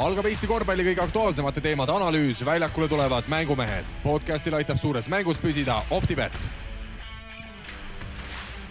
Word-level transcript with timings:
algab 0.00 0.26
Eesti 0.26 0.48
korvpalli 0.48 0.86
kõige 0.86 1.02
aktuaalsemate 1.04 1.60
teemade 1.60 1.92
analüüs, 1.92 2.44
väljakule 2.44 2.88
tulevad 2.88 3.28
mängumehed. 3.28 3.84
podcastil 4.02 4.54
aitab 4.54 4.78
suures 4.78 5.08
mängus 5.08 5.38
püsida 5.38 5.82
Optibet. 5.90 6.32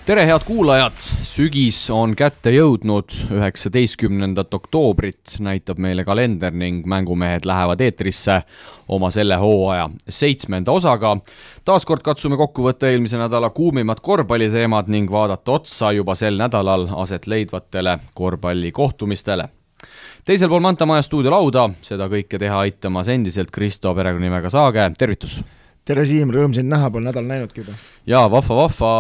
tere, 0.05 0.25
head 0.25 0.41
kuulajad, 0.45 0.97
sügis 1.23 1.89
on 1.89 2.15
kätte 2.15 2.49
jõudnud, 2.51 3.13
üheksateistkümnendat 3.31 4.53
oktoobrit 4.53 5.37
näitab 5.39 5.77
meile 5.77 6.03
kalender 6.03 6.51
ning 6.51 6.85
mängumehed 6.85 7.45
lähevad 7.45 7.81
eetrisse 7.81 8.41
oma 8.87 9.11
selle 9.11 9.37
hooaja 9.37 9.89
seitsmenda 10.09 10.71
osaga. 10.71 11.17
taaskord 11.65 12.01
katsume 12.01 12.37
kokku 12.37 12.63
võtta 12.63 12.89
eelmise 12.89 13.17
nädala 13.17 13.49
kuumimad 13.49 14.01
korvpalliteemad 14.01 14.87
ning 14.87 15.11
vaadata 15.11 15.51
otsa 15.51 15.91
juba 15.91 16.15
sel 16.15 16.37
nädalal 16.37 16.87
aset 16.95 17.27
leidvatele 17.27 17.99
korvpallikohtumistele 18.13 19.49
teisel 20.27 20.49
pool 20.51 20.61
Manta 20.63 20.85
Maja 20.89 21.03
stuudiolauda, 21.05 21.67
seda 21.85 22.07
kõike 22.11 22.39
teha 22.41 22.59
aitamas 22.65 23.09
endiselt 23.11 23.51
Kristo 23.53 23.93
perekonnanimega 23.97 24.51
Saage, 24.53 24.91
tervitus! 24.99 25.39
tere, 25.87 26.03
Siim, 26.05 26.29
rõõm 26.33 26.53
sind 26.53 26.69
näha, 26.69 26.91
pole 26.93 27.07
nädal 27.07 27.25
näinudki 27.25 27.63
juba. 27.63 27.73
jaa, 28.07 28.27
vahva, 28.29 28.57
vahva, 28.59 28.91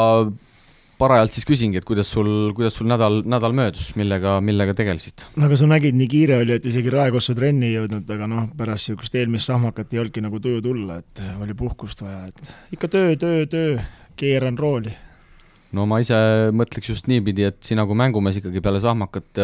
parajalt 1.01 1.35
siis 1.35 1.45
küsingi, 1.45 1.77
et 1.77 1.85
kuidas 1.85 2.09
sul, 2.09 2.49
kuidas 2.57 2.73
sul 2.77 2.89
nädal, 2.89 3.19
nädal 3.29 3.53
möödus, 3.57 3.91
millega, 3.99 4.39
millega 4.41 4.73
tegelesid? 4.77 5.27
no 5.37 5.45
aga 5.45 5.59
sa 5.61 5.69
nägid, 5.69 5.97
nii 5.99 6.09
kiire 6.09 6.41
oli, 6.41 6.57
et 6.57 6.65
isegi 6.71 6.93
Raekossu 6.93 7.37
trenni 7.37 7.69
ei 7.69 7.77
jõudnud, 7.77 8.09
aga 8.17 8.31
noh, 8.31 8.49
pärast 8.57 8.89
niisugust 8.89 9.21
eelmist 9.21 9.51
sahmakat 9.51 9.93
ei 9.93 10.01
olnudki 10.01 10.25
nagu 10.25 10.41
tuju 10.41 10.65
tulla, 10.65 10.97
et 11.05 11.23
oli 11.37 11.57
puhkust 11.57 12.01
vaja, 12.01 12.25
et 12.33 12.75
ikka 12.79 12.89
töö, 12.97 13.13
töö, 13.21 13.45
töö, 13.51 13.77
keeran 14.17 14.57
rooli 14.57 14.97
no 15.77 15.85
ma 15.89 16.01
ise 16.03 16.17
mõtleks 16.55 16.91
just 16.93 17.07
niipidi, 17.11 17.47
et 17.51 17.61
sina 17.65 17.85
kui 17.87 17.97
mängumees 17.97 18.41
ikkagi 18.41 18.63
peale 18.63 18.81
sahmakat 18.83 19.41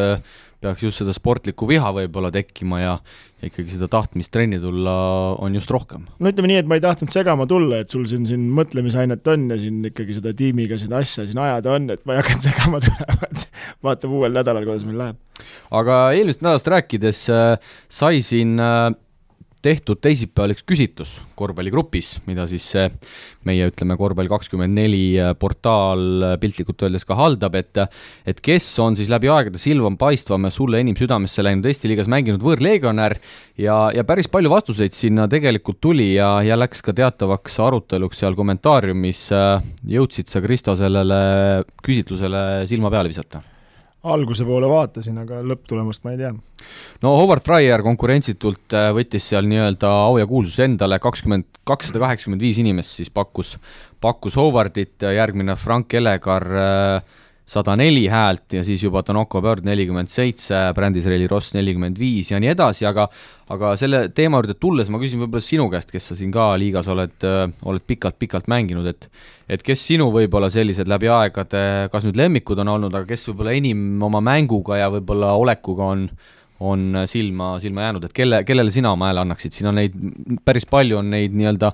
peaks 0.62 0.84
just 0.84 1.02
seda 1.04 1.14
sportlikku 1.14 1.68
viha 1.70 1.92
võib-olla 1.94 2.32
tekkima 2.34 2.82
ja 2.82 2.94
ja 3.38 3.52
ikkagi 3.52 3.76
seda 3.76 3.86
tahtmist 3.92 4.32
trenni 4.34 4.58
tulla 4.62 4.94
on 5.44 5.54
just 5.54 5.70
rohkem. 5.70 6.08
no 6.18 6.32
ütleme 6.32 6.50
nii, 6.50 6.62
et 6.64 6.70
ma 6.70 6.78
ei 6.80 6.84
tahtnud 6.84 7.14
segama 7.14 7.46
tulla, 7.50 7.84
et 7.84 7.94
sul 7.94 8.08
siin, 8.10 8.26
siin 8.30 8.48
mõtlemisainet 8.58 9.30
on 9.30 9.46
ja 9.54 9.60
siin 9.62 9.84
ikkagi 9.92 10.18
seda 10.18 10.34
tiimiga 10.38 10.80
seda 10.82 11.04
asja 11.04 11.28
siin 11.28 11.42
ajada 11.44 11.76
on, 11.78 11.90
et 11.94 12.02
ma 12.10 12.16
ei 12.16 12.24
hakanud 12.24 12.46
segama 12.50 12.82
tulema, 12.82 13.30
et 13.30 13.46
vaatame 13.86 14.18
uuel 14.22 14.34
nädalal, 14.40 14.66
kuidas 14.66 14.88
meil 14.88 15.04
läheb. 15.04 15.52
aga 15.82 16.00
eelmisest 16.18 16.46
nädalast 16.48 16.72
rääkides 16.74 17.22
äh, 17.30 17.76
sai 18.00 18.24
siin 18.26 18.58
äh, 18.58 18.90
tehtud 19.66 20.00
teisipäeval 20.04 20.54
üks 20.54 20.66
küsitlus 20.68 21.16
korvpalligrupis, 21.38 22.18
mida 22.28 22.46
siis 22.50 22.66
see 22.74 22.86
meie, 23.48 23.70
ütleme, 23.72 23.98
Korvpall 24.00 24.30
kakskümmend 24.32 24.76
neli 24.76 25.18
äh, 25.20 25.34
portaal 25.40 26.04
äh, 26.34 26.36
piltlikult 26.42 26.84
öeldes 26.86 27.08
ka 27.08 27.18
haldab, 27.18 27.58
et 27.60 27.82
et 28.28 28.40
kes 28.44 28.68
on 28.84 28.98
siis 28.98 29.10
läbi 29.12 29.30
aegade 29.32 29.60
silvam, 29.62 29.98
paistvam 30.00 30.48
ja 30.48 30.54
sulle 30.54 30.82
enim 30.84 30.98
südamesse 30.98 31.46
läinud 31.46 31.66
Eesti 31.70 31.92
liigas 31.92 32.10
mänginud 32.12 32.44
võõrlegionär 32.44 33.18
ja, 33.62 33.78
ja 33.96 34.06
päris 34.08 34.30
palju 34.32 34.52
vastuseid 34.54 34.96
sinna 34.96 35.28
tegelikult 35.32 35.82
tuli 35.84 36.14
ja, 36.16 36.38
ja 36.46 36.58
läks 36.60 36.84
ka 36.86 36.96
teatavaks 36.98 37.60
aruteluks 37.64 38.24
seal 38.24 38.38
kommentaariumis, 38.38 39.28
jõudsid 39.98 40.32
sa, 40.32 40.42
Kristo, 40.44 40.78
sellele 40.80 41.22
küsitlusele 41.84 42.66
silma 42.70 42.94
peale 42.94 43.14
visata? 43.14 43.44
Alguse 44.14 44.46
poole 44.48 44.70
vaatasin, 44.70 45.18
aga 45.24 45.42
lõpptulemust 45.46 46.04
ma 46.06 46.14
ei 46.14 46.22
tea. 46.22 46.32
no 47.04 47.14
Howard 47.20 47.46
Fryer 47.46 47.84
konkurentsitult 47.86 48.76
äh, 48.78 48.90
võttis 48.96 49.30
seal 49.32 49.48
nii-öelda 49.50 49.92
au 50.08 50.18
ja 50.22 50.28
kuulsuse 50.30 50.68
endale, 50.68 51.00
kakskümmend, 51.04 51.48
kakssada 51.68 52.02
kaheksakümmend 52.04 52.44
viis 52.44 52.60
inimest 52.64 53.00
siis 53.00 53.14
pakkus, 53.14 53.56
pakkus 54.02 54.38
Howardit, 54.40 54.96
järgmine 55.18 55.56
Frank 55.60 55.94
Elegar 55.98 56.48
äh, 56.48 57.16
sada 57.48 57.78
neli 57.80 58.04
häält 58.12 58.58
ja 58.58 58.64
siis 58.68 58.82
juba 58.84 59.02
Tanoko 59.08 59.40
Bird 59.44 59.64
nelikümmend 59.68 60.12
seitse, 60.12 60.58
Brandis-Reili 60.76 61.30
Ross 61.32 61.54
nelikümmend 61.56 62.00
viis 62.00 62.34
ja 62.34 62.42
nii 62.44 62.52
edasi, 62.52 62.86
aga 62.90 63.08
aga 63.54 63.72
selle 63.80 64.02
teema 64.12 64.42
juurde 64.42 64.58
tulles 64.60 64.90
ma 64.92 65.00
küsin 65.00 65.22
võib-olla 65.24 65.44
sinu 65.44 65.70
käest, 65.72 65.94
kes 65.94 66.10
sa 66.12 66.18
siin 66.20 66.34
ka 66.36 66.50
liigas 66.60 66.90
oled, 66.92 67.16
äh, 67.24 67.46
oled 67.64 67.86
pikalt-pikalt 67.88 68.50
mänginud, 68.52 68.90
et 68.92 69.08
et 69.48 69.64
kes 69.64 69.86
sinu 69.94 70.10
võib-olla 70.12 70.50
sellised 70.52 70.90
läbi 70.92 71.08
aegade, 71.08 71.62
kas 71.92 72.04
nüüd 72.04 72.20
lemmikud 72.20 72.60
on 72.60 72.74
olnud, 72.74 72.92
aga 72.92 73.08
kes 73.08 73.30
võib-olla 73.30 73.56
enim 73.56 74.04
oma 74.04 74.20
mänguga 74.20 74.82
ja 74.82 74.92
võib-olla 74.92 75.32
olekuga 75.40 75.94
on 75.96 76.10
on 76.60 77.04
silma, 77.06 77.60
silma 77.62 77.84
jäänud, 77.86 78.08
et 78.08 78.14
kelle, 78.18 78.42
kellele 78.44 78.72
sina 78.74 78.92
oma 78.96 79.12
hääle 79.12 79.22
annaksid, 79.22 79.54
siin 79.54 79.70
on 79.70 79.78
neid, 79.78 79.94
päris 80.46 80.66
palju 80.66 80.98
on 80.98 81.12
neid 81.14 81.36
nii-öelda 81.38 81.70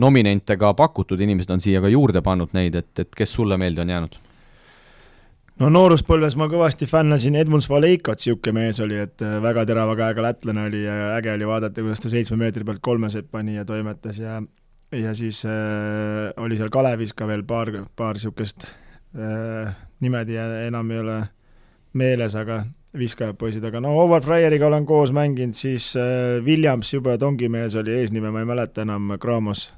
nominente 0.00 0.54
ka 0.56 0.70
pakutud, 0.78 1.20
inimesed 1.20 1.50
on 1.50 1.60
siia 1.60 1.82
ka 1.82 1.90
juurde 1.90 2.22
pannud 2.22 2.54
neid, 2.54 2.78
et, 2.78 2.92
et 3.02 3.16
kes 3.16 3.32
sulle 3.40 3.58
meelde 3.58 3.82
on 3.82 3.90
jäänud? 3.90 4.20
No 5.60 5.68
nooruspõlves 5.72 6.36
ma 6.40 6.48
kõvasti 6.50 6.88
fännasin 6.88 7.36
Edmunds 7.40 7.68
Valeikot, 7.70 8.20
niisugune 8.22 8.56
mees 8.56 8.80
oli, 8.80 8.96
et 9.04 9.24
äh, 9.24 9.36
väga 9.44 9.66
terava 9.68 9.96
käega 9.98 10.24
lätlane 10.24 10.66
oli 10.70 10.84
ja 10.86 11.14
äge 11.18 11.34
oli 11.34 11.48
vaadata, 11.48 11.84
kuidas 11.84 12.00
ta 12.00 12.12
seitsme 12.12 12.38
meetri 12.40 12.64
pealt 12.64 12.82
kolmeseid 12.84 13.28
pani 13.30 13.58
ja 13.58 13.66
toimetas 13.68 14.20
ja 14.20 14.40
ja 14.96 15.14
siis 15.14 15.44
äh, 15.46 16.32
oli 16.42 16.58
seal 16.58 16.72
Kalevis 16.72 17.14
ka 17.14 17.28
veel 17.30 17.44
paar, 17.46 17.70
paar 17.96 18.16
niisugust 18.18 18.66
äh, 18.66 19.70
nimed 20.00 20.32
ja 20.32 20.48
enam 20.66 20.90
ei 20.90 21.02
ole 21.04 21.18
meeles, 21.92 22.34
aga 22.38 22.62
viskajad 22.96 23.36
poisid, 23.38 23.64
aga 23.66 23.82
no 23.82 23.92
Howard 23.94 24.26
Fryeriga 24.26 24.66
olen 24.66 24.86
koos 24.86 25.12
mänginud, 25.14 25.54
siis 25.54 25.92
äh, 25.98 26.40
Williams, 26.44 26.94
jube 26.94 27.16
tongimees 27.18 27.76
oli 27.78 28.00
eesnime, 28.00 28.32
ma 28.34 28.42
ei 28.42 28.48
mäleta 28.48 28.82
enam, 28.86 29.12
Kramos. 29.22 29.68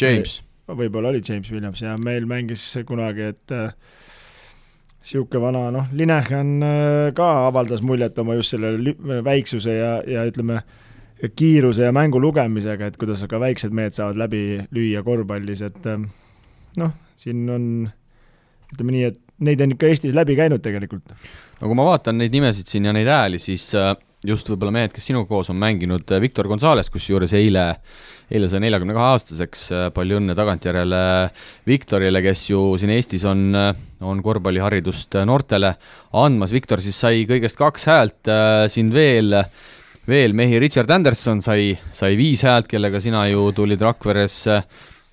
James. 0.00 0.40
võib-olla 0.72 1.10
oli 1.12 1.20
James 1.20 1.50
Williams 1.52 1.82
ja 1.82 1.98
meil 2.00 2.24
mängis 2.26 2.64
kunagi, 2.88 3.28
et 3.34 3.54
äh, 3.54 3.74
niisugune 5.02 5.42
vana, 5.42 5.64
noh, 5.74 5.88
Linehan 5.98 6.52
äh, 6.62 7.08
ka 7.16 7.28
avaldas 7.48 7.82
muljet 7.82 8.18
oma 8.22 8.36
just 8.38 8.54
selle 8.54 8.94
väiksuse 9.26 9.74
ja, 9.74 9.92
ja 10.06 10.22
ütleme, 10.28 10.62
kiiruse 11.36 11.88
ja 11.88 11.94
mängu 11.94 12.20
lugemisega, 12.22 12.86
et 12.86 12.98
kuidas 12.98 13.24
ka 13.30 13.40
väiksed 13.42 13.74
mehed 13.74 13.94
saavad 13.94 14.18
läbi 14.18 14.62
lüüa 14.74 15.02
korvpallis, 15.06 15.62
et 15.66 15.90
äh, 15.90 16.06
noh, 16.78 16.94
siin 17.18 17.50
on 17.50 17.66
ütleme 18.72 18.94
nii, 18.94 19.10
et 19.10 19.20
neid 19.42 19.62
on 19.64 19.74
ikka 19.74 19.90
Eestis 19.90 20.14
läbi 20.16 20.36
käinud 20.38 20.62
tegelikult. 20.64 21.14
no 21.60 21.68
kui 21.68 21.78
ma 21.78 21.90
vaatan 21.90 22.18
neid 22.22 22.34
nimesid 22.34 22.70
siin 22.70 22.86
ja 22.88 22.94
neid 22.94 23.10
hääli, 23.10 23.42
siis 23.42 23.68
äh, 23.78 23.94
just 24.26 24.48
võib-olla 24.48 24.72
mehed, 24.74 24.92
kes 24.94 25.10
sinuga 25.10 25.28
koos 25.28 25.50
on 25.50 25.58
mänginud, 25.58 26.06
Victor 26.22 26.46
Gonzalez, 26.50 26.90
kusjuures 26.92 27.32
eile 27.38 27.66
eile 28.32 28.48
sai 28.48 28.62
neljakümne 28.64 28.94
kahe 28.96 29.10
aastaseks, 29.12 29.64
äh, 29.72 29.88
palju 29.94 30.18
õnne 30.20 30.36
tagantjärele 30.36 31.02
Viktorile, 31.68 32.22
kes 32.24 32.46
ju 32.50 32.62
siin 32.80 32.92
Eestis 32.94 33.26
on, 33.28 33.44
äh, 33.56 33.72
on 34.00 34.22
korvpalliharidust 34.24 35.18
äh, 35.18 35.26
noortele 35.28 35.74
andmas, 36.18 36.54
Viktor 36.54 36.82
siis 36.84 36.98
sai 37.02 37.26
kõigest 37.28 37.58
kaks 37.60 37.86
häält, 37.90 38.30
siin 38.72 38.92
veel, 38.94 39.36
veel 40.08 40.36
mehi, 40.36 40.58
Richard 40.62 40.90
Anderson 40.92 41.42
sai, 41.44 41.72
sai 41.92 42.16
viis 42.20 42.44
häält, 42.46 42.70
kellega 42.70 43.00
sina 43.02 43.26
ju 43.30 43.50
tulid 43.56 43.82
Rakveres 43.82 44.38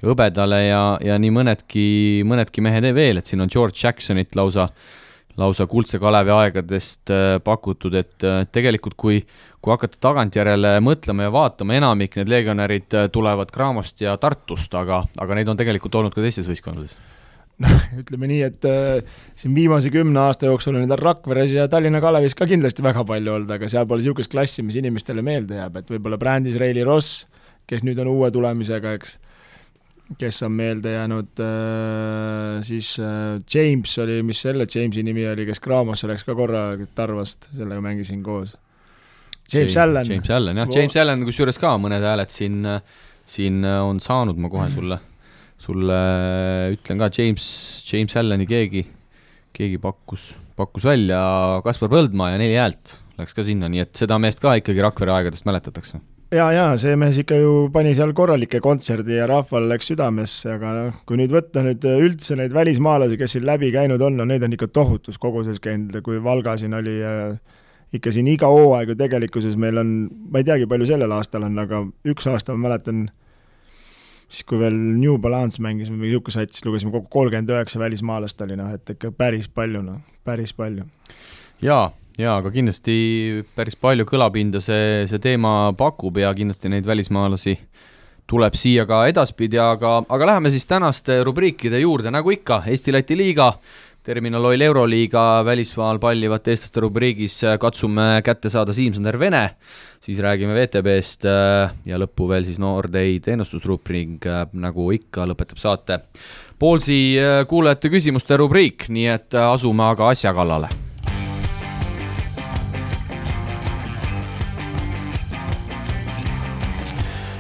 hõbedale 0.06 0.62
ja, 0.68 0.84
ja 1.04 1.18
nii 1.20 1.34
mõnedki, 1.36 1.86
mõnedki 2.28 2.64
mehed 2.64 2.88
veel, 2.96 3.20
et 3.20 3.28
siin 3.28 3.44
on 3.44 3.52
George 3.52 3.80
Jacksonit 3.84 4.36
lausa 4.40 4.70
lausa 5.40 5.68
Kuldse 5.72 6.00
Kalevi 6.00 6.34
aegadest 6.36 7.12
pakutud, 7.44 7.96
et 7.96 8.28
tegelikult 8.52 8.98
kui 9.00 9.22
kui 9.60 9.74
hakata 9.74 10.00
tagantjärele 10.02 10.78
mõtlema 10.84 11.28
ja 11.28 11.32
vaatama, 11.36 11.76
enamik 11.76 12.16
need 12.20 12.32
legionärid 12.32 12.96
äh, 12.96 13.08
tulevad 13.12 13.52
Cramost 13.54 14.02
ja 14.04 14.16
Tartust, 14.20 14.74
aga, 14.76 15.04
aga 15.20 15.38
neid 15.38 15.52
on 15.52 15.60
tegelikult 15.60 15.98
olnud 16.00 16.16
ka 16.16 16.24
teistes 16.24 16.48
võistkondades. 16.50 16.96
Noh, 17.60 17.82
ütleme 18.00 18.30
nii, 18.32 18.44
et 18.48 18.68
äh, 18.70 19.18
siin 19.36 19.56
viimase 19.56 19.92
kümne 19.92 20.22
aasta 20.22 20.48
jooksul 20.48 20.78
on 20.78 20.86
neid 20.86 20.96
Rakveres 21.04 21.52
ja 21.52 21.68
Tallinna 21.72 22.00
Kalevis 22.04 22.38
ka 22.40 22.48
kindlasti 22.48 22.86
väga 22.86 23.04
palju 23.08 23.36
olnud, 23.36 23.52
aga 23.52 23.68
seal 23.72 23.88
pole 23.90 24.00
niisugust 24.00 24.32
klassi, 24.32 24.64
mis 24.64 24.80
inimestele 24.80 25.24
meelde 25.26 25.60
jääb, 25.60 25.82
et 25.82 25.92
võib-olla 25.92 26.20
brändis 26.22 26.56
Reili 26.62 26.88
Ross, 26.88 27.26
kes 27.68 27.84
nüüd 27.84 28.00
on 28.00 28.14
uue 28.14 28.32
tulemisega, 28.32 28.96
eks, 28.96 29.18
kes 30.18 30.42
on 30.46 30.56
meelde 30.58 30.96
jäänud 30.96 31.42
äh,, 31.44 32.64
siis 32.66 32.96
äh, 33.00 33.38
James 33.54 33.98
oli, 34.02 34.22
mis 34.26 34.42
selle 34.42 34.66
Jamesi 34.66 35.04
nimi 35.06 35.28
oli, 35.30 35.46
kes 35.46 35.62
Craamosse 35.62 36.10
läks 36.10 36.26
ka 36.26 36.36
korra 36.38 36.64
Tarvast, 36.96 37.52
sellega 37.56 37.84
mängisin 37.86 38.24
koos 38.26 38.56
James 39.54 39.78
Allan. 39.82 40.06
James 40.10 40.30
Allan, 40.30 40.62
jah, 40.62 40.70
James 40.76 40.98
Allan 41.02 41.26
kusjuures 41.26 41.58
ka 41.62 41.74
mõned 41.82 42.04
hääled 42.06 42.34
siin, 42.34 42.62
siin 43.30 43.64
on 43.66 44.02
saanud, 44.04 44.38
ma 44.38 44.52
kohe 44.54 44.68
sulle, 44.74 45.00
sulle 45.62 46.00
ütlen 46.76 47.02
ka, 47.02 47.10
James, 47.18 47.48
James 47.90 48.14
Allani 48.22 48.46
keegi, 48.50 48.86
keegi 49.58 49.82
pakkus, 49.82 50.32
pakkus 50.60 50.86
välja 50.86 51.20
Kaspar 51.66 51.90
Põldmaa 51.94 52.36
ja 52.36 52.42
neli 52.42 52.58
häält 52.58 53.00
läks 53.20 53.36
ka 53.36 53.46
sinna, 53.46 53.70
nii 53.72 53.84
et 53.88 54.06
seda 54.06 54.22
meest 54.22 54.42
ka 54.44 54.54
ikkagi 54.62 54.86
Rakvere 54.86 55.18
aegadest 55.18 55.50
mäletatakse 55.50 56.00
jaa, 56.32 56.50
jaa, 56.54 56.74
see 56.82 56.96
mees 57.00 57.18
ikka 57.24 57.38
ju 57.40 57.54
pani 57.74 57.96
seal 57.98 58.14
korralikke 58.18 58.62
kontserdi 58.64 59.18
ja 59.18 59.28
rahval 59.30 59.70
läks 59.72 59.90
südamesse, 59.92 60.52
aga 60.58 60.74
noh, 60.76 61.00
kui 61.10 61.18
nüüd 61.22 61.34
võtta 61.34 61.64
nüüd 61.66 61.86
üldse 61.90 62.38
neid 62.38 62.54
välismaalasi, 62.56 63.18
kes 63.18 63.38
siin 63.38 63.48
läbi 63.50 63.72
käinud 63.74 64.02
on, 64.06 64.20
no 64.20 64.28
neid 64.30 64.46
on 64.46 64.54
ikka 64.54 64.70
tohutus 64.74 65.18
koguses 65.22 65.62
käinud, 65.64 65.96
kui 66.06 66.22
Valga 66.24 66.56
siin 66.62 66.76
oli 66.78 67.00
äh, 67.06 67.40
ikka 67.96 68.14
siin 68.14 68.28
iga 68.30 68.50
hooaeg 68.52 68.94
ju 68.94 68.98
tegelikkuses 69.00 69.58
meil 69.60 69.82
on, 69.82 69.96
ma 70.30 70.42
ei 70.42 70.48
teagi, 70.48 70.68
palju 70.70 70.90
sellel 70.90 71.14
aastal 71.16 71.48
on, 71.48 71.58
aga 71.62 71.82
üks 72.10 72.30
aasta 72.30 72.54
ma 72.54 72.68
mäletan, 72.68 73.08
siis 74.30 74.46
kui 74.46 74.62
veel 74.62 74.78
New 74.78 75.18
Balance 75.22 75.62
mängis 75.64 75.90
või 75.90 76.06
niisugune 76.06 76.36
sats, 76.38 76.62
lugesime 76.66 76.94
kokku 76.94 77.10
kolmkümmend 77.18 77.50
üheksa 77.56 77.82
välismaalast 77.82 78.46
oli 78.46 78.60
noh, 78.60 78.70
et 78.76 78.94
ikka 78.94 79.12
päris 79.18 79.50
palju 79.50 79.82
noh, 79.86 80.04
päris 80.28 80.54
palju. 80.54 80.86
jaa, 81.66 81.90
jaa, 82.20 82.40
aga 82.42 82.52
kindlasti 82.54 82.96
päris 83.56 83.78
palju 83.80 84.06
kõlapinda 84.10 84.62
see, 84.64 85.06
see 85.10 85.22
teema 85.24 85.72
pakub 85.78 86.20
ja 86.20 86.32
kindlasti 86.36 86.72
neid 86.72 86.88
välismaalasi 86.88 87.56
tuleb 88.30 88.58
siia 88.60 88.86
ka 88.90 89.06
edaspidi, 89.10 89.58
aga, 89.62 90.00
aga 90.06 90.34
läheme 90.34 90.52
siis 90.54 90.68
tänaste 90.70 91.22
rubriikide 91.26 91.80
juurde, 91.82 92.12
nagu 92.14 92.34
ikka, 92.34 92.62
Eesti-Läti 92.70 93.18
liiga, 93.18 93.54
Terminal 94.06 94.46
Oil 94.48 94.62
Euroliiga 94.64 95.42
välismaal 95.46 96.00
pallivate 96.02 96.54
eestlaste 96.54 96.82
rubriigis 96.86 97.40
katsume 97.62 98.22
kätte 98.26 98.52
saada 98.54 98.74
Siim-Sander 98.74 99.18
Vene, 99.20 99.44
siis 100.06 100.22
räägime 100.24 100.56
VTB-st 100.56 101.28
ja 101.90 102.00
lõppu 102.00 102.30
veel 102.30 102.48
siis 102.48 102.62
Nordeid 102.62 103.28
ennustusrubriik, 103.34 104.28
nagu 104.54 104.92
ikka, 104.96 105.28
lõpetab 105.30 105.62
saate 105.62 106.04
Poolsi 106.60 107.16
kuulajate 107.48 107.92
küsimuste 107.94 108.38
rubriik, 108.40 108.90
nii 108.92 109.10
et 109.14 109.42
asume 109.46 109.90
aga 109.94 110.14
asja 110.14 110.36
kallale 110.36 110.89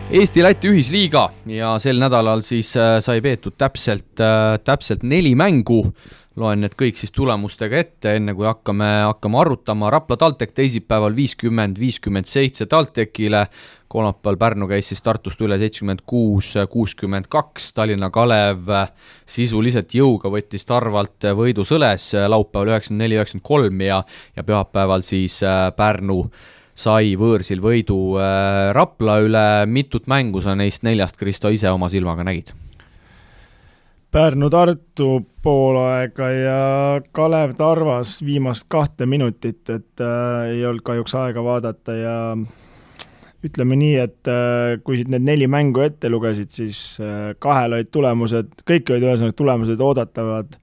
Eesti-Läti 0.09 0.71
ühisliiga 0.71 1.27
ja 1.53 1.75
sel 1.77 2.00
nädalal 2.01 2.39
siis 2.41 2.71
äh, 2.81 2.95
sai 2.97 3.19
peetud 3.21 3.53
täpselt, 3.61 4.17
äh, 4.17 4.56
täpselt 4.65 5.03
neli 5.06 5.35
mängu, 5.38 5.83
loen 6.41 6.63
need 6.65 6.73
kõik 6.79 6.97
siis 6.97 7.13
tulemustega 7.13 7.77
ette, 7.77 8.15
enne 8.17 8.33
kui 8.33 8.47
hakkame, 8.50 8.88
hakkame 9.06 9.38
arutama, 9.44 9.91
Rapla 9.94 10.17
TalTech 10.17 10.57
teisipäeval 10.57 11.13
viiskümmend, 11.13 11.77
viiskümmend 11.77 12.25
seitse 12.25 12.65
TalTechile, 12.65 13.45
kolmapäeval 13.85 14.41
Pärnu 14.41 14.71
käis 14.73 14.89
siis 14.89 15.06
Tartust 15.06 15.45
üle 15.45 15.61
seitsekümmend 15.61 16.01
kuus, 16.09 16.55
kuuskümmend 16.73 17.29
kaks, 17.29 17.69
Tallinna 17.77 18.09
Kalev 18.09 18.65
sisuliselt 19.29 19.94
jõuga 19.94 20.33
võttis 20.33 20.65
Tarvalt 20.65 21.29
võidu 21.38 21.62
sõles, 21.69 22.15
laupäeval 22.17 22.73
üheksakümmend 22.73 23.05
neli, 23.05 23.21
üheksakümmend 23.21 23.51
kolm 23.53 23.85
ja, 23.85 24.01
ja 24.33 24.45
pühapäeval 24.47 25.05
siis 25.05 25.44
äh, 25.45 25.67
Pärnu 25.77 26.23
sai 26.79 27.13
võõrsil 27.19 27.61
võidu 27.63 27.99
äh, 28.21 28.71
Rapla 28.75 29.19
üle, 29.25 29.45
mitut 29.67 30.07
mängu 30.07 30.43
sa 30.43 30.55
neist 30.55 30.85
neljast, 30.87 31.19
Kristo, 31.19 31.51
ise 31.51 31.71
oma 31.71 31.89
silmaga 31.91 32.25
nägid? 32.27 32.53
Pärnu-Tartu 34.09 35.09
poolaega 35.43 36.29
ja 36.33 36.61
Kalev 37.13 37.53
Tarvas 37.59 38.15
viimast 38.25 38.65
kahte 38.71 39.05
minutit, 39.05 39.61
et 39.69 40.01
äh, 40.01 40.55
ei 40.55 40.63
olnud 40.65 40.85
kahjuks 40.87 41.13
aega 41.19 41.43
vaadata 41.45 41.97
ja 41.97 42.15
ütleme 43.45 43.77
nii, 43.79 43.93
et 43.99 44.31
äh, 44.31 44.79
kui 44.83 44.97
siit 44.99 45.11
need 45.11 45.27
neli 45.27 45.51
mängu 45.51 45.83
ette 45.85 46.09
lugesid, 46.09 46.49
siis 46.55 46.81
äh, 47.03 47.35
kahel 47.43 47.77
olid 47.77 47.91
tulemused, 47.93 48.65
kõik 48.67 48.89
olid 48.89 49.05
ühesõnaga 49.11 49.37
tulemused 49.37 49.85
oodatavad, 49.85 50.57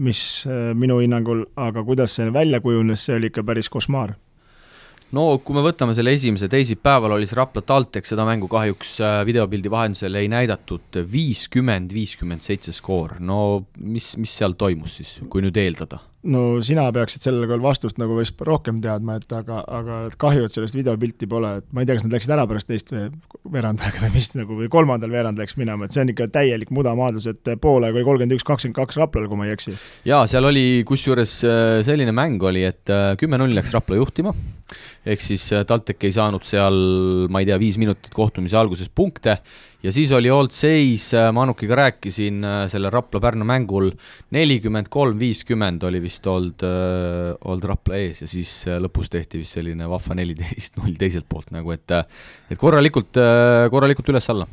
mis 0.00 0.24
äh, 0.48 0.70
minu 0.78 1.02
hinnangul, 1.02 1.44
aga 1.60 1.84
kuidas 1.84 2.16
see 2.16 2.32
välja 2.32 2.62
kujunes, 2.64 3.04
see 3.04 3.18
oli 3.18 3.34
ikka 3.34 3.44
päris 3.46 3.68
košmaar 3.70 4.16
no 5.16 5.26
kui 5.44 5.56
me 5.56 5.64
võtame 5.64 5.94
selle 5.96 6.14
esimese, 6.16 6.50
teisipäeval 6.52 7.16
oli 7.16 7.28
see 7.28 7.38
Rapla 7.38 7.64
TalTech, 7.66 8.08
seda 8.08 8.26
mängu 8.28 8.50
kahjuks 8.50 8.96
äh, 9.04 9.16
videopildi 9.28 9.72
vahendusel 9.72 10.20
ei 10.20 10.30
näidatud, 10.32 11.02
viiskümmend, 11.12 11.94
viiskümmend 11.94 12.46
seitse 12.46 12.74
skoor, 12.76 13.18
no 13.20 13.40
mis, 13.80 14.14
mis 14.20 14.36
seal 14.40 14.56
toimus 14.60 15.00
siis, 15.00 15.18
kui 15.32 15.44
nüüd 15.44 15.58
eeldada? 15.60 16.04
no 16.28 16.60
sina 16.64 16.84
peaksid 16.92 17.24
sellele 17.24 17.48
küll 17.48 17.62
vastust 17.64 17.98
nagu 18.00 18.16
vist 18.18 18.40
rohkem 18.44 18.80
teadma, 18.84 19.16
et 19.20 19.32
aga, 19.32 19.62
aga 19.64 20.00
kahju, 20.20 20.44
et 20.44 20.52
sellest 20.52 20.76
videopilti 20.76 21.28
pole, 21.30 21.54
et 21.60 21.66
ma 21.72 21.82
ei 21.82 21.88
tea, 21.88 21.96
kas 21.96 22.04
nad 22.04 22.16
läksid 22.16 22.34
ära 22.36 22.44
pärast 22.50 22.68
teist 22.68 22.92
veerand 22.92 23.80
aega 23.84 24.04
või 24.04 24.12
mis 24.18 24.30
nagu, 24.36 24.58
või 24.58 24.68
kolmandal 24.72 25.12
veerand 25.14 25.40
läks 25.40 25.56
minema, 25.60 25.86
et 25.86 25.96
see 25.96 26.04
on 26.04 26.12
ikka 26.12 26.28
täielik 26.34 26.72
mudamaadlus, 26.76 27.30
et 27.32 27.52
poolaeg 27.62 27.96
oli 27.96 28.06
kolmkümmend 28.08 28.36
üks, 28.36 28.44
kakskümmend 28.46 28.76
kaks 28.76 29.00
Raplal, 29.00 29.30
kui 29.30 29.40
ma 29.40 29.48
ei 29.48 29.56
eksi. 29.56 29.76
jaa, 30.08 30.26
seal 30.30 30.48
oli 30.50 30.66
kusjuures 30.88 31.38
äh, 31.48 31.80
selline 31.88 32.12
mäng 32.16 32.42
oli, 32.44 32.66
et 32.68 32.92
äh, 32.92 33.14
kümme-null 33.20 33.56
läks 33.56 33.72
Rapla 33.76 33.96
juhtima, 34.00 34.36
ehk 35.06 35.22
siis 35.24 35.46
äh, 35.56 35.64
TalTech 35.66 36.04
ei 36.04 36.14
saanud 36.14 36.44
seal, 36.44 36.76
ma 37.32 37.40
ei 37.40 37.48
tea, 37.48 37.58
viis 37.60 37.78
minutit 37.80 38.12
kohtumise 38.14 38.58
alguses 38.60 38.90
punkte. 38.92 39.38
Ja 39.80 39.92
siis 39.96 40.10
oli 40.12 40.28
olnud 40.28 40.52
seis, 40.52 41.06
äh, 41.16 41.30
Manukiga 41.32 41.78
rääkisin 41.78 42.44
äh, 42.44 42.64
sellel 42.68 42.92
Rapla-Pärnu 42.92 43.46
mängul, 43.48 43.88
nelikümmend 44.36 44.90
kolm, 44.92 45.16
viiskümmend 45.20 45.84
oli 45.88 46.02
vist 46.04 46.26
olnud, 46.28 46.64
olnud 47.40 47.68
Rapla 47.70 48.00
ees 48.00 48.20
ja 48.24 48.28
siis 48.28 48.52
lõpus 48.80 49.08
tehti 49.12 49.40
vist 49.40 49.56
selline 49.56 49.88
vahva 49.88 50.16
neliteist 50.18 50.76
null 50.80 50.98
teiselt 51.00 51.28
poolt 51.30 51.54
nagu, 51.54 51.72
et 51.72 51.96
et 52.50 52.58
korralikult, 52.60 53.16
korralikult 53.72 54.12
üles-alla. 54.12 54.46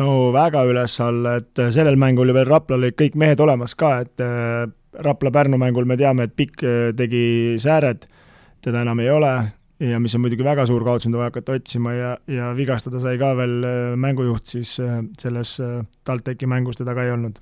No 0.00 0.32
väga 0.34 0.64
üles-alla, 0.66 1.36
et 1.38 1.60
sellel 1.70 1.98
mängul 2.00 2.32
ju 2.32 2.34
veel 2.34 2.48
Raplal 2.48 2.80
olid 2.80 2.96
kõik 2.98 3.18
mehed 3.20 3.42
olemas 3.44 3.76
ka, 3.78 3.92
et 4.02 4.24
Rapla-Pärnu 5.04 5.60
mängul 5.60 5.86
me 5.86 5.98
teame, 6.00 6.26
et 6.26 6.34
Pikk 6.34 6.64
tegi 6.96 7.26
sääred, 7.62 8.08
teda 8.64 8.82
enam 8.82 9.04
ei 9.04 9.12
ole, 9.12 9.34
ja 9.84 10.00
mis 10.02 10.14
on 10.16 10.24
muidugi 10.24 10.44
väga 10.46 10.66
suur 10.68 10.84
kaotus, 10.86 11.08
mida 11.08 11.20
vaja 11.20 11.32
hakata 11.32 11.56
otsima 11.58 11.94
ja, 11.96 12.12
ja 12.30 12.52
vigastada 12.56 13.00
sai 13.02 13.18
ka 13.20 13.32
veel 13.38 13.56
äh, 13.66 13.80
mängujuht, 14.00 14.46
siis 14.56 14.76
äh, 14.82 15.00
selles 15.20 15.56
äh, 15.62 15.82
TalTechi 16.06 16.48
mängus 16.50 16.80
teda 16.80 16.94
ka 16.96 17.04
ei 17.06 17.12
olnud. 17.14 17.40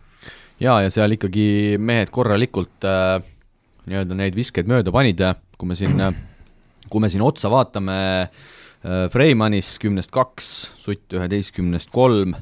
jaa, 0.63 0.81
ja 0.85 0.91
seal 0.95 1.17
ikkagi 1.17 1.79
mehed 1.79 2.13
korralikult 2.15 2.87
äh, 2.89 3.21
nii-öelda 3.91 4.19
neid 4.19 4.39
viskeid 4.39 4.69
mööda 4.71 4.95
panid, 4.95 5.23
kui 5.59 5.71
me 5.71 5.79
siin, 5.79 5.99
kui 6.91 7.03
me 7.03 7.11
siin 7.11 7.25
otsa 7.27 7.51
vaatame 7.51 7.97
äh,, 8.23 9.09
Freimanis 9.11 9.77
kümnest 9.83 10.11
kaks, 10.15 10.53
Sutt 10.83 11.15
üheteistkümnest 11.15 11.91
kolm, 11.95 12.37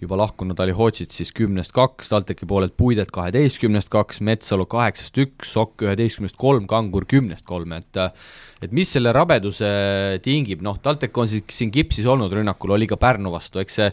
juba 0.00 0.16
lahkunud 0.16 0.58
oli 0.64 0.72
Hootsit 0.76 1.12
siis 1.12 1.32
kümnest 1.36 1.74
kaks, 1.76 2.08
TalTechi 2.08 2.48
poolelt 2.48 2.76
Puidet 2.76 3.10
kaheteistkümnest 3.12 3.90
kaks, 3.92 4.22
Metsalu 4.24 4.64
kaheksast 4.70 5.18
üks, 5.20 5.52
Sokk 5.52 5.84
üheteistkümnest 5.84 6.38
kolm, 6.40 6.66
Kangur 6.70 7.04
kümnest 7.10 7.44
kolm, 7.48 7.74
et 7.76 8.00
et 8.60 8.72
mis 8.76 8.88
selle 8.92 9.12
rabeduse 9.16 9.68
tingib, 10.24 10.64
noh, 10.64 10.80
TalTech 10.82 11.20
on 11.20 11.28
siis 11.28 11.44
siin 11.52 11.72
kipsis 11.72 12.08
olnud 12.08 12.32
rünnakul, 12.32 12.74
oli 12.76 12.88
ka 12.88 12.98
Pärnu 13.00 13.32
vastu, 13.32 13.60
eks 13.62 13.78
see 13.80 13.92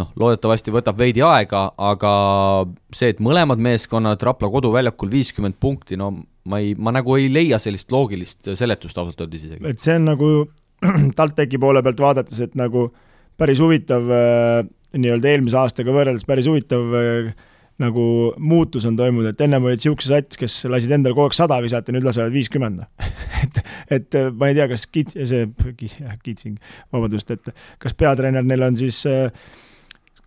noh, 0.00 0.10
loodetavasti 0.16 0.72
võtab 0.72 0.98
veidi 1.00 1.24
aega, 1.24 1.66
aga 1.76 2.12
see, 2.94 3.12
et 3.12 3.20
mõlemad 3.24 3.60
meeskonnad 3.60 4.22
Rapla 4.24 4.48
koduväljakul 4.52 5.12
viiskümmend 5.12 5.60
punkti, 5.60 6.00
no 6.00 6.14
ma 6.48 6.60
ei, 6.64 6.74
ma 6.74 6.94
nagu 6.96 7.16
ei 7.20 7.28
leia 7.32 7.60
sellist 7.62 7.92
loogilist 7.92 8.54
seletust 8.58 8.98
ausalt 8.98 9.20
öeldes 9.20 9.46
isegi. 9.46 9.64
et 9.68 9.82
see 9.84 9.96
on 10.00 10.08
nagu 10.08 10.30
TalTechi 11.18 11.60
poole 11.62 11.82
pealt 11.84 12.00
vaadates, 12.02 12.40
et 12.42 12.56
nagu 12.58 12.88
päris 13.38 13.60
huvitav 13.62 14.08
äh, 14.12 14.64
nii-öelda 14.96 15.32
eelmise 15.32 15.58
aastaga 15.60 15.94
võrreldes 15.94 16.26
päris 16.28 16.48
huvitav 16.50 16.94
äh, 16.98 17.32
nagu 17.82 18.04
muutus 18.38 18.84
on 18.88 18.96
toimunud, 18.98 19.32
et 19.32 19.40
ennem 19.44 19.64
olid 19.66 19.80
niisuguse 19.80 20.12
sats, 20.12 20.38
kes 20.40 20.58
lasid 20.70 20.92
endale 20.94 21.16
kogu 21.16 21.30
aeg 21.30 21.36
sada 21.36 21.58
visata, 21.64 21.94
nüüd 21.94 22.06
lasevad 22.06 22.34
viiskümmend 22.34 22.84
et, 23.44 23.60
et 23.98 24.20
äh, 24.20 24.30
ma 24.36 24.50
ei 24.50 24.58
tea, 24.58 24.68
kas 24.70 24.86
Kits, 24.92 25.16
see, 25.16 25.48
Kitsing, 26.22 26.58
vabandust, 26.94 27.32
et 27.34 27.52
kas 27.82 27.96
peatreener 27.98 28.44
neil 28.46 28.68
on 28.68 28.78
siis 28.78 29.02
äh, 29.10 29.28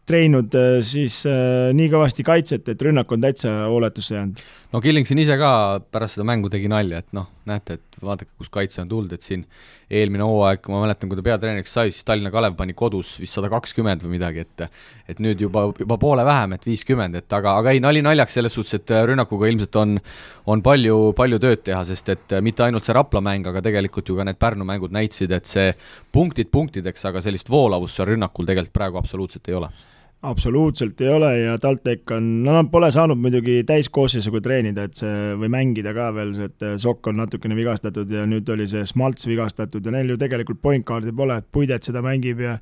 treeninud 0.06 0.54
äh, 0.58 0.80
siis 0.86 1.22
äh, 1.30 1.72
nii 1.76 1.90
kõvasti 1.94 2.26
kaitset, 2.26 2.70
et 2.72 2.82
rünnak 2.86 3.12
on 3.12 3.24
täitsa 3.24 3.54
hooletusse 3.72 4.18
jäänud. 4.18 4.42
No 4.76 4.82
Killing 4.84 5.08
siin 5.08 5.22
ise 5.24 5.38
ka 5.40 5.50
pärast 5.94 6.18
seda 6.18 6.26
mängu 6.28 6.50
tegi 6.52 6.68
nalja, 6.68 7.00
et 7.00 7.14
noh, 7.16 7.30
näete, 7.48 7.78
et 7.78 7.98
vaadake, 8.04 8.34
kus 8.36 8.50
kaitse 8.52 8.82
on 8.84 8.90
tulnud, 8.92 9.14
et 9.16 9.24
siin. 9.24 9.46
Eelmine 9.86 10.26
hooaeg, 10.26 10.66
ma 10.74 10.80
mäletan, 10.82 11.08
kui 11.12 11.20
ta 11.20 11.24
peatreeneriks 11.24 11.76
sai, 11.78 11.92
siis 11.94 12.04
Tallinna 12.08 12.32
Kalev 12.34 12.56
pani 12.58 12.74
kodus 12.76 13.14
vist 13.22 13.38
sada 13.38 13.52
kakskümmend 13.54 14.02
või 14.02 14.16
midagi, 14.16 14.42
et 14.42 14.66
et 15.14 15.22
nüüd 15.22 15.44
juba, 15.46 15.68
juba 15.78 16.00
poole 16.02 16.26
vähem, 16.26 16.58
et 16.58 16.66
viiskümmend, 16.66 17.20
et 17.22 17.38
aga, 17.38 17.54
aga 17.62 17.76
ei, 17.76 17.84
nali 17.86 18.02
naljaks 18.04 18.40
selles 18.40 18.58
suhtes, 18.58 18.80
et 18.80 18.96
rünnakuga 19.12 19.52
ilmselt 19.52 19.78
on 19.80 20.00
on 20.50 20.62
palju, 20.66 21.14
palju 21.18 21.40
tööd 21.42 21.62
teha, 21.70 21.86
sest 21.86 22.10
et 22.14 22.38
mitte 22.46 22.66
ainult 22.66 22.86
see 22.86 22.98
Rapla 22.98 23.22
mäng, 23.24 23.46
aga 23.48 23.62
tegelikult 23.66 24.10
ju 24.10 24.18
ka 24.18 24.26
need 24.26 24.42
Pärnu 24.42 24.66
mängud 24.68 24.94
näitasid, 24.94 25.32
et 25.38 25.46
see 25.50 25.72
punktid 26.12 26.50
punktideks, 26.54 27.06
aga 27.06 27.22
sellist 27.22 27.54
voolavust 27.54 28.02
seal 28.02 28.10
rünnakul 28.16 28.50
tegelikult 28.50 28.74
praegu 28.82 29.02
absoluutselt 29.02 29.54
ei 29.54 29.62
ole 29.62 29.70
absoluutselt 30.30 31.02
ei 31.02 31.10
ole 31.10 31.32
ja 31.40 31.58
TalTech 31.62 32.16
on, 32.16 32.30
no 32.46 32.56
nad 32.56 32.70
pole 32.72 32.90
saanud 32.94 33.20
muidugi 33.22 33.60
täiskoosseisuga 33.68 34.42
treenida, 34.46 34.88
et 34.88 35.02
see, 35.02 35.36
või 35.40 35.52
mängida 35.54 35.94
ka 35.96 36.10
veel, 36.16 36.34
et 36.48 36.66
Sokk 36.82 37.12
on 37.12 37.20
natukene 37.22 37.58
vigastatud 37.58 38.12
ja 38.12 38.26
nüüd 38.30 38.50
oli 38.54 38.68
see 38.70 38.86
Smalts 38.90 39.28
vigastatud 39.30 39.86
ja 39.86 39.94
neil 39.96 40.14
ju 40.14 40.18
tegelikult 40.22 40.62
point 40.64 40.88
guard'i 40.88 41.14
pole, 41.16 41.38
et 41.40 41.52
Puidet 41.52 41.86
seda 41.88 42.02
mängib 42.06 42.42
ja 42.44 42.58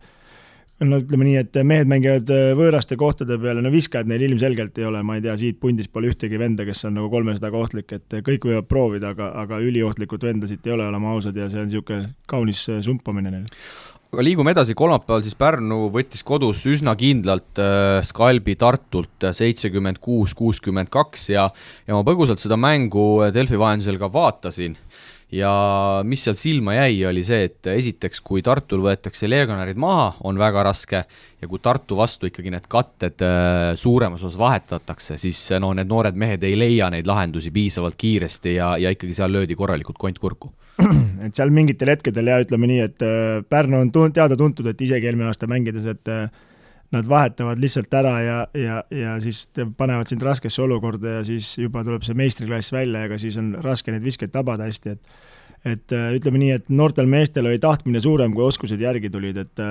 no 0.83 0.99
ütleme 0.99 1.27
nii, 1.27 1.37
et 1.39 1.57
mehed 1.63 1.87
mängivad 1.87 2.31
võõraste 2.59 2.97
kohtade 2.99 3.37
peale, 3.39 3.63
no 3.63 3.71
viskajad 3.71 4.09
neil 4.09 4.25
ilmselgelt 4.27 4.77
ei 4.81 4.87
ole, 4.89 5.03
ma 5.05 5.17
ei 5.17 5.23
tea, 5.23 5.37
siit 5.39 5.59
pundist 5.61 5.93
pole 5.93 6.11
ühtegi 6.11 6.39
venda, 6.41 6.65
kes 6.67 6.83
on 6.89 6.97
nagu 6.97 7.07
kolmesajaga 7.13 7.59
ohtlik, 7.59 7.95
et 7.95 8.19
kõik 8.25 8.49
võivad 8.49 8.67
proovida, 8.67 9.13
aga, 9.13 9.31
aga 9.45 9.61
üliohtlikut 9.63 10.27
venda 10.27 10.49
siit 10.49 10.67
ei 10.67 10.75
ole, 10.75 10.89
oleme 10.89 11.11
ausad, 11.13 11.37
ja 11.39 11.47
see 11.51 11.63
on 11.63 11.69
niisugune 11.71 12.13
kaunis 12.27 12.65
sumpamine 12.83 13.31
neil 13.31 13.47
liigume 14.21 14.53
edasi, 14.53 14.75
kolmapäeval 14.77 15.23
siis 15.25 15.37
Pärnu 15.39 15.87
võttis 15.93 16.21
kodus 16.25 16.61
üsna 16.69 16.93
kindlalt 16.99 17.61
äh, 17.61 18.01
Skalbi 18.05 18.53
Tartult 18.59 19.29
seitsekümmend 19.33 19.97
kuus, 20.03 20.35
kuuskümmend 20.37 20.91
kaks 20.93 21.29
ja 21.33 21.47
ja 21.87 21.97
ma 21.97 22.03
põgusalt 22.05 22.41
seda 22.41 22.59
mängu 22.59 23.23
Delfi 23.33 23.57
vahendusel 23.59 23.97
ka 24.01 24.11
vaatasin 24.13 24.77
ja 25.33 25.51
mis 26.05 26.23
seal 26.25 26.37
silma 26.37 26.75
jäi, 26.77 26.97
oli 27.09 27.23
see, 27.25 27.47
et 27.49 27.69
esiteks, 27.73 28.21
kui 28.25 28.43
Tartul 28.45 28.83
võetakse 28.85 29.29
legionärid 29.29 29.79
maha, 29.81 30.13
on 30.27 30.39
väga 30.39 30.65
raske, 30.67 31.03
ja 31.41 31.49
kui 31.49 31.61
Tartu 31.63 31.97
vastu 31.99 32.29
ikkagi 32.29 32.53
need 32.53 32.67
katted 32.71 33.23
äh, 33.25 33.73
suuremas 33.79 34.23
osas 34.23 34.39
vahetatakse, 34.39 35.17
siis 35.21 35.39
no 35.61 35.73
need 35.75 35.89
noored 35.89 36.17
mehed 36.19 36.43
ei 36.47 36.57
leia 36.59 36.89
neid 36.93 37.09
lahendusi 37.09 37.53
piisavalt 37.55 37.97
kiiresti 37.99 38.57
ja, 38.57 38.75
ja 38.81 38.93
ikkagi 38.93 39.15
seal 39.17 39.33
löödi 39.33 39.57
korralikult 39.59 39.99
kont 40.01 40.21
kurku. 40.21 40.53
Et 41.25 41.35
seal 41.35 41.53
mingitel 41.53 41.93
hetkedel 41.93 42.31
ja 42.31 42.39
ütleme 42.43 42.69
nii, 42.69 42.79
et 42.87 43.03
äh, 43.05 43.43
Pärnu 43.49 43.77
on 43.79 43.91
tun-, 43.93 44.13
teada-tuntud, 44.13 44.67
et 44.71 44.81
isegi 44.81 45.07
eelmine 45.07 45.29
aasta 45.29 45.47
mängides, 45.49 45.85
et 45.87 46.09
äh, 46.11 46.25
nad 46.93 47.07
vahetavad 47.09 47.59
lihtsalt 47.61 47.93
ära 47.97 48.13
ja, 48.21 48.37
ja, 48.57 48.79
ja 48.93 49.17
siis 49.23 49.45
panevad 49.77 50.09
sind 50.09 50.23
raskesse 50.25 50.61
olukorda 50.63 51.19
ja 51.19 51.25
siis 51.27 51.55
juba 51.57 51.83
tuleb 51.85 52.05
see 52.05 52.17
meistriklass 52.17 52.73
välja, 52.73 53.05
ega 53.07 53.19
siis 53.21 53.37
on 53.41 53.53
raske 53.65 53.93
neid 53.93 54.05
viskeid 54.05 54.33
tabada 54.33 54.69
hästi, 54.69 54.97
et 54.97 55.21
et 55.63 55.93
äh, 55.95 56.09
ütleme 56.17 56.41
nii, 56.41 56.55
et 56.57 56.65
noortel 56.75 57.07
meestel 57.07 57.47
oli 57.47 57.59
tahtmine 57.63 58.01
suurem, 58.03 58.33
kui 58.35 58.43
oskused 58.43 58.81
järgi 58.83 59.09
tulid, 59.13 59.37
et 59.39 59.61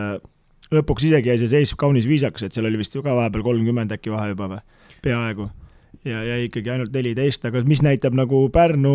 lõpuks 0.72 1.04
isegi 1.08 1.28
jäi 1.28 1.40
see 1.42 1.50
seis 1.52 1.74
kaunis 1.76 2.08
viisakas, 2.08 2.46
et 2.46 2.56
seal 2.56 2.68
oli 2.68 2.80
vist 2.80 2.96
ju 2.96 3.04
ka 3.04 3.12
vahepeal 3.18 3.44
kolmkümmend 3.44 3.92
äkki 3.92 4.12
vahe 4.14 4.30
juba 4.32 4.48
või, 4.54 4.62
peaaegu 5.04 5.50
ja 6.04 6.22
jäi 6.24 6.44
ikkagi 6.48 6.70
ainult 6.70 6.92
neliteist, 6.94 7.44
aga 7.46 7.62
mis 7.68 7.82
näitab 7.84 8.16
nagu 8.16 8.46
Pärnu, 8.52 8.94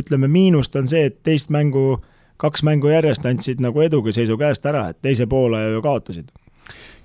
ütleme, 0.00 0.30
miinust, 0.32 0.76
on 0.76 0.88
see, 0.90 1.04
et 1.10 1.20
teist 1.26 1.52
mängu, 1.54 2.00
kaks 2.40 2.64
mängu 2.66 2.90
järjest 2.92 3.26
andsid 3.28 3.62
nagu 3.62 3.82
eduga 3.84 4.14
seisu 4.14 4.38
käest 4.40 4.66
ära, 4.66 4.88
et 4.92 5.00
teise 5.04 5.28
poole 5.30 5.62
ju 5.74 5.82
kaotasid. 5.84 6.32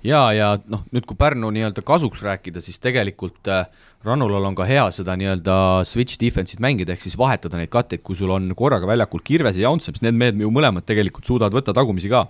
Jaa, 0.04 0.28
ja 0.36 0.52
noh, 0.70 0.84
nüüd 0.94 1.06
kui 1.08 1.16
Pärnu 1.18 1.50
nii-öelda 1.54 1.84
kasuks 1.86 2.22
rääkida, 2.24 2.62
siis 2.64 2.80
tegelikult 2.82 3.48
äh, 3.50 3.66
Rannulal 4.04 4.44
on 4.50 4.56
ka 4.58 4.66
hea 4.68 4.84
seda 4.92 5.16
nii-öelda 5.16 5.56
switch 5.88 6.20
defense'it 6.20 6.60
mängida, 6.60 6.92
ehk 6.92 7.04
siis 7.04 7.16
vahetada 7.18 7.56
neid 7.60 7.72
katteid, 7.72 8.02
kui 8.04 8.16
sul 8.18 8.32
on 8.34 8.50
korraga 8.56 8.88
väljakul 8.90 9.24
Kirves 9.24 9.56
ja 9.56 9.68
Jaunson, 9.68 9.96
siis 9.96 10.04
need 10.04 10.18
mehed 10.20 10.40
ju 10.40 10.52
mõlemad 10.52 10.84
tegelikult 10.84 11.24
suudavad 11.28 11.56
võtta 11.56 11.76
tagumisi 11.76 12.12
ka. 12.12 12.26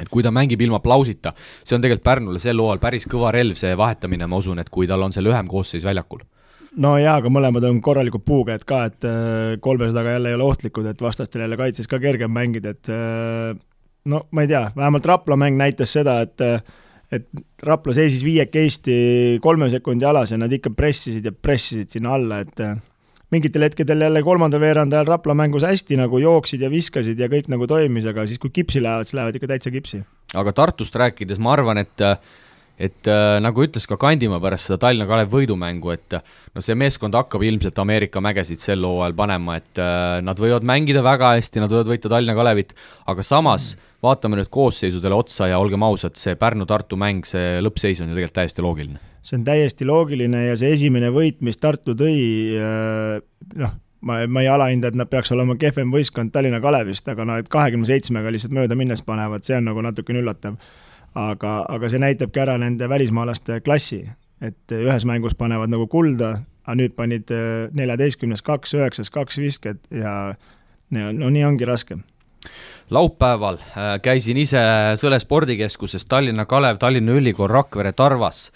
Et 0.00 0.08
kui 0.08 0.24
ta 0.24 0.32
mängib 0.32 0.60
ilma 0.64 0.80
Plausita, 0.80 1.34
see 1.62 1.76
on 1.76 1.82
tegelikult 1.84 2.06
Pärnule 2.08 2.40
sel 2.42 2.58
hooajal 2.58 2.80
päris 2.82 3.06
kõva 3.06 3.30
relv, 3.34 3.58
see 3.60 3.74
vahetamine, 3.76 4.26
ma 4.26 4.40
usun, 4.40 4.58
et 4.62 4.70
kui 4.72 4.88
tal 4.88 5.04
on 5.04 5.12
see 5.12 5.22
lühem 5.22 5.50
koosseis 5.50 5.84
väljakul. 5.84 6.24
No 6.80 6.94
jaa, 6.96 7.18
aga 7.20 7.28
mõlemad 7.28 7.66
on 7.68 7.82
korralikud 7.84 8.24
puukäed 8.24 8.64
ka, 8.64 8.86
et 8.88 9.04
äh, 9.04 9.58
kolmesajaga 9.60 10.16
jälle 10.16 10.32
ei 10.32 10.38
ole 10.38 10.46
ohtlikud, 10.48 10.88
et 10.88 11.04
vastastel 11.04 11.44
jälle 11.44 11.58
kaitses 11.60 11.86
ka 11.90 12.00
kergem 12.00 12.32
mängida, 12.32 12.72
et 12.72 12.88
äh, 12.88 13.52
no 14.08 14.24
ma 14.32 14.46
ei 14.46 14.48
tea, 14.48 14.70
vähemalt 14.76 15.06
Rapla 15.06 15.36
mäng 15.36 15.60
näitas 15.60 15.92
seda, 15.92 16.22
et 16.24 16.40
äh, 16.40 16.64
et 17.12 17.28
Rapla 17.62 17.94
seisis 17.96 18.22
viiekesti 18.24 18.94
kolme 19.44 19.68
sekundi 19.70 20.06
alas 20.08 20.32
ja 20.32 20.38
nad 20.40 20.52
ikka 20.52 20.72
pressisid 20.76 21.26
ja 21.28 21.32
pressisid 21.32 21.92
sinna 21.92 22.16
alla, 22.16 22.40
et 22.42 22.62
mingitel 23.32 23.64
hetkedel 23.66 24.04
jälle 24.06 24.22
kolmandal 24.24 24.60
veerand 24.60 24.92
ajal 24.96 25.10
Rapla 25.12 25.36
mängus 25.36 25.66
hästi 25.66 25.98
nagu 26.00 26.20
jooksid 26.20 26.64
ja 26.64 26.70
viskasid 26.72 27.20
ja 27.20 27.28
kõik 27.32 27.50
nagu 27.52 27.68
toimis, 27.68 28.08
aga 28.08 28.26
siis, 28.28 28.40
kui 28.42 28.52
kipsi 28.52 28.82
lähevad, 28.82 29.08
siis 29.08 29.18
lähevad 29.18 29.38
ikka 29.38 29.52
täitsa 29.54 29.72
kipsi. 29.74 30.02
aga 30.34 30.52
Tartust 30.56 30.96
rääkides 30.96 31.40
ma 31.42 31.52
arvan, 31.56 31.80
et 31.84 32.06
et 32.80 33.08
äh, 33.10 33.36
nagu 33.42 33.64
ütles 33.64 33.84
ka 33.88 33.98
Kandimaa 34.00 34.40
pärast 34.42 34.68
seda 34.68 34.78
Tallinna 34.82 35.06
Kalev 35.10 35.32
võidumängu, 35.32 35.92
et 35.94 36.16
no 36.54 36.64
see 36.64 36.76
meeskond 36.78 37.14
hakkab 37.16 37.44
ilmselt 37.46 37.78
Ameerika 37.82 38.22
mägesid 38.24 38.62
sel 38.62 38.84
hooajal 38.86 39.14
panema, 39.18 39.58
et 39.60 39.80
äh, 39.82 40.18
nad 40.24 40.40
võivad 40.40 40.66
mängida 40.66 41.04
väga 41.04 41.34
hästi, 41.36 41.62
nad 41.62 41.72
võivad 41.72 41.92
võita 41.92 42.12
Tallinna 42.12 42.36
Kalevit, 42.38 42.74
aga 43.12 43.26
samas 43.26 43.72
vaatame 44.02 44.40
nüüd 44.40 44.50
koosseisudele 44.52 45.14
otsa 45.14 45.50
ja 45.52 45.60
olgem 45.62 45.84
ausad, 45.86 46.16
see 46.18 46.34
Pärnu-Tartu 46.38 46.98
mäng, 46.98 47.28
see 47.28 47.60
lõppseis 47.62 48.02
on 48.02 48.10
ju 48.10 48.18
tegelikult 48.18 48.40
täiesti 48.40 48.64
loogiline. 48.64 49.00
see 49.22 49.38
on 49.38 49.46
täiesti 49.46 49.86
loogiline 49.86 50.46
ja 50.48 50.58
see 50.58 50.72
esimene 50.74 51.12
võit, 51.14 51.38
mis 51.46 51.60
Tartu 51.62 51.94
tõi, 51.98 52.18
äh, 52.58 53.20
noh, 53.60 53.76
ma, 54.00 54.22
ma 54.26 54.42
ei 54.42 54.50
alahinda, 54.50 54.90
et 54.90 54.98
nad 54.98 55.10
peaks 55.10 55.30
olema 55.36 55.54
kehvem 55.60 55.92
võistkond 55.94 56.32
Tallinna 56.34 56.58
Kalevist, 56.64 57.06
aga 57.08 57.28
noh, 57.28 57.38
et 57.38 57.52
kahekümne 57.52 57.86
seitsmega 57.86 58.32
lihtsalt 58.32 58.56
mööda 58.56 58.78
minnes 58.78 59.04
panevad, 59.06 59.46
see 59.46 59.60
on 59.60 59.70
nagu 59.70 59.84
natukene 59.84 60.24
üllatav 60.24 60.58
aga, 61.18 61.56
aga 61.68 61.90
see 61.90 62.00
näitabki 62.02 62.42
ära 62.42 62.56
nende 62.60 62.88
välismaalaste 62.88 63.60
klassi, 63.64 64.02
et 64.42 64.74
ühes 64.74 65.06
mängus 65.08 65.36
panevad 65.38 65.72
nagu 65.72 65.86
kulda, 65.90 66.34
aga 66.64 66.78
nüüd 66.78 66.96
panid 66.98 67.30
äh, 67.34 67.68
neljateistkümnes 67.76 68.42
kaks, 68.46 68.76
üheksas 68.78 69.12
kaks 69.12 69.38
visket 69.42 69.82
ja 69.90 70.34
no 70.92 71.30
nii 71.30 71.44
ongi 71.48 71.68
raske. 71.68 71.98
Laupäeval 72.92 73.60
äh, 73.62 73.96
käisin 74.02 74.40
ise 74.42 74.62
Sõle 75.00 75.20
spordikeskuses 75.22 76.06
Tallinna 76.10 76.46
Kalev, 76.50 76.80
Tallinna 76.82 77.14
Ülikool, 77.18 77.50
Rakvere, 77.50 77.92
Tarvas. 77.96 78.48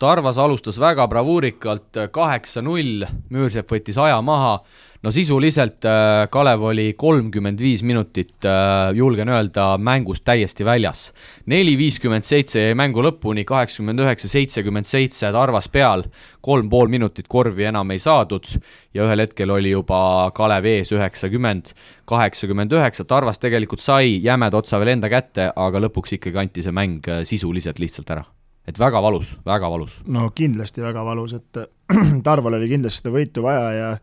Tarvas 0.00 0.38
alustas 0.40 0.80
väga 0.80 1.06
bravuurikalt, 1.08 2.00
kaheksa-null, 2.12 3.04
Müürsepp 3.30 3.70
võttis 3.70 4.00
aja 4.00 4.16
maha 4.24 4.56
no 5.04 5.10
sisuliselt 5.12 5.84
äh, 5.84 6.24
Kalev 6.32 6.62
oli 6.70 6.94
kolmkümmend 6.96 7.60
viis 7.60 7.82
minutit, 7.84 8.38
äh, 8.48 8.94
julgen 8.96 9.28
öelda, 9.28 9.74
mängust 9.78 10.24
täiesti 10.24 10.64
väljas. 10.64 11.12
neli 11.46 11.76
viiskümmend 11.78 12.24
seitse 12.24 12.62
jäi 12.62 12.74
mängu 12.78 13.04
lõpuni, 13.04 13.44
kaheksakümmend 13.44 14.00
üheksa, 14.00 14.30
seitsekümmend 14.32 14.88
seitse 14.88 15.32
Tarvas 15.32 15.68
peal, 15.68 16.06
kolm 16.40 16.70
pool 16.72 16.88
minutit 16.88 17.28
korvi 17.28 17.68
enam 17.68 17.90
ei 17.92 18.00
saadud 18.00 18.48
ja 18.94 19.04
ühel 19.04 19.26
hetkel 19.26 19.52
oli 19.52 19.74
juba 19.74 20.30
Kalev 20.34 20.64
ees 20.72 20.92
üheksakümmend, 20.96 21.74
kaheksakümmend 22.08 22.72
üheksa, 22.72 23.04
Tarvas 23.04 23.42
tegelikult 23.42 23.84
sai 23.84 24.16
jämeda 24.24 24.62
otsa 24.62 24.80
veel 24.80 24.94
enda 24.96 25.12
kätte, 25.12 25.50
aga 25.52 25.84
lõpuks 25.84 26.16
ikkagi 26.16 26.40
anti 26.46 26.64
see 26.64 26.72
mäng 26.72 27.04
äh, 27.12 27.22
sisuliselt 27.28 27.82
lihtsalt 27.82 28.16
ära 28.16 28.24
et 28.64 28.78
väga 28.80 29.02
valus, 29.04 29.36
väga 29.44 29.68
valus. 29.68 30.00
no 30.08 30.30
kindlasti 30.32 30.80
väga 30.80 31.04
valus, 31.04 31.36
et 31.36 31.64
Tarval 32.26 32.56
oli 32.56 32.72
kindlasti 32.72 33.04
seda 33.04 33.12
võitu 33.12 33.42
vaja 33.44 33.72
ja 33.76 33.96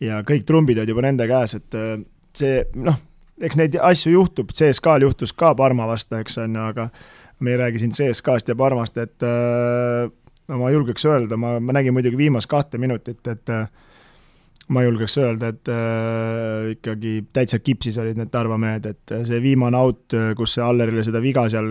ja 0.00 0.22
kõik 0.26 0.46
trumbid 0.46 0.78
olid 0.78 0.92
juba 0.94 1.04
nende 1.06 1.26
käes, 1.30 1.56
et 1.58 1.78
äh, 1.78 1.96
see 2.38 2.62
noh, 2.78 2.98
eks 3.42 3.58
neid 3.58 3.76
asju 3.82 4.14
juhtub, 4.14 4.52
CSKA-l 4.54 5.06
juhtus 5.06 5.34
ka 5.36 5.54
Parma 5.58 5.86
vastu, 5.88 6.18
eks 6.18 6.38
on 6.42 6.56
ju, 6.58 6.68
aga 6.72 6.88
me 7.40 7.54
ei 7.54 7.60
räägi 7.60 7.82
siin 7.82 7.94
CSKA-st 7.94 8.52
ja 8.52 8.56
Parmast, 8.58 8.98
et 8.98 9.26
äh, 9.26 10.08
no 10.48 10.62
ma 10.62 10.72
julgeks 10.74 11.06
öelda, 11.06 11.38
ma, 11.40 11.58
ma 11.60 11.76
nägin 11.76 11.94
muidugi 11.94 12.18
viimast 12.18 12.50
kahte 12.50 12.80
minutit, 12.82 13.22
et 13.30 13.54
äh, 13.54 13.68
ma 14.74 14.84
julgeks 14.84 15.18
öelda, 15.22 15.52
et 15.54 15.72
äh, 15.72 16.72
ikkagi 16.74 17.18
täitsa 17.32 17.60
kipsis 17.62 17.98
olid 18.02 18.18
need 18.18 18.32
Tarva 18.34 18.58
mehed, 18.60 18.86
et 18.90 19.16
see 19.28 19.42
viimane 19.44 19.78
out, 19.78 20.18
kus 20.38 20.58
see 20.58 20.64
Allerile 20.64 21.06
seda 21.06 21.22
viga 21.24 21.46
seal 21.50 21.68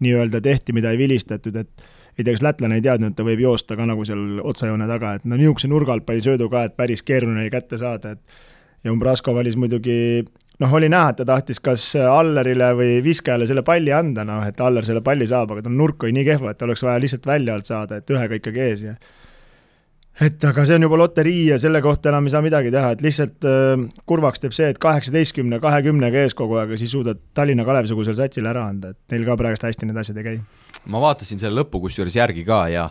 nii-öelda 0.00 0.40
tehti, 0.40 0.72
mida 0.72 0.94
ei 0.94 1.00
vilistatud, 1.00 1.56
et 1.60 1.90
ei 2.18 2.24
tea, 2.24 2.34
kas 2.34 2.44
lätlane 2.44 2.80
ei 2.80 2.84
teadnud, 2.84 3.12
et 3.12 3.18
ta 3.18 3.26
võib 3.26 3.42
joosta 3.44 3.78
ka 3.78 3.86
nagu 3.88 4.04
seal 4.08 4.40
otsajoone 4.44 4.88
taga, 4.90 5.14
et 5.18 5.26
no 5.28 5.38
niisuguse 5.38 5.70
nurga 5.70 5.94
alt 5.96 6.06
pani 6.08 6.24
söödu 6.24 6.50
ka, 6.52 6.66
et 6.68 6.76
päris 6.78 7.04
keeruline 7.06 7.44
oli 7.44 7.52
kätte 7.52 7.78
saada, 7.80 8.16
et 8.16 8.84
ja 8.84 8.92
Umbrasko 8.92 9.34
valis 9.36 9.56
muidugi 9.60 9.96
noh, 10.60 10.74
oli 10.76 10.90
näha, 10.92 11.12
et 11.12 11.20
ta 11.20 11.26
tahtis 11.28 11.60
kas 11.64 11.84
Allerile 12.00 12.72
või 12.78 12.98
viskajale 13.04 13.48
selle 13.48 13.64
palli 13.66 13.94
anda, 13.96 14.26
noh, 14.28 14.44
et 14.46 14.60
Aller 14.60 14.86
selle 14.86 15.02
palli 15.04 15.28
saab, 15.28 15.54
aga 15.54 15.64
tal 15.66 15.76
nurk 15.76 16.04
oli 16.04 16.14
nii 16.18 16.28
kehva, 16.28 16.54
et 16.54 16.62
oleks 16.66 16.84
vaja 16.86 17.00
lihtsalt 17.02 17.26
välja 17.30 17.56
alt 17.56 17.70
saada, 17.70 18.00
et 18.00 18.14
ühega 18.14 18.40
ikkagi 18.40 18.64
ees 18.66 18.86
ja 18.90 18.94
et 20.20 20.44
aga 20.44 20.66
see 20.68 20.76
on 20.76 20.84
juba 20.84 20.98
loterii 21.00 21.46
ja 21.48 21.56
selle 21.60 21.80
kohta 21.80 22.10
enam 22.10 22.26
ei 22.28 22.32
saa 22.34 22.44
midagi 22.44 22.72
teha, 22.74 22.92
et 22.92 23.04
lihtsalt 23.04 23.46
äh, 23.48 23.84
kurvaks 24.08 24.42
teeb 24.42 24.56
see, 24.56 24.68
et 24.72 24.80
kaheksateistkümne, 24.82 25.62
kahekümnega 25.62 26.26
ees 26.26 26.36
kogu 26.36 26.60
aeg 26.60 26.74
ja 26.74 26.80
siis 26.80 26.92
suudad 26.92 27.22
Tallinna 27.34 27.64
Kalev-sugusele 27.68 28.18
satsile 28.18 28.52
ära 28.52 28.66
anda, 28.68 28.92
et 28.92 29.14
neil 29.14 29.24
ka 29.28 29.38
praegust 29.40 29.64
hästi 29.64 29.88
need 29.88 30.02
asjad 30.02 30.20
ei 30.20 30.26
käi 30.26 30.40
ma 30.86 31.00
vaatasin 31.02 31.40
selle 31.42 31.60
lõppu 31.60 31.82
kusjuures 31.84 32.16
järgi 32.16 32.44
ka 32.46 32.66
ja 32.72 32.90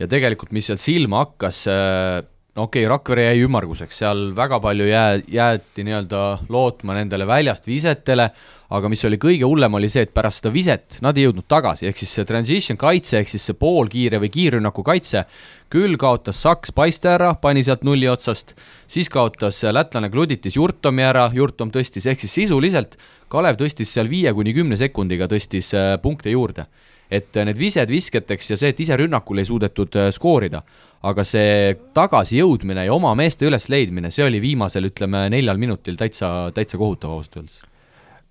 ja 0.00 0.08
tegelikult, 0.10 0.52
mis 0.54 0.68
seal 0.70 0.80
silma 0.80 1.22
hakkas, 1.26 1.64
äh, 1.70 2.22
no 2.56 2.66
okei 2.66 2.84
okay,, 2.84 2.90
Rakvere 2.90 3.28
jäi 3.28 3.44
ümmarguseks, 3.46 4.00
seal 4.02 4.24
väga 4.36 4.58
palju 4.62 4.88
jää, 4.88 5.20
jäeti 5.30 5.84
nii-öelda 5.86 6.22
lootma 6.52 6.96
nendele 6.98 7.28
väljast 7.28 7.68
visetele, 7.68 8.28
aga 8.72 8.88
mis 8.88 9.04
oli 9.04 9.18
kõige 9.20 9.46
hullem, 9.48 9.74
oli 9.76 9.90
see, 9.92 10.06
et 10.06 10.14
pärast 10.16 10.40
seda 10.40 10.52
viset 10.54 10.98
nad 11.04 11.16
ei 11.18 11.26
jõudnud 11.26 11.46
tagasi, 11.48 11.86
ehk 11.88 12.02
siis 12.02 12.14
see 12.16 12.28
transition 12.28 12.80
kaitse, 12.80 13.18
ehk 13.20 13.32
siis 13.32 13.48
see 13.50 13.58
poolkiire 13.58 14.20
või 14.22 14.32
kiirrünnaku 14.32 14.84
kaitse, 14.86 15.26
küll 15.72 15.96
kaotas 16.00 16.40
Saks 16.44 16.72
Paiste 16.76 17.12
ära, 17.12 17.34
pani 17.40 17.64
sealt 17.64 17.84
nulli 17.88 18.08
otsast, 18.08 18.56
siis 18.90 19.12
kaotas 19.12 19.60
lätlane 19.68 20.10
Kluditis 20.12 20.56
Jurtomi 20.56 21.04
ära, 21.04 21.28
Jurtom 21.36 21.72
tõstis, 21.72 22.08
ehk 22.08 22.24
siis 22.24 22.40
sisuliselt 22.42 22.98
Kalev 23.32 23.56
tõstis 23.56 23.88
seal 23.88 24.10
viie 24.12 24.32
kuni 24.36 24.52
kümne 24.52 24.76
sekundiga, 24.76 25.24
tõstis 25.30 25.70
äh, 25.76 25.94
punkte 26.02 26.32
juurde 26.32 26.66
et 27.12 27.36
need 27.44 27.58
vised 27.58 27.90
visketeks 27.92 28.54
ja 28.54 28.58
see, 28.60 28.72
et 28.72 28.80
ise 28.80 28.96
rünnakul 28.96 29.42
ei 29.42 29.48
suudetud 29.48 29.98
äh, 30.00 30.08
skoorida, 30.14 30.62
aga 31.08 31.24
see 31.26 31.74
tagasijõudmine 31.96 32.86
ja 32.86 32.94
oma 32.94 33.12
meeste 33.18 33.48
ülesleidmine, 33.48 34.12
see 34.14 34.24
oli 34.24 34.40
viimasel, 34.42 34.88
ütleme, 34.88 35.26
neljal 35.34 35.60
minutil 35.60 35.98
täitsa, 36.00 36.50
täitsa 36.54 36.80
kohutav 36.80 37.16
ausalt 37.16 37.42
öeldes. 37.42 37.60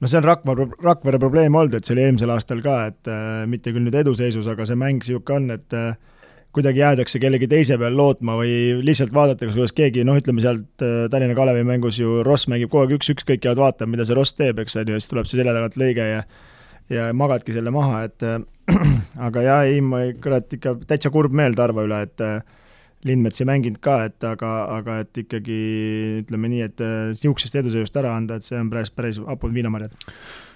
No 0.01 0.09
see 0.09 0.17
on 0.17 0.25
Rakvere, 0.25 0.65
Rakvere 0.81 1.19
probleem 1.21 1.55
olnud, 1.55 1.75
et 1.77 1.85
see 1.85 1.93
oli 1.93 2.07
eelmisel 2.07 2.31
aastal 2.33 2.63
ka, 2.65 2.77
et 2.89 3.09
äh, 3.11 3.43
mitte 3.49 3.73
küll 3.73 3.85
nüüd 3.85 3.97
eduseisus, 3.99 4.47
aga 4.49 4.65
see 4.65 4.79
mäng 4.79 5.03
niisugune 5.03 5.37
on, 5.37 5.59
et 5.59 5.77
äh, 5.77 5.91
kuidagi 6.55 6.81
jäädakse 6.81 7.19
kellegi 7.21 7.47
teise 7.51 7.77
peal 7.79 7.93
lootma 7.95 8.33
või 8.39 8.79
lihtsalt 8.83 9.13
vaadatakse, 9.15 9.53
kuidas 9.55 9.75
keegi, 9.77 10.03
noh, 10.07 10.17
ütleme 10.19 10.41
sealt 10.43 10.83
äh, 10.83 11.05
Tallinna 11.11 11.37
Kalevi 11.37 11.61
mängus 11.67 11.99
ju 12.01 12.23
Ross 12.25 12.49
mängib 12.51 12.71
kogu 12.71 12.87
aeg 12.87 12.97
üks-üks, 12.97 13.27
kõik 13.27 13.45
jäävad 13.45 13.61
vaatama, 13.61 13.93
mida 13.93 14.07
see 14.07 14.17
Ross 14.17 14.35
teeb, 14.35 14.59
eks 14.63 14.79
on 14.81 14.89
ju, 14.89 14.97
siis 14.97 15.11
tuleb 15.11 15.29
see 15.29 15.37
selja 15.37 15.53
tagant 15.55 15.77
lõige 15.79 16.07
ja 16.09 16.25
ja 16.91 17.09
magadki 17.17 17.55
selle 17.55 17.73
maha, 17.73 18.03
et 18.09 18.25
äh, 18.27 18.39
aga 19.27 19.45
jaa, 19.45 19.61
ei, 19.69 19.81
ma 19.83 20.03
kurat 20.21 20.51
ikka 20.57 20.77
täitsa 20.87 21.11
kurb 21.13 21.35
meel 21.35 21.57
Tarva 21.57 21.87
üle, 21.87 22.03
et 22.07 22.25
Lindmets 23.07 23.41
ei 23.41 23.47
mänginud 23.49 23.79
ka, 23.81 23.95
et 24.11 24.23
aga, 24.27 24.51
aga 24.77 24.99
et 25.01 25.23
ikkagi 25.23 25.57
ütleme 26.21 26.51
nii, 26.51 26.67
et 26.67 26.83
niisugusest 27.15 27.57
edusõidust 27.63 27.97
ära 27.97 28.13
anda, 28.13 28.37
et 28.37 28.45
see 28.45 28.59
on 28.59 28.69
päris, 28.69 28.93
päris 28.93 29.17
hapud 29.25 29.55
viinamarjad. 29.55 29.95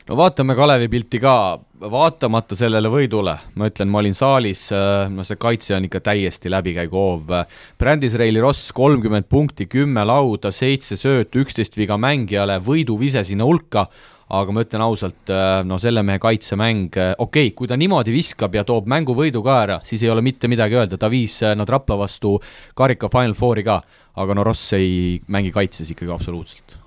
No 0.05 0.13
vaatame 0.19 0.53
Kalevi 0.53 0.85
pilti 0.85 1.17
ka, 1.17 1.57
vaatamata 1.81 2.53
sellele 2.53 2.91
võidule, 2.93 3.33
ma 3.57 3.69
ütlen, 3.71 3.89
ma 3.89 4.03
olin 4.03 4.13
saalis, 4.13 4.67
no 5.09 5.25
see 5.25 5.39
kaitse 5.41 5.73
on 5.73 5.87
ikka 5.87 6.03
täiesti 6.05 6.51
läbikäiguhoov. 6.53 7.33
Brandis 7.81 8.13
Reili 8.21 8.43
Ross 8.43 8.69
kolmkümmend 8.77 9.25
punkti, 9.25 9.65
kümme 9.65 10.05
lauda, 10.05 10.51
seitse 10.53 10.93
söötu, 11.01 11.41
üksteist 11.41 11.73
viga 11.81 11.97
mängijale, 11.97 12.59
võiduvise 12.61 13.25
sinna 13.25 13.49
hulka 13.49 13.87
aga 14.33 14.53
ma 14.53 14.63
ütlen 14.65 14.81
ausalt, 14.81 15.29
äh, 15.29 15.59
no 15.67 15.77
selle 15.81 16.01
mehe 16.05 16.19
kaitsemäng, 16.21 16.87
äh, 16.97 17.11
okei 17.17 17.49
okay,, 17.49 17.55
kui 17.57 17.69
ta 17.69 17.77
niimoodi 17.77 18.13
viskab 18.15 18.55
ja 18.57 18.63
toob 18.65 18.87
mänguvõidu 18.89 19.43
ka 19.45 19.57
ära, 19.61 19.77
siis 19.85 20.01
ei 20.05 20.09
ole 20.09 20.23
mitte 20.25 20.49
midagi 20.49 20.79
öelda, 20.79 20.97
ta 21.01 21.11
viis 21.13 21.37
äh, 21.45 21.53
nad 21.57 21.69
Rapla 21.69 21.99
vastu 21.99 22.39
karika 22.77 23.11
Final 23.13 23.37
Fouri 23.37 23.65
ka, 23.67 23.81
aga 24.17 24.37
no 24.37 24.47
Ross 24.47 24.73
ei 24.77 25.21
mängi 25.29 25.53
kaitses 25.53 25.93
ikkagi 25.93 26.13
absoluutselt. 26.15 26.79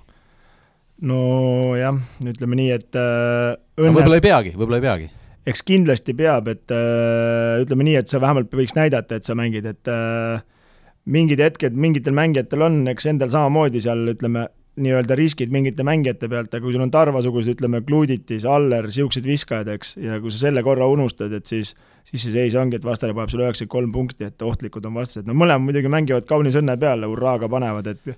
nojah, 0.99 1.95
ütleme 2.27 2.59
nii, 2.59 2.75
et 2.75 2.99
äh, 2.99 3.55
õnne... 3.79 3.87
no 3.87 3.95
võib-olla 3.95 4.19
ei 4.19 4.27
peagi, 4.27 4.53
võib-olla 4.57 4.81
ei 4.81 4.87
peagi. 4.89 5.09
eks 5.47 5.63
kindlasti 5.63 6.17
peab, 6.19 6.51
et 6.51 6.75
äh, 6.75 7.63
ütleme 7.63 7.87
nii, 7.87 7.97
et 8.03 8.11
sa 8.11 8.19
vähemalt 8.19 8.51
võiks 8.51 8.75
näidata, 8.75 9.15
et 9.15 9.27
sa 9.29 9.37
mängid, 9.39 9.63
et 9.69 9.95
äh, 9.95 10.43
mingid 11.07 11.39
hetked 11.39 11.77
mingitel 11.79 12.19
mängijatel 12.19 12.67
on, 12.67 12.81
eks 12.91 13.07
endal 13.13 13.31
samamoodi 13.31 13.79
seal 13.87 14.11
ütleme, 14.11 14.49
nii-öelda 14.79 15.15
riskid 15.19 15.51
mingite 15.53 15.83
mängijate 15.85 16.29
pealt, 16.31 16.53
aga 16.53 16.63
kui 16.63 16.73
sul 16.75 16.83
on 16.85 16.91
Tarva-sugused, 16.93 17.57
ütleme, 17.57 17.81
Kluditis, 17.85 18.45
Aller, 18.47 18.87
niisugused 18.87 19.27
viskajad, 19.27 19.69
eks, 19.75 19.95
ja 20.01 20.19
kui 20.23 20.33
sa 20.33 20.47
selle 20.47 20.63
korra 20.65 20.87
unustad, 20.89 21.33
et 21.35 21.49
siis 21.49 21.75
siis 22.09 22.23
see 22.25 22.33
seis 22.33 22.55
ongi, 22.57 22.79
et 22.79 22.85
vastane 22.85 23.13
paneb 23.13 23.29
sulle 23.29 23.45
üheksakümmend 23.45 23.73
kolm 23.73 23.91
punkti, 23.93 24.27
et 24.29 24.41
ohtlikud 24.45 24.85
on 24.89 24.95
vastased, 24.97 25.27
no 25.29 25.35
mõlemad 25.37 25.67
muidugi 25.67 25.91
mängivad 25.91 26.25
kaunis 26.29 26.57
õnne 26.57 26.75
peale, 26.81 27.09
hurraaga 27.09 27.49
panevad, 27.51 27.89
et 27.91 28.13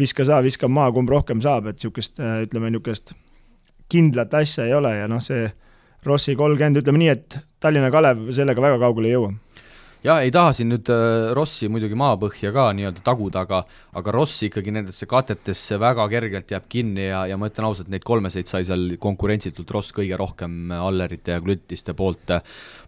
viska 0.00 0.26
sa, 0.26 0.40
viska 0.42 0.68
maa, 0.68 0.90
kumb 0.94 1.10
rohkem 1.12 1.42
saab, 1.44 1.70
et 1.70 1.78
niisugust, 1.78 2.18
ütleme, 2.18 2.72
niisugust 2.72 3.14
kindlat 3.90 4.34
asja 4.38 4.66
ei 4.66 4.74
ole 4.74 4.94
ja 4.96 5.08
noh, 5.10 5.22
see 5.22 5.48
Rossi 6.06 6.34
kolmkümmend, 6.38 6.80
ütleme 6.80 7.02
nii, 7.02 7.12
et 7.12 7.38
Tallinna 7.60 7.90
Kalev 7.92 8.30
sellega 8.34 8.62
väga 8.64 8.80
kaugele 8.80 9.10
ei 9.10 9.16
jõua 9.18 9.34
jaa, 10.04 10.18
ei 10.24 10.32
taha 10.34 10.52
siin 10.56 10.70
nüüd 10.72 10.90
äh, 10.92 11.30
Rossi 11.36 11.68
muidugi 11.72 11.98
maapõhja 11.98 12.52
ka 12.54 12.66
nii-öelda 12.76 13.04
taguda, 13.06 13.44
aga 13.44 13.62
aga 14.00 14.14
Ross 14.14 14.44
ikkagi 14.46 14.74
nendesse 14.74 15.08
katetesse 15.10 15.78
väga 15.80 16.06
kergelt 16.12 16.52
jääb 16.54 16.68
kinni 16.72 17.08
ja, 17.08 17.24
ja 17.30 17.38
ma 17.40 17.50
ütlen 17.50 17.68
ausalt, 17.68 17.90
neid 17.92 18.06
kolmeseid 18.06 18.50
sai 18.50 18.66
seal 18.68 18.94
konkurentsitult 19.00 19.72
Ross 19.76 19.96
kõige 19.96 20.18
rohkem 20.20 20.72
Allerite 20.76 21.36
ja 21.36 21.42
Glütiste 21.44 21.96
poolt, 21.98 22.36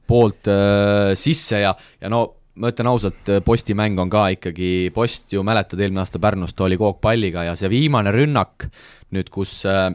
poolt 0.08 0.48
äh, 0.52 1.12
sisse 1.18 1.62
ja, 1.64 1.74
ja 2.00 2.12
no 2.12 2.24
ma 2.60 2.68
ütlen 2.72 2.90
ausalt, 2.90 3.28
Posti 3.44 3.76
mäng 3.76 4.00
on 4.00 4.10
ka 4.12 4.26
ikkagi, 4.34 4.90
Post 4.94 5.32
ju 5.32 5.44
mäletad, 5.46 5.80
eelmine 5.80 6.02
aasta 6.04 6.20
Pärnust 6.20 6.60
oli 6.60 6.76
kookpalliga 6.80 7.46
ja 7.48 7.56
see 7.56 7.70
viimane 7.72 8.12
rünnak 8.12 8.68
nüüd, 9.12 9.28
kus 9.32 9.62
äh, 9.68 9.90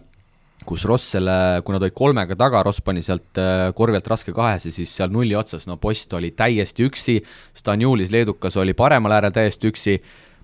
kus 0.68 0.86
Ross 0.88 1.14
selle, 1.16 1.34
kui 1.66 1.76
nad 1.76 1.84
olid 1.84 1.96
kolmega 1.98 2.38
taga, 2.40 2.62
Ross 2.66 2.84
pani 2.86 3.04
sealt 3.06 3.40
äh, 3.42 3.70
korvelt 3.78 4.08
raske 4.12 4.34
kahese, 4.36 4.72
siis 4.76 4.92
seal 5.00 5.12
nulli 5.14 5.36
otsas, 5.38 5.68
no 5.70 5.80
Post 5.82 6.14
oli 6.18 6.34
täiesti 6.38 6.88
üksi, 6.88 7.18
Stanjulis, 7.58 8.12
leedukas, 8.14 8.58
oli 8.60 8.76
paremal 8.78 9.18
äärel 9.18 9.36
täiesti 9.36 9.72
üksi, 9.72 9.98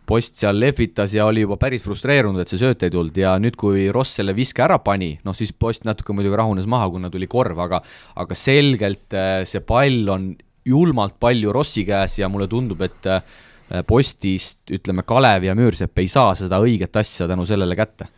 Post 0.08 0.36
seal 0.42 0.58
lehvitas 0.60 1.14
ja 1.16 1.30
oli 1.30 1.46
juba 1.46 1.56
päris 1.60 1.84
frustreerunud, 1.86 2.42
et 2.44 2.52
see 2.52 2.60
sööt 2.60 2.82
ei 2.84 2.92
tulnud. 2.92 3.16
Ja 3.16 3.38
nüüd, 3.40 3.56
kui 3.56 3.86
Ross 3.96 4.18
selle 4.20 4.34
viske 4.36 4.60
ära 4.66 4.76
pani, 4.84 5.14
noh 5.24 5.36
siis 5.38 5.54
Post 5.56 5.88
natuke 5.88 6.16
muidugi 6.16 6.36
rahunes 6.40 6.68
maha, 6.68 6.90
kuna 6.92 7.12
tuli 7.12 7.30
korv, 7.32 7.62
aga 7.64 7.80
aga 8.20 8.36
selgelt 8.36 9.16
äh, 9.16 9.44
see 9.48 9.64
pall 9.64 10.12
on 10.12 10.34
julmalt 10.68 11.16
palju 11.24 11.56
Rossi 11.56 11.86
käes 11.88 12.20
ja 12.20 12.32
mulle 12.32 12.50
tundub, 12.52 12.84
et 12.84 13.08
äh, 13.08 13.24
Postist, 13.88 14.60
ütleme, 14.76 15.06
Kalev 15.08 15.48
ja 15.48 15.56
Müürsepp 15.56 15.98
ei 16.04 16.12
saa 16.12 16.36
seda 16.38 16.60
õiget 16.62 17.00
asja 17.00 17.30
tänu 17.32 17.48
sellele 17.48 17.80
kätte 17.80 18.10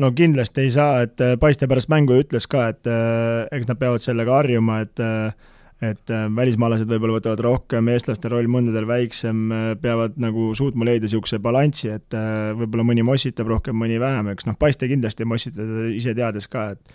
no 0.00 0.10
kindlasti 0.16 0.64
ei 0.66 0.72
saa, 0.74 1.04
et 1.04 1.20
äh, 1.22 1.36
Paiste 1.40 1.68
pärast 1.70 1.90
mängu 1.92 2.16
ütles 2.20 2.48
ka, 2.50 2.68
et 2.72 2.88
äh, 2.90 3.46
eks 3.56 3.68
nad 3.70 3.80
peavad 3.80 4.02
sellega 4.02 4.40
harjuma, 4.40 4.82
et 4.86 5.02
äh, 5.04 5.48
et 5.80 6.10
välismaalased 6.36 6.84
võib-olla 6.90 7.14
võtavad 7.14 7.40
rohkem, 7.40 7.86
eestlaste 7.88 8.28
roll 8.28 8.50
mõndadel 8.52 8.84
väiksem, 8.84 9.38
peavad 9.80 10.18
nagu 10.20 10.50
suutma 10.52 10.84
leida 10.84 11.06
niisuguse 11.06 11.38
balanssi, 11.40 11.88
et 11.88 12.16
võib-olla 12.58 12.84
mõni 12.84 13.00
mossitab 13.08 13.48
rohkem, 13.48 13.78
mõni 13.80 13.96
vähem, 13.96 14.28
eks 14.34 14.44
noh, 14.44 14.58
Paiste 14.60 14.90
kindlasti 14.90 15.24
ei 15.24 15.30
mossita, 15.30 15.64
ise 15.96 16.12
teades 16.18 16.50
ka, 16.52 16.66
et 16.74 16.92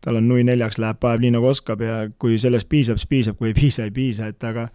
tal 0.00 0.22
on 0.22 0.24
nui 0.24 0.46
neljaks, 0.48 0.80
läheb, 0.80 0.96
paneb 1.04 1.26
nii 1.26 1.34
nagu 1.36 1.50
oskab 1.50 1.84
ja 1.84 1.98
kui 2.16 2.40
sellest 2.40 2.70
piisab, 2.72 2.96
siis 2.96 3.12
piisab, 3.12 3.36
kui 3.36 3.52
ei 3.52 3.58
piisa, 3.60 3.84
ei 3.84 3.92
piisa, 3.92 4.30
et 4.32 4.48
aga 4.54 4.70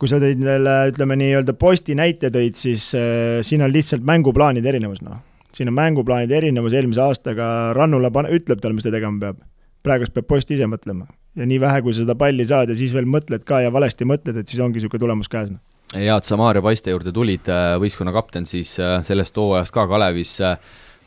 kui 0.00 0.08
sa 0.08 0.22
tõid 0.24 0.40
jälle, 0.48 0.78
ütleme 0.94 1.20
nii-öelda 1.20 1.58
posti 1.60 2.00
näite 2.00 2.32
tõid, 2.32 2.56
siis 2.56 2.88
äh, 2.96 3.44
siin 3.44 3.60
on 3.60 3.76
lihtsalt 3.76 4.08
mänguplaanide 4.08 4.72
erinevus, 4.72 5.04
noh 5.04 5.20
siin 5.54 5.70
on 5.70 5.76
mänguplaanide 5.78 6.36
erinevus 6.36 6.74
eelmise 6.74 7.02
aastaga, 7.04 7.48
Rannula 7.76 8.10
pane-, 8.14 8.32
ütleb 8.34 8.62
talle, 8.62 8.76
mis 8.78 8.86
ta 8.86 8.92
tegema 8.94 9.20
peab. 9.20 9.42
praegust 9.84 10.14
peab 10.16 10.26
post 10.26 10.50
ise 10.50 10.66
mõtlema. 10.70 11.06
ja 11.36 11.46
nii 11.46 11.60
vähe, 11.60 11.82
kui 11.82 11.92
sa 11.92 12.04
seda 12.04 12.14
palli 12.18 12.46
saad 12.48 12.72
ja 12.72 12.78
siis 12.78 12.94
veel 12.94 13.06
mõtled 13.10 13.44
ka 13.44 13.60
ja 13.60 13.72
valesti 13.72 14.06
mõtled, 14.08 14.36
et 14.38 14.48
siis 14.48 14.62
ongi 14.64 14.80
niisugune 14.80 15.00
tulemus 15.00 15.28
käes. 15.28 15.50
Noh. 15.50 15.60
hea, 15.94 16.16
et 16.16 16.24
sa 16.24 16.38
Maarja 16.40 16.62
Paiste 16.62 16.94
juurde 16.94 17.12
tulid, 17.12 17.50
äh, 17.50 17.74
võistkonna 17.82 18.14
kapten 18.14 18.46
siis 18.46 18.78
äh, 18.80 19.02
sellest 19.04 19.36
hooajast 19.36 19.74
ka 19.74 19.86
Kalevis 19.90 20.40
äh, 20.40 20.58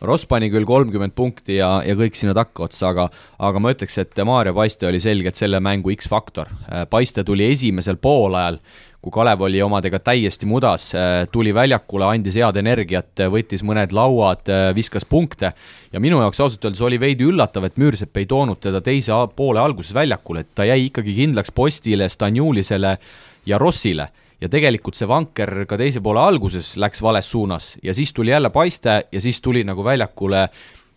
Ross 0.01 0.27
pani 0.29 0.51
küll 0.53 0.65
kolmkümmend 0.69 1.15
punkti 1.17 1.55
ja, 1.57 1.79
ja 1.81 1.95
kõik 1.97 2.13
sinna 2.13 2.35
takkaotsa, 2.37 2.91
aga 2.91 3.07
aga 3.41 3.59
ma 3.59 3.71
ütleks, 3.73 3.97
et 3.97 4.19
Maarja 4.29 4.53
Paiste 4.53 4.85
oli 4.85 4.99
selgelt 5.01 5.39
selle 5.39 5.57
mängu 5.57 5.89
X-faktor. 5.95 6.51
Paiste 6.91 7.23
tuli 7.25 7.47
esimesel 7.49 7.97
poolajal 7.97 8.59
kui 9.01 9.13
Kalev 9.13 9.43
oli 9.45 9.61
omadega 9.61 9.99
täiesti 10.01 10.47
mudas, 10.49 10.89
äh, 10.95 11.27
tuli 11.31 11.53
väljakule, 11.53 12.07
andis 12.09 12.35
head 12.39 12.57
energiat, 12.57 13.13
äh, 13.21 13.29
võttis 13.31 13.63
mõned 13.63 13.93
lauad, 13.93 14.47
äh, 14.49 14.69
viskas 14.75 15.05
punkte. 15.05 15.53
Ja 15.93 16.01
minu 16.03 16.19
jaoks 16.23 16.39
ausalt 16.41 16.65
öeldes 16.65 16.81
oli 16.81 16.99
veidi 16.99 17.27
üllatav, 17.27 17.65
et 17.65 17.77
Müürsepp 17.77 18.17
ei 18.17 18.25
toonud 18.25 18.59
teda 18.59 18.81
teise 18.81 19.13
poole 19.35 19.61
alguses 19.61 19.93
väljakule, 19.93 20.41
et 20.41 20.55
ta 20.55 20.65
jäi 20.65 20.89
ikkagi 20.89 21.13
kindlaks 21.15 21.51
Postile, 21.51 22.09
Stanjulisele 22.09 22.97
ja 23.45 23.57
Rossile. 23.57 24.09
Ja 24.41 24.49
tegelikult 24.49 24.95
see 24.95 25.07
vanker 25.07 25.65
ka 25.65 25.77
teise 25.77 26.01
poole 26.01 26.21
alguses 26.21 26.75
läks 26.77 27.01
vales 27.01 27.29
suunas. 27.31 27.77
Ja 27.83 27.93
siis 27.93 28.13
tuli 28.13 28.31
jälle 28.31 28.49
paiste 28.49 29.05
ja 29.11 29.21
siis 29.21 29.41
tuli 29.41 29.63
nagu 29.63 29.83
väljakule 29.83 30.49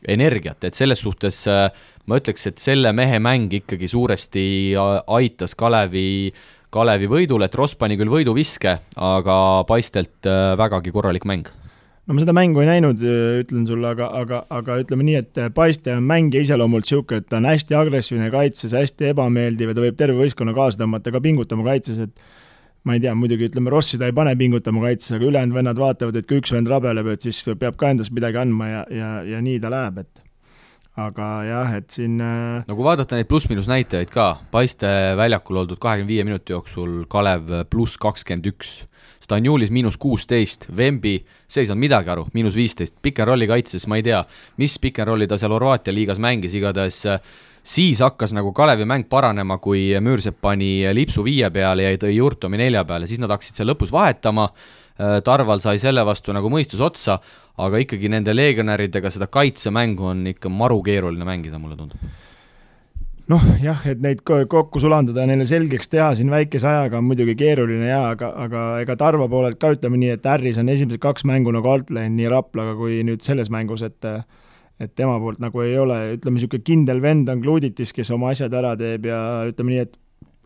energiat, 0.08 0.64
et 0.64 0.74
selles 0.74 1.00
suhtes 1.00 1.46
ma 2.06 2.16
ütleks, 2.16 2.46
et 2.48 2.58
selle 2.58 2.92
mehe 2.92 3.18
mäng 3.18 3.52
ikkagi 3.52 3.88
suuresti 3.88 4.74
aitas 5.06 5.54
Kalevi 5.54 6.32
äh, 6.32 6.59
Kalevi 6.70 7.08
võidule, 7.10 7.48
et 7.48 7.56
Ross 7.58 7.74
pani 7.78 7.96
küll 7.98 8.10
võiduviske, 8.12 8.76
aga 8.94 9.36
paistelt 9.66 10.28
äh, 10.28 10.52
vägagi 10.58 10.92
korralik 10.94 11.26
mäng. 11.26 11.48
No 12.06 12.14
ma 12.14 12.22
seda 12.22 12.34
mängu 12.34 12.62
ei 12.62 12.68
näinud, 12.68 13.02
äh, 13.02 13.40
ütlen 13.42 13.66
sulle, 13.66 13.90
aga, 13.90 14.06
aga, 14.20 14.44
aga 14.54 14.76
ütleme 14.82 15.06
nii, 15.06 15.16
et 15.18 15.40
äh, 15.42 15.50
Paiste 15.54 15.96
on 15.98 16.06
mängija 16.06 16.46
iseloomult 16.46 16.86
niisugune, 16.86 17.24
et 17.24 17.28
ta 17.30 17.40
on 17.40 17.48
hästi 17.50 17.76
agressiivne 17.78 18.30
kaitses, 18.34 18.76
hästi 18.78 19.10
ebameeldiv 19.10 19.72
ja 19.72 19.76
ta 19.78 19.84
võib 19.84 19.98
terve 19.98 20.22
võistkonna 20.22 20.54
kaasa 20.54 20.80
tõmmata 20.84 21.14
ka 21.14 21.22
pingutama 21.26 21.66
kaitses, 21.72 22.00
et 22.06 22.24
ma 22.86 22.94
ei 22.96 23.02
tea, 23.02 23.16
muidugi 23.18 23.50
ütleme, 23.50 23.70
Rossi 23.74 23.98
ta 23.98 24.06
ei 24.06 24.16
pane 24.16 24.36
pingutama 24.38 24.86
kaitses, 24.86 25.18
aga 25.18 25.26
ülejäänud 25.26 25.58
vennad 25.58 25.82
vaatavad, 25.82 26.22
et 26.22 26.30
kui 26.30 26.38
üks 26.38 26.54
vend 26.54 26.70
rabeleb, 26.70 27.10
et 27.16 27.26
siis 27.26 27.42
peab 27.58 27.78
ka 27.82 27.90
endast 27.92 28.14
midagi 28.14 28.40
andma 28.40 28.70
ja, 28.70 28.82
ja, 28.94 29.14
ja 29.26 29.42
nii 29.44 29.58
ta 29.62 29.74
läheb, 29.74 30.04
et 30.06 30.29
aga 30.98 31.26
jah, 31.46 31.74
et 31.78 31.94
siin 31.94 32.20
äh, 32.24 32.62
no 32.66 32.76
kui 32.76 32.86
vaadata 32.86 33.18
neid 33.18 33.28
pluss-miinus 33.30 33.68
näitajaid 33.70 34.10
ka, 34.12 34.32
Paiste 34.50 34.88
väljakul 35.18 35.62
oldud 35.62 35.80
kahekümne 35.80 36.10
viie 36.10 36.24
minuti 36.26 36.54
jooksul 36.54 37.04
Kalev 37.10 37.52
pluss 37.70 38.00
kakskümmend 38.00 38.48
üks, 38.50 38.80
Stanjulis 39.20 39.70
miinus 39.70 39.98
kuusteist, 40.00 40.66
Vembi, 40.76 41.20
see 41.46 41.62
ei 41.62 41.68
saanud 41.68 41.84
midagi 41.84 42.10
aru, 42.10 42.24
miinus 42.34 42.56
viisteist, 42.58 42.96
pick-and-rolli 43.04 43.46
kaitses, 43.46 43.86
ma 43.86 44.00
ei 44.00 44.04
tea, 44.06 44.24
mis 44.58 44.74
pick-and-rolli 44.82 45.28
ta 45.30 45.38
seal 45.38 45.54
Horvaatia 45.54 45.94
liigas 45.94 46.18
mängis, 46.22 46.56
igatahes 46.58 47.04
äh, 47.06 47.20
siis 47.62 48.00
hakkas 48.02 48.34
nagu 48.34 48.52
Kalevi 48.56 48.88
mäng 48.88 49.06
paranema, 49.08 49.58
kui 49.62 49.90
Müürsepp 50.02 50.40
pani 50.42 50.82
lipsu 50.96 51.24
viie 51.26 51.50
peale 51.54 51.86
ja 51.86 52.00
tõi 52.00 52.16
Jurtomi 52.16 52.60
nelja 52.60 52.84
peale, 52.88 53.06
siis 53.06 53.20
nad 53.22 53.30
hakkasid 53.30 53.60
seal 53.60 53.70
lõpus 53.70 53.92
vahetama, 53.94 54.48
Tarval 55.24 55.62
sai 55.62 55.78
selle 55.80 56.04
vastu 56.06 56.34
nagu 56.36 56.50
mõistus 56.52 56.80
otsa, 56.84 57.18
aga 57.60 57.80
ikkagi 57.84 58.10
nende 58.12 58.34
legionäridega 58.34 59.12
seda 59.12 59.30
kaitsemängu 59.32 60.10
on 60.12 60.26
ikka 60.34 60.52
maru 60.52 60.80
keeruline 60.84 61.26
mängida, 61.28 61.60
mulle 61.60 61.78
tundub. 61.78 62.02
noh 63.30 63.44
jah, 63.62 63.84
et 63.86 64.00
neid 64.02 64.24
kokku 64.26 64.80
sulandada 64.82 65.22
ja 65.22 65.30
neile 65.30 65.44
selgeks 65.46 65.88
teha 65.92 66.08
siin 66.18 66.32
väikese 66.32 66.66
ajaga 66.66 66.98
on 66.98 67.06
muidugi 67.06 67.36
keeruline 67.38 67.86
jaa, 67.86 68.08
aga, 68.16 68.32
aga 68.44 68.64
ega 68.82 68.96
Tarva 68.98 69.28
poolelt 69.30 69.60
ka 69.62 69.70
ütleme 69.76 70.00
nii, 70.02 70.16
et 70.16 70.26
Harris 70.26 70.58
on 70.58 70.68
esimesed 70.72 70.98
kaks 71.02 71.24
mängu 71.30 71.54
nagu 71.54 71.70
alt 71.70 71.92
läinud 71.94 72.18
nii 72.18 72.32
Raplaga 72.32 72.74
kui 72.78 73.00
nüüd 73.06 73.22
selles 73.22 73.52
mängus, 73.54 73.86
et 73.86 74.08
et 74.80 74.94
tema 74.96 75.18
poolt 75.20 75.42
nagu 75.44 75.60
ei 75.62 75.76
ole, 75.78 75.98
ütleme 76.16 76.38
niisugune 76.38 76.64
kindel 76.64 77.02
vend 77.04 77.28
on 77.28 77.42
Kluditis, 77.44 77.92
kes 77.92 78.10
oma 78.16 78.32
asjad 78.32 78.54
ära 78.56 78.72
teeb 78.80 79.06
ja 79.10 79.18
ütleme 79.48 79.74
nii, 79.74 79.82
et 79.84 79.98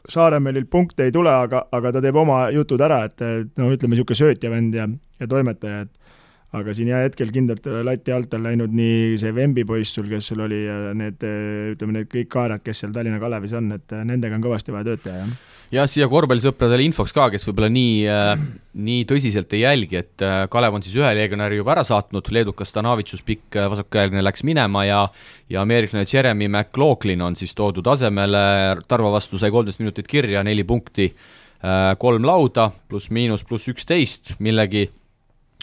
Saaremäelilt 0.09 0.69
punkte 0.71 1.07
ei 1.07 1.13
tule, 1.13 1.33
aga, 1.33 1.63
aga 1.73 1.95
ta 1.95 2.03
teeb 2.05 2.17
oma 2.21 2.43
jutud 2.53 2.83
ära, 2.85 3.05
et 3.09 3.23
no 3.57 3.71
ütleme, 3.73 3.95
niisugune 3.95 4.19
söötja 4.19 4.51
vend 4.53 4.77
ja, 4.77 4.85
ja 5.21 5.29
toimetaja, 5.31 5.87
et 5.87 6.59
aga 6.61 6.75
siin 6.77 6.91
jah, 6.93 7.01
hetkel 7.07 7.33
kindlalt 7.33 7.65
lati 7.89 8.13
alt 8.13 8.37
on 8.37 8.45
läinud 8.45 8.77
nii 8.77 9.17
see 9.23 9.33
Vembi 9.35 9.65
poiss 9.67 9.97
sul, 9.97 10.11
kes 10.13 10.29
sul 10.29 10.45
oli, 10.45 10.61
ja 10.69 10.93
need 10.95 11.25
ütleme, 11.25 11.97
need 11.97 12.13
kõik 12.13 12.29
kaarad, 12.37 12.63
kes 12.63 12.85
seal 12.85 12.93
Tallinna 12.93 13.23
Kalevis 13.23 13.57
on, 13.57 13.73
et 13.79 13.97
nendega 14.05 14.37
on 14.37 14.45
kõvasti 14.45 14.77
vaja 14.77 14.93
tööd 14.93 15.07
teha, 15.09 15.25
jah 15.25 15.54
jah, 15.75 15.89
siia 15.91 16.07
korvpallisõpradele 16.11 16.87
infoks 16.87 17.13
ka, 17.15 17.29
kes 17.33 17.45
võib-olla 17.49 17.71
nii 17.73 17.95
äh,, 18.11 18.33
nii 18.75 19.05
tõsiselt 19.09 19.53
ei 19.55 19.63
jälgi, 19.63 20.01
et 20.01 20.25
äh, 20.25 20.45
Kalev 20.51 20.77
on 20.77 20.83
siis 20.85 20.97
ühe 20.99 21.11
legionäri 21.17 21.61
juba 21.61 21.75
ära 21.77 21.85
saatnud, 21.87 22.31
leedukas 22.35 22.73
Stanavitsus, 22.73 23.23
pikk 23.27 23.59
äh, 23.59 23.69
vasakkäeline 23.71 24.25
läks 24.25 24.45
minema 24.47 24.85
ja 24.87 25.05
ja 25.51 25.63
ameeriklane 25.63 26.07
Jeremy 26.09 26.49
McLaughlin 26.49 27.23
on 27.23 27.37
siis 27.39 27.55
toodud 27.55 27.87
asemele, 27.91 28.45
Tarva 28.89 29.13
vastu 29.15 29.39
sai 29.39 29.53
kolmteist 29.55 29.83
minutit 29.83 30.11
kirja, 30.11 30.43
neli 30.47 30.65
punkti 30.67 31.11
äh,, 31.11 31.95
kolm 31.99 32.27
lauda, 32.27 32.71
pluss-miinus 32.89 33.47
pluss 33.49 33.71
üksteist, 33.73 34.35
millegi 34.39 34.89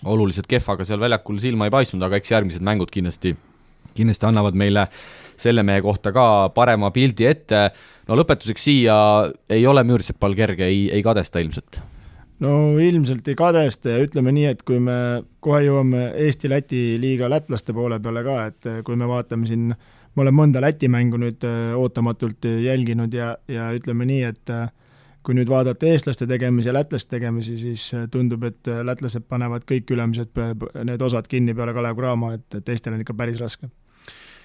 oluliselt 0.06 0.48
kehvaga 0.50 0.86
seal 0.88 1.02
väljakul 1.02 1.40
silma 1.42 1.68
ei 1.68 1.74
paistnud, 1.74 2.04
aga 2.06 2.18
eks 2.18 2.32
järgmised 2.34 2.64
mängud 2.66 2.90
kindlasti, 2.94 3.36
kindlasti 3.98 4.28
annavad 4.30 4.58
meile 4.58 4.88
selle 5.42 5.64
mehe 5.66 5.82
kohta 5.84 6.14
ka 6.16 6.26
parema 6.56 6.92
pildi 6.94 7.28
ette. 7.30 7.70
No 8.12 8.20
lõpetuseks 8.20 8.68
siia 8.68 8.98
ei 9.50 9.64
ole 9.68 9.86
Mürsepal 9.88 10.36
kerge, 10.36 10.68
ei, 10.68 10.84
ei 10.92 11.04
kadesta 11.06 11.40
ilmselt? 11.44 11.80
no 12.44 12.52
ilmselt 12.82 13.28
ei 13.32 13.38
kadesta 13.40 13.96
ja 13.96 14.04
ütleme 14.04 14.34
nii, 14.36 14.50
et 14.52 14.66
kui 14.68 14.82
me 14.84 14.98
kohe 15.44 15.64
jõuame 15.68 16.10
Eesti-Läti 16.26 17.00
liiga 17.02 17.30
lätlaste 17.32 17.74
poole 17.78 18.02
peale 18.04 18.26
ka, 18.28 18.38
et 18.52 18.70
kui 18.88 19.00
me 19.00 19.08
vaatame 19.08 19.48
siin, 19.48 19.72
ma 19.72 20.26
olen 20.26 20.38
mõnda 20.38 20.64
Läti 20.64 20.90
mängu 20.92 21.22
nüüd 21.22 21.46
äh, 21.48 21.72
ootamatult 21.80 22.50
jälginud 22.66 23.14
ja, 23.16 23.36
ja 23.48 23.72
ütleme 23.78 24.10
nii, 24.10 24.24
et 24.34 24.54
äh, 24.54 24.68
kui 25.24 25.38
nüüd 25.38 25.52
vaadata 25.54 25.88
eestlaste 25.88 26.28
tegemisi 26.28 26.72
ja 26.72 26.76
lätlaste 26.76 27.16
tegemisi, 27.16 27.56
siis 27.62 27.86
tundub, 28.12 28.44
et 28.50 28.68
lätlased 28.90 29.30
panevad 29.30 29.68
kõik 29.70 29.94
ülemised 29.94 30.34
need 30.90 31.06
osad 31.06 31.30
kinni 31.30 31.54
peale 31.56 31.78
Kalev 31.78 31.96
Cramo, 32.00 32.34
et 32.34 32.64
teistel 32.66 32.98
on 32.98 33.06
ikka 33.06 33.16
päris 33.16 33.40
raske 33.40 33.70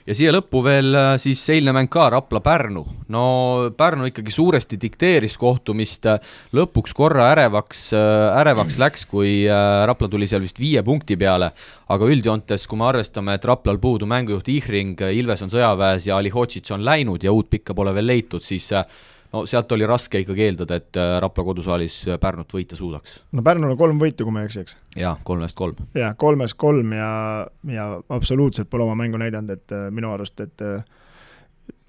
ja 0.07 0.15
siia 0.15 0.33
lõppu 0.35 0.61
veel 0.65 0.95
äh, 0.95 1.13
siis 1.23 1.41
eilne 1.51 1.75
mäng 1.75 1.91
ka, 1.91 2.07
Rapla-Pärnu. 2.15 2.85
no 3.13 3.25
Pärnu 3.77 4.09
ikkagi 4.11 4.33
suuresti 4.35 4.79
dikteeris 4.81 5.37
kohtumist, 5.41 6.07
lõpuks 6.57 6.95
korra 6.97 7.31
ärevaks, 7.35 7.89
äh, 7.97 8.39
ärevaks 8.43 8.79
läks, 8.83 9.07
kui 9.11 9.33
äh, 9.51 9.83
Rapla 9.89 10.09
tuli 10.13 10.29
seal 10.31 10.45
vist 10.47 10.61
viie 10.63 10.85
punkti 10.87 11.19
peale, 11.19 11.51
aga 11.91 12.11
üldjoontes, 12.13 12.69
kui 12.71 12.79
me 12.79 12.89
arvestame, 12.91 13.37
et 13.37 13.45
Raplal 13.51 13.81
puudu 13.83 14.07
mängujuht 14.11 14.49
Ihring, 14.55 15.03
Ilves 15.19 15.43
on 15.47 15.53
sõjaväes 15.53 16.09
ja 16.09 16.21
Alihotsits 16.21 16.75
on 16.75 16.87
läinud 16.87 17.27
ja 17.27 17.35
uut 17.35 17.51
pikka 17.51 17.75
pole 17.75 17.95
veel 17.97 18.11
leitud, 18.15 18.45
siis 18.45 18.71
no 19.37 19.45
sealt 19.49 19.73
oli 19.77 19.87
raske 19.89 20.21
ikkagi 20.23 20.47
eeldada, 20.49 20.79
et 20.81 20.99
äh, 21.01 21.17
Rapla 21.23 21.45
kodusaalis 21.47 22.01
äh, 22.09 22.21
Pärnut 22.21 22.53
võita 22.53 22.79
suudaks. 22.79 23.21
no 23.37 23.45
Pärnul 23.45 23.75
on 23.75 23.81
kolm 23.81 24.01
võitu, 24.01 24.27
kui 24.27 24.35
ma 24.35 24.43
ei 24.43 24.51
eksi, 24.51 24.65
eks? 24.65 24.77
jaa, 24.97 25.17
kolmest 25.27 25.57
kolm. 25.59 25.89
jah, 25.97 26.15
kolmest 26.19 26.59
kolm 26.61 26.95
ja, 26.97 27.11
ja 27.73 27.89
absoluutselt 28.17 28.71
pole 28.73 28.87
oma 28.87 28.97
mängu 28.99 29.21
näidanud, 29.21 29.57
et 29.59 29.77
äh, 29.77 29.89
minu 29.95 30.13
arust, 30.15 30.41
et 30.41 30.65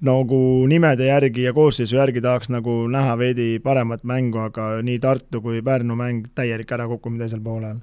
nagu 0.08 0.40
nimede 0.70 1.08
järgi 1.08 1.48
ja 1.48 1.54
koosseisu 1.58 1.98
järgi 1.98 2.22
tahaks 2.22 2.52
nagu 2.54 2.84
näha 2.92 3.16
veidi 3.18 3.48
paremat 3.64 4.04
mängu, 4.06 4.44
aga 4.50 4.78
nii 4.86 5.00
Tartu 5.02 5.42
kui 5.42 5.62
Pärnu 5.66 5.98
mäng 5.98 6.28
täielik 6.38 6.72
ärakukkumine 6.72 7.26
teisel 7.26 7.42
poolel. 7.42 7.80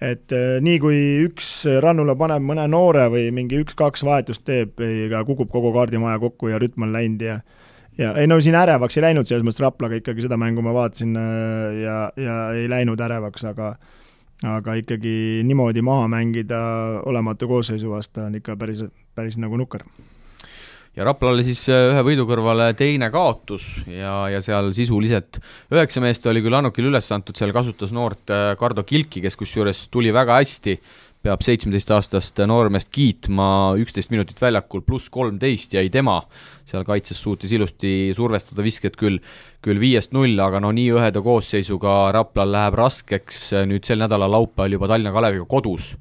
et 0.00 0.32
nii, 0.60 0.78
kui 0.82 0.96
üks 1.24 1.50
rannule 1.80 2.16
paneb 2.18 2.42
mõne 2.42 2.64
noore 2.68 3.04
või 3.12 3.28
mingi 3.32 3.60
üks-kaks 3.62 4.02
vahetust 4.04 4.42
teeb 4.44 4.80
ja 5.10 5.20
kukub 5.24 5.52
kogu 5.52 5.70
kaardimaja 5.72 6.18
kokku 6.18 6.50
ja 6.50 6.58
rütm 6.58 6.88
on 6.88 6.92
läinud 6.92 7.22
ja 7.22 7.38
ja 7.98 8.14
ei 8.18 8.26
no 8.26 8.40
siin 8.42 8.56
ärevaks 8.58 8.98
ei 8.98 9.06
läinud, 9.08 9.28
selles 9.28 9.44
mõttes 9.46 9.62
Raplaga 9.62 9.98
ikkagi 10.00 10.24
seda 10.24 10.38
mängu 10.40 10.64
ma 10.64 10.74
vaatasin 10.74 11.18
äh, 11.18 11.82
ja, 11.82 11.98
ja 12.18 12.38
ei 12.58 12.70
läinud 12.70 13.00
ärevaks, 13.00 13.46
aga 13.50 13.74
aga 14.44 14.74
ikkagi 14.80 15.44
niimoodi 15.46 15.84
maha 15.84 16.08
mängida 16.10 16.58
olematu 17.06 17.48
koosseisu 17.48 17.92
vastu 17.92 18.24
on 18.26 18.34
ikka 18.40 18.58
päris, 18.60 18.82
päris 19.14 19.38
nagu 19.40 19.56
nukker. 19.56 19.84
ja 20.96 21.06
Raplale 21.06 21.44
siis 21.46 21.62
äh, 21.70 21.92
ühe 21.92 22.02
võidu 22.10 22.26
kõrvale 22.28 22.72
teine 22.78 23.10
kaotus 23.14 23.84
ja, 23.86 24.24
ja 24.32 24.42
seal 24.42 24.72
sisuliselt 24.74 25.38
üheksa 25.72 26.02
meest 26.02 26.26
oli 26.26 26.42
küll 26.42 26.58
Annukil 26.58 26.90
üles 26.90 27.10
antud, 27.14 27.38
seal 27.38 27.54
kasutas 27.54 27.94
noort 27.94 28.30
äh, 28.30 28.52
Kardo 28.58 28.82
Kilki, 28.82 29.22
kes 29.22 29.38
kusjuures 29.38 29.86
tuli 29.90 30.12
väga 30.14 30.40
hästi 30.42 30.78
peab 31.24 31.40
seitsmeteistaastast 31.44 32.42
noormeest 32.48 32.90
kiitma, 32.92 33.46
üksteist 33.80 34.12
minutit 34.12 34.40
väljakul, 34.42 34.82
pluss 34.84 35.08
kolmteist 35.12 35.72
jäi 35.72 35.86
tema, 35.92 36.18
seal 36.68 36.84
kaitses 36.84 37.22
suutis 37.24 37.52
ilusti 37.56 38.12
survestada 38.16 38.64
visked 38.64 38.98
küll, 39.00 39.22
küll 39.64 39.80
viiest 39.80 40.12
null, 40.16 40.36
aga 40.44 40.60
no 40.60 40.72
nii 40.76 40.90
õheda 40.98 41.22
koosseisuga 41.24 42.12
Raplal 42.14 42.52
läheb 42.52 42.76
raskeks. 42.80 43.46
Nüüd 43.70 43.88
sel 43.88 44.02
nädalal 44.04 44.36
laupäeval 44.36 44.76
juba 44.76 44.90
Tallinna 44.90 45.14
Kaleviga 45.14 45.48
kodus. 45.48 45.94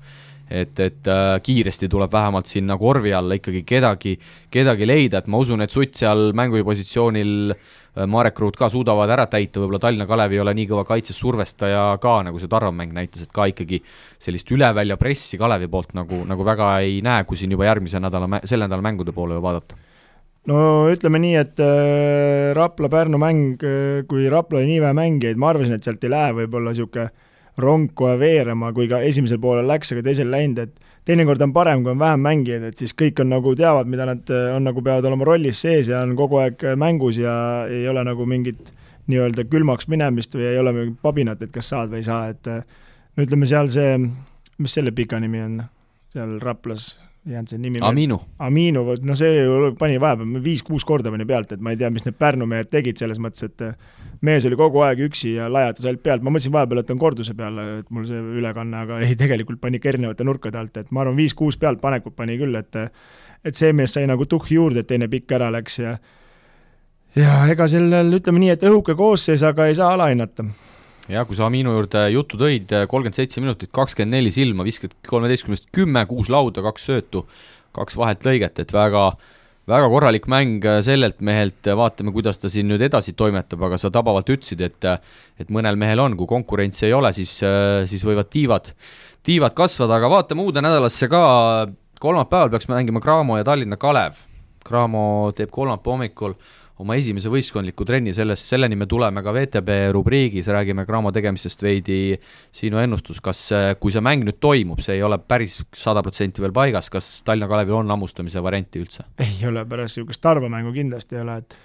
Et, 0.54 0.76
et 0.84 1.08
äh, 1.10 1.38
kiiresti 1.42 1.88
tuleb 1.90 2.12
vähemalt 2.14 2.50
sinna 2.52 2.76
korvi 2.78 3.14
alla 3.16 3.40
ikkagi 3.40 3.64
kedagi, 3.66 4.18
kedagi 4.52 4.86
leida, 4.86 5.24
et 5.24 5.32
ma 5.32 5.40
usun, 5.42 5.64
et 5.64 5.72
Sutt 5.72 5.96
seal 5.98 6.34
mängupositsioonil 6.36 7.54
Äh, 7.54 7.83
Marek 7.94 8.40
Ruut 8.42 8.56
ka 8.58 8.70
suudavad 8.74 9.12
ära 9.14 9.28
täita, 9.30 9.62
võib-olla 9.62 9.80
Tallinna 9.84 10.08
Kalev 10.10 10.34
ei 10.34 10.40
ole 10.42 10.56
nii 10.58 10.66
kõva 10.72 10.82
kaitses 10.88 11.18
survestaja 11.22 11.84
ka, 12.02 12.14
nagu 12.26 12.40
see 12.42 12.50
Tarva 12.50 12.72
mäng 12.74 12.96
näitas, 12.96 13.28
et 13.28 13.34
ka 13.34 13.46
ikkagi 13.52 13.84
sellist 14.22 14.50
ülevälja 14.54 14.98
pressi 14.98 15.38
Kalevi 15.38 15.70
poolt 15.70 15.94
nagu, 15.98 16.24
nagu 16.30 16.46
väga 16.48 16.76
ei 16.86 17.04
näe, 17.06 17.28
kui 17.30 17.38
siin 17.38 17.54
juba 17.54 17.68
järgmise 17.70 18.02
nädala, 18.02 18.42
selle 18.50 18.66
nädala 18.66 18.86
mängude 18.86 19.14
poole 19.14 19.38
vaadata. 19.42 19.78
No 20.50 20.58
ütleme 20.92 21.22
nii, 21.24 21.36
et 21.40 21.62
äh, 21.64 22.50
Rapla-Pärnu 22.58 23.20
mäng, 23.22 23.62
äh, 23.64 24.02
kui 24.10 24.26
Rapla 24.32 24.60
oli 24.60 24.74
nii 24.74 24.82
vähe 24.84 24.98
mängijaid, 24.98 25.40
ma 25.40 25.54
arvasin, 25.54 25.78
et 25.78 25.86
sealt 25.86 26.04
ei 26.04 26.12
lähe 26.12 26.34
võib-olla 26.42 26.74
niisugune 26.74 27.12
rong 27.62 27.94
kohe 27.94 28.18
veerema, 28.18 28.74
kui 28.74 28.90
ka 28.90 29.04
esimesel 29.06 29.40
poolel 29.40 29.70
läks, 29.70 29.94
aga 29.94 30.04
teisel 30.10 30.34
läinud, 30.34 30.66
et 30.66 30.93
teinekord 31.08 31.42
on 31.44 31.54
parem, 31.56 31.84
kui 31.84 31.92
on 31.94 32.00
vähem 32.00 32.24
mängijaid, 32.24 32.68
et 32.70 32.80
siis 32.80 32.96
kõik 32.98 33.20
on 33.24 33.32
nagu 33.34 33.54
teavad, 33.60 33.90
mida 33.92 34.08
nad 34.08 34.32
äh, 34.32 34.50
on 34.56 34.66
nagu, 34.68 34.84
peavad 34.86 35.08
olema 35.10 35.28
rollis 35.28 35.62
sees 35.66 35.92
ja 35.92 36.04
on 36.06 36.16
kogu 36.20 36.40
aeg 36.44 36.64
äh, 36.64 36.78
mängus 36.80 37.20
ja 37.22 37.36
ei 37.70 37.88
ole 37.92 38.06
nagu 38.08 38.28
mingit 38.30 38.74
nii-öelda 39.12 39.44
külmaks 39.52 39.90
minemist 39.92 40.36
või 40.38 40.48
ei 40.54 40.60
ole 40.60 40.76
mingit 40.76 41.00
pabinat, 41.04 41.44
et 41.44 41.52
kas 41.52 41.74
saad 41.74 41.92
või 41.92 42.04
ei 42.04 42.08
saa, 42.08 42.28
et 42.32 42.52
äh, 42.52 42.64
no 43.16 43.28
ütleme 43.28 43.50
seal 43.50 43.72
see, 43.74 43.98
mis 44.64 44.80
selle 44.80 44.96
pika 44.96 45.20
nimi 45.24 45.44
on, 45.44 45.58
seal 46.16 46.38
Raplas 46.44 46.94
jäänud 47.26 47.52
see 47.52 47.60
nimi 47.62 47.80
Aminu. 47.82 48.18
Aminu, 48.44 48.84
vot 48.88 49.04
no 49.06 49.16
see 49.16 49.44
pani 49.80 50.00
vahepeal 50.02 50.42
viis-kuus 50.44 50.86
korda 50.88 51.12
pani 51.14 51.26
pealt, 51.28 51.54
et 51.56 51.62
ma 51.64 51.74
ei 51.74 51.80
tea, 51.80 51.92
mis 51.94 52.06
need 52.08 52.18
Pärnu 52.20 52.48
mehed 52.50 52.72
tegid 52.72 53.00
selles 53.00 53.22
mõttes, 53.24 53.48
et 53.48 54.24
mees 54.24 54.48
oli 54.48 54.58
kogu 54.60 54.84
aeg 54.84 55.06
üksi 55.08 55.36
ja 55.38 55.50
lajatas 55.52 55.88
ainult 55.88 56.04
pealt, 56.04 56.26
ma 56.26 56.34
mõtlesin 56.34 56.56
vahepeal, 56.56 56.84
et 56.84 56.92
on 56.92 57.00
korduse 57.02 57.36
peal, 57.38 57.62
et 57.80 57.94
mul 57.94 58.08
see 58.10 58.20
ülekanne, 58.42 58.84
aga 58.86 59.00
ei, 59.06 59.16
tegelikult 59.20 59.62
pani 59.64 59.80
ikka 59.80 59.94
erinevate 59.94 60.28
nurkade 60.28 60.60
alt, 60.60 60.82
et 60.82 60.92
ma 60.92 61.04
arvan, 61.06 61.18
viis-kuus 61.20 61.60
pealtpanekut 61.62 62.16
pani 62.18 62.40
küll, 62.42 62.60
et 62.60 62.82
et 63.44 63.60
see 63.60 63.74
mees 63.76 63.92
sai 63.92 64.06
nagu 64.08 64.24
tuhhi 64.30 64.56
juurde, 64.56 64.84
et 64.84 64.88
teine 64.88 65.10
pikk 65.12 65.34
ära 65.36 65.50
läks 65.52 65.80
ja 65.82 65.98
ja 67.20 67.40
ega 67.52 67.68
sellel, 67.72 68.12
ütleme 68.20 68.40
nii, 68.44 68.54
et 68.56 68.68
õhuke 68.68 68.96
koosseis, 69.00 69.44
aga 69.48 69.68
ei 69.68 69.76
saa 69.80 69.94
alahinnata 69.98 70.48
jah, 71.12 71.26
kui 71.28 71.36
sa 71.38 71.48
Aminu 71.50 71.74
juurde 71.76 72.06
juttu 72.14 72.40
tõid, 72.40 72.72
kolmkümmend 72.90 73.18
seitse 73.18 73.44
minutit, 73.44 73.72
kakskümmend 73.76 74.16
neli 74.16 74.32
silma, 74.34 74.66
viskad 74.68 74.94
kolmeteistkümnest 75.10 75.70
kümme, 75.76 76.06
kuus 76.10 76.32
lauda, 76.32 76.64
kaks 76.66 76.90
söötu, 76.90 77.26
kaks 77.76 77.98
vahet 78.00 78.24
lõiget, 78.28 78.62
et 78.64 78.74
väga, 78.74 79.06
väga 79.70 79.90
korralik 79.92 80.28
mäng 80.32 80.64
sellelt 80.86 81.20
mehelt, 81.26 81.68
vaatame, 81.76 82.14
kuidas 82.16 82.40
ta 82.40 82.52
siin 82.52 82.70
nüüd 82.72 82.84
edasi 82.88 83.16
toimetab, 83.20 83.68
aga 83.68 83.80
sa 83.82 83.92
tabavalt 83.94 84.32
ütlesid, 84.32 84.64
et 84.64 84.90
et 85.42 85.50
mõnel 85.52 85.80
mehel 85.80 86.00
on, 86.00 86.18
kui 86.20 86.30
konkurentsi 86.30 86.88
ei 86.88 86.96
ole, 86.96 87.12
siis, 87.16 87.36
siis 87.90 88.04
võivad 88.08 88.32
tiivad, 88.32 88.72
tiivad 89.24 89.56
kasvada, 89.58 89.98
aga 90.00 90.12
vaatame 90.12 90.46
uude 90.46 90.64
nädalasse 90.64 91.10
ka, 91.12 91.24
kolmapäeval 92.04 92.52
peaks 92.52 92.68
mängima 92.72 93.02
Cramo 93.04 93.38
ja 93.40 93.48
Tallinna 93.48 93.80
Kalev. 93.80 94.20
Cramo 94.64 95.32
teeb 95.36 95.52
kolmapäeva 95.52 95.98
hommikul 95.98 96.36
oma 96.82 96.96
esimese 96.98 97.30
võistkondliku 97.30 97.86
trenni, 97.86 98.14
sellest, 98.16 98.48
selleni 98.50 98.78
me 98.80 98.88
tuleme 98.90 99.22
ka 99.26 99.34
VTB 99.36 99.76
rubriigis, 99.94 100.50
räägime 100.54 100.88
Cramo 100.88 101.12
tegemistest 101.14 101.62
veidi, 101.64 102.16
sinu 102.56 102.82
ennustus, 102.82 103.20
kas 103.24 103.44
kui 103.82 103.94
see 103.94 104.02
mäng 104.04 104.26
nüüd 104.26 104.40
toimub, 104.42 104.82
see 104.82 104.98
ei 104.98 105.04
ole 105.06 105.20
päris 105.22 105.60
sada 105.78 106.02
protsenti 106.06 106.42
veel 106.44 106.56
paigas, 106.56 106.90
kas 106.94 107.12
Tallinna 107.28 107.50
Kalevil 107.52 107.78
on 107.84 107.94
hammustamise 107.94 108.42
varianti 108.44 108.82
üldse? 108.82 109.06
ei 109.22 109.46
ole, 109.50 109.68
pärast 109.70 110.00
niisugust 110.00 110.24
Tarva 110.24 110.50
mängu 110.50 110.74
kindlasti 110.74 111.20
ei 111.20 111.22
ole, 111.22 111.38
et 111.44 111.56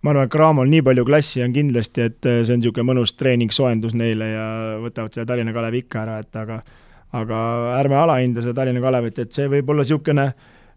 ma 0.00 0.14
arvan, 0.14 0.30
et 0.30 0.32
Cramol 0.32 0.72
nii 0.72 0.86
palju 0.86 1.04
klassi 1.04 1.44
on 1.44 1.52
kindlasti, 1.52 2.08
et 2.08 2.18
see 2.24 2.56
on 2.56 2.64
niisugune 2.64 2.88
mõnus 2.94 3.12
treeningsoojendus 3.20 3.96
neile 3.98 4.32
ja 4.32 4.48
võtavad 4.80 5.12
selle 5.12 5.28
Tallinna 5.28 5.52
Kalevi 5.56 5.84
ikka 5.84 6.04
ära, 6.06 6.18
et 6.24 6.42
aga 6.42 6.60
aga 7.16 7.38
ärme 7.78 7.96
alahinda 8.00 8.42
seda 8.42 8.60
Tallinna 8.60 8.82
Kalevit, 8.82 9.18
et 9.22 9.36
see 9.36 9.48
võib 9.50 9.70
olla 9.72 9.84
niisugune 9.84 10.30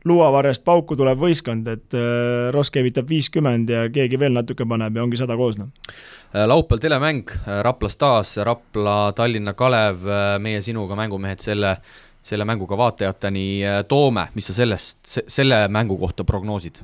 luuavarjast 0.07 0.63
pauku 0.63 0.95
tuleb 0.99 1.19
võistkond, 1.19 1.67
et 1.71 1.97
äh, 1.97 2.49
Ross 2.55 2.71
keevitab 2.71 3.09
viiskümmend 3.09 3.71
ja 3.71 3.87
keegi 3.91 4.19
veel 4.19 4.35
natuke 4.35 4.67
paneb 4.69 4.95
ja 4.95 5.03
ongi 5.03 5.19
sada 5.19 5.35
koos, 5.39 5.57
noh. 5.59 5.71
Äh, 6.29 6.45
laupäeval 6.47 6.83
telemäng, 6.83 7.33
äh, 7.39 7.59
Raplas 7.65 7.97
taas, 7.99 8.37
Rapla, 8.37 9.11
Tallinna 9.17 9.55
Kalev, 9.57 10.05
meie 10.39 10.61
sinuga 10.63 10.95
mängumehed 10.99 11.43
selle, 11.43 11.75
selle 12.23 12.47
mänguga 12.47 12.77
vaatajateni 12.79 13.49
toome, 13.89 14.29
mis 14.35 14.47
sa 14.51 14.55
sellest, 14.61 15.19
selle 15.27 15.65
mängu 15.71 15.99
kohta 15.99 16.23
prognoosid? 16.27 16.81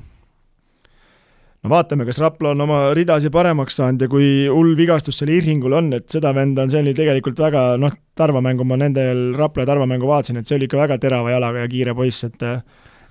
no 1.66 1.70
vaatame, 1.72 2.04
kas 2.06 2.20
Rapla 2.22 2.52
on 2.52 2.60
oma 2.62 2.80
ridasid 2.94 3.32
paremaks 3.34 3.78
saanud 3.80 4.04
ja 4.04 4.08
kui 4.12 4.26
hull 4.46 4.76
vigastus 4.78 5.16
seal 5.18 5.32
Irhingul 5.34 5.72
on, 5.74 5.88
et 5.96 6.04
seda 6.12 6.30
venda 6.36 6.62
on, 6.62 6.74
oli 6.82 6.92
tegelikult 6.94 7.40
väga 7.42 7.68
noh, 7.80 7.94
Tarva 8.16 8.40
mängu 8.44 8.64
ma 8.64 8.78
nendel 8.80 9.32
Rapla 9.36 9.64
ja 9.64 9.72
Tarva 9.72 9.88
mängu 9.88 10.06
vaatasin, 10.06 10.38
et 10.38 10.46
see 10.46 10.60
oli 10.60 10.68
ikka 10.68 10.78
väga 10.84 11.00
terava 11.02 11.32
jalaga 11.32 11.64
ja 11.64 11.72
kiire 11.72 11.96
poiss, 11.96 12.28
et 12.28 12.44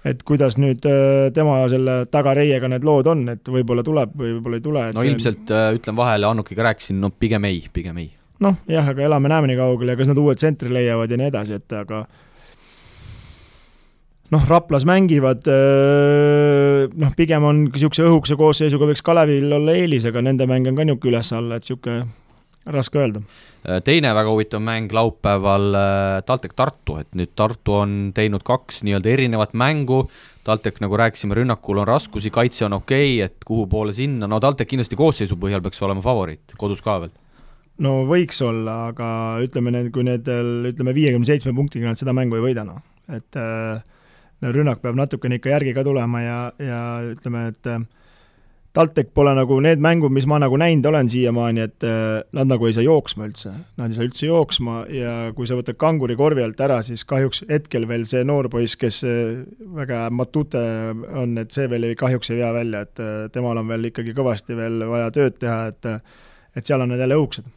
et 0.05 0.21
kuidas 0.27 0.59
nüüd 0.61 0.85
äh, 0.89 1.31
tema 1.33 1.57
selle 1.71 2.03
tagareiega 2.13 2.69
need 2.71 2.85
lood 2.85 3.09
on, 3.09 3.23
et 3.33 3.49
võib-olla 3.49 3.83
tuleb 3.85 4.13
või 4.17 4.35
võib-olla 4.35 4.59
ei 4.59 4.65
tule. 4.65 4.83
no 4.93 5.01
see... 5.01 5.13
ilmselt 5.13 5.53
äh, 5.53 5.71
ütlen 5.79 5.97
vahele, 5.97 6.29
Annukiga 6.29 6.67
rääkisin, 6.69 6.99
no 7.01 7.09
pigem 7.09 7.47
ei, 7.49 7.63
pigem 7.73 7.97
ei. 8.03 8.11
noh, 8.45 8.59
jah, 8.69 8.93
aga 8.93 9.07
elame-näeme 9.07 9.49
nii 9.51 9.59
kaugele 9.59 9.95
ja 9.95 10.01
kas 10.01 10.11
nad 10.11 10.21
uue 10.21 10.37
tsentri 10.37 10.73
leiavad 10.73 11.11
ja 11.11 11.19
nii 11.21 11.31
edasi, 11.31 11.57
et 11.57 11.77
aga 11.79 12.03
noh, 14.35 14.45
Raplas 14.49 14.85
mängivad, 14.85 15.49
äh, 15.49 16.85
noh, 16.93 17.17
pigem 17.17 17.49
on 17.49 17.65
niisuguse 17.69 18.05
õhukese 18.05 18.37
koosseisuga 18.39 18.91
võiks 18.91 19.05
Kalevil 19.05 19.57
olla 19.57 19.73
eelis, 19.73 20.05
aga 20.11 20.21
nende 20.25 20.45
mäng 20.49 20.69
on 20.69 20.77
ka 20.77 20.85
niisugune 20.85 21.15
üles-alla, 21.15 21.57
et 21.57 21.65
niisugune 21.65 22.05
raske 22.77 23.01
öelda. 23.01 23.25
Äh, 23.65 23.81
teine 23.81 24.11
väga 24.13 24.29
huvitav 24.29 24.61
mäng 24.61 24.91
laupäeval, 24.93 25.73
äh, 25.73 26.21
TalTech 26.25 26.53
Tartu, 26.53 26.99
et 27.01 27.15
nüüd 27.17 27.31
Tartu 27.35 27.79
on 27.79 27.93
teinud 28.13 28.43
kaks 28.45 28.83
nii-öelda 28.85 29.09
erinevat 29.09 29.55
mängu, 29.57 30.03
TalTech, 30.45 30.77
nagu 30.83 30.97
rääkisime, 31.01 31.33
rünnakul 31.33 31.81
on 31.81 31.87
raskusi, 31.89 32.29
kaitse 32.29 32.67
on 32.67 32.77
okei 32.77 33.15
okay,, 33.15 33.25
et 33.25 33.47
kuhu 33.47 33.65
poole 33.67 33.95
sinna, 33.97 34.29
no 34.29 34.37
TalTech 34.39 34.69
kindlasti 34.69 34.99
koosseisu 34.99 35.39
põhjal 35.41 35.63
peaks 35.65 35.81
olema 35.81 36.05
favoriit, 36.05 36.53
kodus 36.61 36.83
ka 36.85 36.99
veel. 37.01 37.15
No 37.81 37.95
võiks 38.07 38.37
olla, 38.45 38.91
aga 38.91 39.09
ütleme, 39.43 39.73
need, 39.73 39.89
kui 39.95 40.05
nendel, 40.05 40.69
ütleme, 40.69 40.93
viiekümne 40.95 41.27
seitsme 41.27 41.55
punktiga 41.57 41.89
nad 41.89 41.99
seda 41.99 42.13
mängu 42.13 42.37
ei 42.37 42.45
võida, 42.45 42.67
noh. 42.67 42.83
et 43.09 43.39
äh, 43.41 43.81
rünnak 44.45 44.85
peab 44.85 44.99
natukene 44.99 45.41
ikka 45.41 45.55
järgi 45.57 45.73
ka 45.73 45.83
tulema 45.87 46.21
ja, 46.21 46.39
ja 46.61 46.83
ütleme, 47.09 47.47
et 47.49 47.73
äh, 47.73 47.81
TalTech 48.75 49.13
pole 49.15 49.31
nagu 49.37 49.57
need 49.63 49.79
mängud, 49.83 50.11
mis 50.13 50.27
ma 50.27 50.39
nagu 50.41 50.57
näinud 50.59 50.85
olen 50.89 51.09
siiamaani, 51.11 51.63
et 51.69 51.85
äh, 51.87 52.19
nad 52.35 52.49
nagu 52.51 52.67
ei 52.67 52.75
saa 52.75 52.83
jooksma 52.83 53.29
üldse. 53.29 53.53
Nad 53.79 53.93
ei 53.93 53.97
saa 53.97 54.07
üldse 54.07 54.27
jooksma 54.27 54.77
ja 54.91 55.15
kui 55.37 55.47
sa 55.47 55.57
võtad 55.59 55.79
kanguri 55.79 56.17
korvi 56.19 56.43
alt 56.43 56.59
ära, 56.65 56.81
siis 56.85 57.05
kahjuks 57.07 57.45
hetkel 57.49 57.87
veel 57.89 58.03
see 58.09 58.25
noor 58.27 58.49
poiss, 58.51 58.77
kes 58.79 59.01
äh, 59.07 59.41
väga 59.79 60.05
matute 60.11 60.63
on, 60.91 61.37
et 61.41 61.55
see 61.55 61.69
veel 61.71 61.89
ei, 61.89 61.99
kahjuks 61.99 62.33
ei 62.33 62.41
vea 62.41 62.51
välja, 62.55 62.85
et 62.87 63.03
äh, 63.03 63.13
temal 63.35 63.63
on 63.63 63.71
veel 63.71 63.91
ikkagi 63.91 64.15
kõvasti 64.17 64.57
veel 64.59 64.83
vaja 64.91 65.11
tööd 65.15 65.39
teha, 65.41 65.61
et 65.73 65.91
et 66.55 66.63
seal 66.63 66.79
on 66.79 66.87
nad 66.87 67.01
jälle 67.03 67.17
õuksed 67.19 67.47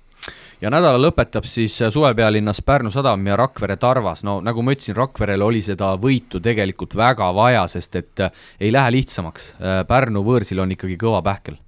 ja 0.61 0.71
nädala 0.73 0.99
lõpetab 1.01 1.47
siis 1.49 1.77
suvepealinnas 1.93 2.61
Pärnu 2.67 2.91
Sadam 2.91 3.27
ja 3.27 3.37
Rakvere 3.39 3.77
Tarvas, 3.81 4.25
no 4.27 4.39
nagu 4.45 4.63
ma 4.65 4.75
ütlesin, 4.75 4.97
Rakverel 4.99 5.43
oli 5.45 5.63
seda 5.65 5.93
võitu 6.01 6.43
tegelikult 6.43 6.97
väga 6.99 7.31
vaja, 7.35 7.67
sest 7.71 7.99
et 8.01 8.25
äh, 8.25 8.47
ei 8.61 8.73
lähe 8.75 8.93
lihtsamaks. 8.99 9.53
Äh, 9.59 9.83
Pärnu 9.89 10.25
võõrsil 10.27 10.63
on 10.63 10.75
ikkagi 10.75 10.99
kõva 11.01 11.23
pähkel. 11.27 11.59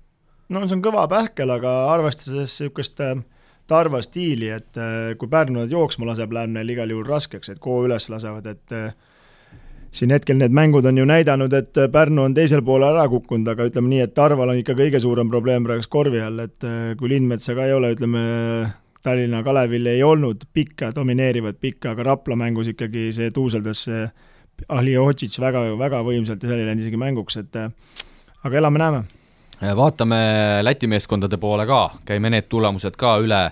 no 0.48 0.64
see 0.66 0.78
on 0.78 0.82
kõva 0.82 1.06
pähkel, 1.08 1.50
aga 1.54 1.76
arvestades 1.92 2.58
niisugust 2.58 3.00
äh, 3.06 3.20
Tarva 3.70 4.00
stiili, 4.02 4.48
et 4.50 4.74
kui 5.14 5.28
Pärnu 5.30 5.60
nad 5.60 5.70
jooksma 5.70 6.08
laseb, 6.08 6.32
läheb 6.34 6.50
neil 6.50 6.72
igal 6.74 6.90
juhul 6.90 7.04
raskeks, 7.06 7.52
et 7.52 7.60
koo 7.62 7.84
üles 7.86 8.08
lasevad, 8.10 8.48
et 8.50 8.72
siin 9.90 10.12
hetkel 10.14 10.38
need 10.38 10.54
mängud 10.54 10.86
on 10.86 10.98
ju 10.98 11.04
näidanud, 11.08 11.52
et 11.52 11.80
Pärnu 11.92 12.24
on 12.28 12.34
teisel 12.34 12.62
poolel 12.66 12.94
ära 12.94 13.08
kukkunud, 13.10 13.48
aga 13.50 13.66
ütleme 13.66 13.90
nii, 13.90 14.04
et 14.06 14.14
Tarval 14.14 14.52
on 14.52 14.60
ikka 14.60 14.76
kõige 14.78 15.00
suurem 15.02 15.30
probleem 15.30 15.66
praegu 15.66 15.86
korvi 15.90 16.22
all, 16.22 16.44
et 16.46 16.66
äh, 16.66 16.92
kui 16.98 17.10
Lindmetsa 17.10 17.56
ka 17.58 17.66
ei 17.66 17.74
ole, 17.74 17.92
ütleme, 17.96 18.22
Tallinna 19.02 19.42
Kalevil 19.42 19.88
ei 19.90 20.02
olnud 20.04 20.44
pikka, 20.52 20.90
domineerivat 20.94 21.56
pikka, 21.60 21.94
aga 21.94 22.04
Rapla 22.12 22.36
mängus 22.36 22.68
ikkagi 22.74 23.08
see 23.16 23.30
tuuseldas 23.34 23.86
see 23.88 24.04
Ali 24.68 24.92
Ohtšits 25.00 25.40
väga, 25.40 25.62
väga 25.80 26.02
võimsalt 26.04 26.42
ja 26.44 26.50
seal 26.50 26.60
ei 26.60 26.68
läinud 26.68 26.84
isegi 26.84 27.00
mänguks, 27.00 27.40
et 27.40 27.56
äh, 27.56 27.70
aga 28.44 28.60
elame-näeme. 28.60 29.02
vaatame 29.76 30.20
Läti 30.62 30.86
meeskondade 30.86 31.40
poole 31.40 31.66
ka, 31.66 31.82
käime 32.06 32.30
need 32.30 32.46
tulemused 32.52 32.96
ka 33.00 33.16
üle, 33.24 33.42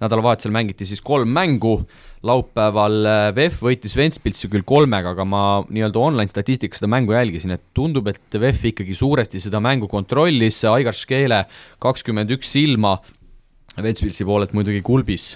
nädalavahetusel 0.00 0.52
mängiti 0.52 0.86
siis 0.88 1.02
kolm 1.04 1.32
mängu 1.32 1.80
laupäeval 2.26 3.06
äh, 3.08 3.20
VEF 3.36 3.60
võitis 3.64 3.94
Ventspilsi 3.96 4.50
küll 4.52 4.64
kolmega, 4.66 5.14
aga 5.14 5.24
ma 5.24 5.44
nii-öelda 5.68 6.02
online 6.02 6.30
statistikas 6.30 6.82
seda 6.82 6.90
mängu 6.92 7.14
jälgisin, 7.16 7.54
et 7.56 7.64
tundub, 7.76 8.10
et 8.12 8.40
VEF 8.42 8.66
ikkagi 8.72 8.96
suuresti 8.96 9.40
seda 9.40 9.62
mängu 9.64 9.88
kontrollis, 9.88 10.60
Aigar 10.68 10.96
Škele 10.96 11.44
kakskümmend 11.80 12.32
üks 12.36 12.52
silma, 12.52 12.98
Ventspilsi 13.80 14.26
poolelt 14.28 14.52
muidugi 14.56 14.82
Kulbis 14.84 15.32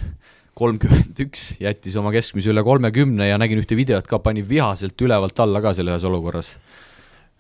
kolmkümmend 0.59 1.19
üks, 1.25 1.55
jättis 1.63 1.97
oma 1.99 2.13
keskmise 2.15 2.53
üle 2.53 2.63
kolmekümne 2.67 3.27
ja 3.31 3.39
nägin 3.41 3.59
ühte 3.63 3.79
videot 3.79 4.07
ka, 4.11 4.21
pani 4.23 4.45
vihaselt 4.47 5.01
ülevalt 5.03 5.41
alla 5.43 5.63
ka 5.65 5.73
seal 5.75 5.91
ühes 5.91 6.05
olukorras 6.07 6.55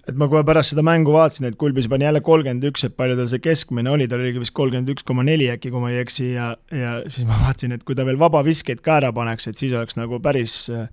et 0.08 0.18
ma 0.20 0.28
kohe 0.28 0.44
pärast 0.46 0.74
seda 0.74 0.84
mängu 0.84 1.14
vaatasin, 1.14 1.48
et 1.48 1.56
Kulbis 1.60 1.88
pani 1.88 2.06
jälle 2.06 2.20
kolmkümmend 2.24 2.66
üks, 2.68 2.84
et 2.86 2.96
palju 2.96 3.16
tal 3.18 3.28
see 3.30 3.42
keskmine 3.44 3.90
oli, 3.92 4.08
tal 4.10 4.22
oligi 4.24 4.42
vist 4.42 4.54
kolmkümmend 4.56 4.92
üks 4.92 5.06
koma 5.06 5.24
neli 5.26 5.48
äkki, 5.52 5.72
kui 5.72 5.80
ma 5.80 5.92
ei 5.92 6.02
eksi, 6.02 6.30
ja, 6.34 6.52
ja 6.72 6.94
siis 7.06 7.26
ma 7.28 7.38
vaatasin, 7.46 7.76
et 7.76 7.84
kui 7.88 7.96
ta 7.96 8.06
veel 8.06 8.20
vabaviskeid 8.20 8.84
ka 8.84 8.98
ära 9.00 9.12
paneks, 9.16 9.48
et 9.48 9.60
siis 9.60 9.72
oleks 9.72 9.96
nagu 9.96 10.20
päris 10.24 10.56
äh, 10.72 10.88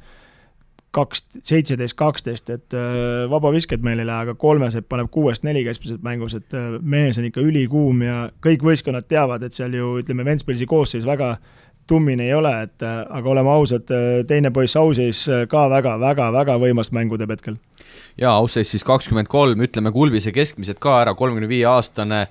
kaks, 0.96 1.26
seitseteist, 1.48 1.98
kaksteist, 2.00 2.54
et 2.56 2.78
äh, 2.78 3.26
vabavisked 3.32 3.84
meil 3.84 4.00
ei 4.00 4.08
lähe, 4.08 4.28
aga 4.28 4.38
kolmesed 4.40 4.88
paneb 4.92 5.12
kuuest 5.12 5.44
neli 5.48 5.66
keskmiselt 5.68 6.06
mängus, 6.08 6.38
et 6.40 6.56
äh, 6.56 6.78
mees 6.80 7.20
on 7.20 7.28
ikka 7.28 7.44
ülikuum 7.44 8.06
ja 8.08 8.22
kõik 8.44 8.64
võistkonnad 8.68 9.10
teavad, 9.12 9.44
et 9.44 9.58
seal 9.58 9.76
ju 9.76 9.98
ütleme, 10.00 10.28
Ventspilsi 10.28 10.70
koosseis 10.70 11.08
väga 11.08 11.36
tummine 11.90 12.30
ei 12.30 12.34
ole, 12.38 12.54
et 12.64 12.84
aga 12.86 13.28
oleme 13.28 13.52
ausad, 13.52 13.90
teine 14.30 14.52
poiss 14.56 14.78
Auseis 14.80 15.26
ka 15.52 15.64
väga-väga-väga 15.68 16.56
võimast 16.62 16.94
mängu 16.96 17.18
teeb 17.20 17.34
hetkel 17.34 17.58
jaa, 18.20 18.34
Ausseis 18.38 18.72
siis 18.74 18.84
kakskümmend 18.88 19.30
kolm, 19.32 19.62
ütleme 19.66 19.92
Kulbise 19.94 20.34
keskmised 20.36 20.80
ka 20.82 21.00
ära, 21.04 21.14
kolmekümne 21.18 21.50
viie 21.50 21.66
aastane 21.70 22.26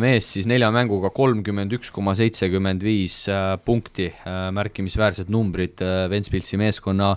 mees 0.00 0.28
siis 0.34 0.46
nelja 0.50 0.70
mänguga 0.74 1.10
kolmkümmend 1.14 1.72
üks 1.76 1.90
koma 1.94 2.14
seitsekümmend 2.18 2.84
viis 2.84 3.24
äh, 3.30 3.54
punkti, 3.64 4.08
äh, 4.12 4.48
märkimisväärsed 4.54 5.30
numbrid 5.32 5.82
äh, 5.82 6.06
Ventspilsi 6.12 6.58
meeskonna 6.60 7.14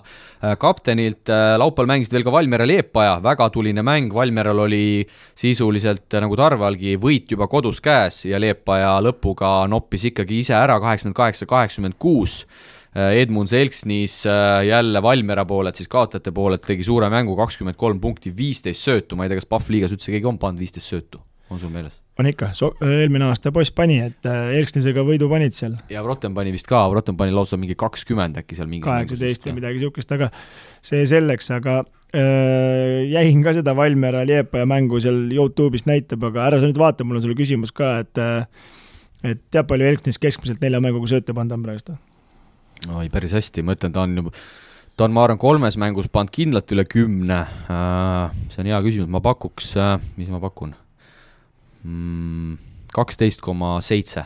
kaptenilt, 0.60 1.30
laupäeval 1.58 1.88
mängisid 1.90 2.12
veel 2.14 2.24
ka 2.26 2.32
Valmiera 2.34 2.66
Liepaja, 2.68 3.16
väga 3.24 3.48
tuline 3.50 3.82
mäng, 3.86 4.12
Valmieral 4.14 4.60
oli 4.66 5.06
sisuliselt 5.38 6.12
nagu 6.22 6.36
Tarvalgi 6.38 6.94
võit 7.00 7.32
juba 7.32 7.48
kodus 7.50 7.80
käes 7.82 8.20
ja 8.28 8.38
Liepaja 8.42 8.92
lõpuga 9.02 9.58
noppis 9.70 10.06
ikkagi 10.12 10.42
ise 10.44 10.54
ära 10.54 10.76
kaheksakümmend 10.82 11.18
kaheksa, 11.18 11.48
kaheksakümmend 11.50 11.98
kuus 11.98 12.42
Äh, 12.96 13.20
Edmund 13.20 13.48
Selksnis 13.48 14.22
äh, 14.26 14.64
jälle 14.64 15.02
Valmiera 15.02 15.44
poolelt, 15.44 15.76
siis 15.76 15.88
kaotajate 15.92 16.32
poolelt 16.32 16.62
tegi 16.64 16.84
suure 16.86 17.10
mängu, 17.12 17.34
kakskümmend 17.36 17.76
kolm 17.76 17.98
punkti, 18.00 18.30
viisteist 18.32 18.80
söötu, 18.86 19.18
ma 19.18 19.26
ei 19.26 19.32
tea, 19.32 19.42
kas 19.42 19.48
Pahv 19.50 19.68
liigas 19.74 19.92
üldse 19.92 20.14
keegi 20.14 20.30
on 20.30 20.38
pannud 20.40 20.62
viisteist 20.64 20.88
söötu, 20.88 21.20
on 21.52 21.60
sul 21.60 21.74
meeles? 21.74 21.98
on 22.16 22.30
ikka, 22.30 22.48
eelmine 22.86 23.26
aasta 23.28 23.52
poiss 23.52 23.74
pani, 23.76 23.98
et 24.06 24.24
äh, 24.24 24.54
Elksnisega 24.56 25.04
võidu 25.04 25.28
panid 25.28 25.52
seal. 25.58 25.76
ja 25.92 26.06
Vrotten 26.06 26.32
pani 26.38 26.56
vist 26.56 26.70
ka, 26.70 26.86
Vrotten 26.88 27.20
pani 27.20 27.36
lausa 27.36 27.60
mingi 27.60 27.76
kakskümmend 27.76 28.40
äkki 28.40 28.56
seal 28.56 28.72
mingi 28.72 28.86
kaheksateist 28.88 29.44
või 29.50 29.58
midagi 29.58 29.82
niisugust, 29.82 30.16
aga 30.16 30.30
see 30.80 31.04
selleks, 31.12 31.52
aga 31.58 31.82
äh, 32.16 33.04
jäin 33.12 33.44
ka 33.44 33.58
seda 33.60 33.76
Valmiera 33.76 34.24
Liepaja 34.24 34.64
mängu 34.72 35.04
seal 35.04 35.26
Youtube'ist 35.36 35.92
näitab, 35.92 36.24
aga 36.32 36.48
ära 36.48 36.64
sa 36.64 36.72
nüüd 36.72 36.80
vaata, 36.80 37.04
mul 37.04 37.20
on 37.20 37.28
sulle 37.28 37.36
küsimus 37.36 37.76
ka, 37.76 37.98
et 38.06 38.24
et 39.26 39.48
tead, 39.50 39.64
palju 39.68 39.92
Elksnis 39.92 40.22
keskmiselt 40.22 40.64
nelja 40.64 40.80
mänguga 40.80 41.12
sööte 41.12 41.36
pannud 41.36 41.60
on 41.60 41.68
praegu? 41.68 42.00
Oi, 42.84 43.08
päris 43.12 43.34
hästi, 43.36 43.64
ma 43.66 43.76
ütlen, 43.76 43.94
ta 43.94 44.04
on 44.04 44.16
juba, 44.20 44.32
ta 44.96 45.06
on, 45.06 45.14
ma 45.16 45.26
arvan, 45.26 45.40
kolmes 45.40 45.78
mängus 45.80 46.08
pannud 46.12 46.32
kindlalt 46.34 46.72
üle 46.74 46.86
kümne. 46.88 47.42
Äh,, 47.72 48.38
see 48.52 48.62
on 48.62 48.70
hea 48.70 48.80
küsimus, 48.84 49.10
ma 49.12 49.22
pakuks 49.24 49.74
äh,, 49.80 49.98
mis 50.20 50.32
ma 50.32 50.42
pakun? 50.42 50.74
Mm,? 51.84 52.56
kaksteist 52.96 53.42
koma 53.44 53.76
seitse. 53.84 54.22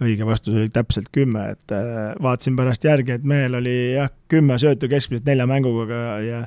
Õige 0.00 0.24
vastus 0.24 0.54
oli 0.56 0.70
täpselt 0.72 1.10
kümme, 1.12 1.50
et 1.52 1.72
äh, 1.76 2.14
vaatasin 2.22 2.56
pärast 2.56 2.84
järgi, 2.86 3.18
et 3.18 3.26
mehel 3.28 3.58
oli 3.58 3.74
jah, 3.98 4.08
kümme 4.32 4.56
söötu 4.60 4.88
keskmiselt 4.88 5.26
nelja 5.28 5.44
mänguga 5.50 5.98
ja 6.24 6.38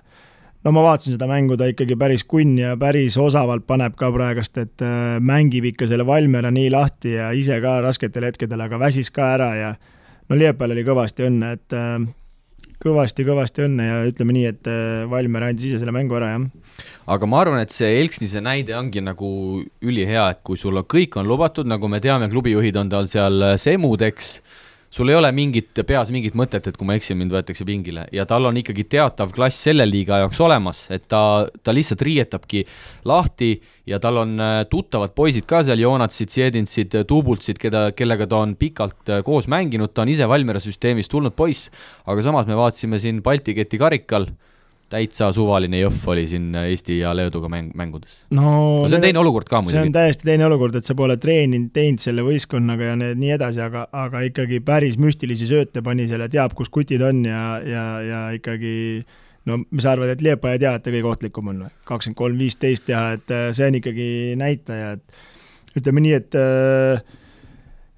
no 0.63 0.73
ma 0.73 0.85
vaatasin 0.87 1.13
seda 1.13 1.27
mängu, 1.29 1.57
ta 1.59 1.67
ikkagi 1.69 1.97
päris 1.99 2.23
kunn 2.25 2.55
ja 2.57 2.73
päris 2.79 3.19
osavalt 3.21 3.67
paneb 3.69 3.93
ka 3.99 4.09
praegust, 4.15 4.57
et 4.57 4.81
mängib 5.21 5.67
ikka 5.69 5.85
selle 5.91 6.07
Valmiera 6.07 6.49
nii 6.55 6.71
lahti 6.73 7.13
ja 7.17 7.29
ise 7.37 7.59
ka 7.61 7.75
rasketel 7.85 8.25
hetkedel, 8.31 8.63
aga 8.65 8.79
väsis 8.81 9.11
ka 9.13 9.33
ära 9.35 9.51
ja 9.59 9.73
no 10.29 10.39
Liepal 10.39 10.75
oli 10.75 10.83
kõvasti 10.87 11.27
õnne, 11.27 11.53
et 11.57 11.77
kõvasti-kõvasti 12.83 13.63
äh, 13.63 13.69
õnne 13.69 13.87
ja 13.87 14.01
ütleme 14.09 14.35
nii, 14.35 14.45
et 14.51 14.69
äh, 14.71 15.03
Valmer 15.11 15.47
andis 15.49 15.69
ise 15.69 15.81
selle 15.81 15.95
mängu 15.95 16.17
ära, 16.19 16.33
jah. 16.35 16.83
aga 17.15 17.29
ma 17.29 17.41
arvan, 17.43 17.63
et 17.63 17.75
see 17.75 17.89
Elksnise 18.01 18.43
näide 18.43 18.75
ongi 18.77 19.03
nagu 19.03 19.29
ülihea, 19.83 20.29
et 20.35 20.43
kui 20.45 20.59
sul 20.59 20.81
kõik 20.83 21.17
on 21.21 21.29
lubatud, 21.29 21.69
nagu 21.69 21.91
me 21.91 22.01
teame, 22.03 22.29
klubijuhid 22.31 22.79
on 22.79 22.91
tal 22.91 23.09
seal 23.11 23.53
semudeks, 23.61 24.35
sul 24.93 25.09
ei 25.09 25.15
ole 25.17 25.31
mingit, 25.33 25.79
peas 25.89 26.11
mingit 26.13 26.35
mõtet, 26.37 26.67
et 26.69 26.75
kui 26.77 26.85
ma 26.85 26.93
eksin, 26.97 27.17
mind 27.17 27.33
võetakse 27.33 27.65
pingile. 27.65 28.05
Ja 28.13 28.27
tal 28.29 28.45
on 28.45 28.59
ikkagi 28.61 28.85
teatav 28.91 29.33
klass 29.33 29.63
selle 29.65 29.87
liiga 29.89 30.19
jaoks 30.21 30.41
olemas, 30.45 30.83
et 30.93 31.07
ta, 31.09 31.47
ta 31.65 31.73
lihtsalt 31.73 32.03
riietabki 32.05 32.61
lahti 33.09 33.55
ja 33.89 33.97
tal 34.03 34.21
on 34.21 34.37
äh, 34.37 34.59
tuttavad 34.69 35.15
poisid 35.17 35.47
ka 35.49 35.63
seal, 35.65 35.81
Joonatsid, 35.81 36.29
Sjedinsid, 36.29 36.99
Tuubultsid, 37.09 37.57
keda, 37.61 37.87
kellega 37.97 38.29
ta 38.29 38.43
on 38.45 38.53
pikalt 38.59 39.09
äh, 39.09 39.23
koos 39.25 39.49
mänginud, 39.49 39.95
ta 39.95 40.05
on 40.05 40.13
ise 40.13 40.29
Valmiera 40.29 40.61
süsteemist 40.61 41.11
tulnud 41.11 41.33
poiss, 41.33 41.73
aga 42.05 42.25
samas 42.25 42.49
me 42.49 42.59
vaatasime 42.59 43.01
siin 43.01 43.25
Balti 43.25 43.57
keti 43.57 43.81
karikal 43.81 44.29
täitsa 44.93 45.31
suvaline 45.35 45.81
jõhv 45.81 46.05
oli 46.13 46.25
siin 46.29 46.53
Eesti 46.63 46.99
ja 46.99 47.13
Leeduga 47.17 47.49
mäng, 47.51 47.73
mängudes 47.77 48.21
no,. 48.29 48.45
no 48.83 48.87
see 48.87 48.99
on 48.99 49.07
teine 49.07 49.21
olukord 49.23 49.49
ka 49.49 49.61
muidugi. 49.61 49.77
see 49.77 49.87
on 49.87 49.95
täiesti 49.95 50.29
teine 50.29 50.47
olukord, 50.47 50.77
et 50.79 50.89
sa 50.89 50.95
pole 50.97 51.17
treeninud, 51.21 51.71
teinud 51.75 52.03
selle 52.03 52.25
võistkonnaga 52.25 52.93
ja 52.93 52.99
need, 52.99 53.19
nii 53.21 53.35
edasi, 53.37 53.63
aga, 53.65 53.87
aga 54.05 54.23
ikkagi 54.29 54.61
päris 54.65 54.99
müstilisi 55.01 55.49
sööte 55.49 55.83
pani 55.85 56.07
seal 56.11 56.25
ja 56.25 56.31
teab, 56.31 56.55
kus 56.57 56.71
kutid 56.73 57.03
on 57.05 57.23
ja, 57.27 57.43
ja, 57.67 57.85
ja 58.07 58.23
ikkagi 58.37 58.73
no 59.49 59.59
mis 59.63 59.83
sa 59.83 59.93
arvad, 59.93 60.13
et 60.13 60.23
Liepaja 60.23 60.61
teadete 60.61 60.93
kõige 60.95 61.11
ohtlikum 61.11 61.51
on 61.51 61.65
või? 61.65 61.73
kakskümmend 61.89 62.19
kolm, 62.19 62.39
viisteist 62.39 62.87
teha, 62.87 63.05
et 63.17 63.33
äh, 63.33 63.49
see 63.55 63.67
on 63.69 63.79
ikkagi 63.79 64.07
näitaja, 64.39 64.95
et 64.97 65.79
ütleme 65.79 66.03
nii, 66.05 66.15
et 66.21 66.37
äh, 66.39 67.03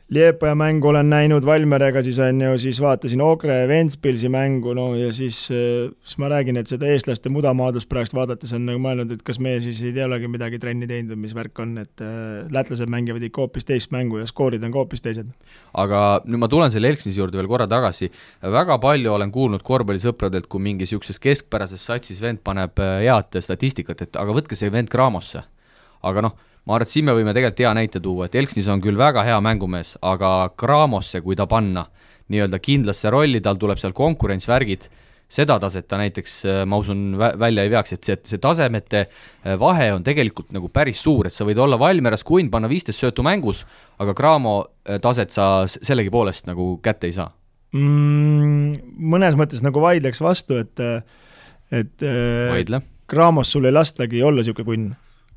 Liepaja 0.10 0.54
mängu 0.54 0.92
olen 0.92 1.08
näinud 1.10 1.46
Valmerega, 1.46 2.02
siis 2.06 2.20
on 2.22 2.42
ju, 2.42 2.58
siis 2.62 2.78
vaatasin 2.82 3.22
Ogre 3.26 3.56
ja 3.64 3.68
Ventspilsi 3.68 4.30
mängu, 4.30 4.76
no 4.78 4.92
ja 4.94 5.08
siis, 5.14 5.40
äh, 5.50 5.90
siis 6.06 6.20
ma 6.22 6.30
räägin, 6.30 6.60
et 6.62 6.70
seda 6.70 6.92
eestlaste 6.94 7.32
mudamaadlust 7.34 7.90
praegust 7.90 8.14
vaadates 8.14 8.54
on 8.54 8.68
nagu 8.70 8.84
mõelnud, 8.84 9.16
et 9.16 9.24
kas 9.26 9.42
meie 9.42 9.64
siis 9.66 9.82
ei 9.82 9.98
olegi 10.06 10.30
midagi 10.30 10.62
trenni 10.62 10.86
teinud 10.86 11.16
või 11.16 11.24
mis 11.24 11.34
värk 11.34 11.64
on, 11.66 11.74
et 11.82 12.06
äh, 12.06 12.46
lätlased 12.54 12.94
mängivad 12.94 13.26
ikka 13.26 13.48
hoopis 13.48 13.66
teist 13.66 13.90
mängu 13.98 14.22
ja 14.22 14.30
skoorid 14.30 14.62
on 14.62 14.78
ka 14.78 14.84
hoopis 14.84 15.02
teised. 15.02 15.34
aga 15.74 16.06
nüüd 16.30 16.46
ma 16.46 16.54
tulen 16.54 16.70
selle 16.70 16.94
Elksnise 16.94 17.18
juurde 17.18 17.42
veel 17.42 17.50
korra 17.50 17.66
tagasi, 17.66 18.14
väga 18.46 18.78
palju 18.86 19.18
olen 19.18 19.34
kuulnud 19.34 19.66
korvpallisõpradelt, 19.66 20.46
kui 20.46 20.62
mingi 20.62 20.86
niisuguses 20.86 21.18
keskpärases 21.18 21.82
satsis 21.82 22.22
vend 22.22 22.46
paneb 22.46 22.78
äh, 22.78 23.00
head 23.08 23.42
statistikat, 23.42 24.06
et 24.06 24.22
aga 24.22 24.38
võtke 24.38 24.54
see 24.54 24.70
vend 24.70 24.94
Craamosse. 24.94 25.42
aga 26.06 26.30
noh 26.30 26.38
ma 26.66 26.76
arvan, 26.76 26.88
et 26.88 26.92
siin 26.92 27.06
me 27.06 27.14
võime 27.16 27.34
tegelikult 27.36 27.62
hea 27.62 27.74
näite 27.78 28.02
tuua, 28.02 28.28
et 28.28 28.36
Elksnis 28.40 28.68
on 28.72 28.82
küll 28.84 28.98
väga 28.98 29.24
hea 29.28 29.38
mängumees, 29.44 29.96
aga 30.06 30.52
Cramosse, 30.58 31.22
kui 31.26 31.38
ta 31.38 31.48
panna 31.50 31.86
nii-öelda 32.34 32.60
kindlasse 32.62 33.12
rolli, 33.14 33.42
tal 33.44 33.60
tuleb 33.62 33.78
seal 33.82 33.94
konkurentsvärgid, 33.94 34.88
seda 35.36 35.58
taset 35.62 35.88
ta 35.90 36.00
näiteks, 36.00 36.34
äh, 36.50 36.64
ma 36.70 36.80
usun, 36.82 37.18
välja 37.18 37.66
ei 37.66 37.72
veaks, 37.74 37.96
et 37.96 38.08
see, 38.08 38.18
see 38.30 38.42
tasemete 38.42 39.06
äh, 39.06 39.56
vahe 39.62 39.92
on 39.94 40.06
tegelikult 40.06 40.54
nagu 40.56 40.70
päris 40.74 41.02
suur, 41.06 41.30
et 41.30 41.36
sa 41.36 41.46
võid 41.48 41.62
olla 41.62 41.80
Valmeras 41.82 42.26
Quinn, 42.26 42.52
panna 42.54 42.70
viisteist 42.72 43.02
söötu 43.02 43.26
mängus, 43.26 43.64
aga 44.02 44.18
Cramo 44.18 44.58
äh, 44.62 45.00
taset 45.04 45.34
sa 45.34 45.68
sellegipoolest 45.70 46.50
nagu 46.50 46.76
kätte 46.86 47.10
ei 47.10 47.18
saa 47.18 47.30
mm,? 47.78 49.00
Mõnes 49.16 49.38
mõttes 49.38 49.62
nagu 49.66 49.82
vaidleks 49.84 50.22
vastu, 50.24 50.62
et 50.62 50.82
et 51.74 52.04
vaidle. 52.06 52.80
Cramos 53.10 53.50
sul 53.52 53.66
ei 53.66 53.74
lastagi 53.74 54.22
olla 54.24 54.42
niisugune 54.42 54.66
kunn 54.66 54.94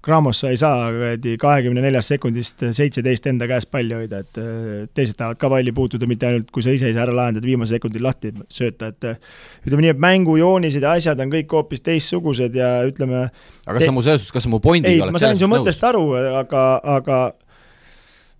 Cramos 0.08 0.40
sa 0.40 0.48
ei 0.48 0.56
saa 0.56 0.88
kuradi 0.94 1.34
kahekümne 1.40 1.82
neljast 1.84 2.14
sekundist 2.14 2.62
seitseteist 2.64 3.26
enda 3.28 3.48
käes 3.50 3.66
palli 3.68 3.92
hoida, 3.92 4.22
et 4.24 4.40
äh, 4.40 4.86
teised 4.96 5.18
tahavad 5.18 5.40
ka 5.40 5.50
palli 5.52 5.74
puutuda, 5.76 6.08
mitte 6.08 6.30
ainult 6.30 6.52
kui 6.54 6.64
sa 6.64 6.72
ise 6.72 6.88
ei 6.88 6.94
saa 6.96 7.04
ära 7.04 7.16
lahendada, 7.18 7.44
viimasel 7.44 7.76
sekundil 7.76 8.06
lahti 8.06 8.32
sööta, 8.52 8.88
et 8.94 9.08
äh, 9.10 9.18
ütleme 9.66 9.84
nii, 9.84 9.92
et 9.92 10.00
mängujoonised 10.06 10.86
ja 10.86 10.94
asjad 10.96 11.20
on 11.20 11.34
kõik 11.34 11.52
hoopis 11.52 11.84
teistsugused 11.84 12.56
ja 12.56 12.70
ütleme 12.88 13.26
aga 13.26 13.76
kas 13.76 13.84
sa 13.84 13.92
mu 13.92 14.06
selles 14.06 14.24
suhtes, 14.24 14.36
kas 14.38 14.48
sa 14.48 14.54
mu 14.54 14.62
pointiga 14.64 15.10
ei, 15.10 15.12
ma 15.12 15.20
sain 15.20 15.36
su 15.40 15.50
mõttest 15.50 15.84
aru, 15.90 16.06
aga, 16.40 16.64
aga 16.96 17.20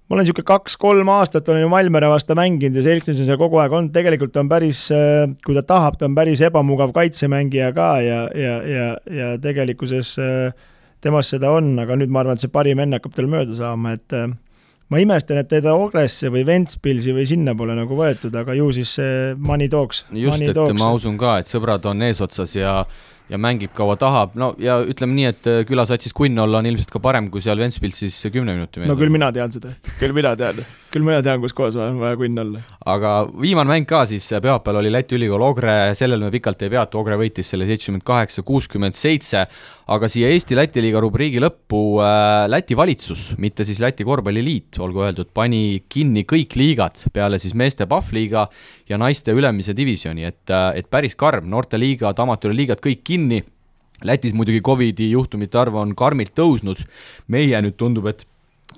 ma 0.09 0.16
olen 0.16 0.24
niisugune 0.24 0.48
kaks-kolm 0.48 1.12
aastat 1.12 1.48
olen 1.52 1.66
ju 1.66 1.68
Malmere 1.72 2.09
vastu 2.09 2.33
mänginud 2.38 2.81
ja 2.81 2.87
Selksis 2.87 3.20
on 3.20 3.28
seal 3.28 3.40
kogu 3.40 3.61
aeg 3.61 3.76
olnud, 3.76 3.92
tegelikult 3.92 4.40
on 4.40 4.48
päris, 4.48 4.87
äh, 4.94 5.28
kui 5.44 5.57
ta 5.59 5.66
tahab, 5.74 6.00
ta 6.00 6.09
on 6.09 6.16
päris 6.16 6.40
ebamugav 6.48 6.96
kaitsemängija 6.96 7.74
ka 7.76 7.92
ja, 8.07 8.24
ja, 8.33 8.57
ja, 8.64 8.90
ja 9.20 9.31
tegelikkuses 9.44 10.16
äh, 10.24 10.66
temast 11.04 11.34
seda 11.34 11.52
on, 11.54 11.72
aga 11.80 11.96
nüüd 11.98 12.12
ma 12.12 12.22
arvan, 12.24 12.38
et 12.38 12.44
see 12.44 12.52
parim 12.52 12.80
enne 12.82 13.00
hakkab 13.00 13.16
tal 13.16 13.30
mööda 13.30 13.56
saama, 13.58 13.94
et 13.98 14.16
äh, 14.16 14.30
ma 14.92 15.02
imestan, 15.02 15.42
et 15.42 15.50
teda 15.50 15.74
Ogresse 15.78 16.32
või 16.32 16.46
Ventspilsi 16.48 17.14
või 17.16 17.26
sinna 17.28 17.54
pole 17.58 17.76
nagu 17.78 17.98
võetud, 17.98 18.34
aga 18.40 18.56
ju 18.58 18.70
siis 18.76 18.96
see 19.00 19.37
money 19.37 19.70
talks. 19.72 20.06
just, 20.12 20.42
et 20.42 20.56
talks. 20.56 20.80
ma 20.80 20.94
usun 20.96 21.20
ka, 21.20 21.38
et 21.42 21.50
sõbrad 21.50 21.87
on 21.90 22.08
eesotsas 22.08 22.56
ja 22.58 22.80
ja 23.28 23.37
mängib 23.37 23.74
kaua 23.76 23.98
tahab, 24.00 24.37
no 24.40 24.54
ja 24.62 24.78
ütleme 24.88 25.12
nii, 25.12 25.26
et 25.28 25.48
äh, 25.50 25.58
külasatsis 25.68 26.14
kunn 26.16 26.38
olla 26.40 26.62
on 26.62 26.68
ilmselt 26.70 26.92
ka 26.94 27.00
parem 27.04 27.28
kui 27.32 27.44
seal 27.44 27.61
Ventspilsis 27.61 28.16
kümne 28.32 28.54
minuti 28.56 28.80
mees. 28.80 28.88
no 28.88 28.96
küll 28.96 29.12
mina 29.12 29.28
tean 29.37 29.52
seda, 29.52 29.74
küll 30.00 30.16
mina 30.16 30.32
tean, 30.40 30.62
küll 30.92 31.05
mina 31.05 31.20
tean, 31.24 31.40
kus 31.42 31.53
kohas 31.57 31.77
on 31.81 31.98
vaja 32.01 32.16
kunn 32.16 32.40
olla. 32.40 32.61
aga 32.88 33.12
viimane 33.40 33.68
mäng 33.68 33.87
ka 33.88 34.05
siis 34.09 34.24
pühapäeval 34.31 34.81
oli 34.81 34.92
Läti 34.92 35.16
ülikool 35.18 35.44
Ogre, 35.44 35.74
sellel 35.98 36.22
me 36.22 36.31
pikalt 36.33 36.62
ei 36.64 36.72
peatu, 36.72 37.01
Ogre 37.03 37.18
võitis 37.20 37.51
selle 37.53 37.66
seitsekümmend 37.68 38.05
kaheksa, 38.09 38.44
kuuskümmend 38.46 38.96
seitse, 38.96 39.44
aga 39.92 40.09
siia 40.09 40.31
Eesti-Läti 40.33 40.83
liiga 40.85 41.03
rubriigi 41.05 41.42
lõppu 41.44 41.83
äh, 42.05 42.46
Läti 42.48 42.77
valitsus, 42.79 43.35
mitte 43.42 43.66
siis 43.68 43.83
Läti 43.85 44.07
korvpalliliit, 44.09 44.81
olgu 44.85 45.05
öeldud, 45.05 45.33
pani 45.37 45.83
kinni 45.92 46.24
kõik 46.29 46.57
liigad 46.57 47.05
peale 47.12 47.40
siis 47.42 47.57
meeste 47.59 47.88
Pahvliiga 47.90 48.46
ja 48.88 49.01
naiste 49.01 49.37
ülemise 49.37 49.77
divisjoni, 49.77 50.24
et, 50.31 50.44
äh, 50.48 50.70
et 50.81 50.88
päris 50.90 51.18
karm, 51.20 51.51
noorteliigad, 51.53 52.16
amatöörliigad 52.24 52.81
kõik 52.85 53.05
kinni, 53.05 53.44
Lätis 54.07 54.31
muidugi 54.31 54.62
Covidi 54.62 55.09
juhtumite 55.11 55.59
arv 55.59 55.74
on 55.81 55.92
karmilt 55.98 56.31
tõusnud, 56.38 56.85
meie 57.35 57.59
nüüd 57.64 57.74
tundub, 57.77 58.07
et 58.07 58.22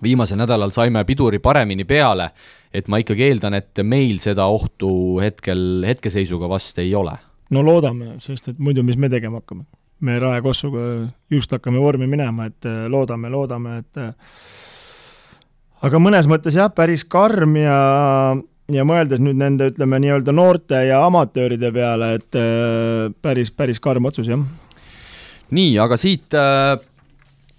viimasel 0.02 0.38
nädalal 0.40 0.72
saime 0.74 1.04
piduri 1.04 1.38
paremini 1.38 1.84
peale, 1.84 2.30
et 2.74 2.88
ma 2.88 3.00
ikkagi 3.02 3.26
eeldan, 3.28 3.56
et 3.58 3.82
meil 3.82 4.20
seda 4.22 4.46
ohtu 4.50 5.18
hetkel, 5.22 5.84
hetkeseisuga 5.86 6.48
vast 6.48 6.78
ei 6.78 6.94
ole. 6.94 7.16
no 7.50 7.62
loodame, 7.66 8.14
sest 8.22 8.48
et 8.48 8.58
muidu 8.58 8.82
mis 8.86 8.96
me 8.96 9.08
tegema 9.10 9.40
hakkame? 9.40 9.64
me 10.00 10.18
Rae 10.18 10.40
Kossuga 10.42 10.82
just 11.30 11.50
hakkame 11.52 11.80
vormi 11.80 12.06
minema, 12.06 12.46
et 12.46 12.66
äh, 12.66 12.86
loodame, 12.88 13.28
loodame, 13.28 13.78
et 13.82 14.00
äh, 14.00 14.14
aga 15.82 16.00
mõnes 16.00 16.28
mõttes 16.30 16.56
jah, 16.56 16.70
päris 16.74 17.04
karm 17.04 17.56
ja 17.60 17.80
ja 18.70 18.84
mõeldes 18.86 19.18
nüüd 19.18 19.34
nende, 19.34 19.66
ütleme 19.72 19.98
nii-öelda 19.98 20.32
noorte 20.32 20.84
ja 20.86 21.02
amatööride 21.04 21.72
peale, 21.74 22.14
et 22.20 22.38
äh, 22.38 23.10
päris, 23.22 23.50
päris 23.50 23.82
karm 23.82 24.08
otsus, 24.08 24.30
jah. 24.30 24.40
nii, 25.50 25.74
aga 25.82 25.98
siit 26.00 26.38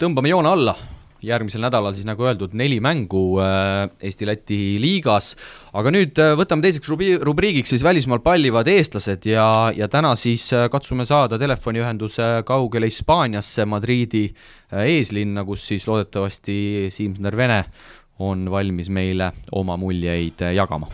tõmbame 0.02 0.32
joone 0.32 0.50
alla 0.50 0.78
järgmisel 1.26 1.64
nädalal 1.64 1.96
siis 1.96 2.08
nagu 2.08 2.26
öeldud, 2.26 2.56
neli 2.58 2.80
mängu 2.84 3.40
äh, 3.42 3.90
Eesti-Läti 4.02 4.80
liigas, 4.82 5.34
aga 5.78 5.94
nüüd 5.94 6.22
äh, 6.22 6.34
võtame 6.40 6.66
teiseks 6.66 6.90
rubi-, 6.92 7.18
rubriigiks 7.22 7.74
siis 7.74 7.86
välismaal 7.86 8.24
pallivad 8.26 8.70
eestlased 8.72 9.28
ja, 9.30 9.46
ja 9.76 9.90
täna 9.92 10.16
siis 10.20 10.48
äh, 10.56 10.68
katsume 10.72 11.06
saada 11.10 11.40
telefoniühenduse 11.42 12.32
kaugele 12.48 12.90
Hispaaniasse, 12.92 13.68
Madriidi 13.70 14.28
eeslinna, 14.72 15.46
kus 15.48 15.68
siis 15.74 15.88
loodetavasti 15.90 16.90
Siim 16.94 17.16
Sõnder-Vene 17.18 17.64
on 18.22 18.46
valmis 18.52 18.92
meile 18.94 19.32
oma 19.58 19.78
muljeid 19.82 20.46
jagama 20.56 20.92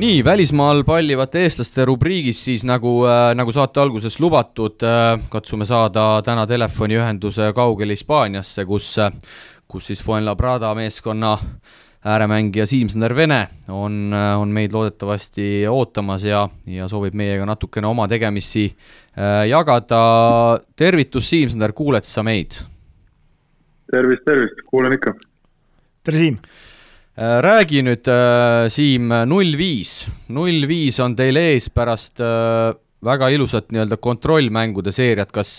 nii, 0.00 0.24
välismaal 0.24 0.80
pallivate 0.88 1.42
eestlaste 1.44 1.84
rubriigis 1.84 2.38
siis 2.44 2.62
nagu 2.64 3.02
äh,, 3.04 3.32
nagu 3.36 3.52
saate 3.52 3.82
alguses 3.82 4.16
lubatud 4.20 4.80
äh,, 4.86 5.18
katsume 5.32 5.66
saada 5.68 6.22
täna 6.24 6.46
telefoniühenduse 6.48 7.50
kaugele 7.56 7.96
Hispaaniasse, 7.96 8.64
kus, 8.64 8.94
kus 9.68 9.90
siis 9.90 10.00
Fuenlabrada 10.04 10.72
meeskonna 10.78 11.34
ääremängija 12.00 12.64
Siim-Sander 12.66 13.12
Vene 13.16 13.40
on, 13.68 14.14
on 14.14 14.48
meid 14.56 14.72
loodetavasti 14.72 15.66
ootamas 15.68 16.24
ja, 16.24 16.46
ja 16.66 16.88
soovib 16.88 17.18
meiega 17.20 17.44
natukene 17.44 17.90
oma 17.90 18.08
tegemisi 18.08 18.70
äh, 18.70 19.44
jagada. 19.50 20.00
tervitus, 20.76 21.28
Siim-Sander, 21.28 21.76
kuuled 21.76 22.08
sa 22.08 22.24
meid? 22.24 22.56
tervist, 23.90 24.24
tervist, 24.24 24.64
kuulen 24.70 24.96
ikka. 24.96 25.12
tere, 26.04 26.24
Siim 26.24 26.40
Äh, 26.40 26.69
räägi 27.16 27.82
nüüd, 27.84 28.06
äh, 28.08 28.68
Siim, 28.70 29.10
null 29.26 29.56
viis, 29.58 30.06
null 30.28 30.66
viis 30.70 31.00
on 31.02 31.16
teil 31.18 31.36
ees 31.36 31.68
pärast 31.72 32.20
äh, 32.22 32.70
väga 33.04 33.30
ilusat 33.34 33.70
nii-öelda 33.72 33.98
kontrollmängude 33.98 34.92
seeriat, 34.92 35.32
kas 35.32 35.58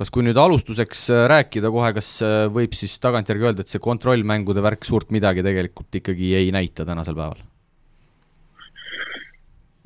kas 0.00 0.08
kui 0.08 0.24
nüüd 0.24 0.38
alustuseks 0.40 1.10
rääkida 1.28 1.68
kohe, 1.68 1.90
kas 1.92 2.22
võib 2.48 2.72
siis 2.72 2.94
tagantjärgi 3.04 3.44
öelda, 3.44 3.60
et 3.60 3.68
see 3.68 3.82
kontrollmängude 3.84 4.62
värk 4.64 4.86
suurt 4.88 5.10
midagi 5.12 5.44
tegelikult 5.44 5.98
ikkagi 6.00 6.30
ei 6.38 6.48
näita 6.56 6.86
tänasel 6.88 7.18
päeval? 7.18 7.42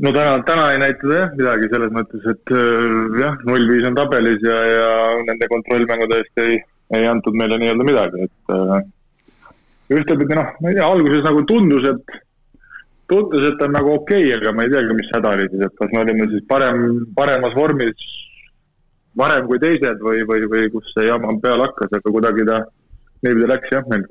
no 0.07 0.12
täna, 0.14 0.37
täna 0.47 0.69
ei 0.71 0.79
näita 0.85 1.03
ta 1.03 1.19
jah 1.19 1.35
midagi 1.35 1.71
selles 1.73 1.90
mõttes, 1.99 2.29
et 2.31 2.55
jah, 3.25 3.43
null 3.51 3.67
viis 3.73 3.88
on 3.90 3.99
tabelis 3.99 4.47
ja, 4.47 4.61
ja 4.71 4.88
nende 5.27 5.51
kontrollmängude 5.51 6.21
eest 6.23 6.45
ei, 6.47 6.61
ei 6.95 7.11
antud 7.11 7.35
meile 7.35 7.59
nii-öelda 7.59 7.90
midagi, 7.90 8.29
et 8.29 8.55
ühtepidi 9.92 10.38
noh, 10.38 10.53
ma 10.61 10.70
ei 10.70 10.79
tea, 10.79 10.87
alguses 10.87 11.25
nagu 11.27 11.42
tundus, 11.49 11.87
et, 11.90 12.18
tundus, 13.11 13.44
et 13.51 13.64
on 13.66 13.75
nagu 13.77 13.94
okei 13.99 14.31
okay,, 14.31 14.38
aga 14.38 14.55
ma 14.57 14.64
ei 14.64 14.73
teagi, 14.73 14.97
mis 14.97 15.11
häda 15.12 15.35
oli 15.37 15.49
siis, 15.51 15.64
et 15.66 15.81
kas 15.81 15.92
me 15.92 16.03
olime 16.05 16.29
siis 16.33 16.47
parem, 16.49 16.85
paremas 17.18 17.57
vormis 17.57 18.09
varem 19.18 19.47
kui 19.51 19.61
teised 19.62 20.03
või, 20.03 20.25
või, 20.29 20.49
või 20.51 20.68
kus 20.73 20.90
see 20.94 21.09
jama 21.09 21.35
peale 21.42 21.68
hakkas, 21.68 21.92
aga 21.99 22.14
kuidagi 22.16 22.47
ta 22.49 22.61
niipidi 23.25 23.51
läks 23.51 23.73
jah 23.75 23.87
meil 23.92 24.07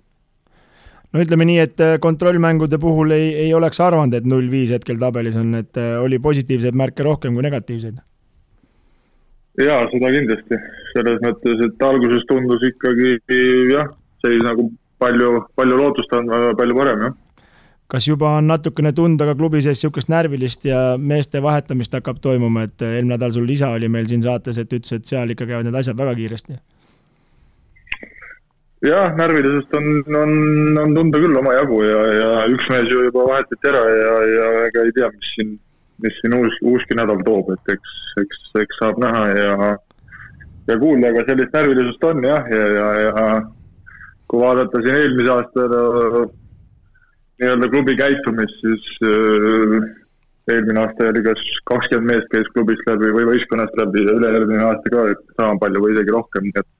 no 1.13 1.21
ütleme 1.21 1.47
nii, 1.49 1.59
et 1.61 1.83
äh, 1.83 1.97
kontrollmängude 2.03 2.79
puhul 2.81 3.13
ei, 3.15 3.33
ei 3.45 3.51
oleks 3.53 3.81
arvanud, 3.83 4.15
et 4.17 4.29
null 4.29 4.49
viis 4.51 4.73
hetkel 4.73 5.01
tabelis 5.01 5.37
on, 5.39 5.53
et 5.59 5.77
äh, 5.79 5.95
oli 6.01 6.21
positiivseid 6.23 6.77
märke 6.77 7.05
rohkem 7.05 7.35
kui 7.35 7.45
negatiivseid. 7.45 7.99
jaa, 9.61 9.81
seda 9.91 10.13
kindlasti, 10.15 10.61
selles 10.93 11.19
mõttes, 11.25 11.67
et 11.67 11.85
alguses 11.89 12.25
tundus 12.29 12.65
ikkagi 12.71 13.17
jah, 13.73 13.91
seis 14.23 14.41
nagu 14.45 14.71
palju, 15.03 15.35
palju 15.59 15.83
lootust 15.83 16.17
on 16.17 16.31
palju 16.57 16.79
parem, 16.79 17.05
jah 17.07 17.19
kas 17.93 18.07
juba 18.07 18.37
on 18.39 18.47
natukene 18.49 18.89
tunda 18.97 19.27
ka 19.29 19.35
klubi 19.37 19.61
sees 19.61 19.77
niisugust 19.77 20.09
närvilist 20.09 20.63
ja 20.65 20.95
meeste 20.97 21.41
vahetamist 21.45 21.93
hakkab 21.93 22.21
toimuma, 22.23 22.65
et 22.65 22.81
eelmine 22.81 23.13
nädal 23.13 23.35
sul 23.35 23.49
isa 23.53 23.69
oli 23.75 23.89
meil 23.91 24.07
siin 24.09 24.23
saates, 24.25 24.57
et 24.57 24.71
ütles, 24.73 24.95
et 24.95 25.09
seal 25.09 25.33
ikka 25.33 25.45
käivad 25.49 25.67
need 25.67 25.77
asjad 25.77 25.99
väga 25.99 26.15
kiiresti? 26.17 26.57
jah, 28.83 29.13
närvilisust 29.15 29.75
on, 29.79 29.85
on, 30.19 30.33
on 30.81 30.95
tunda 30.97 31.21
küll 31.23 31.37
omajagu 31.39 31.83
ja, 31.85 31.99
ja 32.17 32.31
üks 32.51 32.65
mees 32.71 32.89
ju 32.91 33.05
juba 33.05 33.27
vahetati 33.29 33.69
ära 33.71 33.83
ja, 33.89 34.15
ja 34.31 34.49
ega 34.67 34.87
ei 34.87 34.95
tea, 34.97 35.07
mis 35.13 35.29
siin, 35.37 35.53
mis 36.03 36.17
siin 36.19 36.35
uus, 36.39 36.57
uuski 36.73 36.97
nädal 36.99 37.21
toob, 37.27 37.53
et 37.53 37.75
eks, 37.77 37.93
eks, 38.25 38.41
eks 38.65 38.81
saab 38.81 38.99
näha 39.03 39.23
ja, 39.37 39.69
ja 40.71 40.79
kuulda, 40.81 41.13
aga 41.13 41.23
sellist 41.29 41.55
närvilisust 41.55 42.09
on 42.09 42.25
jah, 42.27 42.49
ja, 42.51 42.65
ja, 42.79 42.89
ja 43.05 43.27
kui 44.33 44.41
vaadata 44.41 44.81
siin 44.81 44.95
eelmise 44.97 45.29
aasta 45.29 45.63
nii-öelda 47.37 47.67
klubi 47.69 47.93
käitumist, 47.99 48.63
siis 48.63 48.87
äh, 49.05 49.75
eelmine 50.49 50.81
aasta 50.81 51.11
oli 51.11 51.21
kas 51.27 51.43
kakskümmend 51.69 52.09
meest 52.09 52.31
käis 52.33 52.49
klubist 52.55 52.81
läbi 52.89 53.11
või 53.13 53.27
võistkonnast 53.29 53.77
läbi 53.77 54.07
ja 54.07 54.17
üle-eelmine 54.17 54.65
aasta 54.65 54.93
ka 54.95 55.05
sama 55.37 55.59
palju 55.61 55.85
või 55.85 55.93
isegi 55.93 56.17
rohkem, 56.17 56.49
nii 56.49 56.63
et 56.63 56.71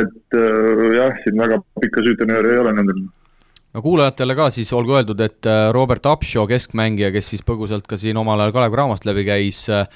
et 0.00 0.38
äh, 0.38 0.82
jah, 0.96 1.20
siin 1.26 1.40
väga 1.44 1.60
pikka 1.82 2.08
süütenööri 2.08 2.54
ei 2.54 2.64
ole 2.64 2.72
nendel. 2.78 3.04
No 3.74 3.82
kuulajatele 3.84 4.34
ka 4.38 4.48
siis 4.54 4.72
olgu 4.72 4.96
öeldud, 4.96 5.20
et 5.20 5.46
äh, 5.46 5.68
Robert 5.76 6.08
Upshaw, 6.08 6.48
keskmängija, 6.48 7.12
kes 7.12 7.34
siis 7.34 7.44
põgusalt 7.44 7.84
ka 7.90 8.00
siin 8.00 8.16
omal 8.16 8.40
ajal 8.40 8.56
Kalev 8.56 8.78
Cramast 8.78 9.04
läbi 9.04 9.28
käis, 9.28 9.66
äh, 9.68 9.90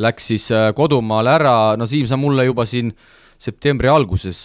läks 0.00 0.32
siis 0.32 0.48
kodumaale 0.74 1.36
ära, 1.38 1.58
no 1.78 1.86
Siim, 1.86 2.08
sa 2.10 2.18
mulle 2.18 2.48
juba 2.48 2.66
siin 2.66 2.90
septembri 3.44 3.90
alguses, 3.92 4.44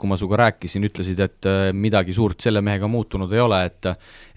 kui 0.00 0.10
ma 0.10 0.18
sinuga 0.18 0.40
rääkisin, 0.44 0.86
ütlesid, 0.88 1.20
et 1.22 1.50
midagi 1.76 2.14
suurt 2.16 2.42
selle 2.42 2.62
mehega 2.64 2.90
muutunud 2.90 3.32
ei 3.34 3.42
ole, 3.42 3.64
et 3.70 3.90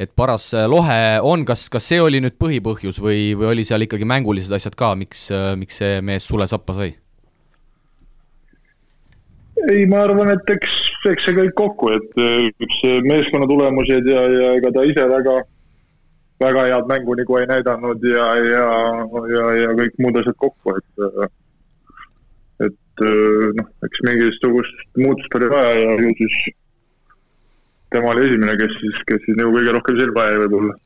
et 0.03 0.11
paras 0.15 0.51
lohe 0.69 0.99
on, 1.25 1.45
kas, 1.47 1.67
kas 1.73 1.87
see 1.89 2.01
oli 2.01 2.21
nüüd 2.23 2.37
põhipõhjus 2.41 2.99
või, 3.01 3.31
või 3.37 3.51
oli 3.53 3.65
seal 3.67 3.85
ikkagi 3.87 4.07
mängulised 4.09 4.53
asjad 4.53 4.77
ka, 4.77 4.93
miks, 4.99 5.29
miks 5.57 5.81
see 5.81 6.01
mees 6.05 6.27
sule 6.29 6.47
sappa 6.49 6.77
sai? 6.77 6.93
ei, 9.71 9.85
ma 9.87 10.03
arvan, 10.03 10.33
et 10.33 10.53
eks, 10.55 10.73
eks 11.11 11.27
see 11.27 11.35
kõik 11.37 11.53
kokku, 11.59 11.91
et 11.95 12.23
üks 12.63 12.79
meeskonna 13.07 13.47
tulemused 13.49 14.09
ja, 14.09 14.23
ja 14.31 14.49
ega 14.57 14.71
ta 14.75 14.83
ise 14.87 15.05
väga, 15.09 15.37
väga 16.43 16.65
head 16.71 16.89
mängu 16.89 17.15
nagu 17.19 17.39
ei 17.39 17.47
näidanud 17.51 18.07
ja, 18.09 18.27
ja, 18.49 18.65
ja, 19.35 19.45
ja 19.61 19.77
kõik 19.79 20.01
muud 20.03 20.19
asjad 20.21 20.37
kokku, 20.41 20.75
et 20.79 21.07
noh, 23.59 23.69
eks 23.87 24.03
mingisugust 24.07 24.85
muutust 24.99 25.39
oli 25.39 25.49
vaja 25.51 25.73
ja 25.79 25.97
ju 26.01 26.15
siis 26.21 26.39
tema 27.93 28.13
oli 28.13 28.29
esimene, 28.29 28.57
kes 28.57 28.79
siis, 28.79 29.03
kes 29.09 29.21
siis 29.27 29.37
nagu 29.37 29.53
kõige 29.55 29.75
rohkem 29.75 29.99
silma 29.99 30.29
jäi 30.29 30.41
võib-olla 30.45 30.79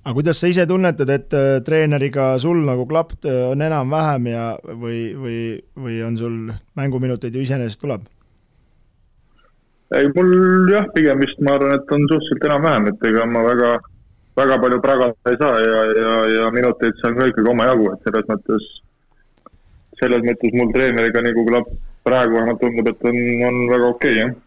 aga 0.00 0.14
kuidas 0.16 0.40
sa 0.40 0.48
ise 0.48 0.64
tunnetad, 0.66 1.10
et 1.12 1.34
äh, 1.36 1.58
treeneriga 1.64 2.32
sul 2.40 2.62
nagu 2.64 2.86
klapp 2.88 3.12
äh, 3.28 3.50
on 3.50 3.60
enam-vähem 3.64 4.30
ja, 4.32 4.46
või, 4.64 5.10
või, 5.12 5.40
või 5.76 6.00
on 6.06 6.16
sul 6.16 6.38
mänguminuteid 6.80 7.36
ju 7.36 7.44
iseenesest 7.44 7.82
tuleb? 7.82 8.08
ei, 9.96 10.06
mul 10.14 10.70
jah, 10.70 10.86
pigem 10.94 11.20
vist 11.20 11.40
ma 11.44 11.56
arvan, 11.58 11.74
et 11.76 11.92
on 11.92 12.06
suhteliselt 12.08 12.46
enam-vähem, 12.48 12.88
et 12.92 13.08
ega 13.10 13.26
ma 13.26 13.42
väga, 13.44 13.72
väga 14.38 14.58
palju 14.62 14.78
pragada 14.84 15.32
ei 15.32 15.40
saa 15.40 15.58
ja, 15.60 15.80
ja, 15.98 16.12
ja 16.36 16.52
minuteid 16.54 16.96
saan 17.02 17.18
ka 17.18 17.28
ikkagi 17.28 17.52
omajagu, 17.52 17.90
et 17.92 18.06
selles 18.06 18.30
mõttes, 18.30 18.68
selles 20.00 20.26
mõttes 20.26 20.56
mul 20.56 20.72
treeneriga 20.74 21.24
nagu 21.24 21.46
klapp 21.48 21.74
praegu 22.06 22.38
vähemalt 22.38 22.62
tundub, 22.62 22.88
et 22.88 23.10
on, 23.10 23.18
on 23.48 23.60
väga 23.70 23.90
okei 23.94 24.14
okay,, 24.14 24.22
jah 24.22 24.38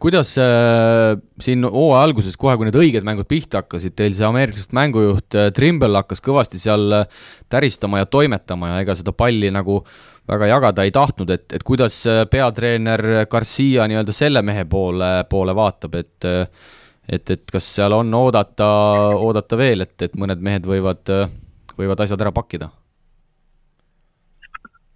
kuidas 0.00 0.38
äh, 0.38 1.18
siin 1.40 1.64
hooaja 1.64 2.04
alguses, 2.06 2.36
kohe 2.40 2.56
kui 2.56 2.68
need 2.68 2.78
õiged 2.78 3.04
mängud 3.04 3.28
pihta 3.28 3.60
hakkasid, 3.60 3.92
teil 3.96 4.14
see 4.16 4.24
ameeriklasest 4.26 4.72
mängujuht 4.76 5.36
äh, 5.36 5.50
Trimble 5.54 5.92
hakkas 5.98 6.24
kõvasti 6.24 6.60
seal 6.60 7.02
äh, 7.02 7.26
täristama 7.52 8.00
ja 8.00 8.08
toimetama 8.08 8.72
ja 8.72 8.78
ega 8.84 8.96
seda 8.96 9.12
palli 9.12 9.50
nagu 9.52 9.82
väga 10.30 10.48
jagada 10.48 10.86
ei 10.86 10.94
tahtnud, 10.94 11.34
et, 11.36 11.44
et 11.52 11.66
kuidas 11.66 11.98
äh, 12.08 12.22
peatreener 12.30 13.26
Garcia 13.30 13.84
nii-öelda 13.90 14.16
selle 14.16 14.40
mehe 14.46 14.64
poole, 14.64 15.10
poole 15.28 15.56
vaatab, 15.56 16.00
et 16.00 16.30
et, 17.04 17.30
et 17.30 17.50
kas 17.52 17.66
seal 17.74 17.92
on 17.92 18.14
oodata, 18.16 18.66
oodata 19.20 19.58
veel, 19.60 19.84
et, 19.84 19.98
et 20.06 20.14
mõned 20.16 20.40
mehed 20.40 20.64
võivad, 20.64 21.12
võivad 21.76 22.00
asjad 22.00 22.24
ära 22.24 22.32
pakkida? 22.32 22.70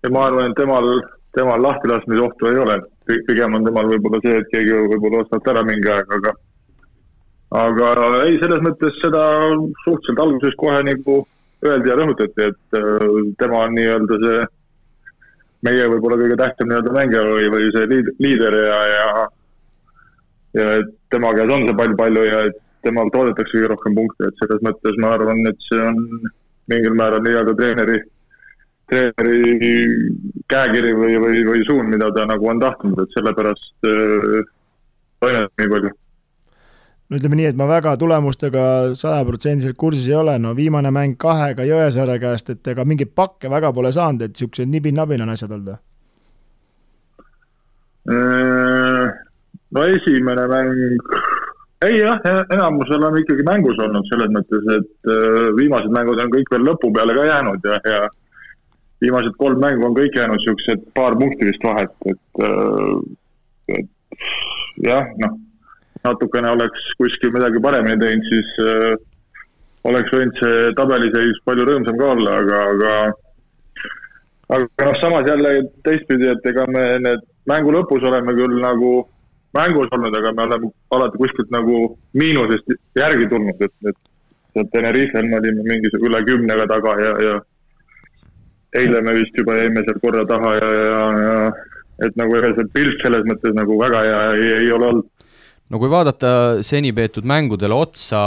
Ja 0.05 0.11
ma 0.15 0.27
arvan, 0.27 0.51
et 0.51 0.59
temal, 0.59 0.91
temal 1.37 1.63
lahtilaskmisohtu 1.63 2.51
ei 2.51 2.61
ole. 2.65 2.77
Pigem 3.09 3.57
on 3.57 3.65
temal 3.65 3.89
võib-olla 3.89 4.21
see, 4.25 4.37
et 4.43 4.53
keegi 4.53 4.77
võib-olla 4.93 5.25
ostab 5.25 5.49
ära 5.55 5.65
mingi 5.65 5.91
aeg, 5.93 6.13
aga 6.19 6.35
aga 7.59 7.89
ei, 8.27 8.37
selles 8.43 8.61
mõttes 8.61 8.99
seda 9.01 9.23
suhteliselt 9.85 10.21
alguses 10.21 10.57
kohe 10.61 10.83
nagu 10.85 11.23
öeldi 11.65 11.91
ja 11.91 11.97
rõhutati, 11.97 12.51
et 12.51 12.79
äh, 12.79 13.07
tema 13.41 13.65
on 13.65 13.75
nii-öelda 13.75 14.19
see 14.25 14.43
meie 15.67 15.89
võib-olla 15.91 16.21
kõige 16.21 16.37
tähtsam 16.39 16.69
nii-öelda 16.71 16.95
mängija 16.95 17.25
või, 17.27 17.49
või 17.55 17.71
see 17.75 17.89
liid, 17.91 18.13
liider 18.23 18.59
ja, 18.61 18.79
ja 18.93 19.09
ja 20.59 20.69
et 20.83 20.93
tema 21.13 21.33
käes 21.37 21.51
on 21.53 21.67
see 21.67 21.79
pall 21.81 21.97
palju 21.99 22.27
ja 22.29 22.45
et 22.51 22.61
temal 22.87 23.11
toodetakse 23.15 23.57
kõige 23.57 23.73
rohkem 23.73 23.97
punkte, 23.99 24.29
et 24.29 24.45
selles 24.45 24.63
mõttes 24.69 25.01
ma 25.03 25.17
arvan, 25.17 25.43
et 25.51 25.67
see 25.67 25.81
on 25.83 25.99
mingil 26.71 26.95
määral 27.01 27.25
nii-öelda 27.25 27.57
treeneri 27.59 27.99
treeneri 28.89 29.87
käekiri 30.49 30.93
või, 30.97 31.17
või, 31.21 31.41
või 31.47 31.65
suund, 31.69 31.93
mida 31.93 32.11
ta 32.17 32.27
nagu 32.29 32.51
on 32.51 32.61
tahtnud, 32.63 33.01
et 33.03 33.17
sellepärast 33.17 33.89
äh, 33.89 34.53
toimetab 35.23 35.63
nii 35.63 35.73
palju 35.75 35.95
no 37.09 37.17
ütleme 37.17 37.39
nii, 37.41 37.49
et 37.53 37.59
ma 37.59 37.69
väga 37.69 37.95
tulemustega 38.01 38.65
sajaprotsendiliselt 38.99 39.79
kursis 39.81 40.09
ei 40.11 40.17
ole, 40.19 40.37
no 40.43 40.55
viimane 40.57 40.93
mäng 40.95 41.17
kahega 41.21 41.67
Jõesaare 41.69 42.19
käest, 42.23 42.53
et 42.53 42.73
ega 42.73 42.85
mingeid 42.89 43.15
pakke 43.17 43.51
väga 43.53 43.73
pole 43.77 43.93
saanud, 43.95 44.27
et 44.27 44.37
niisugused 44.37 44.69
nibin-nabin 44.73 45.25
on 45.25 45.33
asjad 45.33 45.55
olnud 45.57 45.73
või? 45.73 45.81
Äh, 48.09 49.17
no 49.77 49.85
esimene 49.97 50.47
mäng, 50.49 51.03
ei 51.85 51.99
jah, 52.01 52.21
enamus 52.53 52.93
oleme 52.97 53.21
ikkagi 53.25 53.45
mängus 53.47 53.81
olnud 53.85 54.07
selles 54.13 54.33
mõttes, 54.37 54.71
et 54.77 55.13
äh, 55.13 55.51
viimased 55.57 55.93
mängud 55.97 56.21
on 56.21 56.33
kõik 56.33 56.53
veel 56.53 56.69
lõpu 56.71 56.93
peale 56.97 57.17
ka 57.17 57.29
jäänud 57.29 57.69
ja, 57.69 57.81
ja 57.89 58.07
viimased 59.03 59.37
kolm 59.39 59.61
mängu 59.63 59.87
on 59.87 59.97
kõik 59.97 60.17
jäänud 60.19 60.43
siuksed 60.43 60.89
paar 60.95 61.17
punkti 61.19 61.51
vist 61.51 61.65
vahet, 61.65 61.93
et, 62.11 62.43
äh, 62.49 63.79
et 63.79 64.25
jah, 64.87 65.07
noh, 65.23 65.37
natukene 66.05 66.51
oleks 66.55 66.91
kuskil 66.99 67.33
midagi 67.35 67.63
paremini 67.63 68.01
teinud, 68.01 68.27
siis 68.33 68.53
äh, 68.65 68.93
oleks 69.89 70.13
võinud 70.15 70.43
see 70.43 70.75
tabeliseis 70.79 71.41
palju 71.47 71.67
rõõmsam 71.69 71.99
ka 72.01 72.13
olla, 72.17 72.37
aga, 72.43 72.63
aga 72.75 72.95
aga 74.57 74.89
noh, 74.89 74.99
samas 75.01 75.29
jälle 75.29 75.55
teistpidi, 75.87 76.31
et 76.33 76.51
ega 76.51 76.67
me 76.73 76.85
need 77.05 77.25
mängu 77.51 77.73
lõpus 77.75 78.05
oleme 78.09 78.35
küll 78.37 78.59
nagu 78.63 78.93
mängus 79.57 79.93
olnud, 79.93 80.15
aga 80.17 80.33
me 80.33 80.47
oleme 80.47 80.71
alati 80.97 81.21
kuskilt 81.21 81.51
nagu 81.55 81.81
miinusest 82.19 82.75
järgi 82.99 83.29
tulnud, 83.31 83.63
et, 83.65 83.95
et 84.59 84.71
Tenerifel 84.73 85.29
me 85.29 85.39
olime 85.39 85.63
mingisugune 85.67 86.11
üle 86.11 86.25
kümnega 86.27 86.67
taga 86.71 86.97
ja, 87.01 87.13
ja 87.23 87.35
eile 88.77 89.01
me 89.05 89.15
vist 89.17 89.37
juba 89.39 89.57
jäime 89.57 89.85
seal 89.87 90.01
korra 90.03 90.25
taha 90.29 90.55
ja, 90.59 90.73
ja, 90.77 91.05
ja 91.25 91.39
et 92.09 92.19
nagu 92.21 92.37
ega 92.39 92.53
see 92.57 92.69
pilt 92.75 93.01
selles 93.03 93.25
mõttes 93.29 93.55
nagu 93.57 93.79
väga 93.81 94.03
hea 94.07 94.27
ei, 94.35 94.51
ei 94.65 94.75
ole 94.75 94.93
olnud. 94.93 95.09
No 95.69 95.77
kui 95.77 95.91
vaadata 95.93 96.63
seni 96.65 96.95
peetud 96.97 97.27
mängudele 97.29 97.77
otsa, 97.77 98.19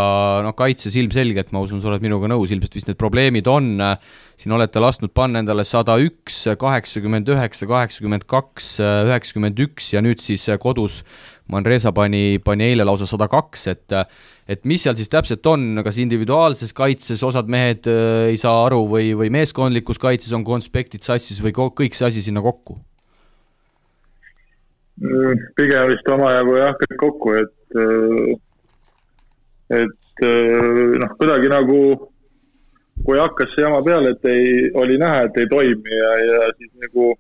noh 0.46 0.54
kaitses 0.54 0.94
ilmselgelt, 1.00 1.50
ma 1.50 1.64
usun, 1.66 1.80
sa 1.82 1.89
oled 1.89 2.04
minuga 2.04 2.30
nõus, 2.30 2.52
ilmselt 2.54 2.76
vist 2.78 2.92
need 2.92 3.00
probleemid 3.02 3.50
on, 3.50 3.72
siin 4.38 4.54
olete 4.54 4.84
lasknud 4.84 5.10
panna 5.18 5.42
endale 5.42 5.66
sada 5.66 5.96
üks, 5.98 6.44
kaheksakümmend 6.62 7.32
üheksa, 7.34 7.66
kaheksakümmend 7.72 8.28
kaks, 8.30 8.76
üheksakümmend 9.10 9.64
üks 9.66 9.89
ja 9.96 10.06
nüüd 10.06 10.22
siis 10.22 10.46
kodus 10.62 11.00
Manresa 11.52 11.91
pani, 11.95 12.39
pani 12.43 12.72
eile 12.72 12.86
lausa 12.88 13.08
sada 13.10 13.28
kaks, 13.32 13.68
et 13.72 13.97
et 14.52 14.66
mis 14.68 14.82
seal 14.84 14.97
siis 14.97 15.10
täpselt 15.12 15.45
on, 15.47 15.80
kas 15.86 15.99
individuaalses 16.02 16.74
kaitses 16.76 17.22
osad 17.24 17.47
mehed 17.52 17.88
äh, 17.88 18.32
ei 18.34 18.39
saa 18.41 18.66
aru 18.66 18.82
või, 18.89 19.12
või 19.18 19.30
meeskondlikus 19.32 20.02
kaitses 20.02 20.34
on 20.36 20.43
konspektid 20.47 21.06
sassis 21.06 21.39
või 21.43 21.54
kõik 21.56 21.95
see 21.95 22.08
asi 22.10 22.24
sinna 22.26 22.43
kokku? 22.43 22.76
Mm, 25.02 25.47
pigem 25.58 25.88
vist 25.89 26.10
omajagu 26.14 26.58
jah, 26.60 26.76
kõik 26.82 26.99
kokku, 27.06 27.36
et, 27.39 27.80
äh, 27.80 28.34
et 29.82 30.26
äh, 30.28 30.97
noh, 31.02 31.16
kuidagi 31.22 31.52
nagu 31.54 31.80
kui 33.06 33.18
hakkas 33.18 33.56
see 33.56 33.64
jama 33.66 33.82
peale, 33.86 34.14
et 34.14 34.28
ei, 34.30 34.70
oli 34.78 34.99
näha, 35.02 35.26
et 35.26 35.39
ei 35.41 35.49
toimi 35.49 35.95
ja, 35.95 36.12
ja 36.26 36.41
siis 36.58 36.72
nagu 36.84 37.14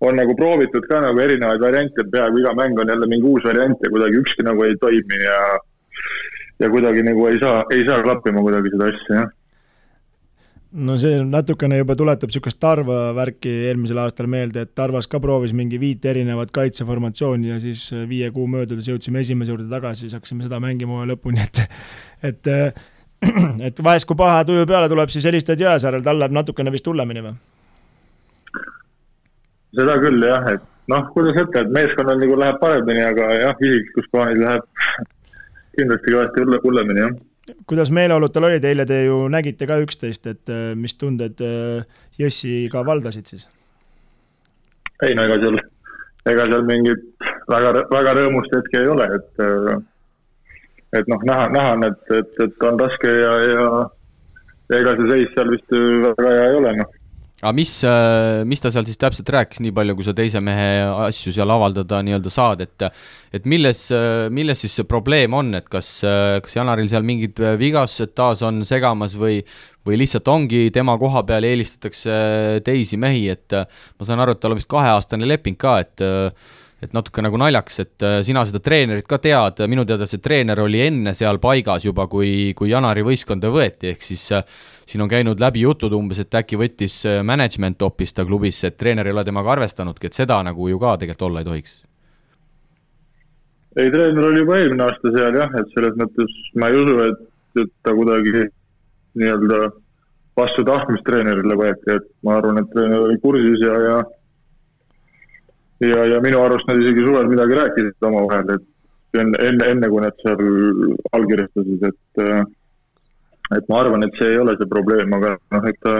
on 0.00 0.18
nagu 0.18 0.34
proovitud 0.36 0.88
ka 0.90 1.00
nagu 1.04 1.20
erinevaid 1.20 1.62
variante, 1.62 2.04
peaaegu 2.12 2.42
iga 2.42 2.54
mäng 2.58 2.80
on 2.80 2.90
jälle 2.90 3.06
mingi 3.06 3.30
uus 3.30 3.44
variant 3.44 3.78
ja 3.82 3.90
kuidagi 3.90 4.20
ükski 4.22 4.46
nagu 4.46 4.64
ei 4.64 4.76
toimi 4.80 5.22
ja 5.22 5.38
ja 6.60 6.70
kuidagi 6.70 7.02
nagu 7.02 7.26
ei 7.28 7.38
saa, 7.38 7.64
ei 7.70 7.86
saa 7.86 8.02
klappima 8.02 8.42
kuidagi 8.42 8.74
seda 8.74 8.90
asja, 8.90 9.16
jah 9.20 9.32
no 10.74 10.96
see 10.98 11.20
natukene 11.22 11.78
juba 11.78 11.94
tuletab 11.98 12.30
niisugust 12.30 12.58
Tarva 12.62 13.12
värki 13.14 13.52
eelmisel 13.68 14.00
aastal 14.02 14.26
meelde, 14.30 14.64
et 14.64 14.74
Tarvas 14.74 15.06
ka 15.10 15.20
proovis 15.22 15.54
mingi 15.54 15.78
viit 15.80 16.04
erinevat 16.10 16.50
kaitseformatsiooni 16.54 17.52
ja 17.52 17.60
siis 17.62 17.86
viie 18.10 18.30
kuu 18.34 18.48
möödudes 18.50 18.88
jõudsime 18.90 19.22
esimese 19.22 19.54
juurde 19.54 19.68
tagasi, 19.70 20.06
siis 20.06 20.18
hakkasime 20.18 20.46
seda 20.46 20.58
mängima 20.62 21.06
lõpuni, 21.12 21.46
et 21.46 21.62
et 22.30 22.52
et 23.70 23.84
vahest, 23.86 24.08
kui 24.10 24.18
paha 24.18 24.42
tuju 24.44 24.66
peale 24.68 24.90
tuleb, 24.90 25.12
siis 25.14 25.24
helistad 25.30 25.60
Jõesaarel, 25.60 26.02
tal 26.04 26.18
läheb 26.20 26.34
natukene 26.34 26.74
vist 26.74 26.90
hullemini 26.90 27.22
või? 27.24 27.36
Seda 29.76 29.96
küll 30.02 30.24
jah, 30.24 30.46
et 30.54 30.64
noh, 30.92 31.04
kuidas 31.14 31.38
öelda, 31.38 31.62
et 31.62 31.74
meeskonnal 31.74 32.20
nagu 32.20 32.38
läheb 32.40 32.58
paremini, 32.62 33.04
aga 33.04 33.28
jah, 33.40 33.62
isiklikus 33.68 34.10
plaanis 34.12 34.42
läheb 34.42 34.66
kindlasti 35.78 36.14
kõvasti 36.14 36.44
hulle, 36.44 36.60
hullemini, 36.64 37.04
jah. 37.04 37.54
kuidas 37.70 37.92
meeleolud 37.94 38.34
tal 38.34 38.48
olid, 38.50 38.64
eile 38.68 38.86
te 38.88 39.04
ju 39.04 39.24
nägite 39.32 39.68
ka 39.70 39.80
üksteist, 39.84 40.28
et 40.30 40.52
äh, 40.52 40.72
mis 40.78 40.96
tunded 41.00 41.40
äh, 41.44 42.02
Jõssi 42.20 42.68
ka 42.72 42.84
valdasid 42.86 43.32
siis? 43.32 43.48
ei 45.02 45.16
no 45.18 45.24
ega 45.26 45.40
seal, 45.42 45.58
ega 46.30 46.46
seal 46.52 46.68
mingit 46.68 47.02
väga, 47.50 47.74
väga 47.90 48.14
rõõmust 48.20 48.54
hetke 48.56 48.80
ei 48.80 48.92
ole, 48.92 49.10
et 49.18 49.44
äh, 49.44 49.74
et 50.94 51.08
noh, 51.10 51.22
näha, 51.26 51.48
näha 51.50 51.74
on, 51.74 51.88
et, 51.88 52.10
et, 52.14 52.36
et 52.44 52.68
on 52.68 52.76
raske 52.78 53.10
ja, 53.10 53.32
ja 53.50 53.70
ega 54.78 54.92
see 55.00 55.08
seis 55.10 55.32
seal 55.34 55.50
vist 55.50 55.74
väga 55.74 56.36
hea 56.36 56.44
ei 56.52 56.60
ole, 56.60 56.76
noh 56.82 56.92
aga 57.44 57.52
mis, 57.52 57.74
äh, 57.84 58.40
mis 58.48 58.62
ta 58.64 58.72
seal 58.72 58.86
siis 58.88 58.98
täpselt 59.00 59.28
rääkis, 59.34 59.60
nii 59.60 59.74
palju, 59.76 59.96
kui 59.98 60.06
sa 60.06 60.14
teise 60.16 60.40
mehe 60.40 60.68
asju 61.10 61.34
seal 61.36 61.52
avaldada 61.52 62.00
nii-öelda 62.06 62.32
saad, 62.32 62.64
et 62.64 62.88
et 63.34 63.46
milles, 63.50 63.80
milles 64.32 64.60
siis 64.62 64.78
see 64.78 64.86
probleem 64.88 65.34
on, 65.34 65.52
et 65.58 65.66
kas, 65.68 65.88
kas 66.44 66.52
Janaril 66.54 66.88
seal 66.88 67.02
mingid 67.06 67.40
vigastused 67.58 68.14
taas 68.14 68.44
on 68.46 68.62
segamas 68.66 69.16
või 69.18 69.40
või 69.84 69.98
lihtsalt 70.00 70.28
ongi 70.32 70.68
tema 70.72 70.94
koha 70.96 71.24
peal 71.28 71.44
eelistatakse 71.44 72.14
teisi 72.64 72.96
mehi, 72.96 73.26
et 73.34 73.52
ma 73.52 74.06
saan 74.06 74.22
aru, 74.22 74.32
et 74.32 74.40
tal 74.40 74.54
on 74.54 74.60
vist 74.62 74.70
kaheaastane 74.70 75.28
leping 75.28 75.58
ka, 75.60 75.76
et 75.84 76.04
et 76.84 76.94
natuke 76.96 77.22
nagu 77.24 77.38
naljakas, 77.40 77.80
et 77.82 78.04
äh, 78.04 78.18
sina 78.26 78.44
seda 78.46 78.60
treenerit 78.64 79.06
ka 79.08 79.18
tead, 79.22 79.62
minu 79.70 79.84
teada 79.88 80.06
see 80.08 80.22
treener 80.22 80.60
oli 80.62 80.82
enne 80.84 81.14
seal 81.16 81.40
paigas 81.42 81.86
juba, 81.86 82.06
kui, 82.10 82.52
kui 82.58 82.70
Janari 82.70 83.04
võistkonda 83.06 83.50
võeti, 83.52 83.92
ehk 83.94 84.04
siis 84.04 84.24
äh, 84.36 84.44
siin 84.86 85.04
on 85.04 85.10
käinud 85.10 85.40
läbi 85.40 85.64
jutud 85.64 85.94
umbes, 85.96 86.20
et 86.22 86.38
äkki 86.40 86.58
võttis 86.60 87.00
äh, 87.08 87.22
management 87.26 87.82
hoopis 87.84 88.14
ta 88.16 88.26
klubisse, 88.28 88.70
et 88.70 88.78
treener 88.80 89.08
ei 89.08 89.16
ole 89.16 89.24
temaga 89.26 89.54
arvestanudki, 89.56 90.10
et 90.10 90.18
seda 90.18 90.40
nagu 90.46 90.68
ju 90.70 90.80
ka 90.82 90.96
tegelikult 91.00 91.28
olla 91.30 91.44
ei 91.44 91.50
tohiks. 91.50 91.78
ei, 93.78 93.88
treener 93.90 94.28
oli 94.30 94.42
juba 94.44 94.58
eelmine 94.58 94.88
aasta 94.88 95.14
seal 95.16 95.40
jah, 95.40 95.56
et 95.60 95.72
selles 95.76 95.96
mõttes 96.02 96.36
ma 96.60 96.68
ei 96.70 96.82
usu, 96.82 96.98
et, 97.08 97.24
et 97.64 97.72
ta 97.86 97.94
kuidagi 97.96 98.44
nii-öelda 99.20 99.62
vastu 100.36 100.64
tahtmist 100.66 101.06
treenerile 101.06 101.56
võeti, 101.58 101.94
et 101.94 102.06
ma 102.26 102.38
arvan, 102.40 102.60
et 102.60 102.70
treener 102.74 103.06
oli 103.06 103.18
kursis 103.22 103.62
ja, 103.62 103.74
ja 103.88 103.96
ja, 105.82 106.04
ja 106.12 106.20
minu 106.24 106.42
arust 106.42 106.68
nad 106.68 106.82
isegi 106.82 107.06
suvel 107.06 107.30
midagi 107.30 107.58
rääkisid 107.58 108.08
omavahel, 108.10 108.54
et 108.54 109.20
enne, 109.20 109.40
enne, 109.48 109.70
enne 109.74 109.90
kui 109.90 110.02
nad 110.04 110.22
seal 110.22 110.44
allkirjastasid, 111.16 111.88
et 111.90 112.22
äh, 112.26 112.44
et 113.56 113.68
ma 113.68 113.80
arvan, 113.82 114.04
et 114.06 114.16
see 114.18 114.30
ei 114.32 114.40
ole 114.40 114.54
see 114.58 114.70
probleem, 114.70 115.12
aga 115.18 115.34
noh, 115.54 115.66
eks 115.68 115.82
ta, 115.84 115.98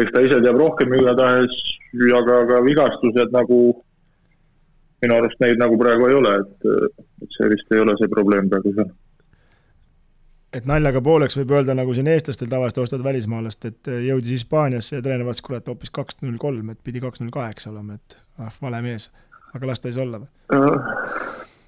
eks 0.00 0.12
ta 0.14 0.22
ise 0.22 0.38
teab 0.44 0.60
rohkem 0.60 0.94
igatahes 0.94 1.56
ja 2.06 2.20
ka, 2.28 2.42
ka 2.50 2.60
vigastused 2.66 3.34
nagu 3.34 3.58
minu 5.02 5.18
arust 5.18 5.42
neid 5.42 5.60
nagu 5.60 5.78
praegu 5.80 6.08
ei 6.08 6.18
ole, 6.20 6.36
et, 6.44 6.70
et 7.24 7.36
see 7.36 7.50
vist 7.52 7.74
ei 7.74 7.82
ole 7.82 7.96
see 8.00 8.12
probleem 8.12 8.48
praegu 8.52 8.74
seal 8.76 8.92
et 10.56 10.68
naljaga 10.68 11.02
pooleks 11.04 11.36
võib 11.38 11.52
öelda, 11.56 11.74
nagu 11.76 11.94
siin 11.96 12.08
eestlastel 12.10 12.48
tavaliselt 12.50 12.84
ostavad 12.84 13.04
välismaalast, 13.10 13.68
et 13.68 13.90
jõudis 14.06 14.38
Hispaaniasse 14.38 14.98
ja 14.98 15.04
treener 15.04 15.26
vaatas, 15.26 15.44
kurat, 15.44 15.66
hoopis 15.68 15.92
kaks 15.94 16.22
null 16.22 16.38
kolm, 16.40 16.70
et 16.72 16.80
pidi 16.84 17.02
kaks 17.02 17.22
null 17.22 17.34
kaheksa 17.34 17.72
olema, 17.72 17.98
et 17.98 18.16
ah, 18.40 18.54
vale 18.62 18.82
mees. 18.84 19.10
aga 19.56 19.68
las 19.70 19.80
ta 19.80 19.90
siis 19.90 20.00
olla 20.02 20.20
või? 20.20 20.28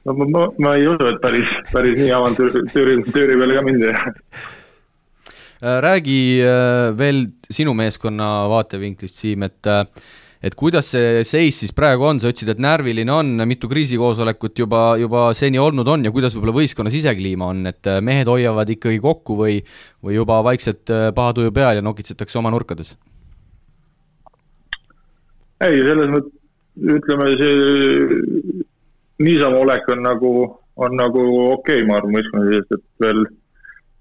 no 0.05 0.15
ma, 0.15 0.29
ma, 0.33 0.47
ma 0.65 0.77
ei 0.77 0.87
usu, 0.89 1.09
et 1.11 1.21
päris, 1.23 1.53
päris 1.73 1.99
nii 2.01 2.15
avantüüri, 2.17 2.65
tüüri, 2.73 2.97
tüüri 3.13 3.37
peale 3.41 3.59
ka 3.59 3.67
mindi 3.67 3.93
räägi 5.59 6.21
äh, 6.47 6.99
veel 6.99 7.27
sinu 7.51 7.75
meeskonna 7.75 8.49
vaatevinklist, 8.53 9.19
Siim, 9.19 9.43
et 9.49 9.67
äh, 9.67 9.85
et 10.43 10.55
kuidas 10.59 10.93
see 10.95 11.25
seis 11.27 11.59
siis 11.63 11.75
praegu 11.75 12.07
on, 12.07 12.21
sa 12.23 12.31
ütlesid, 12.31 12.53
et 12.55 12.63
närviline 12.63 13.13
on, 13.13 13.35
mitu 13.49 13.71
kriisikoosolekut 13.71 14.63
juba, 14.63 14.83
juba 15.01 15.29
seni 15.35 15.59
olnud 15.59 15.89
on 15.91 16.07
ja 16.07 16.15
kuidas 16.15 16.37
võib-olla 16.37 16.59
võistkonna 16.61 16.93
sisekliima 16.95 17.51
on, 17.53 17.67
et 17.73 17.91
mehed 18.05 18.31
hoiavad 18.31 18.71
ikkagi 18.77 19.03
kokku 19.03 19.39
või, 19.43 19.59
või 20.05 20.19
juba 20.19 20.41
vaikselt 20.47 20.91
paha 21.15 21.35
tuju 21.37 21.55
peal 21.55 21.81
ja 21.81 21.85
nokitsetakse 21.85 22.39
oma 22.39 22.55
nurkades? 22.55 22.95
ei, 25.59 25.81
selles 25.83 26.11
mõttes 26.13 26.39
ütleme, 26.79 27.33
see 27.41 28.63
niisama 29.27 29.59
olek 29.65 29.89
on 29.91 30.03
nagu, 30.07 30.33
on 30.77 30.97
nagu 30.97 31.25
okei 31.53 31.83
okay,, 31.83 31.87
ma 31.89 31.99
arvan, 31.99 32.15
võistkonna 32.15 32.53
sees, 32.53 32.69
et 32.77 32.85
veel 33.03 33.25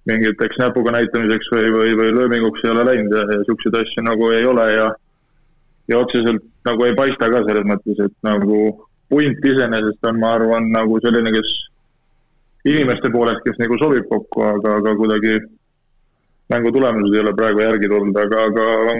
mingiteks 0.07 0.59
näpuga 0.61 0.93
näitamiseks 0.95 1.49
või, 1.51 1.71
või, 1.73 1.95
või 1.99 2.13
lööminguks 2.15 2.63
ei 2.63 2.71
ole 2.71 2.85
läinud 2.91 3.15
ja, 3.15 3.25
ja 3.25 3.41
niisuguseid 3.41 3.79
asju 3.81 4.05
nagu 4.05 4.29
ei 4.35 4.45
ole 4.47 4.67
ja 4.75 4.87
ja 5.87 5.99
otseselt 5.99 6.43
nagu 6.67 6.85
ei 6.85 6.95
paista 6.97 7.29
ka 7.31 7.43
selles 7.47 7.67
mõttes, 7.67 7.99
et 8.03 8.15
nagu 8.27 8.61
punt 9.11 9.45
iseenesest 9.51 10.07
on, 10.09 10.19
ma 10.21 10.33
arvan, 10.35 10.71
nagu 10.73 10.99
selline, 11.03 11.31
kes 11.35 11.51
inimeste 12.67 13.11
poolest, 13.13 13.43
kes 13.45 13.59
nagu 13.61 13.77
sobib 13.79 14.07
kokku, 14.09 14.43
aga, 14.43 14.79
aga 14.81 14.95
kuidagi 14.99 15.37
mängu 16.51 16.71
tulemused 16.75 17.15
ei 17.15 17.21
ole 17.23 17.33
praegu 17.35 17.63
järgi 17.63 17.89
tulnud, 17.91 18.17
aga, 18.19 18.43
aga 18.49 18.97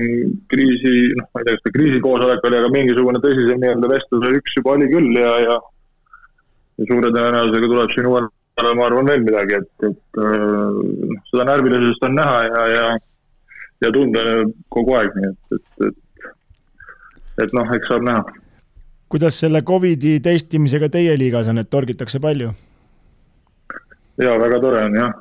kriisi, 0.52 0.94
noh, 1.20 1.28
ma 1.32 1.42
ei 1.42 1.48
tea, 1.48 1.58
kas 1.58 1.66
ta 1.66 1.74
kriisikoosolek 1.76 2.48
oli, 2.48 2.60
aga 2.60 2.72
mingisugune 2.76 3.22
tõsisem 3.24 3.62
nii-öelda 3.64 3.92
vestluse 3.92 4.32
üks 4.40 4.58
juba 4.60 4.76
oli 4.76 4.90
küll 4.92 5.20
ja, 5.20 5.34
ja 5.44 5.60
ja 6.78 6.86
suure 6.86 7.10
tõenäosusega 7.10 7.70
tuleb 7.72 7.94
siin 7.94 8.08
uuel 8.10 8.28
nädalal, 8.28 8.76
ma 8.78 8.88
arvan, 8.88 9.08
veel 9.10 9.24
midagi, 9.26 9.60
et, 9.62 9.88
et 9.88 10.20
noh, 10.22 11.22
seda 11.32 11.48
närvilisust 11.50 12.04
on 12.06 12.20
näha 12.20 12.42
ja, 12.48 12.66
ja 12.74 12.88
ja 13.86 13.92
tunda 13.94 14.22
kogu 14.74 14.96
aeg, 14.98 15.14
nii 15.18 15.30
et, 15.30 15.58
et, 15.58 15.88
et 15.88 15.98
et 17.44 17.54
noh, 17.54 17.76
eks 17.76 17.92
saab 17.92 18.08
näha. 18.08 18.24
kuidas 19.10 19.40
selle 19.40 19.62
Covidi 19.62 20.20
testimisega 20.24 20.90
teie 20.90 21.18
liigas 21.18 21.48
on, 21.48 21.58
et 21.58 21.70
torgitakse 21.70 22.20
palju? 22.20 22.52
jaa, 24.18 24.38
väga 24.42 24.62
tore 24.62 24.84
on 24.90 25.00
jah 25.00 25.16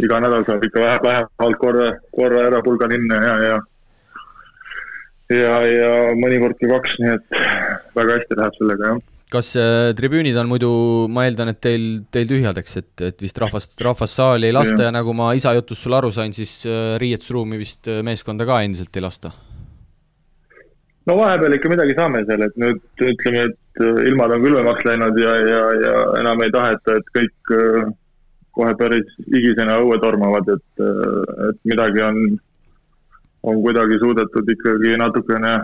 iga 0.00 0.20
nädal 0.22 0.44
saab 0.48 0.64
ikka 0.66 0.80
vähe, 0.80 0.98
vähemalt 1.04 1.60
korra, 1.60 1.92
korra 2.16 2.48
ära 2.48 2.62
pulga 2.64 2.88
linna 2.90 3.20
ja, 3.24 3.36
ja 3.48 3.60
ja, 5.32 5.54
ja 5.64 5.92
mõnikord 6.18 6.58
ka 6.60 6.68
kaks, 6.76 6.98
nii 7.00 7.14
et 7.16 7.40
väga 7.96 8.18
hästi 8.18 8.38
läheb 8.38 8.58
sellega, 8.58 8.90
jah. 8.92 9.00
kas 9.32 9.52
äh, 9.60 9.92
tribüünid 9.96 10.36
on 10.40 10.50
muidu, 10.50 10.72
ma 11.12 11.26
eeldan, 11.28 11.52
et 11.54 11.60
teil, 11.64 11.86
teil 12.12 12.28
tühjadeks, 12.28 12.76
et, 12.82 12.92
et 13.12 13.24
vist 13.24 13.38
rahvast, 13.40 13.78
rahvast 13.84 14.18
saali 14.18 14.50
ei 14.50 14.56
lasta 14.56 14.78
ja, 14.78 14.90
ja 14.90 14.96
nagu 14.98 15.14
ma 15.16 15.32
isa 15.38 15.54
jutust 15.56 15.86
sulle 15.86 16.00
aru 16.00 16.12
sain, 16.14 16.34
siis 16.36 16.58
äh, 16.68 16.98
riietusruumi 17.00 17.60
vist 17.60 17.88
äh, 17.88 18.02
meeskonda 18.04 18.48
ka 18.48 18.60
endiselt 18.66 19.00
ei 19.00 19.04
lasta? 19.04 19.32
No 21.06 21.16
vahepeal 21.18 21.56
ikka 21.56 21.70
midagi 21.72 21.96
saame 21.98 22.22
seal, 22.28 22.44
et 22.46 22.56
nüüd 22.62 22.80
ütleme, 23.02 23.46
et 23.48 23.82
äh, 23.82 24.00
ilmad 24.10 24.34
on 24.36 24.44
külmemaks 24.44 24.86
läinud 24.86 25.18
ja, 25.18 25.34
ja, 25.48 25.60
ja 25.82 25.94
enam 26.20 26.42
ei 26.44 26.54
taheta, 26.54 26.96
et 26.98 27.12
kõik 27.16 27.54
äh, 27.58 27.90
kohe 28.56 28.72
päris 28.78 29.14
higisena 29.32 29.78
õue 29.82 29.98
tormavad, 30.02 30.48
et, 30.52 30.82
et 31.48 31.60
midagi 31.70 32.02
on, 32.04 32.18
on 33.48 33.62
kuidagi 33.64 33.96
suudetud 34.02 34.50
ikkagi 34.54 34.92
natukene, 35.00 35.54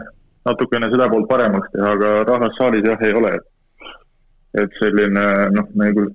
natukene 0.48 0.88
seda 0.94 1.10
poolt 1.12 1.28
paremaks 1.28 1.68
teha, 1.74 1.90
aga 1.98 2.14
rahvast 2.30 2.56
saalis 2.56 2.88
jah, 2.88 3.04
ei 3.04 3.16
ole. 3.20 3.36
et 4.58 4.72
selline 4.80 5.24
noh, 5.52 5.66
nagu 5.76 6.06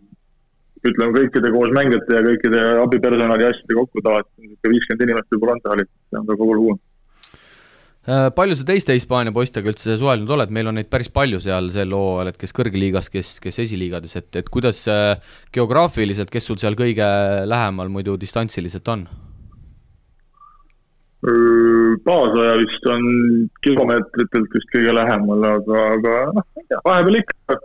ütleme, 0.84 1.13
kõikide 1.13 1.51
koos 1.53 1.69
mängijate 1.78 2.17
ja 2.17 2.24
kõikide 2.26 2.63
abipersonali 2.82 3.45
asjade 3.45 3.78
kokku 3.78 4.01
tavaliselt 4.01 4.41
niisugune 4.41 4.74
viiskümmend 4.74 5.05
inimest 5.05 5.30
võib-olla 5.36 5.55
on 5.55 5.63
saalis, 5.67 5.91
see 6.09 6.19
on 6.19 6.26
ka 6.28 6.39
kogu 6.41 6.57
lugu 6.57 6.74
Äh, 6.74 6.93
palju 8.04 8.56
sa 8.60 8.66
teiste 8.68 8.95
Hispaania 8.97 9.32
poistega 9.32 9.70
üldse 9.72 9.95
suhelnud 9.99 10.32
oled, 10.36 10.49
meil 10.51 10.68
on 10.68 10.76
neid 10.76 10.89
päris 10.91 11.08
palju 11.14 11.39
seal 11.43 11.70
sel 11.72 11.93
hooajal, 11.95 12.34
et 12.34 12.39
kes 12.39 12.51
kõrgliigas, 12.56 13.08
kes, 13.12 13.38
kes 13.43 13.60
esiliigades, 13.64 14.16
et, 14.20 14.28
et 14.41 14.49
kuidas 14.51 14.82
äh, 14.91 15.14
geograafiliselt, 15.56 16.32
kes 16.34 16.49
sul 16.49 16.60
seal 16.60 16.76
kõige 16.80 17.08
lähemal 17.47 17.91
muidu 17.93 18.18
distantsiliselt 18.20 18.91
on? 18.91 19.06
Kaasaja 22.04 22.58
vist 22.60 22.89
on 22.91 23.06
kilomeetritelt 23.64 24.58
vist 24.58 24.74
kõige 24.76 24.97
lähemal, 24.97 25.45
aga, 25.54 25.86
aga 25.95 26.18
noh, 26.36 26.43
ma 26.43 26.60
ei 26.60 26.68
tea, 26.68 26.82
vahepeal 26.84 27.20
ikka. 27.22 27.58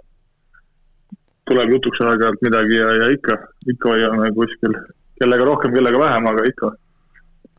Tuleb 1.48 1.72
jutuks 1.72 1.98
aeg-ajalt 2.04 2.46
midagi 2.46 2.78
ja, 2.78 2.92
ja 3.00 3.10
ikka, 3.10 3.40
ikka 3.72 3.90
hoiame 3.90 4.30
kuskil, 4.36 4.78
kellega 5.18 5.50
rohkem, 5.50 5.74
kellega 5.74 5.98
vähem, 6.04 6.30
aga 6.30 6.46
ikka 6.52 6.70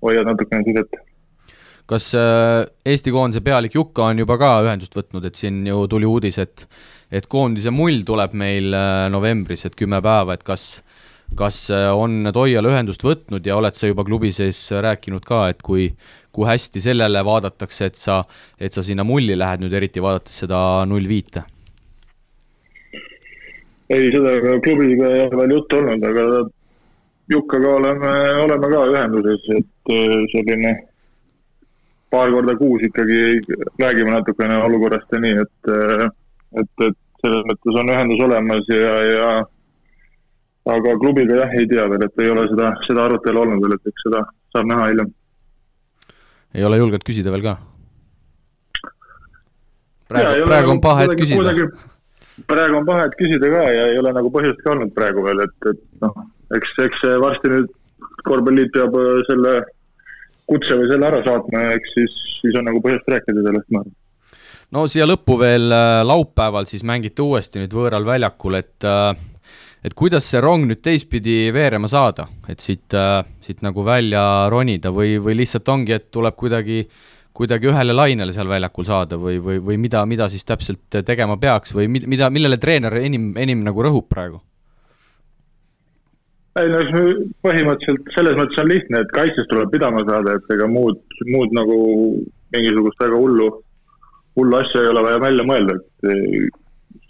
hoiad 0.05 0.29
natukene 0.29 0.63
sidet 0.63 0.99
kas 1.89 2.11
äh, 2.17 2.67
Eesti 2.85 3.13
koondise 3.13 3.41
pealik 3.45 3.75
Jukka 3.75 4.11
on 4.11 4.21
juba 4.21 4.37
ka 4.41 4.51
ühendust 4.65 4.95
võtnud, 4.97 5.25
et 5.25 5.39
siin 5.39 5.63
ju 5.67 5.85
tuli 5.89 6.07
uudis, 6.09 6.37
et 6.41 6.67
et 7.09 7.25
koondise 7.25 7.71
mull 7.73 8.03
tuleb 8.05 8.35
meil 8.37 8.75
äh, 8.77 9.07
novembris, 9.09 9.65
et 9.65 9.77
kümme 9.77 9.97
päeva, 10.05 10.35
et 10.37 10.45
kas 10.45 10.83
kas 11.37 11.67
äh, 11.73 11.89
on 11.93 12.29
Toiale 12.33 12.69
ühendust 12.69 13.03
võtnud 13.05 13.45
ja 13.45 13.57
oled 13.57 13.77
sa 13.77 13.89
juba 13.89 14.05
klubi 14.05 14.31
sees 14.33 14.59
rääkinud 14.71 15.25
ka, 15.25 15.47
et 15.53 15.63
kui, 15.65 15.87
kui 16.33 16.45
hästi 16.49 16.81
sellele 16.81 17.23
vaadatakse, 17.25 17.89
et 17.89 17.97
sa, 17.97 18.21
et 18.59 18.73
sa 18.73 18.85
sinna 18.85 19.05
mulli 19.05 19.37
lähed 19.37 19.65
nüüd, 19.65 19.73
eriti 19.73 20.03
vaadates 20.03 20.43
seda 20.45 20.61
null 20.89 21.09
viite? 21.09 21.45
ei, 23.89 24.11
seda 24.13 24.37
klubiga 24.61 25.09
ei 25.15 25.25
ole 25.25 25.41
veel 25.41 25.57
juttu 25.57 25.81
olnud, 25.81 26.05
aga 26.11 26.29
Jukkaga 27.29 27.73
oleme, 27.77 28.11
oleme 28.41 28.69
ka 28.69 28.85
ühenduses, 28.89 29.43
et 29.53 29.91
selline 30.33 30.71
paar 32.09 32.31
korda 32.33 32.55
kuus 32.57 32.83
ikkagi 32.87 33.19
räägime 33.81 34.11
natukene 34.15 34.57
olukorrast 34.65 35.13
ja 35.13 35.21
nii, 35.23 35.45
et 35.45 35.71
et, 36.61 36.85
et 36.87 36.97
selles 37.21 37.45
mõttes 37.51 37.79
on 37.81 37.91
ühendus 37.93 38.21
olemas 38.25 38.69
ja, 38.73 38.93
ja 39.05 39.31
aga 40.73 40.95
klubiga 41.01 41.41
jah, 41.43 41.55
ei 41.59 41.67
tea 41.69 41.85
veel, 41.91 42.05
et 42.05 42.23
ei 42.23 42.31
ole 42.33 42.45
seda, 42.51 42.71
seda 42.87 43.05
arutelu 43.07 43.43
olnud 43.43 43.63
veel, 43.65 43.77
et 43.77 43.91
eks 43.91 44.05
seda 44.07 44.23
saab 44.55 44.69
näha 44.69 44.89
hiljem. 44.91 45.13
ei 46.57 46.65
ole 46.65 46.81
julgenud 46.81 47.05
küsida 47.05 47.33
veel 47.35 47.45
ka? 47.45 47.55
praegu, 50.09 50.49
praegu 50.49 50.75
on 50.75 50.83
paha 50.83 51.05
hetk 51.05 51.21
küsida. 51.21 51.69
praegu 52.49 52.79
on 52.81 52.87
paha 52.89 53.07
hetk 53.07 53.19
küsida 53.21 53.51
ka 53.55 53.65
ja 53.75 53.89
ei 53.93 53.99
ole 54.01 54.13
nagu 54.17 54.31
põhjust 54.33 54.63
ka 54.63 54.73
olnud 54.75 54.95
praegu 54.97 55.25
veel, 55.25 55.43
et, 55.45 55.73
et 55.73 55.83
noh, 56.05 56.23
eks, 56.57 56.73
eks 56.87 57.05
varsti 57.25 57.53
nüüd 57.53 57.75
korvpalliliit 58.27 58.73
peab 58.75 58.95
äh, 58.99 59.19
selle 59.29 59.53
kutse 60.49 60.77
või 60.77 60.91
selle 60.91 61.09
ära 61.09 61.23
saatma 61.25 61.65
ja 61.65 61.79
eks 61.79 61.95
siis, 61.97 62.19
siis 62.41 62.59
on 62.59 62.69
nagu 62.69 62.81
põhjust 62.83 63.09
rääkida 63.15 63.45
sellest, 63.47 63.71
ma 63.71 63.83
arvan 63.83 63.97
no 64.75 64.85
siia 64.91 65.07
lõppu 65.09 65.39
veel 65.41 65.71
äh, 65.73 66.01
laupäeval 66.05 66.69
siis 66.69 66.85
mängite 66.87 67.25
uuesti 67.25 67.61
nüüd 67.61 67.73
võõral 67.75 68.05
väljakul, 68.07 68.59
et 68.59 68.87
äh, 68.87 69.13
et 69.83 69.95
kuidas 69.95 70.27
see 70.27 70.41
rong 70.43 70.67
nüüd 70.67 70.81
teistpidi 70.83 71.37
veerema 71.55 71.87
saada, 71.91 72.27
et 72.51 72.59
siit, 72.59 72.95
siit 73.45 73.63
nagu 73.63 73.85
välja 73.87 74.23
ronida 74.51 74.91
või, 74.91 75.15
või 75.23 75.37
lihtsalt 75.39 75.71
ongi, 75.71 75.95
et 75.95 76.09
tuleb 76.11 76.35
kuidagi, 76.39 76.81
kuidagi 77.35 77.69
ühele 77.71 77.95
lainele 77.95 78.35
seal 78.35 78.49
väljakul 78.51 78.87
saada 78.87 79.19
või, 79.21 79.37
või, 79.43 79.61
või 79.63 79.79
mida, 79.79 80.03
mida 80.09 80.27
siis 80.31 80.43
täpselt 80.47 80.99
tegema 81.07 81.39
peaks 81.39 81.73
või 81.75 81.87
mida, 81.95 82.27
millele 82.33 82.59
treener 82.59 82.99
enim, 82.99 83.31
enim 83.39 83.63
nagu 83.63 83.87
rõhub 83.87 84.09
praegu? 84.11 84.41
Ei 86.59 86.69
no 86.73 87.03
põhimõtteliselt 87.45 88.13
selles 88.15 88.37
mõttes 88.39 88.61
on 88.61 88.69
lihtne, 88.71 89.03
et 89.03 89.11
kaitses 89.15 89.47
tuleb 89.51 89.69
pidama 89.71 90.01
saada, 90.07 90.35
et 90.35 90.55
ega 90.55 90.67
muud, 90.67 91.01
muud 91.29 91.53
nagu 91.55 91.77
mingisugust 92.55 93.03
väga 93.03 93.19
hullu 93.19 93.49
hullu 94.39 94.57
asja 94.57 94.81
ei 94.81 94.89
ole 94.93 95.03
vaja 95.05 95.21
välja 95.21 95.45
mõelda, 95.47 95.75
et 95.75 96.57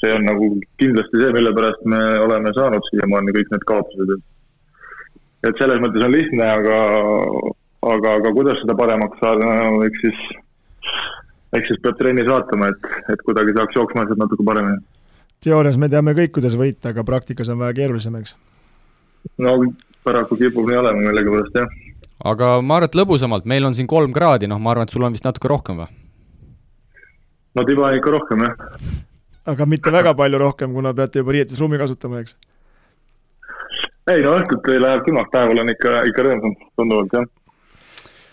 see 0.02 0.12
on 0.16 0.26
nagu 0.28 0.50
kindlasti 0.82 1.22
see, 1.22 1.32
mille 1.36 1.54
pärast 1.56 1.88
me 1.94 2.02
oleme 2.26 2.52
saanud 2.58 2.86
siiamaani 2.90 3.36
kõik 3.38 3.54
need 3.54 3.66
kaotused, 3.72 4.14
et 4.18 5.50
et 5.50 5.62
selles 5.62 5.80
mõttes 5.80 6.04
on 6.04 6.12
lihtne, 6.12 6.46
aga, 6.52 6.78
aga, 7.94 8.16
aga 8.20 8.32
kuidas 8.36 8.60
seda 8.60 8.76
paremaks 8.76 9.22
saada 9.24 9.48
no,, 9.48 9.84
eks 9.88 10.02
siis, 10.04 10.24
eks 11.56 11.72
siis 11.72 11.80
peab 11.84 12.00
trennis 12.00 12.28
vaatama, 12.28 12.72
et, 12.74 12.90
et 13.14 13.24
kuidagi 13.28 13.56
saaks 13.56 13.78
jooksma 13.80 14.04
asjad 14.04 14.20
natuke 14.20 14.44
paremini. 14.48 14.84
teoorias 15.44 15.80
me 15.80 15.88
teame 15.92 16.16
kõik, 16.18 16.36
kuidas 16.40 16.60
võita, 16.60 16.92
aga 16.92 17.08
praktikas 17.08 17.52
on 17.54 17.62
vähe 17.64 17.78
keerulisem, 17.78 18.20
eks? 18.20 18.36
No 19.38 19.56
paraku 20.04 20.38
kipub 20.40 20.68
nii 20.70 20.80
olema 20.82 21.04
millegipärast, 21.04 21.56
jah. 21.62 21.78
aga 22.32 22.52
ma 22.62 22.80
arvan, 22.80 22.90
et 22.90 23.00
lõbusamalt, 23.00 23.48
meil 23.50 23.68
on 23.68 23.78
siin 23.78 23.90
kolm 23.90 24.14
kraadi, 24.16 24.50
noh, 24.52 24.62
ma 24.62 24.74
arvan, 24.74 24.88
et 24.90 24.96
sul 24.96 25.06
on 25.06 25.16
vist 25.16 25.28
natuke 25.28 25.52
rohkem 25.52 25.82
või? 25.84 25.90
no 27.56 27.66
tiba 27.68 27.88
on 27.90 27.98
ikka 27.98 28.14
rohkem, 28.18 28.46
jah. 28.48 28.86
aga 29.54 29.68
mitte 29.70 29.94
väga 29.94 30.16
palju 30.18 30.44
rohkem, 30.46 30.76
kuna 30.76 30.94
peate 30.96 31.24
juba 31.24 31.36
riietusruumi 31.38 31.82
kasutama, 31.82 32.24
eks? 32.24 32.38
ei 34.10 34.24
no 34.26 34.38
õhtuti 34.40 34.80
läheb 34.82 35.04
külmaks, 35.06 35.34
päeval 35.34 35.66
on 35.66 35.76
ikka, 35.76 36.00
ikka 36.10 36.30
rõõmsam, 36.30 36.56
tunduvalt, 36.80 37.20
jah 37.20 37.30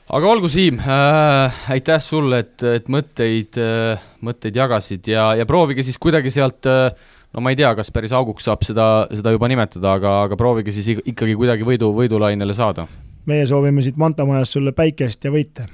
aga 0.07 0.31
olgu, 0.31 0.49
Siim 0.53 0.79
äh,, 0.79 1.63
aitäh 1.75 2.03
sulle, 2.05 2.45
et, 2.45 2.63
et 2.63 2.91
mõtteid 2.93 3.59
äh,, 3.59 4.07
mõtteid 4.27 4.59
jagasid 4.59 5.11
ja, 5.11 5.33
ja 5.39 5.47
proovige 5.49 5.83
siis 5.87 5.99
kuidagi 6.03 6.31
sealt 6.35 6.69
äh, 6.71 6.93
no 7.37 7.45
ma 7.45 7.53
ei 7.53 7.59
tea, 7.59 7.73
kas 7.77 7.93
päris 7.93 8.15
auguks 8.17 8.49
saab 8.49 8.65
seda, 8.67 9.07
seda 9.13 9.35
juba 9.35 9.51
nimetada, 9.53 9.97
aga, 10.01 10.15
aga 10.27 10.39
proovige 10.41 10.73
siis 10.75 10.89
ikkagi 10.97 11.37
kuidagi 11.37 11.67
võidu, 11.69 11.93
võidulainele 11.97 12.57
saada. 12.57 12.87
meie 13.27 13.47
soovime 13.47 13.85
siit 13.85 13.99
Manta 14.01 14.25
majast 14.27 14.57
sulle 14.57 14.73
päikest 14.73 15.25
ja 15.29 15.35
võite. 15.35 15.69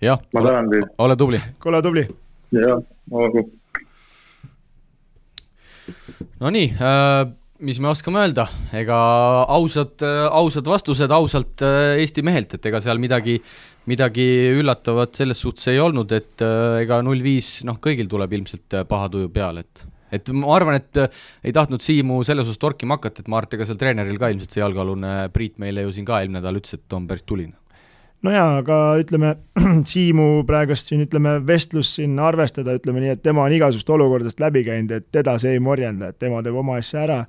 jah, 0.00 0.20
ole, 0.36 0.84
ole 0.98 1.16
tubli. 1.16 1.40
ole 1.64 1.82
tubli 1.82 2.08
jah, 2.52 2.82
olgu. 3.10 3.46
Nonii 6.42 6.68
äh,, 6.76 7.30
mis 7.62 7.78
me 7.82 7.90
oskame 7.92 8.20
öelda, 8.22 8.46
ega 8.76 8.98
ausad, 9.54 10.02
äh, 10.04 10.26
ausad 10.34 10.68
vastused 10.68 11.14
ausalt 11.14 11.62
äh, 11.64 12.00
Eesti 12.02 12.24
mehelt, 12.26 12.56
et 12.58 12.68
ega 12.68 12.82
seal 12.84 13.00
midagi, 13.02 13.38
midagi 13.90 14.26
üllatavat 14.58 15.16
selles 15.22 15.40
suhtes 15.42 15.70
ei 15.72 15.80
olnud, 15.82 16.12
et 16.12 16.44
äh, 16.44 16.82
ega 16.82 17.00
null 17.06 17.22
viis, 17.24 17.60
noh, 17.68 17.80
kõigil 17.82 18.10
tuleb 18.10 18.36
ilmselt 18.38 18.82
paha 18.90 19.08
tuju 19.12 19.30
peale, 19.32 19.64
et 19.64 19.86
et 20.12 20.28
ma 20.36 20.52
arvan, 20.56 20.76
et 20.78 21.02
ei 21.44 21.54
tahtnud 21.56 21.82
Siimu 21.82 22.20
selles 22.26 22.46
osas 22.48 22.60
torkima 22.60 22.98
hakata, 22.98 23.24
et 23.24 23.32
ma 23.32 23.40
arvan, 23.40 23.50
et 23.50 23.58
ega 23.58 23.70
seal 23.70 23.80
treeneril 23.80 24.20
ka 24.20 24.32
ilmselt 24.32 24.54
see 24.54 24.62
jalgealune 24.62 25.16
Priit 25.32 25.58
meile 25.62 25.86
ju 25.86 25.96
siin 25.96 26.08
ka 26.08 26.20
eelmine 26.20 26.40
nädal 26.40 26.60
ütles, 26.60 26.78
et 26.78 26.98
on 26.98 27.08
päris 27.08 27.24
tuline 27.26 27.56
no 28.22 28.32
jaa, 28.32 28.58
aga 28.62 28.78
ütleme, 29.02 29.34
Siimu 29.92 30.26
praegust 30.48 30.90
siin 30.90 31.04
ütleme, 31.06 31.36
vestlust 31.46 31.98
siin 31.98 32.18
arvestada, 32.22 32.76
ütleme 32.78 33.02
nii, 33.02 33.16
et 33.16 33.24
tema 33.24 33.46
on 33.46 33.54
igasugust 33.54 33.90
olukordadest 33.90 34.42
läbi 34.42 34.64
käinud, 34.66 34.94
et 34.94 35.08
teda 35.14 35.36
see 35.42 35.56
ei 35.56 35.62
morjenda, 35.62 36.12
et 36.12 36.20
tema 36.22 36.42
teeb 36.44 36.58
oma 36.62 36.78
asja 36.80 37.02
ära. 37.06 37.22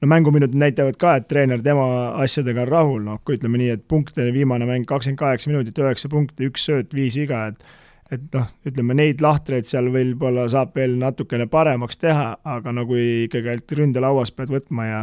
no 0.00 0.08
mänguminutid 0.08 0.56
näitavad 0.56 0.96
ka, 0.96 1.16
et 1.18 1.26
treener 1.28 1.60
tema 1.62 1.84
asjadega 2.22 2.62
on 2.62 2.70
rahul, 2.70 3.02
noh, 3.04 3.18
kui 3.24 3.36
ütleme 3.36 3.60
nii, 3.60 3.74
et 3.76 3.82
punkte, 3.88 4.30
viimane 4.32 4.66
mäng 4.68 4.86
kakskümmend 4.88 5.20
kaheksa 5.20 5.50
minutit, 5.50 5.78
üheksa 5.78 6.08
punkti, 6.08 6.48
üks 6.48 6.64
sööt, 6.70 6.94
viis 6.96 7.18
viga, 7.20 7.50
et 7.50 7.60
et 8.10 8.26
noh, 8.34 8.48
ütleme 8.66 8.96
neid 8.98 9.22
lahtreid 9.22 9.68
seal 9.70 9.90
võib-olla 9.94 10.48
saab 10.50 10.74
veel 10.76 10.96
natukene 10.98 11.46
paremaks 11.50 12.00
teha, 12.00 12.32
aga 12.42 12.74
no 12.74 12.86
kui 12.88 13.26
ikkagi 13.28 13.52
ainult 13.52 13.74
ründelauas 13.78 14.34
pead 14.34 14.50
võtma 14.50 14.86
ja 14.88 15.00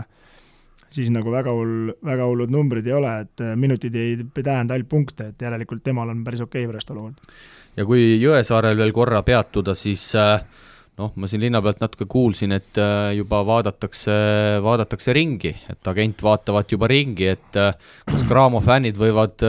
siis 0.94 1.12
nagu 1.14 1.32
väga 1.32 1.54
hull, 1.56 1.92
väga 2.06 2.28
hullud 2.28 2.54
numbrid 2.54 2.88
ei 2.88 2.96
ole, 2.98 3.14
et 3.26 3.44
äh, 3.44 3.56
minutid 3.60 3.96
ei 3.96 4.16
tähenda 4.36 4.76
ainult 4.76 4.90
punkte, 4.92 5.32
et 5.32 5.48
järelikult 5.48 5.84
temal 5.86 6.12
on 6.14 6.24
päris 6.28 6.44
okei 6.44 6.66
okay 6.66 6.74
pärast 6.74 6.92
olukord. 6.96 7.36
ja 7.78 7.86
kui 7.88 8.16
Jõesaarel 8.22 8.78
veel 8.80 8.96
korra 8.96 9.22
peatuda, 9.28 9.76
siis 9.78 10.04
äh, 10.20 10.40
noh, 11.00 11.14
ma 11.16 11.30
siin 11.32 11.44
linna 11.44 11.62
pealt 11.64 11.84
natuke 11.84 12.08
kuulsin, 12.10 12.56
et 12.56 12.80
äh, 12.82 13.12
juba 13.20 13.44
vaadatakse, 13.48 14.18
vaadatakse 14.64 15.16
ringi, 15.16 15.54
et 15.72 15.92
agent 15.92 16.24
vaatavad 16.24 16.72
juba 16.72 16.92
ringi, 16.92 17.32
et 17.36 17.62
kas 18.08 18.28
Graamo 18.28 18.64
fännid 18.64 19.00
võivad 19.00 19.44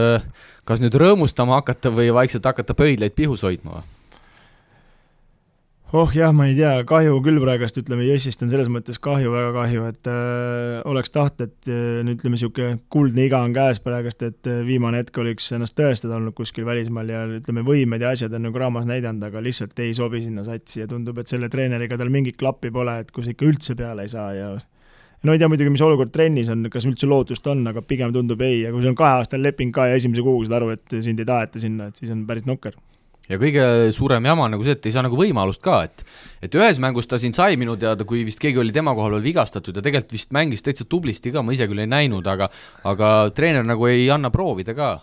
kas 0.68 0.82
nüüd 0.84 0.96
rõõmustama 1.00 1.62
hakata 1.62 1.92
või 1.94 2.10
vaikselt 2.14 2.44
hakata 2.48 2.76
pöidlaid 2.76 3.16
pihus 3.16 3.46
hoidma 3.46 3.78
või? 3.78 3.86
oh 5.92 6.10
jah, 6.12 6.34
ma 6.36 6.44
ei 6.48 6.56
tea, 6.56 6.82
kahju 6.88 7.16
küll 7.24 7.40
praegust, 7.40 7.78
ütleme 7.80 8.04
Jessist 8.04 8.42
on 8.44 8.50
selles 8.52 8.68
mõttes 8.72 8.98
kahju, 9.00 9.30
väga 9.32 9.52
kahju, 9.54 9.86
et 9.88 10.10
äh, 10.12 10.74
oleks 10.88 11.12
taht, 11.14 11.40
et 11.40 11.70
äh, 11.70 12.02
no 12.04 12.12
ütleme, 12.12 12.36
niisugune 12.36 12.80
kuldne 12.92 13.24
iga 13.24 13.40
on 13.44 13.54
käes 13.56 13.80
praegust, 13.84 14.20
et 14.26 14.50
äh, 14.50 14.60
viimane 14.68 15.00
hetk 15.00 15.16
võiks 15.16 15.48
ennast 15.56 15.78
tõestada 15.78 16.18
olnud 16.18 16.36
kuskil 16.36 16.68
välismaal 16.68 17.12
ja 17.14 17.22
ütleme, 17.38 17.64
võimed 17.64 18.04
ja 18.04 18.12
asjad 18.12 18.36
on 18.36 18.44
nagu 18.50 18.60
raamas 18.60 18.88
näidanud, 18.88 19.24
aga 19.30 19.42
lihtsalt 19.44 19.80
ei 19.84 19.94
sobi 19.96 20.20
sinna 20.26 20.44
satsi 20.44 20.84
ja 20.84 20.90
tundub, 20.90 21.22
et 21.22 21.32
selle 21.32 21.48
treeneriga 21.52 21.96
tal 21.96 22.12
mingit 22.12 22.36
klappi 22.40 22.72
pole, 22.74 22.98
et 23.00 23.14
kus 23.14 23.32
ikka 23.32 23.48
üldse 23.48 23.78
peale 23.78 24.04
ei 24.04 24.12
saa 24.12 24.34
ja 24.36 24.50
no 25.26 25.34
ei 25.34 25.40
tea 25.40 25.48
muidugi, 25.50 25.72
mis 25.74 25.84
olukord 25.84 26.12
trennis 26.14 26.50
on, 26.52 26.68
kas 26.72 26.86
üldse 26.88 27.08
lootust 27.10 27.46
on, 27.50 27.64
aga 27.70 27.82
pigem 27.82 28.12
tundub 28.14 28.42
ei 28.46 28.62
ja 28.64 28.74
kui 28.74 28.84
sul 28.84 28.92
on 28.92 28.98
kaheaastane 28.98 29.42
leping 29.42 29.74
ka 29.74 29.88
ja 29.90 29.98
esimese 29.98 30.24
kuuga 30.26 30.46
saad 30.46 30.60
aru, 30.60 30.74
et 30.76 31.00
sind 31.04 31.22
ei 31.22 31.28
taheta 31.28 31.62
sinna, 31.62 31.90
et 31.90 31.98
siis 31.98 32.12
on 32.14 32.22
päris 32.28 32.46
nukker 32.48 32.78
ja 33.28 33.38
kõige 33.40 33.64
suurem 33.96 34.24
jama 34.24 34.46
on 34.46 34.54
nagu 34.56 34.64
see, 34.66 34.76
et 34.78 34.88
ei 34.88 34.94
saa 34.94 35.04
nagu 35.04 35.18
võimalust 35.18 35.62
ka, 35.64 35.82
et 35.88 36.04
et 36.44 36.54
ühes 36.54 36.78
mängus 36.82 37.10
ta 37.10 37.18
siin 37.20 37.34
sai 37.36 37.58
minu 37.60 37.76
teada, 37.80 38.06
kui 38.08 38.22
vist 38.26 38.40
keegi 38.42 38.60
oli 38.62 38.72
tema 38.74 38.94
kohal 38.96 39.18
veel 39.18 39.26
vigastatud 39.26 39.76
ja 39.76 39.84
tegelikult 39.84 40.14
vist 40.16 40.32
mängis 40.34 40.64
täitsa 40.64 40.86
tublisti 40.88 41.34
ka, 41.34 41.42
ma 41.42 41.54
ise 41.56 41.68
küll 41.68 41.82
ei 41.82 41.90
näinud, 41.90 42.26
aga 42.26 42.50
aga 42.88 43.12
treener 43.34 43.66
nagu 43.66 43.90
ei 43.90 44.08
anna 44.14 44.32
proovida 44.34 44.76
ka 44.78 44.96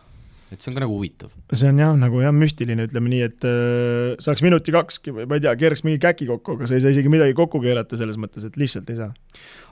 et 0.54 0.62
see 0.62 0.70
on 0.72 0.78
ka 0.78 0.84
nagu 0.84 0.96
huvitav. 0.96 1.32
see 1.52 1.70
on 1.72 1.80
jah, 1.82 1.94
nagu 1.98 2.22
jah, 2.22 2.34
müstiline, 2.36 2.86
ütleme 2.88 3.12
nii, 3.12 3.22
et 3.28 3.48
äh, 3.50 4.16
saaks 4.24 4.44
minuti 4.46 4.74
kakski 4.76 5.14
või 5.16 5.28
ma 5.30 5.40
ei 5.40 5.44
tea, 5.44 5.56
keeraks 5.60 5.84
mingi 5.88 6.02
käki 6.04 6.28
kokku, 6.30 6.58
aga 6.58 6.70
sa 6.70 6.78
ei 6.78 6.84
saa 6.84 6.94
isegi 6.94 7.12
midagi 7.12 7.36
kokku 7.38 7.62
keerata 7.64 7.98
selles 8.00 8.20
mõttes, 8.22 8.46
et 8.48 8.60
lihtsalt 8.60 8.90
ei 8.94 9.00
saa. 9.00 9.12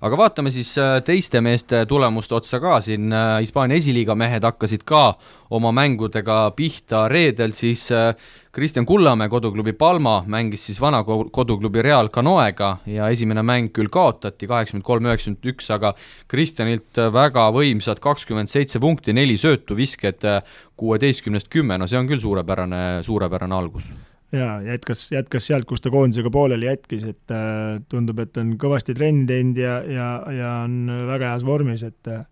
Aga 0.04 0.18
vaatame 0.20 0.52
siis 0.52 0.74
äh, 0.82 0.98
teiste 1.06 1.40
meeste 1.44 1.86
tulemuste 1.88 2.36
otsa 2.36 2.60
ka, 2.64 2.80
siin 2.84 3.12
äh, 3.14 3.38
Hispaania 3.44 3.80
esiliiga 3.80 4.16
mehed 4.20 4.44
hakkasid 4.44 4.84
ka 4.88 5.14
oma 5.54 5.72
mängudega 5.76 6.38
pihta, 6.58 7.06
reedel 7.12 7.56
siis 7.56 7.86
äh, 7.96 8.12
Kristjan 8.54 8.86
Kullamäe 8.86 9.32
koduklubi 9.32 9.74
Palma 9.74 10.20
mängis 10.28 10.68
siis 10.68 10.82
vana 10.82 11.02
koduklubi 11.08 11.82
Real 11.82 12.12
Canoega 12.14 12.76
ja 12.86 13.10
esimene 13.10 13.42
mäng 13.48 13.72
küll 13.74 13.90
kaotati, 13.94 14.48
kaheksakümmend 14.50 14.88
kolm, 14.88 15.10
üheksakümmend 15.10 15.52
üks, 15.56 15.72
aga 15.74 15.96
Kristjanilt 16.30 17.02
väga 17.16 17.48
võimsad 17.56 18.04
kakskümmend 18.04 18.52
seitse 18.52 18.84
punkti, 18.84 19.16
neli 19.16 19.40
söötu, 19.40 19.78
visked 19.80 20.28
kuueteistkümnest 20.78 21.50
kümme, 21.54 21.80
no 21.80 21.88
see 21.90 22.02
on 22.02 22.10
küll 22.12 22.22
suurepärane, 22.22 22.84
suurepärane 23.08 23.56
algus 23.58 23.90
jaa, 24.34 24.58
jätkas, 24.66 25.06
jätkas 25.14 25.48
sealt, 25.50 25.68
kus 25.70 25.84
ta 25.84 25.92
koondisega 25.94 26.32
pooleli 26.34 26.68
jätkis, 26.70 27.06
et 27.14 27.34
äh, 27.34 27.80
tundub, 27.90 28.20
et 28.24 28.38
on 28.42 28.56
kõvasti 28.62 28.96
trenni 28.98 29.28
teinud 29.30 29.60
ja, 29.62 29.80
ja, 29.86 30.10
ja 30.34 30.54
on 30.66 30.86
väga 31.10 31.34
heas 31.34 31.46
vormis, 31.48 31.86
et 31.88 32.12
äh, 32.12 32.26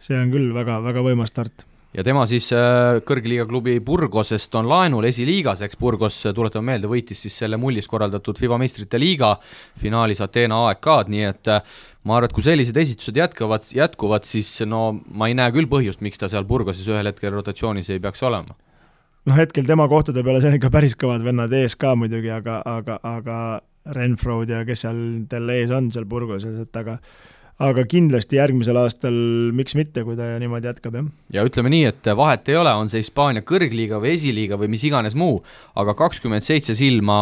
see 0.00 0.18
on 0.18 0.32
küll 0.32 0.54
väga, 0.56 0.80
väga 0.84 1.04
võimas 1.06 1.32
start. 1.32 1.66
Ja 1.90 2.04
tema 2.06 2.22
siis 2.30 2.46
äh, 2.54 3.00
kõrgliiga 3.02 3.48
klubi 3.50 3.72
Burgosest 3.82 4.54
on 4.54 4.68
laenul 4.70 5.08
esiliigas, 5.08 5.64
eks 5.66 5.78
Burgos, 5.78 6.20
äh, 6.28 6.34
tuletame 6.34 6.70
meelde, 6.70 6.90
võitis 6.90 7.24
siis 7.26 7.40
selle 7.42 7.58
mullis 7.58 7.90
korraldatud 7.90 8.38
FIBA 8.38 8.60
meistrite 8.62 9.00
liiga 9.00 9.32
finaalis 9.80 10.22
Ateena 10.22 10.60
AEK-d, 10.68 11.10
nii 11.10 11.26
et 11.26 11.50
äh, 11.50 11.76
ma 12.06 12.16
arvan, 12.16 12.30
et 12.30 12.36
kui 12.36 12.46
sellised 12.46 12.78
esitused 12.78 13.18
jätkavad, 13.18 13.66
jätkuvad, 13.74 14.26
siis 14.28 14.52
no 14.70 14.84
ma 15.10 15.30
ei 15.30 15.34
näe 15.38 15.50
küll 15.56 15.70
põhjust, 15.70 16.02
miks 16.06 16.22
ta 16.22 16.30
seal 16.30 16.46
Burgoses 16.46 16.86
ühel 16.86 17.10
hetkel 17.10 17.34
rotatsioonis 17.34 17.90
ei 17.90 18.02
peaks 18.02 18.22
olema 18.22 18.54
noh, 19.30 19.38
hetkel 19.38 19.66
tema 19.68 19.88
kohtade 19.90 20.24
peale, 20.26 20.42
see 20.42 20.52
on 20.52 20.60
ikka 20.60 20.72
päris 20.74 20.96
kõvad 20.98 21.24
vennad 21.26 21.52
ees 21.56 21.76
ka 21.78 21.94
muidugi, 21.98 22.32
aga, 22.34 22.60
aga, 22.66 23.00
aga 23.06 23.40
Renfrod 23.96 24.50
ja 24.52 24.64
kes 24.68 24.84
seal 24.84 25.02
tal 25.30 25.50
ees 25.54 25.70
on 25.72 25.88
seal 25.94 26.04
purguses, 26.08 26.58
et 26.60 26.76
aga 26.76 26.98
aga 27.60 27.84
kindlasti 27.88 28.38
järgmisel 28.38 28.78
aastal 28.80 29.16
miks 29.56 29.74
mitte, 29.76 30.02
kui 30.06 30.16
ta 30.16 30.30
niimoodi 30.40 30.70
jätkab, 30.70 30.96
jah. 30.96 31.10
ja 31.36 31.44
ütleme 31.44 31.72
nii, 31.72 31.82
et 31.90 32.10
vahet 32.16 32.48
ei 32.48 32.56
ole, 32.56 32.72
on 32.72 32.88
see 32.92 33.02
Hispaania 33.04 33.44
kõrgliiga 33.46 34.00
või 34.00 34.14
esiliiga 34.16 34.56
või 34.60 34.70
mis 34.72 34.86
iganes 34.88 35.16
muu, 35.18 35.42
aga 35.80 35.94
kakskümmend 35.98 36.46
seitse 36.46 36.76
silma 36.78 37.20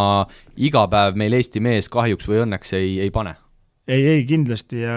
iga 0.55 0.87
päev 0.91 1.19
meil 1.19 1.35
Eesti 1.39 1.63
mees 1.65 1.91
kahjuks 1.91 2.31
või 2.31 2.45
õnneks 2.47 2.75
ei, 2.79 2.97
ei 3.03 3.15
pane 3.15 3.35
ei, 3.89 4.05
ei 4.13 4.25
kindlasti. 4.29 4.83
Ja 4.85 4.97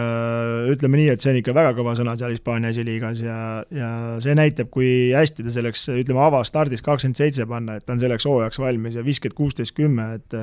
ütleme 0.72 1.00
nii, 1.00 1.10
et 1.14 1.24
see 1.24 1.34
on 1.34 1.42
ikka 1.42 1.56
väga 1.58 1.74
kõva 1.78 1.96
sõna 2.00 2.16
seal 2.20 2.36
Hispaania 2.36 2.74
esiliigas 2.74 3.24
ja, 3.26 3.40
ja 3.74 3.92
see 4.24 4.36
näitab, 4.38 4.72
kui 4.74 5.12
hästi 5.16 5.48
ta 5.48 5.56
selleks, 5.56 5.88
ütleme, 5.96 6.24
avastardis 6.28 6.84
kakskümmend 6.86 7.20
seitse 7.20 7.48
panna, 7.50 7.80
et 7.80 7.88
ta 7.88 7.96
on 7.96 8.04
selleks 8.04 8.28
hooajaks 8.30 8.62
valmis 8.62 9.00
ja 9.00 9.06
viiskümmend 9.08 9.38
kuusteist 9.38 9.78
kümme, 9.78 10.14
et 10.20 10.40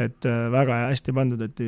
et 0.00 0.24
väga 0.24 0.86
hästi 0.88 1.12
pandud, 1.12 1.42
et 1.44 1.58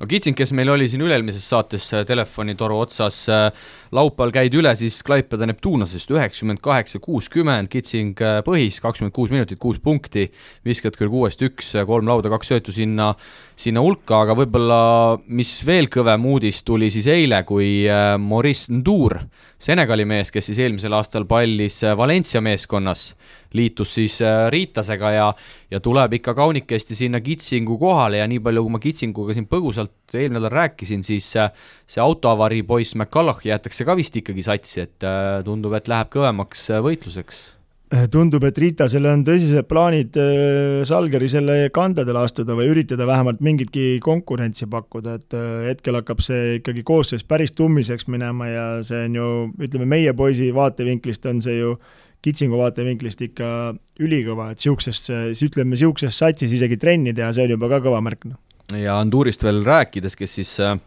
no 0.00 0.08
Kitsing, 0.08 0.36
kes 0.38 0.52
meil 0.56 0.70
oli 0.72 0.88
siin 0.90 1.04
üle-eelmises 1.04 1.44
saates 1.52 1.88
äh, 1.94 2.04
telefonitoru 2.08 2.78
otsas, 2.82 3.22
äh, 3.30 3.48
laupäeval 3.94 4.34
käidi 4.34 4.60
üle 4.60 4.72
siis 4.78 5.00
Klaipeda 5.06 5.46
Neptunasest 5.48 6.10
üheksakümmend 6.12 6.62
kaheksa, 6.64 7.00
kuuskümmend, 7.02 7.70
Kitsing 7.72 8.20
äh, 8.22 8.40
põhis, 8.46 8.80
kakskümmend 8.82 9.14
kuus 9.16 9.32
minutit, 9.34 9.60
kuus 9.62 9.80
punkti, 9.82 10.28
viskad 10.66 10.98
küll 10.98 11.12
kuuest 11.12 11.42
üks, 11.46 11.74
kolm 11.88 12.10
lauda, 12.10 12.32
kaks 12.32 12.52
söötu 12.52 12.74
sinna, 12.74 13.12
sinna 13.62 13.82
hulka, 13.84 14.22
aga 14.24 14.34
võib-olla 14.38 14.80
mis 15.30 15.54
veel 15.66 15.86
kõvem 15.92 16.26
uudis 16.32 16.62
tuli 16.66 16.90
siis 16.92 17.06
eile, 17.10 17.42
kui 17.48 17.84
Maurice 18.18 18.72
Ndour, 18.74 19.18
Senegali 19.62 20.04
mees, 20.08 20.32
kes 20.34 20.50
siis 20.50 20.58
eelmisel 20.64 20.94
aastal 20.98 21.26
pallis 21.30 21.76
Valencia 21.96 22.42
meeskonnas, 22.42 23.12
liitus 23.56 23.94
siis 23.94 24.18
äh, 24.24 24.48
Riitasega 24.52 25.10
ja, 25.14 25.28
ja 25.70 25.80
tuleb 25.80 26.16
ikka 26.18 26.34
kaunikesti 26.34 26.96
sinna 26.98 27.20
Kitsingu 27.20 27.78
kohale 27.78 28.22
ja 28.22 28.28
nii 28.30 28.40
palju, 28.42 28.64
kui 28.66 28.74
ma 28.74 28.82
Kitsinguga 28.82 29.36
siin 29.36 29.48
põgusalt 29.50 30.16
eelmine 30.16 30.40
nädal 30.40 30.54
rääkisin, 30.54 31.04
siis 31.06 31.30
äh, 31.40 31.52
see 31.86 32.02
autoavarii 32.02 32.62
poiss 32.68 32.96
McCulloch 32.96 33.46
jäetakse 33.46 33.86
ka 33.88 33.96
vist 33.98 34.16
ikkagi 34.18 34.44
satsi, 34.46 34.86
et 34.86 35.06
äh, 35.06 35.40
tundub, 35.46 35.76
et 35.78 35.90
läheb 35.92 36.12
kõvemaks 36.12 36.70
võitluseks 36.84 37.42
tundub, 38.12 38.44
et 38.48 38.56
Ritasel 38.56 39.04
on 39.10 39.24
tõsised 39.26 39.66
plaanid 39.68 40.16
Salgeri 40.88 41.26
selle 41.28 41.56
kandadele 41.74 42.22
astuda 42.24 42.56
või 42.56 42.70
üritada 42.72 43.04
vähemalt 43.08 43.42
mingitki 43.44 43.98
konkurentsi 44.04 44.68
pakkuda, 44.72 45.18
et 45.20 45.36
hetkel 45.68 45.98
hakkab 46.00 46.22
see 46.24 46.58
ikkagi 46.60 46.84
koosseis 46.88 47.26
päris 47.28 47.52
tummiseks 47.56 48.08
minema 48.08 48.48
ja 48.48 48.64
see 48.86 49.04
on 49.10 49.18
ju, 49.18 49.28
ütleme, 49.68 49.90
meie 49.92 50.14
poisi 50.16 50.48
vaatevinklist 50.56 51.28
on 51.28 51.44
see 51.44 51.58
ju 51.58 51.74
kitsingu 52.22 52.58
vaatevinklist 52.60 53.24
ikka 53.26 53.48
ülikõva, 54.02 54.52
et 54.52 54.62
niisugusesse, 54.62 55.18
siis 55.34 55.50
ütleme, 55.50 55.74
niisuguses 55.74 56.16
satsis 56.22 56.54
isegi 56.54 56.78
trenni 56.80 57.14
teha, 57.16 57.32
see 57.34 57.48
on 57.48 57.56
juba 57.56 57.70
ka 57.72 57.82
kõva 57.84 58.00
märk, 58.04 58.28
noh. 58.30 58.38
ja 58.78 59.00
Andurist 59.02 59.42
veel 59.44 59.62
rääkides, 59.66 60.16
kes 60.18 60.38
siis 60.38 60.52
äh, 60.62 60.78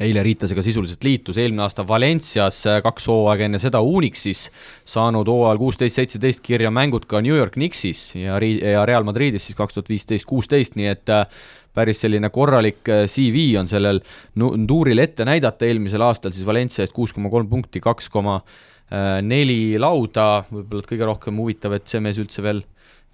eile 0.00 0.22
Riitasega 0.26 0.62
sisuliselt 0.64 1.04
liitus, 1.06 1.38
eelmine 1.40 1.64
aasta 1.64 1.86
Valencias, 1.88 2.60
äh, 2.68 2.80
kaks 2.84 3.08
hooaega 3.08 3.48
enne 3.48 3.60
seda 3.62 3.80
Unixis, 3.80 4.46
saanud 4.84 5.28
hooajal 5.32 5.60
kuusteist, 5.62 6.00
seitseteist 6.00 6.44
kirja 6.44 6.72
mängud 6.74 7.08
ka 7.08 7.22
New 7.24 7.36
York 7.36 7.56
Knicksis 7.56 8.10
ja 8.18 8.40
Ri-, 8.42 8.60
ja 8.60 8.84
Real 8.88 9.06
Madridis 9.08 9.48
siis 9.48 9.58
kaks 9.58 9.76
tuhat 9.76 9.90
viisteist, 9.92 10.28
kuusteist, 10.28 10.76
nii 10.76 10.92
et 10.92 11.12
äh, 11.12 11.26
päris 11.76 12.00
selline 12.00 12.30
korralik 12.32 12.88
CV 13.12 13.50
on 13.60 13.68
sellel 13.68 14.00
Nduril 14.36 15.02
ette 15.02 15.26
näidata, 15.28 15.68
eelmisel 15.68 16.04
aastal 16.06 16.32
siis 16.32 16.46
Valencia 16.48 16.86
eest 16.86 16.96
kuus 16.96 17.12
koma 17.12 17.28
kolm 17.32 17.50
punkti, 17.52 17.82
kaks 17.84 18.08
koma 18.08 18.40
Äh, 18.86 19.18
neli 19.18 19.74
lauda, 19.82 20.44
võib-olla 20.46 20.84
et 20.84 20.86
kõige 20.86 21.06
rohkem 21.08 21.40
huvitav, 21.42 21.72
et 21.74 21.90
see 21.90 21.98
mees 21.98 22.20
üldse 22.22 22.42
veel, 22.44 22.60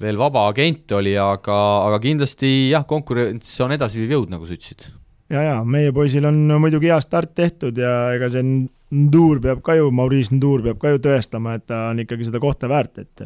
veel 0.02 0.18
vaba 0.20 0.44
agent 0.50 0.92
oli, 0.98 1.14
aga, 1.16 1.56
aga 1.86 2.00
kindlasti 2.02 2.50
jah, 2.74 2.84
konkurents 2.88 3.54
on 3.64 3.72
edasiviiv 3.78 4.12
jõud, 4.18 4.34
nagu 4.34 4.44
sa 4.44 4.58
ütlesid. 4.58 4.90
Ja, 5.32 5.42
ja 5.42 5.56
meie 5.64 5.92
poisil 5.94 6.26
on 6.28 6.38
muidugi 6.60 6.90
hea 6.92 7.00
start 7.02 7.34
tehtud 7.38 7.78
ja 7.80 8.12
ega 8.16 8.30
see 8.32 8.44
Ndur 8.92 9.40
peab 9.40 9.62
ka 9.64 9.78
ju, 9.78 9.88
Maurice 9.94 10.34
Ndur 10.36 10.60
peab 10.66 10.80
ka 10.80 10.92
ju 10.92 10.98
tõestama, 11.00 11.56
et 11.56 11.64
ta 11.70 11.86
on 11.90 12.02
ikkagi 12.02 12.28
seda 12.28 12.40
kohta 12.42 12.68
väärt, 12.68 13.00
et 13.00 13.22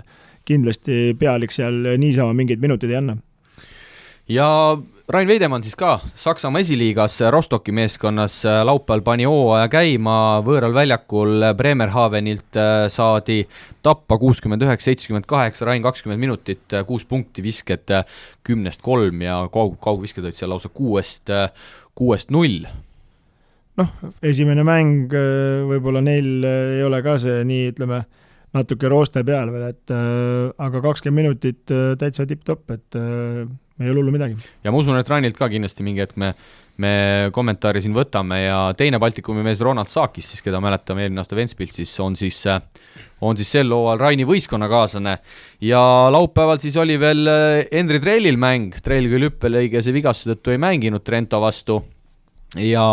kindlasti 0.46 1.16
pealik 1.18 1.54
seal 1.54 1.96
niisama 1.98 2.36
mingeid 2.38 2.62
minuteid 2.62 2.92
ei 2.92 3.00
anna. 3.00 3.16
ja 4.30 4.46
Rain 5.06 5.28
Veidemann 5.30 5.62
siis 5.62 5.76
ka 5.78 6.00
Saksamaa 6.18 6.64
esiliigas 6.64 7.20
Rostocki 7.30 7.70
meeskonnas 7.70 8.40
äh, 8.46 8.64
laupäeval 8.66 9.04
pani 9.06 9.26
hooaja 9.26 9.68
käima, 9.70 10.16
võõral 10.42 10.74
väljakul 10.74 11.44
Bremerhavenilt 11.54 12.58
äh, 12.58 12.88
saadi 12.90 13.44
tappa 13.86 14.18
kuuskümmend 14.18 14.66
üheksa, 14.66 14.88
seitsekümmend 14.90 15.28
kaheksa, 15.30 15.68
Rain 15.68 15.82
kakskümmend 15.82 16.18
minutit, 16.18 16.64
äh, 16.74 16.82
kuus 16.86 17.06
punkti, 17.06 17.44
visked 17.46 17.94
kümnest 18.46 18.82
kolm 18.82 19.22
ja 19.22 19.44
kaug, 19.54 19.78
kaugvisked 19.78 20.26
olid 20.26 20.38
seal 20.38 20.50
lausa 20.50 20.72
kuuest, 20.74 21.30
kuuest 21.96 22.32
null. 22.34 22.66
Noh, 23.76 23.90
esimene 24.24 24.64
mäng 24.64 25.12
võib-olla 25.68 26.00
neil 26.04 26.44
ei 26.46 26.84
ole 26.84 27.02
ka 27.04 27.18
see 27.20 27.42
nii, 27.48 27.72
ütleme, 27.74 28.04
natuke 28.56 28.90
rooste 28.92 29.24
peal 29.26 29.52
veel, 29.54 29.70
et 29.72 29.94
äh, 29.94 30.52
aga 30.66 30.82
kakskümmend 30.84 31.22
minutit 31.22 31.74
äh, 31.74 31.94
täitsa 32.00 32.26
tipp-topp, 32.28 32.76
et 32.76 32.98
äh, 32.98 33.42
ei 33.82 33.90
ole 33.90 34.00
hullu 34.00 34.14
midagi. 34.14 34.38
ja 34.64 34.72
ma 34.72 34.80
usun, 34.80 34.98
et 35.00 35.10
Rainilt 35.10 35.38
ka 35.38 35.50
kindlasti 35.52 35.86
mingi 35.86 36.04
hetk 36.04 36.20
me 36.20 36.34
me 36.76 36.90
kommentaari 37.32 37.80
siin 37.80 37.94
võtame 37.96 38.36
ja 38.42 38.56
teine 38.76 38.98
Baltikumi 39.00 39.40
mees 39.40 39.62
Ronald 39.64 39.88
Saakis 39.88 40.26
siis, 40.28 40.42
keda 40.44 40.58
mäletame 40.60 41.06
eelmine 41.06 41.22
aasta 41.22 41.38
Ventspilsis, 41.38 41.94
on 42.04 42.18
siis, 42.20 42.42
on 43.24 43.38
siis 43.40 43.54
sel 43.56 43.72
hooajal 43.72 44.02
Raini 44.02 44.26
võistkonnakaaslane. 44.28 45.14
ja 45.64 45.80
laupäeval 46.12 46.60
siis 46.60 46.76
oli 46.76 46.98
veel 47.00 47.32
Henri 47.72 48.02
Trellil 48.04 48.36
mäng, 48.36 48.76
Trell 48.84 49.08
küll 49.08 49.30
hüppelõigese 49.30 49.96
vigastuse 49.96 50.34
tõttu 50.34 50.52
ei 50.52 50.60
mänginud 50.60 51.06
Trento 51.06 51.40
vastu 51.40 51.80
ja, 52.62 52.86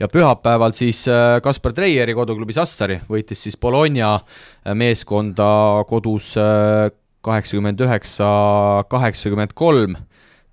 ja 0.00 0.08
pühapäeval 0.08 0.74
siis 0.76 1.04
Kaspar 1.42 1.74
Treieri 1.76 2.14
koduklubi 2.14 2.56
Sassari 2.56 3.00
võitis 3.10 3.46
siis 3.46 3.58
Bologna 3.60 4.16
meeskonda 4.74 5.50
kodus 5.88 6.34
kaheksakümmend 7.24 7.80
üheksa, 7.84 8.30
kaheksakümmend 8.90 9.52
kolm. 9.54 9.98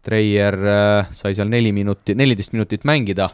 Treier 0.08 0.56
äh, 0.56 1.10
sai 1.18 1.34
seal 1.36 1.50
neli 1.52 1.74
minutit, 1.76 2.16
neliteist 2.16 2.54
minutit 2.56 2.86
mängida, 2.88 3.26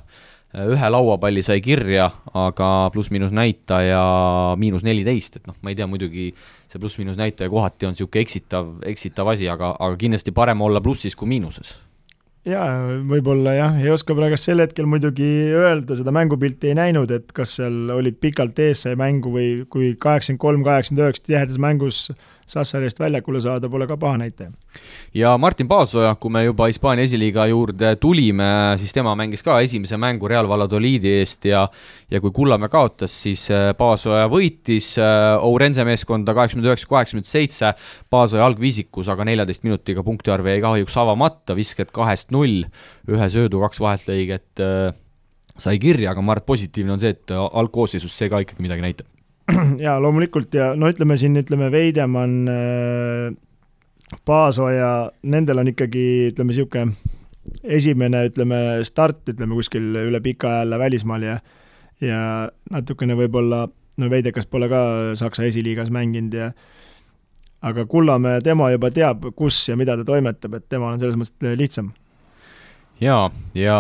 äh, 0.56 0.66
ühe 0.74 0.90
lauapalli 0.90 1.44
sai 1.46 1.60
kirja, 1.62 2.08
aga 2.34 2.70
pluss-miinus 2.96 3.34
näitaja 3.36 4.02
miinus 4.58 4.86
neliteist, 4.88 5.38
et 5.38 5.50
noh, 5.50 5.60
ma 5.62 5.70
ei 5.70 5.78
tea, 5.78 5.86
muidugi 5.90 6.32
see 6.72 6.82
pluss-miinus 6.82 7.20
näitaja 7.20 7.52
kohati 7.54 7.90
on 7.90 7.94
niisugune 7.94 8.26
eksitav, 8.26 8.72
eksitav 8.90 9.30
asi, 9.36 9.50
aga, 9.54 9.76
aga 9.78 10.00
kindlasti 10.02 10.34
parem 10.34 10.66
olla 10.66 10.82
plussis 10.82 11.18
kui 11.20 11.30
miinuses 11.30 11.76
jaa, 12.48 13.00
võib-olla 13.08 13.56
jah, 13.56 13.78
ei 13.80 13.92
oska 13.94 14.16
praegu 14.18 14.38
sel 14.40 14.64
hetkel 14.64 14.88
muidugi 14.90 15.28
öelda, 15.56 15.96
seda 16.00 16.14
mängupilti 16.16 16.72
ei 16.72 16.78
näinud, 16.80 17.12
et 17.16 17.32
kas 17.36 17.58
seal 17.60 17.94
olid 17.96 18.20
pikalt 18.24 18.60
ees 18.64 18.84
see 18.86 18.98
mängu 19.00 19.32
või 19.34 19.50
kui 19.72 19.94
kaheksakümmend 19.96 20.44
kolm, 20.44 20.66
kaheksakümmend 20.68 21.06
üheksa 21.06 21.28
tihedas 21.30 21.62
mängus 21.62 22.06
Sassarist 22.50 23.00
väljakule 23.00 23.42
saada 23.42 23.70
pole 23.72 23.88
ka 23.88 23.98
paha 23.98 24.18
näitaja. 24.22 24.52
ja 25.14 25.38
Martin 25.38 25.68
Paasoja, 25.68 26.16
kui 26.16 26.32
me 26.32 26.44
juba 26.44 26.68
Hispaania 26.68 27.06
esiliiga 27.08 27.46
juurde 27.48 27.96
tulime, 27.96 28.78
siis 28.78 28.94
tema 28.94 29.16
mängis 29.16 29.44
ka 29.44 29.60
esimese 29.64 29.98
mängu 29.98 30.28
Real 30.28 30.48
Valladoliidi 30.48 31.18
eest 31.20 31.46
ja 31.46 31.68
ja 32.12 32.22
kui 32.22 32.32
Kullamäe 32.32 32.70
kaotas, 32.70 33.14
siis 33.26 33.46
äh, 33.52 33.72
Paasoja 33.78 34.28
võitis 34.32 34.94
äh, 35.02 35.38
Ourense 35.44 35.86
meeskonda 35.88 36.36
kaheksakümmend 36.36 36.70
üheksa, 36.70 36.90
kaheksakümmend 36.92 37.30
seitse, 37.30 37.72
Paasoja 38.14 38.46
algviisikus, 38.46 39.10
aga 39.10 39.26
neljateist 39.28 39.66
minutiga 39.66 40.04
punktiarv 40.06 40.52
jäi 40.52 40.60
kahjuks 40.64 40.98
avamata, 41.02 41.58
visked 41.58 41.94
kahest 41.96 42.34
null, 42.36 42.68
ühe 43.10 43.32
söödu, 43.34 43.64
kaks 43.66 43.82
vaheltlõiget 43.84 44.64
äh, 44.64 44.92
sai 45.58 45.80
kirja, 45.82 46.12
aga 46.14 46.22
ma 46.22 46.36
arvan, 46.36 46.44
et 46.44 46.52
positiivne 46.54 46.96
on 46.96 47.02
see, 47.02 47.16
et 47.16 47.34
algkoosseisus 47.34 48.14
see 48.18 48.30
ka 48.30 48.42
ikkagi 48.44 48.66
midagi 48.66 48.86
näitab 48.86 49.13
jaa, 49.86 49.98
loomulikult 50.02 50.54
ja 50.56 50.74
no 50.80 50.90
ütleme 50.92 51.18
siin, 51.20 51.36
ütleme 51.40 51.72
Veidemann 51.72 52.48
äh,, 52.52 53.34
Paasoja, 54.26 55.10
nendel 55.26 55.60
on 55.64 55.72
ikkagi, 55.72 56.30
ütleme 56.32 56.54
niisugune 56.54 56.94
esimene, 57.64 58.28
ütleme, 58.30 58.60
start, 58.88 59.24
ütleme 59.32 59.58
kuskil 59.58 59.90
üle 60.04 60.22
pika 60.24 60.60
aja 60.62 60.80
välismaal 60.80 61.26
ja 61.28 61.40
ja 62.04 62.20
natukene 62.72 63.16
võib-olla, 63.18 63.66
no 63.98 64.10
Veidekas 64.12 64.48
pole 64.50 64.68
ka 64.72 64.84
Saksa 65.20 65.46
esiliigas 65.48 65.92
mänginud 65.94 66.36
ja 66.36 66.52
aga 67.64 67.86
Kullamäe, 67.88 68.42
tema 68.44 68.70
juba 68.74 68.92
teab, 68.92 69.30
kus 69.38 69.62
ja 69.70 69.78
mida 69.80 69.96
ta 70.00 70.06
toimetab, 70.08 70.58
et 70.60 70.68
temal 70.72 70.96
on 70.96 71.04
selles 71.04 71.20
mõttes 71.20 71.58
lihtsam. 71.60 71.94
jaa, 73.02 73.30
ja 73.56 73.78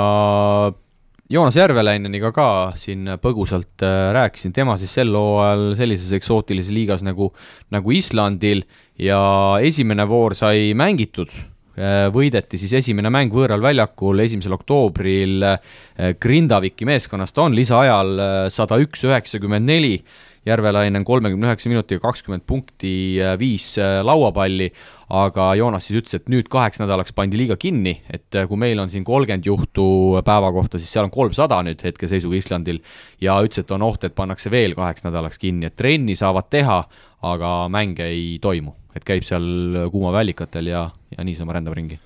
Joonas 1.31 1.55
Järvelaineniga 1.55 2.33
ka 2.35 2.45
siin 2.75 3.07
põgusalt 3.23 3.83
äh, 3.85 4.09
rääkisin, 4.11 4.51
tema 4.55 4.75
siis 4.79 4.91
sel 4.91 5.13
hooajal 5.15 5.69
sellises 5.79 6.11
eksootilises 6.17 6.73
liigas 6.75 7.03
nagu, 7.05 7.29
nagu 7.71 7.93
Islandil 7.95 8.65
ja 8.99 9.21
esimene 9.63 10.03
voor 10.09 10.35
sai 10.35 10.73
mängitud, 10.75 11.31
äh, 11.79 12.09
võideti 12.11 12.59
siis 12.59 12.75
esimene 12.81 13.11
mäng 13.13 13.31
võõral 13.31 13.63
väljakul 13.63 14.19
esimesel 14.25 14.57
oktoobril. 14.57 15.47
Äh, 15.47 16.11
Grindaviki 16.19 16.83
meeskonnast, 16.89 17.39
on 17.39 17.55
lisaajal 17.55 18.13
sada 18.51 18.81
üks, 18.83 19.07
üheksakümmend 19.07 19.71
neli 19.71 19.95
Järvelainen 20.43 21.05
kolmekümne 21.07 21.47
üheksa 21.47 21.69
minutiga 21.71 22.01
kakskümmend 22.03 22.43
punkti, 22.47 22.91
viis 23.39 23.69
lauapalli, 23.79 24.67
aga 25.13 25.53
Joonas 25.55 25.87
siis 25.87 26.01
ütles, 26.01 26.17
et 26.19 26.27
nüüd 26.31 26.49
kaheks 26.51 26.81
nädalaks 26.81 27.15
pandi 27.15 27.39
liiga 27.39 27.55
kinni, 27.59 27.95
et 28.11 28.39
kui 28.49 28.59
meil 28.59 28.81
on 28.83 28.91
siin 28.91 29.05
kolmkümmend 29.07 29.47
juhtu 29.47 29.87
päeva 30.25 30.51
kohta, 30.51 30.81
siis 30.81 30.91
seal 30.91 31.07
on 31.07 31.15
kolmsada 31.15 31.61
nüüd 31.63 31.83
hetkeseisuga 31.87 32.39
Islandil, 32.41 32.81
ja 33.23 33.39
ütles, 33.45 33.63
et 33.63 33.71
on 33.71 33.87
oht, 33.87 34.03
et 34.03 34.15
pannakse 34.17 34.51
veel 34.51 34.75
kaheks 34.75 35.07
nädalaks 35.07 35.39
kinni, 35.39 35.71
et 35.71 35.79
trenni 35.79 36.17
saavad 36.19 36.51
teha, 36.51 36.81
aga 37.23 37.57
mänge 37.71 38.09
ei 38.11 38.33
toimu, 38.43 38.75
et 38.97 39.07
käib 39.07 39.23
seal 39.23 39.87
kuumavälikatel 39.93 40.73
ja, 40.75 40.89
ja 41.15 41.23
niisama 41.23 41.55
rändab 41.55 41.79
ringi 41.79 42.01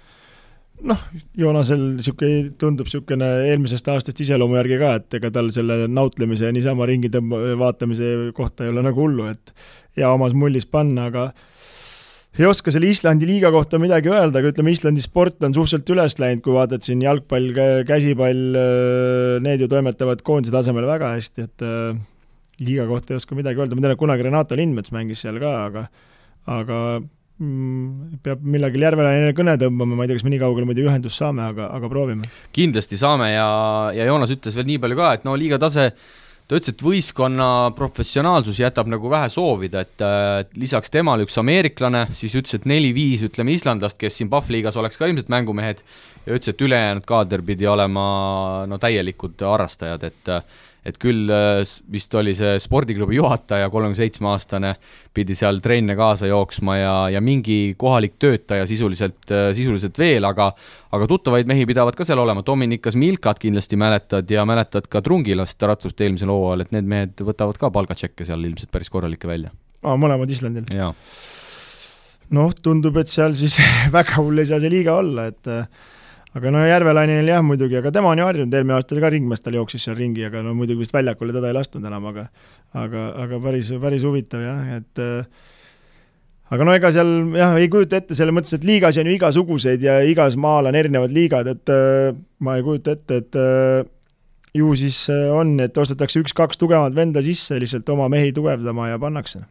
noh, 0.85 1.03
Joonasel 1.37 1.81
niisugune, 1.95 2.51
tundub 2.59 2.87
niisugune 2.89 3.27
eelmisest 3.49 3.87
aastast 3.93 4.19
iseloomu 4.23 4.59
järgi 4.59 4.79
ka, 4.81 4.93
et 4.99 5.19
ega 5.19 5.31
tal 5.33 5.51
selle 5.55 5.85
nautlemise 5.89 6.49
ja 6.49 6.55
niisama 6.55 6.87
ringi 6.89 7.09
tõmba-, 7.13 7.41
vaatamise 7.59 8.31
kohta 8.37 8.65
ei 8.65 8.73
ole 8.73 8.83
nagu 8.85 9.01
hullu, 9.01 9.29
et 9.31 9.53
hea 9.97 10.09
omas 10.13 10.35
mullis 10.37 10.67
panna, 10.69 11.07
aga 11.11 11.29
ei 12.37 12.45
oska 12.45 12.69
selle 12.73 12.91
Islandi 12.93 13.25
liiga 13.25 13.49
kohta 13.53 13.79
midagi 13.81 14.11
öelda, 14.13 14.41
aga 14.41 14.51
ütleme, 14.53 14.75
Islandi 14.75 15.01
sport 15.01 15.41
on 15.47 15.55
suhteliselt 15.57 15.89
üles 15.95 16.17
läinud, 16.21 16.43
kui 16.45 16.53
vaatad 16.53 16.85
siin 16.85 17.01
jalgpall, 17.01 17.49
käsipall, 17.89 18.43
need 19.45 19.63
ju 19.63 19.71
toimetavad 19.71 20.21
koondise 20.25 20.53
tasemel 20.53 20.85
väga 20.89 21.15
hästi, 21.15 21.47
et 21.47 21.65
liiga 22.61 22.85
kohta 22.89 23.13
ei 23.13 23.21
oska 23.21 23.37
midagi 23.37 23.63
öelda, 23.63 23.77
ma 23.77 23.85
tean, 23.85 23.97
et 23.97 24.01
kunagi 24.01 24.29
Renato 24.29 24.57
Lindmets 24.57 24.93
mängis 24.93 25.25
seal 25.25 25.41
ka, 25.41 25.55
aga 25.65 25.87
aga 26.47 26.77
peab 27.37 28.41
millalgi 28.41 28.81
Järvelainele 28.81 29.33
kõne 29.37 29.57
tõmbama, 29.61 29.97
ma 29.97 30.05
ei 30.05 30.09
tea, 30.09 30.17
kas 30.17 30.25
me 30.25 30.31
nii 30.33 30.41
kaugele 30.41 30.69
muidu 30.69 30.87
ühendust 30.87 31.21
saame, 31.21 31.43
aga, 31.51 31.67
aga 31.75 31.89
proovime. 31.91 32.29
kindlasti 32.55 32.97
saame 32.97 33.29
ja, 33.33 33.49
ja 33.93 34.07
Joonas 34.09 34.33
ütles 34.33 34.57
veel 34.57 34.65
nii 34.71 34.79
palju 34.81 34.97
ka, 34.97 35.11
et 35.17 35.27
no 35.27 35.35
liiga 35.37 35.59
tase 35.61 35.91
ta 36.47 36.57
ütles, 36.57 36.71
et 36.73 36.81
võistkonna 36.81 37.49
professionaalsus 37.77 38.61
jätab 38.63 38.89
nagu 38.89 39.11
vähe 39.11 39.29
soovida, 39.29 39.83
et 39.85 40.03
äh, 40.05 40.47
lisaks 40.57 40.93
temale 40.93 41.27
üks 41.27 41.37
ameeriklane, 41.37 42.07
siis 42.17 42.33
ütles, 42.39 42.57
et 42.57 42.65
neli-viis, 42.69 43.25
ütleme, 43.27 43.53
islandlast, 43.53 43.99
kes 43.99 44.17
siin 44.17 44.31
Pahvliigas 44.31 44.79
oleks 44.79 44.97
ka 44.97 45.09
ilmselt 45.11 45.29
mängumehed, 45.33 45.83
ja 46.25 46.33
ütles, 46.33 46.53
et 46.53 46.63
ülejäänud 46.63 47.05
kaader 47.07 47.43
pidi 47.45 47.67
olema 47.69 48.07
no 48.69 48.79
täielikud 48.81 49.43
harrastajad, 49.45 50.07
et 50.07 50.33
et 50.87 50.97
küll 51.01 51.27
äh, 51.33 51.61
vist 51.91 52.13
oli 52.15 52.33
see 52.37 52.55
spordiklubi 52.63 53.17
juhataja, 53.17 53.69
kolmekümne 53.73 53.99
seitsme 53.99 54.29
aastane, 54.31 54.73
pidi 55.15 55.35
seal 55.37 55.59
trenne 55.63 55.97
kaasa 55.99 56.29
jooksma 56.29 56.77
ja, 56.79 56.95
ja 57.11 57.21
mingi 57.23 57.75
kohalik 57.79 58.15
töötaja 58.21 58.67
sisuliselt, 58.69 59.19
äh, 59.31 59.49
sisuliselt 59.57 59.99
veel, 59.99 60.27
aga 60.27 60.51
aga 60.95 61.07
tuttavaid 61.11 61.49
mehi 61.49 61.65
pidavat 61.67 61.97
ka 61.97 62.07
seal 62.07 62.21
olema, 62.23 62.45
Dominikas 62.47 62.95
Milkat 62.99 63.41
kindlasti 63.43 63.79
mäletad 63.79 64.29
ja 64.31 64.45
mäletad 64.47 64.87
ka 64.91 65.01
Trungilast 65.03 65.61
ratsust 65.67 66.01
eelmisel 66.01 66.31
hooajal, 66.31 66.63
et 66.63 66.71
need 66.75 66.87
mehed 66.87 67.25
võtavad 67.27 67.59
ka 67.59 67.71
palgatšekke 67.75 68.27
seal 68.27 68.47
ilmselt 68.47 68.71
päris 68.71 68.93
korralikke 68.93 69.27
välja. 69.27 69.51
aa, 69.83 69.99
mõlemad 69.99 70.31
Islandil? 70.31 70.71
noh, 72.35 72.55
tundub, 72.63 72.97
et 73.01 73.11
seal 73.11 73.35
siis 73.37 73.59
väga 73.97 74.21
hull 74.21 74.39
ei 74.43 74.49
saa 74.49 74.63
see 74.63 74.71
liiga 74.71 74.95
olla, 75.01 75.27
et 75.31 75.51
äh, 75.51 75.67
aga 76.37 76.53
no 76.53 76.63
Järvelainil 76.67 77.29
jah 77.31 77.43
muidugi, 77.45 77.79
aga 77.79 77.91
tema 77.93 78.11
on 78.11 78.21
ju 78.21 78.25
harjunud, 78.27 78.53
eelmine 78.53 78.77
aasta 78.77 79.01
ka 79.01 79.11
ringmeestel 79.13 79.57
jooksis 79.57 79.87
seal 79.87 79.97
ringi, 79.97 80.25
aga 80.27 80.43
no 80.45 80.53
muidugi 80.57 80.83
vist 80.83 80.95
väljakule 80.95 81.35
teda 81.35 81.49
ei 81.49 81.57
lastud 81.57 81.85
enam, 81.87 82.05
aga 82.11 82.27
aga, 82.77 83.05
aga 83.23 83.39
päris, 83.43 83.71
päris 83.81 84.05
huvitav 84.07 84.43
jah, 84.43 84.63
et 84.77 85.01
äh, 85.03 85.49
aga 86.53 86.67
no 86.67 86.77
ega 86.77 86.93
seal 86.93 87.11
jah, 87.37 87.57
ei 87.57 87.69
kujuta 87.73 88.01
ette 88.01 88.17
selles 88.17 88.35
mõttes, 88.35 88.53
et 88.57 88.65
liigas 88.67 88.99
on 89.01 89.09
ju 89.09 89.17
igasuguseid 89.17 89.85
ja 89.87 89.99
igas 90.05 90.37
maal 90.39 90.69
on 90.69 90.77
erinevad 90.77 91.13
liigad, 91.15 91.49
et 91.53 91.73
äh, 91.73 92.15
ma 92.43 92.57
ei 92.57 92.65
kujuta 92.65 92.97
ette, 92.97 93.21
et 93.23 93.39
äh, 93.41 93.83
ju 94.57 94.73
siis 94.77 95.03
on, 95.11 95.57
et 95.63 95.77
ostetakse 95.77 96.21
üks-kaks 96.23 96.59
tugevat 96.59 96.95
venda 96.97 97.21
sisse 97.25 97.59
lihtsalt 97.61 97.89
oma 97.93 98.07
mehi 98.09 98.33
tugevdama 98.33 98.91
ja 98.91 98.99
pannakse. 99.01 99.45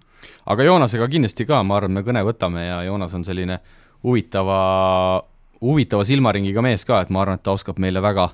aga 0.46 0.66
Joonasega 0.66 1.08
kindlasti 1.10 1.46
ka, 1.46 1.62
ma 1.66 1.80
arvan, 1.80 1.98
me 1.98 2.06
kõne 2.06 2.22
võtame 2.26 2.66
ja 2.66 2.82
Joonas 2.86 3.14
on 3.14 3.24
selline 3.26 3.60
huvitava 4.06 4.60
huvitava 5.60 6.04
silmaringiga 6.04 6.62
mees 6.64 6.84
ka, 6.84 7.00
et 7.02 7.10
ma 7.10 7.22
arvan, 7.22 7.40
et 7.40 7.44
ta 7.46 7.56
oskab 7.56 7.80
meile 7.82 8.02
väga 8.04 8.30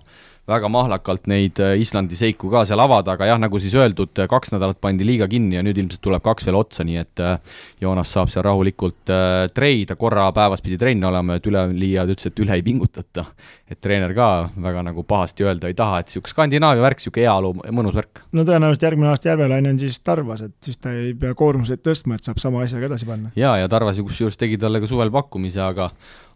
väga 0.49 0.69
mahlakalt 0.73 1.29
neid 1.31 1.61
äh, 1.63 1.77
Islandi 1.79 2.17
seiku 2.19 2.51
ka 2.51 2.65
seal 2.67 2.81
avada, 2.83 3.15
aga 3.15 3.29
jah, 3.31 3.39
nagu 3.39 3.61
siis 3.63 3.75
öeldud, 3.79 4.11
äh, 4.19 4.29
kaks 4.31 4.51
nädalat 4.51 4.81
pandi 4.83 5.07
liiga 5.07 5.29
kinni 5.31 5.55
ja 5.55 5.63
nüüd 5.63 5.79
ilmselt 5.79 6.03
tuleb 6.03 6.23
kaks 6.25 6.49
veel 6.49 6.59
otsa, 6.59 6.83
nii 6.87 6.99
et 6.99 7.23
äh, 7.23 7.37
Joonas 7.83 8.11
saab 8.11 8.31
seal 8.33 8.43
rahulikult 8.47 9.13
treida, 9.55 9.97
korra 9.99 10.29
päevas 10.35 10.63
pidi 10.65 10.79
trenn 10.81 11.05
olema, 11.07 11.39
et 11.39 11.47
üleliia 11.47 12.05
ütles, 12.09 12.27
et 12.31 12.43
üle 12.43 12.59
ei 12.59 12.65
pingutata. 12.67 13.27
et 13.73 13.81
treener 13.81 14.13
ka 14.13 14.51
väga 14.61 14.83
nagu 14.85 15.03
pahasti 15.09 15.47
öelda 15.47 15.71
ei 15.71 15.75
taha, 15.75 16.03
et 16.03 16.11
niisugune 16.11 16.29
Skandinaavia 16.35 16.83
värk, 16.85 16.99
niisugune 17.01 17.25
heaolu, 17.25 17.53
mõnus 17.73 17.95
värk. 17.97 18.25
no 18.33 18.45
tõenäoliselt 18.45 18.89
järgmine 18.89 19.13
aasta 19.13 19.31
Järvelaine 19.31 19.71
on 19.71 19.79
siis 19.79 20.01
Tarvas, 20.01 20.43
et 20.43 20.55
siis 20.61 20.77
ta 20.77 20.93
ei 20.93 21.15
pea 21.15 21.35
koormuseid 21.39 21.81
tõstma, 21.87 22.19
et 22.19 22.27
saab 22.27 22.43
sama 22.43 22.67
asjaga 22.67 22.91
edasi 22.91 23.07
panna. 23.07 23.31
jaa, 23.39 23.57
ja 23.63 23.71
Tarvas 23.71 23.99
ju 23.99 24.05
kusjuures 24.11 24.37
tegi 24.37 24.59
talle 24.59 24.83
ka 24.83 24.91
suvel 24.91 25.15
pakkumise, 25.15 25.63
aga 25.63 25.91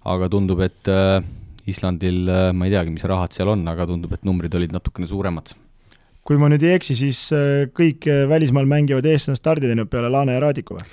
aga 0.06 0.28
tundub, 0.32 0.62
et 0.64 0.90
äh, 0.90 1.20
Islandil, 1.70 2.24
äh, 2.30 2.48
ma 2.54 2.68
ei 2.68 2.74
teagi, 2.74 2.94
mis 2.94 3.06
rahad 3.08 3.34
seal 3.34 3.50
on, 3.52 3.66
aga 3.70 3.88
tundub, 3.90 4.14
et 4.14 4.26
numbrid 4.26 4.54
olid 4.58 4.74
natukene 4.74 5.08
suuremad. 5.10 5.54
kui 6.26 6.40
ma 6.42 6.48
nüüd 6.50 6.64
ei 6.66 6.74
eksi, 6.74 6.96
siis 6.98 7.20
äh, 7.34 7.68
kõik 7.74 8.08
välismaal 8.30 8.66
mängivad 8.66 9.06
eestlane 9.06 9.38
stardi 9.38 9.68
teinud 9.70 9.90
peale 9.90 10.10
Laane 10.10 10.34
ja 10.34 10.42
Raadiku 10.42 10.78
või? 10.78 10.88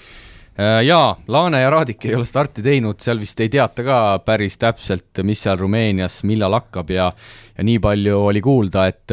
Jaa, 0.54 1.16
Laane 1.34 1.64
ja 1.64 1.70
Raadik 1.74 2.04
ei 2.06 2.14
ole 2.14 2.28
starti 2.30 2.62
teinud, 2.62 3.00
seal 3.02 3.18
vist 3.18 3.40
ei 3.42 3.50
teata 3.50 3.82
ka 3.82 3.96
päris 4.22 4.60
täpselt, 4.62 5.24
mis 5.26 5.40
seal 5.42 5.58
Rumeenias 5.58 6.20
millal 6.30 6.54
hakkab 6.54 6.92
ja 6.94 7.08
ja 7.58 7.66
nii 7.66 7.80
palju 7.82 8.20
oli 8.28 8.42
kuulda, 8.46 8.84
et 8.86 9.10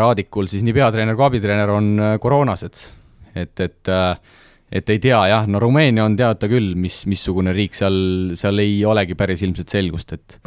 Raadikul 0.00 0.48
siis 0.48 0.64
nii 0.64 0.72
peatreener 0.78 1.16
kui 1.16 1.26
abitreener 1.26 1.74
on 1.74 1.90
koroonased. 2.24 2.80
et, 3.36 3.60
et 3.60 3.92
äh, 3.92 4.16
et 4.68 4.90
ei 4.92 5.00
tea 5.02 5.20
jah, 5.30 5.46
no 5.48 5.60
Rumeenia 5.62 6.04
on 6.04 6.16
teada 6.18 6.48
küll, 6.50 6.74
mis, 6.76 7.02
missugune 7.08 7.54
riik 7.56 7.76
seal, 7.78 8.34
seal 8.38 8.64
ei 8.64 8.82
olegi 8.84 9.16
päris 9.18 9.44
ilmselt 9.46 9.72
selgust, 9.72 10.12
et 10.16 10.40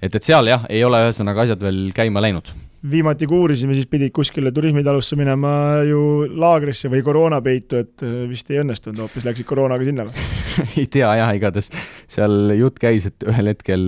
et, 0.00 0.14
et 0.14 0.24
seal 0.24 0.48
jah, 0.48 0.66
ei 0.72 0.82
ole 0.86 1.02
ühesõnaga 1.06 1.44
asjad 1.44 1.62
veel 1.64 1.88
käima 1.96 2.22
läinud. 2.24 2.52
viimati 2.90 3.26
kui 3.28 3.36
uurisime, 3.36 3.74
siis 3.76 3.84
pidid 3.92 4.08
kuskile 4.16 4.48
turismitalusse 4.56 5.16
minema 5.20 5.50
ju 5.84 6.24
laagrisse 6.40 6.88
või 6.88 7.02
koroonapeitu, 7.04 7.82
et 7.84 8.04
äh, 8.06 8.14
vist 8.30 8.48
ei 8.50 8.62
õnnestunud, 8.62 9.02
hoopis 9.04 9.26
läksid 9.28 9.48
koroonaga 9.48 9.84
sinna 9.84 10.06
või 10.08 10.24
ei 10.80 10.86
tea 10.88 11.10
jah, 11.20 11.34
igatahes 11.36 11.68
seal 12.08 12.54
jutt 12.56 12.80
käis, 12.80 13.10
et 13.12 13.28
ühel 13.28 13.52
hetkel 13.52 13.84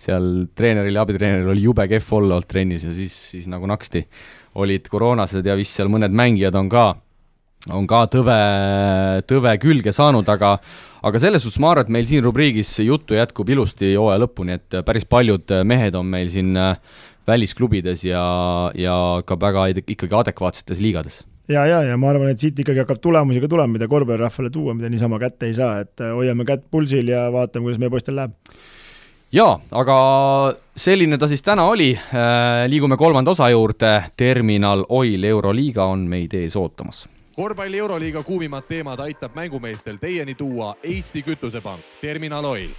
seal 0.00 0.30
treeneril 0.56 0.96
ja 0.96 1.04
abitreeneril 1.04 1.52
oli 1.52 1.68
jube 1.68 1.84
kehv 1.92 2.16
olla 2.16 2.38
olnud 2.38 2.48
trennis 2.48 2.88
ja 2.88 2.96
siis, 2.96 3.18
siis 3.34 3.50
nagu 3.52 3.68
naksti 3.68 4.06
olid 4.64 4.88
koroonased 4.88 5.44
ja 5.44 5.58
vist 5.58 5.76
seal 5.76 5.92
mõned 5.92 6.14
mängijad 6.16 6.56
on 6.56 6.72
ka 6.72 6.94
on 7.72 7.86
ka 7.88 8.04
tõve, 8.12 8.40
tõve 9.28 9.54
külge 9.62 9.94
saanud, 9.94 10.28
aga 10.28 10.58
aga 11.04 11.20
selles 11.20 11.44
suhtes 11.44 11.60
ma 11.60 11.72
arvan, 11.72 11.86
et 11.86 11.92
meil 11.98 12.06
siin 12.08 12.24
rubriigis 12.24 12.70
juttu 12.84 13.16
jätkub 13.16 13.50
ilusti 13.52 13.92
hooaja 13.92 14.22
lõpuni, 14.24 14.58
et 14.58 14.80
päris 14.86 15.04
paljud 15.08 15.52
mehed 15.68 15.96
on 15.98 16.08
meil 16.08 16.30
siin 16.32 16.54
äh, 16.56 16.78
välisklubides 17.28 18.06
ja, 18.08 18.24
ja 18.76 18.96
ka 19.26 19.36
väga 19.40 19.68
ikkagi 19.84 20.20
adekvaatsetes 20.20 20.80
liigades. 20.80 21.22
Ja, 21.48 21.66
ja, 21.68 21.82
ja 21.84 21.96
ma 22.00 22.08
arvan, 22.08 22.30
et 22.32 22.40
siit 22.40 22.56
ikkagi 22.56 22.80
hakkab 22.80 23.02
tulemusi 23.04 23.42
ka 23.42 23.50
tulema, 23.52 23.74
mida 23.74 23.88
korvpallirahvale 23.88 24.48
tuua, 24.52 24.72
mida 24.76 24.88
niisama 24.88 25.18
kätte 25.20 25.50
ei 25.50 25.56
saa, 25.56 25.82
et 25.84 26.00
äh, 26.00 26.14
hoiame 26.16 26.46
kätt 26.48 26.64
pulsil 26.72 27.12
ja 27.12 27.26
vaatame, 27.32 27.68
kuidas 27.68 27.82
meie 27.82 27.92
poistel 27.92 28.16
läheb. 28.16 28.36
jaa, 29.34 29.58
aga 29.76 29.96
selline 30.76 31.18
ta 31.20 31.28
siis 31.28 31.44
täna 31.44 31.68
oli, 31.68 31.92
äh, 31.92 32.64
liigume 32.72 32.96
kolmanda 32.96 33.36
osa 33.36 33.50
juurde, 33.52 33.96
Terminal 34.16 34.86
Oil 34.88 35.24
Euroliiga 35.24 35.84
on 35.92 36.08
meid 36.08 36.32
ees 36.40 36.56
ootamas 36.56 37.04
korvpalli 37.36 37.78
Euroliiga 37.78 38.22
kuumimad 38.22 38.66
teemad 38.68 39.00
aitab 39.02 39.34
mängumeestel 39.34 39.96
teieni 40.00 40.34
tuua 40.34 40.74
Eesti 40.82 41.22
Kütusepank, 41.22 41.82
Terminal 42.00 42.44
Oil. 42.44 42.70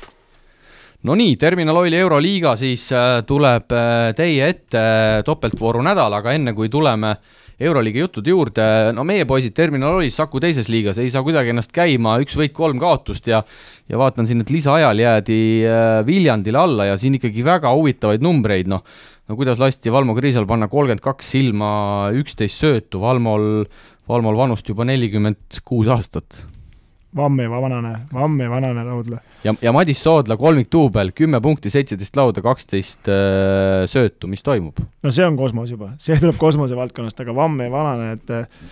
no 1.03 1.15
nii, 1.15 1.35
Terminal 1.35 1.75
Oili 1.77 1.97
Euroliiga 1.97 2.55
siis 2.55 2.87
äh, 2.95 3.21
tuleb 3.27 3.71
äh, 3.75 4.13
teie 4.15 4.47
ette 4.47 4.85
topeltvooru 5.25 5.83
nädal, 5.83 6.13
aga 6.13 6.33
enne 6.33 6.53
kui 6.55 6.69
tuleme 6.69 7.15
Euroliiga 7.59 7.99
juttude 7.99 8.31
juurde, 8.31 8.63
no 8.95 9.03
meie 9.07 9.25
poisid 9.27 9.53
Terminal 9.55 9.99
Oilis 9.99 10.15
Saku 10.19 10.39
teises 10.43 10.67
liigas 10.71 10.97
ei 10.99 11.11
saa 11.11 11.23
kuidagi 11.23 11.51
ennast 11.53 11.71
käima, 11.75 12.17
üks 12.23 12.35
võit, 12.39 12.55
kolm 12.55 12.79
kaotust 12.79 13.27
ja 13.31 13.43
ja 13.89 13.99
vaatan 13.99 14.27
siin, 14.27 14.41
et 14.41 14.51
lisaajal 14.51 15.03
jäädi 15.03 15.41
äh, 15.67 15.99
Viljandile 16.07 16.63
alla 16.63 16.87
ja 16.91 16.97
siin 16.97 17.19
ikkagi 17.19 17.43
väga 17.45 17.75
huvitavaid 17.75 18.23
numbreid, 18.23 18.71
noh, 18.71 18.87
no 19.27 19.35
kuidas 19.35 19.59
lasti 19.61 19.91
Valmo 19.91 20.15
Kriisal 20.17 20.47
panna 20.49 20.67
kolmkümmend 20.71 21.03
kaks 21.03 21.31
silma, 21.35 21.69
üksteist 22.17 22.63
söötu, 22.63 23.03
Valmol 23.03 23.65
Valmol 24.09 24.37
vanust 24.37 24.67
juba 24.69 24.85
nelikümmend 24.85 25.61
kuus 25.65 25.89
aastat. 25.89 26.43
Vamme 27.15 27.47
vanane, 27.47 27.93
Vamme 28.13 28.49
vanane 28.51 28.83
raudla. 28.83 29.21
ja, 29.43 29.53
ja 29.61 29.71
Madis 29.71 30.01
Soodla 30.03 30.35
kolmikduubel, 30.37 31.13
kümme 31.15 31.39
punkti, 31.41 31.71
seitseteist 31.71 32.17
lauda, 32.19 32.43
kaksteist 32.43 33.07
äh, 33.07 33.85
söötu, 33.87 34.27
mis 34.27 34.43
toimub? 34.43 34.81
no 35.03 35.13
see 35.15 35.23
on 35.23 35.37
kosmos 35.39 35.71
juba, 35.71 35.93
see 36.01 36.19
tuleb 36.19 36.35
kosmose 36.41 36.75
valdkonnast, 36.75 37.23
aga 37.23 37.35
Vamme 37.37 37.69
vanane, 37.71 38.11
et 38.17 38.35
äh, 38.35 38.67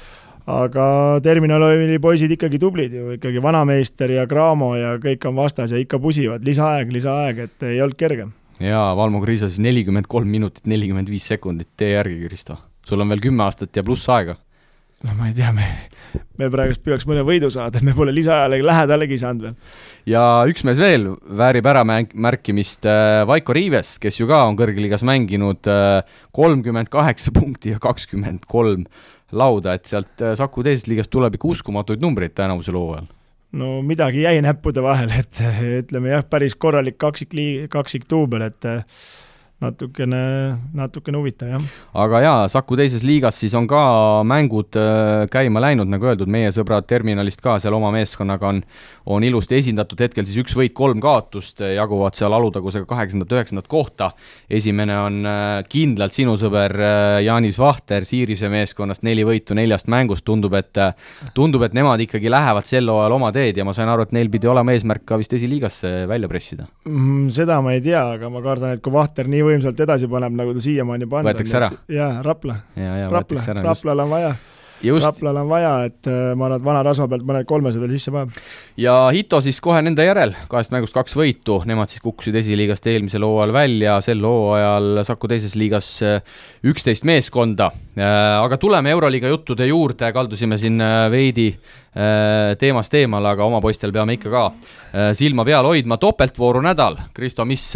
aga 0.52 0.86
Terminali 1.24 2.02
poisid 2.04 2.36
ikkagi 2.36 2.60
tublid 2.60 2.94
ju, 3.00 3.16
ikkagi 3.16 3.42
Vanameister 3.42 4.12
ja 4.12 4.28
Cramo 4.28 4.74
ja 4.76 4.98
kõik 5.00 5.24
on 5.32 5.40
vastas 5.40 5.72
ja 5.72 5.80
ikka 5.80 6.02
pusivad, 6.04 6.44
lisaaeg, 6.44 6.92
lisaaeg, 6.92 7.44
et 7.48 7.70
ei 7.72 7.80
olnud 7.82 7.96
kerge. 7.96 8.28
jaa, 8.60 8.90
Valmo 9.00 9.24
Kriisa 9.24 9.48
siis 9.48 9.64
nelikümmend 9.64 10.12
kolm 10.12 10.28
minutit, 10.28 10.68
nelikümmend 10.68 11.08
viis 11.08 11.32
sekundit, 11.32 11.72
tee 11.80 11.96
järgi, 11.96 12.26
Kristo. 12.28 12.60
sul 12.84 13.00
on 13.00 13.16
veel 13.16 13.24
kümme 13.24 13.48
aastat 13.48 13.72
ja 13.72 13.88
pluss 13.88 14.12
aega 14.12 14.36
no 15.04 15.16
ma 15.18 15.30
ei 15.30 15.36
tea, 15.36 15.52
me, 15.56 15.66
me 16.40 16.50
praegust 16.52 16.84
püüaks 16.84 17.06
mõne 17.10 17.24
võidu 17.28 17.50
saada, 17.54 17.82
me 17.84 17.96
pole 17.96 18.14
lisaajale 18.16 18.62
lähedalegi 18.64 19.18
saanud 19.22 19.48
veel. 19.48 19.56
ja 20.10 20.26
üks 20.50 20.64
mees 20.68 20.80
veel 20.82 21.10
väärib 21.40 21.68
ära 21.70 21.84
märkimist, 21.88 22.88
äh, 22.90 23.24
Vaiko 23.30 23.56
Riives, 23.56 23.98
kes 24.04 24.22
ju 24.22 24.30
ka 24.30 24.44
on 24.50 24.60
kõrgliigas 24.60 25.04
mänginud 25.08 25.72
äh, 25.72 26.20
kolmkümmend 26.36 26.92
kaheksa 26.94 27.34
punkti 27.36 27.76
ja 27.76 27.82
kakskümmend 27.84 28.48
kolm 28.52 28.88
lauda, 29.34 29.76
et 29.76 29.90
sealt 29.90 30.24
äh, 30.24 30.38
Saku 30.40 30.64
teisest 30.66 30.88
liigast 30.92 31.12
tuleb 31.14 31.36
ikka 31.36 31.52
uskumatuid 31.52 32.04
numbreid 32.04 32.36
tänavusel 32.38 32.80
hooajal 32.80 33.10
no 33.60 33.76
midagi 33.86 34.24
jäi 34.24 34.40
näppude 34.46 34.82
vahele, 34.82 35.20
et 35.26 35.44
ütleme 35.84 36.16
jah, 36.16 36.24
päris 36.26 36.56
korralik 36.56 36.98
kaksik 37.02 37.36
lii-, 37.38 37.68
kaksikduubel, 37.74 38.48
et 38.48 38.72
natukene, 39.64 40.22
natukene 40.76 41.20
huvitav, 41.20 41.54
jah. 41.54 41.68
aga 42.04 42.22
jaa, 42.24 42.42
Saku 42.52 42.78
teises 42.80 43.06
liigas 43.08 43.38
siis 43.40 43.56
on 43.58 43.68
ka 43.70 43.82
mängud 44.28 44.78
äh, 44.80 45.26
käima 45.32 45.62
läinud, 45.64 45.90
nagu 45.92 46.10
öeldud, 46.10 46.32
meie 46.32 46.52
sõbrad 46.56 46.88
Terminalist 46.90 47.42
ka 47.44 47.58
seal 47.64 47.76
oma 47.78 47.92
meeskonnaga 47.96 48.50
on, 48.52 48.62
on 49.10 49.26
ilusti 49.26 49.58
esindatud, 49.60 50.00
hetkel 50.04 50.28
siis 50.28 50.42
üks 50.44 50.56
võit, 50.58 50.76
kolm 50.78 51.02
kaotust, 51.04 51.64
jaguvad 51.64 52.18
seal 52.18 52.36
Alutagusega 52.36 52.88
kaheksandat, 52.90 53.32
üheksandat 53.36 53.70
kohta. 53.72 54.12
esimene 54.50 54.98
on 55.00 55.20
äh, 55.26 55.64
kindlalt 55.70 56.16
sinu 56.16 56.36
sõber 56.40 56.76
äh, 56.78 57.20
Jaanis 57.26 57.60
Vahter 57.62 58.06
Siirise 58.08 58.52
meeskonnast, 58.52 59.04
neli 59.08 59.26
võitu 59.28 59.56
neljast 59.58 59.90
mängust, 59.92 60.26
tundub, 60.28 60.54
et 60.60 60.78
tundub, 61.36 61.64
et 61.64 61.74
nemad 61.76 62.02
ikkagi 62.04 62.32
lähevad 62.32 62.68
sel 62.68 62.90
hooajal 62.90 63.18
oma 63.18 63.32
teed 63.36 63.58
ja 63.58 63.66
ma 63.68 63.74
sain 63.76 63.90
aru, 63.90 64.08
et 64.08 64.16
neil 64.16 64.32
pidi 64.34 64.50
olema 64.50 64.74
eesmärk 64.74 65.06
ka 65.08 65.18
vist 65.22 65.34
esiliigasse 65.38 66.04
välja 66.10 66.30
pressida 66.32 66.68
mm,. 66.88 67.30
seda 67.36 67.60
ma 67.64 67.76
ei 67.76 67.82
tea, 67.84 68.02
aga 68.18 68.30
ma 68.34 68.42
kardan, 68.46 68.76
et 68.76 68.84
kui 68.84 68.94
Vahter 68.94 69.30
nii 69.32 69.44
või 69.46 69.53
võimsalt 69.54 69.86
edasi 69.86 70.10
paneb, 70.12 70.36
nagu 70.40 70.56
ta 70.56 70.66
siiamaani 70.66 71.10
pannud 71.10 71.30
on. 71.30 71.34
võetakse 71.34 71.62
ära? 71.62 71.70
jaa, 72.00 72.16
Rapla. 72.26 72.58
Rapla, 73.14 73.62
Raplal 73.62 74.06
on 74.06 74.18
vaja 74.18 74.34
Just. 74.84 75.06
Raplal 75.06 75.38
on 75.40 75.48
vaja, 75.48 75.72
et 75.88 76.08
äh, 76.12 76.34
ma 76.36 76.50
arvan, 76.50 76.60
et 76.60 76.66
vana 76.66 76.82
rasva 76.84 77.06
pealt 77.08 77.24
mõned 77.28 77.48
kolmesed 77.48 77.80
veel 77.80 77.94
sisse 77.96 78.12
paneb. 78.12 78.36
ja 78.80 78.96
Hito 79.16 79.40
siis 79.44 79.62
kohe 79.64 79.80
nende 79.86 80.04
järel, 80.04 80.34
kahest 80.52 80.74
mängust 80.76 80.96
kaks 80.98 81.16
võitu, 81.16 81.62
nemad 81.70 81.92
siis 81.92 82.04
kukkusid 82.04 82.36
esiliigast 82.42 82.90
eelmisel 82.92 83.24
hooajal 83.24 83.56
välja, 83.56 83.96
sel 84.04 84.26
hooajal 84.28 85.06
Saku 85.08 85.30
teises 85.32 85.56
liigas 85.60 85.88
äh, 86.04 86.20
üksteist 86.68 87.08
meeskonda. 87.08 87.70
Äh, 87.96 88.10
aga 88.44 88.60
tuleme 88.60 88.92
Euroliiga 88.92 89.32
juttude 89.32 89.70
juurde, 89.70 90.12
kaldusime 90.16 90.60
siin 90.60 90.84
veidi 91.14 91.54
teemast 91.94 92.96
eemale, 92.98 93.30
aga 93.36 93.46
oma 93.46 93.60
poistel 93.62 93.92
peame 93.94 94.16
ikka 94.18 94.32
ka 94.34 94.46
silma 95.18 95.44
peal 95.46 95.66
hoidma, 95.66 95.98
topeltvooru 96.02 96.62
nädal, 96.66 96.96
Kristo, 97.14 97.46
mis, 97.50 97.68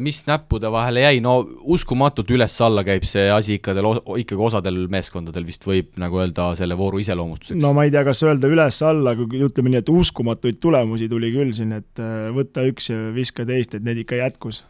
mis 0.00 0.22
näppude 0.28 0.70
vahele 0.72 1.02
jäi, 1.06 1.22
no 1.24 1.38
uskumatult 1.72 2.30
üles-alla 2.32 2.84
käib 2.84 3.04
see 3.08 3.26
asi 3.32 3.56
ikka, 3.56 3.74
ikkagi 4.20 4.46
osadel 4.48 4.82
meeskondadel 4.92 5.44
vist 5.48 5.64
võib 5.68 5.96
nagu 6.00 6.20
öelda, 6.20 6.50
selle 6.58 6.76
vooru 6.78 7.00
iseloomustuseks? 7.00 7.60
no 7.60 7.72
ma 7.76 7.86
ei 7.86 7.92
tea, 7.94 8.04
kas 8.06 8.22
öelda 8.26 8.50
üles-alla, 8.52 9.16
ütleme 9.16 9.72
nii, 9.72 9.82
et 9.84 9.92
uskumatuid 9.92 10.60
tulemusi 10.62 11.10
tuli 11.12 11.32
küll 11.34 11.52
siin, 11.56 11.76
et 11.76 12.02
äh, 12.02 12.30
võta 12.36 12.64
üks 12.68 12.90
ja 12.92 13.00
viska 13.16 13.48
teist, 13.48 13.76
et 13.76 13.84
need 13.86 14.04
ikka 14.04 14.20
jätkus 14.20 14.64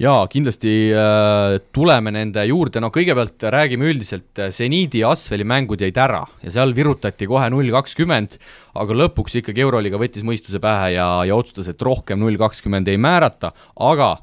jaa, 0.00 0.24
kindlasti 0.32 0.72
äh, 0.96 1.58
tuleme 1.74 2.12
nende 2.14 2.44
juurde, 2.48 2.80
no 2.82 2.88
kõigepealt 2.94 3.44
räägime 3.52 3.90
üldiselt, 3.92 4.40
seniidi 4.54 5.02
ja 5.02 5.12
Asveli 5.12 5.44
mängud 5.46 5.84
jäid 5.84 6.00
ära 6.00 6.24
ja 6.42 6.54
seal 6.54 6.74
virutati 6.76 7.28
kohe 7.30 7.50
null 7.52 7.70
kakskümmend, 7.74 8.38
aga 8.80 8.98
lõpuks 9.04 9.40
ikkagi 9.42 9.64
Euroliiga 9.66 10.00
võttis 10.00 10.26
mõistuse 10.26 10.62
pähe 10.62 10.94
ja, 10.96 11.08
ja 11.28 11.38
otsustas, 11.38 11.70
et 11.70 11.82
rohkem 11.82 12.22
null 12.22 12.40
kakskümmend 12.40 12.88
ei 12.88 13.00
määrata, 13.00 13.52
aga 13.76 14.16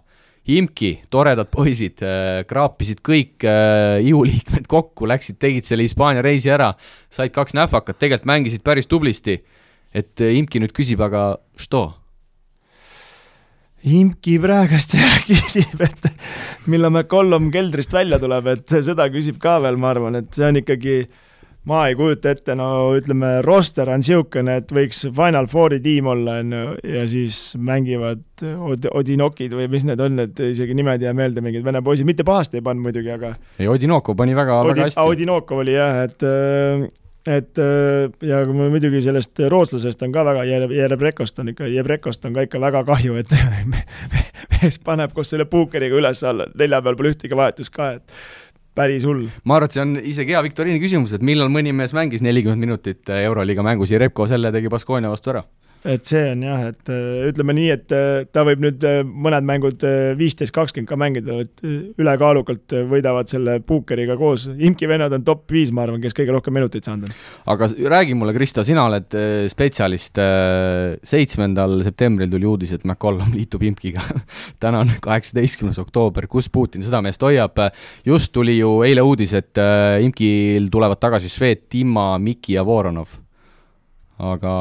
Imki, 0.50 0.96
toredad 1.14 1.50
poisid, 1.54 2.02
äh, 2.02 2.42
kraapisid 2.50 3.04
kõik 3.06 3.46
äh, 3.46 4.00
ihuliikmed 4.08 4.66
kokku, 4.72 5.06
läksid, 5.10 5.38
tegid 5.42 5.68
selle 5.68 5.86
Hispaania 5.86 6.24
reisi 6.26 6.50
ära, 6.50 6.72
said 7.14 7.34
kaks 7.36 7.54
nähvakat, 7.58 8.00
tegelikult 8.02 8.30
mängisid 8.32 8.66
päris 8.66 8.90
tublisti. 8.90 9.44
et 9.94 10.22
äh, 10.22 10.38
Imki 10.38 10.60
nüüd 10.62 10.74
küsib, 10.74 11.02
aga 11.02 11.38
što? 11.58 11.99
Imki 13.88 14.36
praegust 14.44 14.96
küsib, 15.30 15.80
et 15.86 16.10
millal 16.68 16.92
McCollum 16.92 17.48
keldrist 17.54 17.94
välja 17.96 18.20
tuleb, 18.20 18.52
et 18.52 18.78
seda 18.84 19.08
küsib 19.14 19.40
ka 19.40 19.60
veel, 19.64 19.80
ma 19.80 19.94
arvan, 19.94 20.20
et 20.20 20.32
see 20.36 20.48
on 20.50 20.60
ikkagi 20.60 20.96
äh, 21.06 21.18
ma 21.68 21.84
ei 21.90 21.96
kujuta 21.98 22.32
ette, 22.34 22.56
no 22.58 22.68
ütleme, 22.98 23.40
roster 23.46 23.90
on 23.92 24.02
niisugune, 24.02 24.60
et 24.62 24.72
võiks 24.74 25.04
Final 25.16 25.50
Fouri 25.52 25.80
tiim 25.84 26.08
olla, 26.12 26.40
on 26.44 26.56
ju, 26.56 26.76
ja 26.96 27.04
siis 27.10 27.40
mängivad 27.60 28.24
Od-, 28.40 28.88
Odinokid 28.96 29.54
või 29.58 29.68
mis 29.72 29.86
need 29.88 30.00
on, 30.04 30.16
need 30.22 30.40
isegi 30.50 30.78
nimed 30.78 31.04
ei 31.04 31.10
jää 31.10 31.18
meelde, 31.18 31.44
mingid 31.46 31.66
vene 31.66 31.84
poisid, 31.86 32.08
mitte 32.08 32.26
pahasti 32.28 32.62
ei 32.62 32.66
pannud 32.66 32.88
muidugi, 32.88 33.12
aga 33.14 33.34
ei, 33.60 33.68
Odinokov 33.68 34.18
pani 34.20 34.38
väga 34.38 34.62
Odi,, 34.64 34.72
väga 34.74 34.88
hästi. 34.88 35.04
Odinokov 35.04 35.64
oli 35.66 35.76
jah, 35.76 36.02
et 36.08 36.28
et 37.30 37.60
ja 38.26 38.42
mul 38.50 38.72
muidugi 38.74 39.02
sellest 39.06 39.40
rootslasest 39.52 40.02
on 40.06 40.14
ka 40.16 40.26
väga, 40.26 40.46
Jerebrekost 40.74 41.40
on 41.44 41.54
ikka, 41.54 41.70
Jebrekost 41.70 42.26
on 42.26 42.36
ka 42.38 42.46
ikka 42.48 42.62
väga 42.62 42.84
kahju, 42.88 43.18
et 43.22 43.34
mees 44.56 44.80
paneb 44.84 45.14
koos 45.16 45.34
selle 45.34 45.46
puukeriga 45.50 46.00
üles-alla, 46.00 46.50
neljapäeval 46.58 47.00
pole 47.00 47.14
ühtegi 47.14 47.38
vahetust 47.38 47.74
ka, 47.76 47.92
et 48.00 48.20
päris 48.80 49.06
hull. 49.08 49.28
ma 49.44 49.60
arvan, 49.60 49.70
et 49.70 49.78
see 49.78 49.86
on 49.86 49.96
isegi 50.00 50.36
hea 50.36 50.44
viktoriini 50.48 50.82
küsimus, 50.82 51.16
et 51.16 51.26
millal 51.26 51.52
mõni 51.54 51.76
mees 51.76 51.94
mängis 51.98 52.26
nelikümmend 52.26 52.66
minutit 52.66 53.16
Euroliiga 53.22 53.66
mängus 53.66 53.94
ja 53.94 54.02
Repko 54.02 54.28
selle 54.32 54.54
tegi 54.56 54.72
Baskonia 54.72 55.12
vastu 55.12 55.36
ära 55.36 55.46
et 55.88 56.04
see 56.10 56.32
on 56.34 56.42
jah, 56.44 56.64
et 56.74 56.90
äh, 56.92 57.22
ütleme 57.30 57.54
nii, 57.56 57.68
et 57.72 57.94
äh, 57.96 58.26
ta 58.34 58.44
võib 58.48 58.64
nüüd 58.64 58.84
äh, 58.88 59.00
mõned 59.08 59.46
mängud 59.48 59.84
viisteist, 60.20 60.52
kakskümmend 60.56 60.90
ka 60.90 60.98
mängida, 61.00 61.38
et 61.46 61.64
ülekaalukalt 61.64 62.76
võidavad 62.90 63.32
selle 63.32 63.60
puukeriga 63.64 64.18
koos. 64.20 64.50
imki 64.52 64.90
vennad 64.92 65.14
on 65.16 65.24
top 65.28 65.46
viis, 65.56 65.72
ma 65.72 65.86
arvan, 65.86 66.02
kes 66.04 66.16
kõige 66.18 66.36
rohkem 66.36 66.56
minuteid 66.58 66.88
saanud 66.88 67.08
on. 67.08 67.16
aga 67.54 67.70
räägi 67.96 68.18
mulle, 68.20 68.36
Krista, 68.36 68.66
sina 68.68 68.84
oled 68.90 69.16
spetsialist. 69.52 70.20
seitsmendal 71.10 71.80
septembril 71.88 72.32
tuli 72.32 72.50
uudis, 72.50 72.74
et 72.76 72.84
McCollum 72.84 73.32
liitub 73.38 73.64
imkiga 73.70 74.04
täna 74.64 74.84
on 74.84 74.92
kaheksateistkümnes 75.04 75.80
oktoober, 75.80 76.28
kus 76.28 76.52
Putin 76.52 76.84
seda 76.84 77.02
meest 77.06 77.24
hoiab. 77.24 77.56
just 78.06 78.34
tuli 78.36 78.58
ju 78.58 78.82
eile 78.88 79.06
uudis, 79.06 79.34
et 79.34 79.64
imkil 80.04 80.68
tulevad 80.72 81.00
tagasi 81.00 81.32
Svet, 81.32 81.70
Timma, 81.70 82.12
Miki 82.20 82.58
ja 82.58 82.66
Voronov. 82.68 83.16
aga 84.20 84.54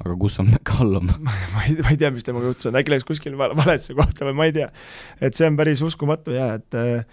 aga 0.00 0.16
kus 0.20 0.38
on 0.42 0.48
McCallum 0.54 1.10
ma 1.24 1.66
ei, 1.66 1.76
ma 1.82 1.92
ei 1.92 2.00
tea, 2.00 2.12
mis 2.14 2.26
temaga 2.26 2.50
juhtus 2.50 2.70
äkki 2.72 2.94
läks 2.94 3.08
kuskil 3.08 3.36
valesse 3.40 3.96
kohta 3.98 4.28
või 4.28 4.38
ma 4.38 4.48
ei 4.48 4.56
tea. 4.56 4.70
et 5.20 5.36
see 5.36 5.48
on 5.50 5.60
päris 5.60 5.82
uskumatu 5.84 6.34
jaa, 6.36 6.56
et 6.60 6.78
äh, 6.78 7.04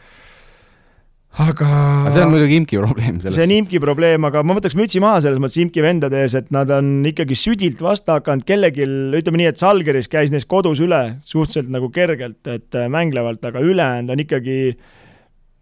aga 1.43 1.67
aga 1.67 2.13
see 2.13 2.23
on 2.25 2.31
muidugi 2.33 2.59
imki 2.61 2.79
probleem 2.81 3.19
selles. 3.21 3.38
see 3.38 3.45
on 3.45 3.55
imki 3.57 3.81
probleem, 3.83 4.27
aga 4.29 4.43
ma 4.47 4.55
võtaks 4.57 4.77
mütsi 4.79 5.01
maha 5.03 5.19
selles 5.25 5.41
mõttes 5.43 5.59
imki 5.61 5.83
vendade 5.85 6.21
ees, 6.23 6.38
et 6.39 6.53
nad 6.55 6.71
on 6.73 7.01
ikkagi 7.11 7.38
südilt 7.38 7.83
vastu 7.83 8.15
hakanud 8.15 8.47
kellelgi, 8.47 8.88
ütleme 9.19 9.43
nii, 9.43 9.49
et 9.51 9.61
Salgeris 9.61 10.09
käis 10.11 10.33
neist 10.33 10.49
kodus 10.49 10.81
üle 10.83 11.01
suhteliselt 11.27 11.73
nagu 11.73 11.91
kergelt, 11.93 12.41
et 12.49 12.77
äh, 12.77 12.88
mänglevalt, 12.93 13.43
aga 13.51 13.61
ülejäänud 13.63 14.15
on 14.15 14.23
ikkagi 14.23 14.57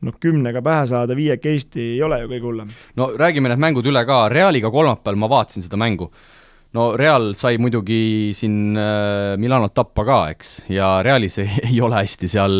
noh, 0.05 0.15
kümnega 0.21 0.61
pähe 0.63 0.85
saada 0.91 1.17
viiekesti 1.17 1.89
ei 1.95 2.01
ole 2.05 2.21
ju 2.21 2.31
kõige 2.31 2.49
hullem. 2.51 2.71
no 2.99 3.09
räägime 3.17 3.51
need 3.51 3.65
mängud 3.65 3.89
üle 3.89 4.05
ka, 4.07 4.25
Realiga 4.31 4.71
kolmapäeval 4.71 5.19
ma 5.19 5.31
vaatasin 5.31 5.65
seda 5.65 5.79
mängu 5.81 6.11
no 6.75 6.91
Real 6.99 7.33
sai 7.39 7.57
muidugi 7.61 8.33
siin 8.35 8.75
äh, 8.77 9.33
Milanot 9.41 9.75
tappa 9.75 10.05
ka, 10.07 10.21
eks, 10.35 10.55
ja 10.73 10.99
Realis 11.05 11.39
ei, 11.43 11.51
ei 11.71 11.81
ole 11.83 12.03
hästi 12.03 12.31
seal. 12.31 12.57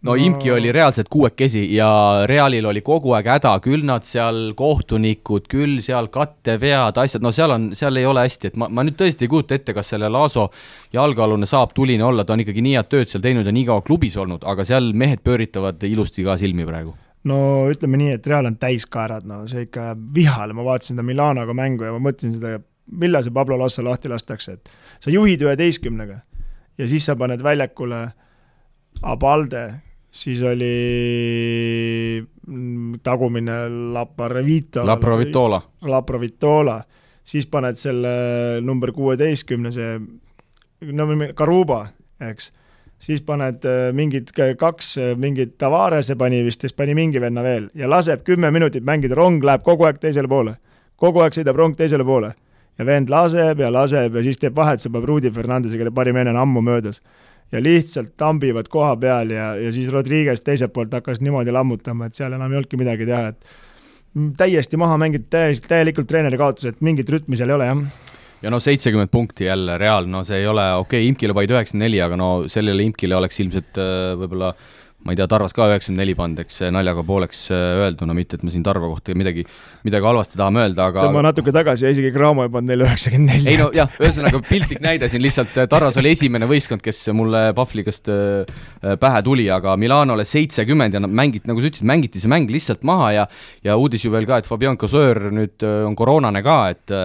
No, 0.00 0.14
no 0.14 0.16
Imki 0.16 0.48
oli 0.48 0.70
reaalselt 0.72 1.10
kuuekesi 1.12 1.66
ja 1.74 1.90
Realil 2.24 2.64
oli 2.70 2.80
kogu 2.80 3.12
aeg 3.12 3.26
häda, 3.34 3.50
küll 3.60 3.82
nad 3.84 4.06
seal 4.08 4.54
kohtunikud, 4.56 5.44
küll 5.52 5.82
seal 5.84 6.08
kattevead, 6.08 6.96
asjad, 7.02 7.20
no 7.20 7.34
seal 7.36 7.52
on, 7.52 7.66
seal 7.76 8.00
ei 8.00 8.06
ole 8.08 8.24
hästi, 8.24 8.48
et 8.48 8.56
ma, 8.56 8.70
ma 8.72 8.86
nüüd 8.86 8.96
tõesti 8.96 9.26
ei 9.26 9.32
kujuta 9.34 9.58
ette, 9.58 9.74
kas 9.76 9.92
selle 9.92 10.08
Laaso 10.08 10.46
jalgealune 10.96 11.44
saab 11.50 11.76
tuline 11.76 12.06
olla, 12.06 12.24
ta 12.24 12.32
on 12.32 12.46
ikkagi 12.46 12.64
nii 12.64 12.78
head 12.78 12.88
tööd 12.88 13.12
seal 13.12 13.26
teinud 13.26 13.44
ja 13.44 13.52
nii 13.52 13.66
kaua 13.68 13.84
klubis 13.84 14.16
olnud, 14.16 14.48
aga 14.48 14.64
seal 14.64 14.88
mehed 14.96 15.20
pööritavad 15.26 15.84
ilusti 15.90 16.24
ka 16.24 16.40
silmi 16.40 16.64
praegu. 16.64 16.96
No 17.28 17.68
ütleme 17.68 18.00
nii, 18.00 18.16
et 18.16 18.32
Real 18.32 18.48
on 18.48 18.56
täiskaerad, 18.56 19.28
no 19.28 19.42
see 19.52 19.66
ikka 19.66 19.90
vihale, 20.16 20.56
ma 20.56 20.64
vaatasin 20.64 20.96
seda 20.96 21.04
Milanoga 21.04 21.52
mängu 21.52 21.84
ja 21.84 21.92
ma 21.92 22.00
mõtlesin 22.08 22.38
seda 22.38 22.56
millal 22.90 23.24
see 23.24 23.34
Pablo 23.34 23.58
Lassa 23.58 23.84
lahti 23.84 24.10
lastakse, 24.10 24.52
et 24.58 24.70
sa 25.00 25.12
juhid 25.12 25.42
üheteistkümnega 25.46 26.20
ja 26.78 26.88
siis 26.88 27.06
sa 27.06 27.16
paned 27.16 27.42
väljakule 27.44 28.08
Abalde, 29.06 29.64
siis 30.10 30.42
oli 30.42 30.76
tagumine 33.02 33.68
Laparvito. 33.94 34.82
Laprovitola. 34.86 35.60
Laprovitola, 35.86 36.80
siis 37.24 37.46
paned 37.46 37.78
selle 37.80 38.10
number 38.60 38.92
kuueteistkümne, 38.92 39.70
see 39.70 39.94
no 40.92 41.06
Karuba, 41.36 41.84
eks, 42.20 42.50
siis 43.00 43.22
paned 43.24 43.64
äh, 43.68 43.88
mingid 43.96 44.34
kaks, 44.58 44.96
äh, 44.98 45.14
mingit 45.16 45.56
Tavarese 45.58 46.16
pani 46.20 46.42
vist, 46.44 46.66
siis 46.66 46.76
pani 46.76 46.96
mingi 46.96 47.20
venna 47.20 47.44
veel 47.44 47.70
ja 47.74 47.88
laseb 47.88 48.24
kümme 48.26 48.50
minutit 48.50 48.84
mängida, 48.84 49.16
rong 49.16 49.44
läheb 49.44 49.64
kogu 49.64 49.86
aeg 49.88 50.00
teisele 50.02 50.28
poole. 50.28 50.56
kogu 50.96 51.22
aeg 51.24 51.36
sõidab 51.36 51.56
rong 51.56 51.76
teisele 51.76 52.04
poole 52.04 52.34
ja 52.80 52.86
vend 52.88 53.12
laseb 53.12 53.60
ja 53.60 53.70
laseb 53.72 54.16
ja 54.16 54.22
siis 54.24 54.40
teeb 54.40 54.56
vahet, 54.56 54.80
see 54.80 54.92
peab 54.92 55.08
Rudi 55.08 55.32
Fernandese, 55.34 55.78
kelle 55.78 55.92
parim 55.94 56.16
enne 56.20 56.32
on 56.32 56.40
ammu 56.44 56.64
möödas. 56.64 57.02
ja 57.52 57.58
lihtsalt 57.58 58.12
tambivad 58.16 58.68
koha 58.70 58.94
peal 58.96 59.32
ja, 59.34 59.54
ja 59.58 59.72
siis 59.74 59.88
Rodriguez 59.90 60.40
teiselt 60.46 60.72
poolt 60.72 60.92
hakkas 60.94 61.18
niimoodi 61.20 61.50
lammutama, 61.50 62.06
et 62.06 62.14
seal 62.14 62.32
enam 62.36 62.52
ei 62.52 62.60
olnudki 62.60 62.78
midagi 62.78 63.08
teha, 63.08 63.32
et 63.32 64.36
täiesti 64.38 64.78
maha 64.78 64.94
mängitud, 65.02 65.26
täielikult, 65.34 65.66
täielikult 65.68 66.08
treeneri 66.12 66.38
kaotus, 66.38 66.68
et 66.70 66.78
mingit 66.86 67.10
rütmi 67.10 67.38
seal 67.38 67.50
ei 67.50 67.58
ole, 67.58 67.66
jah 67.72 67.82
ja 68.40 68.52
no 68.54 68.60
seitsekümmend 68.62 69.10
punkti 69.12 69.44
jälle 69.50 69.76
Real, 69.78 70.06
no 70.08 70.22
see 70.24 70.38
ei 70.40 70.46
ole, 70.46 70.68
okei 70.78 71.02
okay,, 71.02 71.08
Imkile 71.10 71.34
vaid 71.36 71.50
üheksakümmend 71.50 71.88
neli, 71.88 71.98
aga 72.00 72.16
no 72.16 72.30
sellele 72.48 72.86
Imkile 72.86 73.18
oleks 73.18 73.42
ilmselt 73.42 73.82
äh, 73.82 74.14
võib-olla 74.22 74.54
äh, 74.54 74.79
ma 75.04 75.14
ei 75.14 75.16
tea, 75.16 75.26
Tarvas 75.30 75.54
ka 75.56 75.66
üheksakümmend 75.70 76.02
neli 76.02 76.14
pannud, 76.16 76.42
eks 76.44 76.58
naljaga 76.74 77.02
pooleks 77.08 77.46
äh, 77.54 77.60
öelduna, 77.86 78.14
mitte 78.16 78.36
et 78.36 78.44
ma 78.44 78.52
siin 78.52 78.64
Tarva 78.66 78.90
kohta 78.90 79.14
midagi, 79.16 79.46
midagi 79.86 80.06
halvasti 80.06 80.36
tahame 80.36 80.64
öelda, 80.66 80.90
aga 80.90 81.04
see 81.04 81.10
on 81.10 81.16
ma 81.16 81.22
natuke 81.24 81.54
tagasi 81.56 81.86
ja 81.86 81.92
isegi 81.94 82.12
Graamo 82.12 82.44
ei 82.44 82.52
pannud 82.52 82.72
neile 82.72 82.84
üheksakümmend 82.88 83.32
neli. 83.32 83.48
ei 83.54 83.60
no 83.60 83.70
jah, 83.76 83.88
ühesõnaga 84.00 84.42
piltlik 84.44 84.82
näide 84.84 85.08
siin 85.12 85.24
lihtsalt, 85.24 85.56
äh, 85.56 85.68
Tarvas 85.72 85.96
oli 86.00 86.12
esimene 86.12 86.48
võistkond, 86.50 86.84
kes 86.84 87.00
mulle 87.16 87.46
Pahvligast 87.56 88.12
äh, 88.12 88.60
pähe 89.00 89.24
tuli, 89.24 89.48
aga 89.52 89.78
Milanole 89.80 90.28
seitsekümmend 90.28 90.98
ja 90.98 91.02
nad 91.02 91.16
mängiti, 91.22 91.48
nagu 91.48 91.64
sa 91.64 91.72
ütlesid, 91.72 91.88
mängiti 91.88 92.20
see 92.20 92.32
mäng 92.32 92.52
lihtsalt 92.52 92.84
maha 92.84 93.10
ja 93.16 93.26
ja 93.64 93.80
uudis 93.80 94.04
ju 94.04 94.12
veel 94.12 94.28
ka, 94.28 94.42
et 94.42 94.48
Fabian 94.48 94.76
Cosseur 94.80 95.30
nüüd 95.32 95.64
on 95.64 95.96
koroonane 95.96 96.44
ka, 96.44 96.62
et 96.76 96.96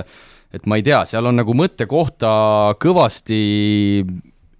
et 0.55 0.67
ma 0.71 0.77
ei 0.79 0.85
tea, 0.85 1.01
seal 1.07 1.25
on 1.27 1.35
nagu 1.35 1.55
mõttekohta 1.57 2.29
kõvasti 2.79 3.39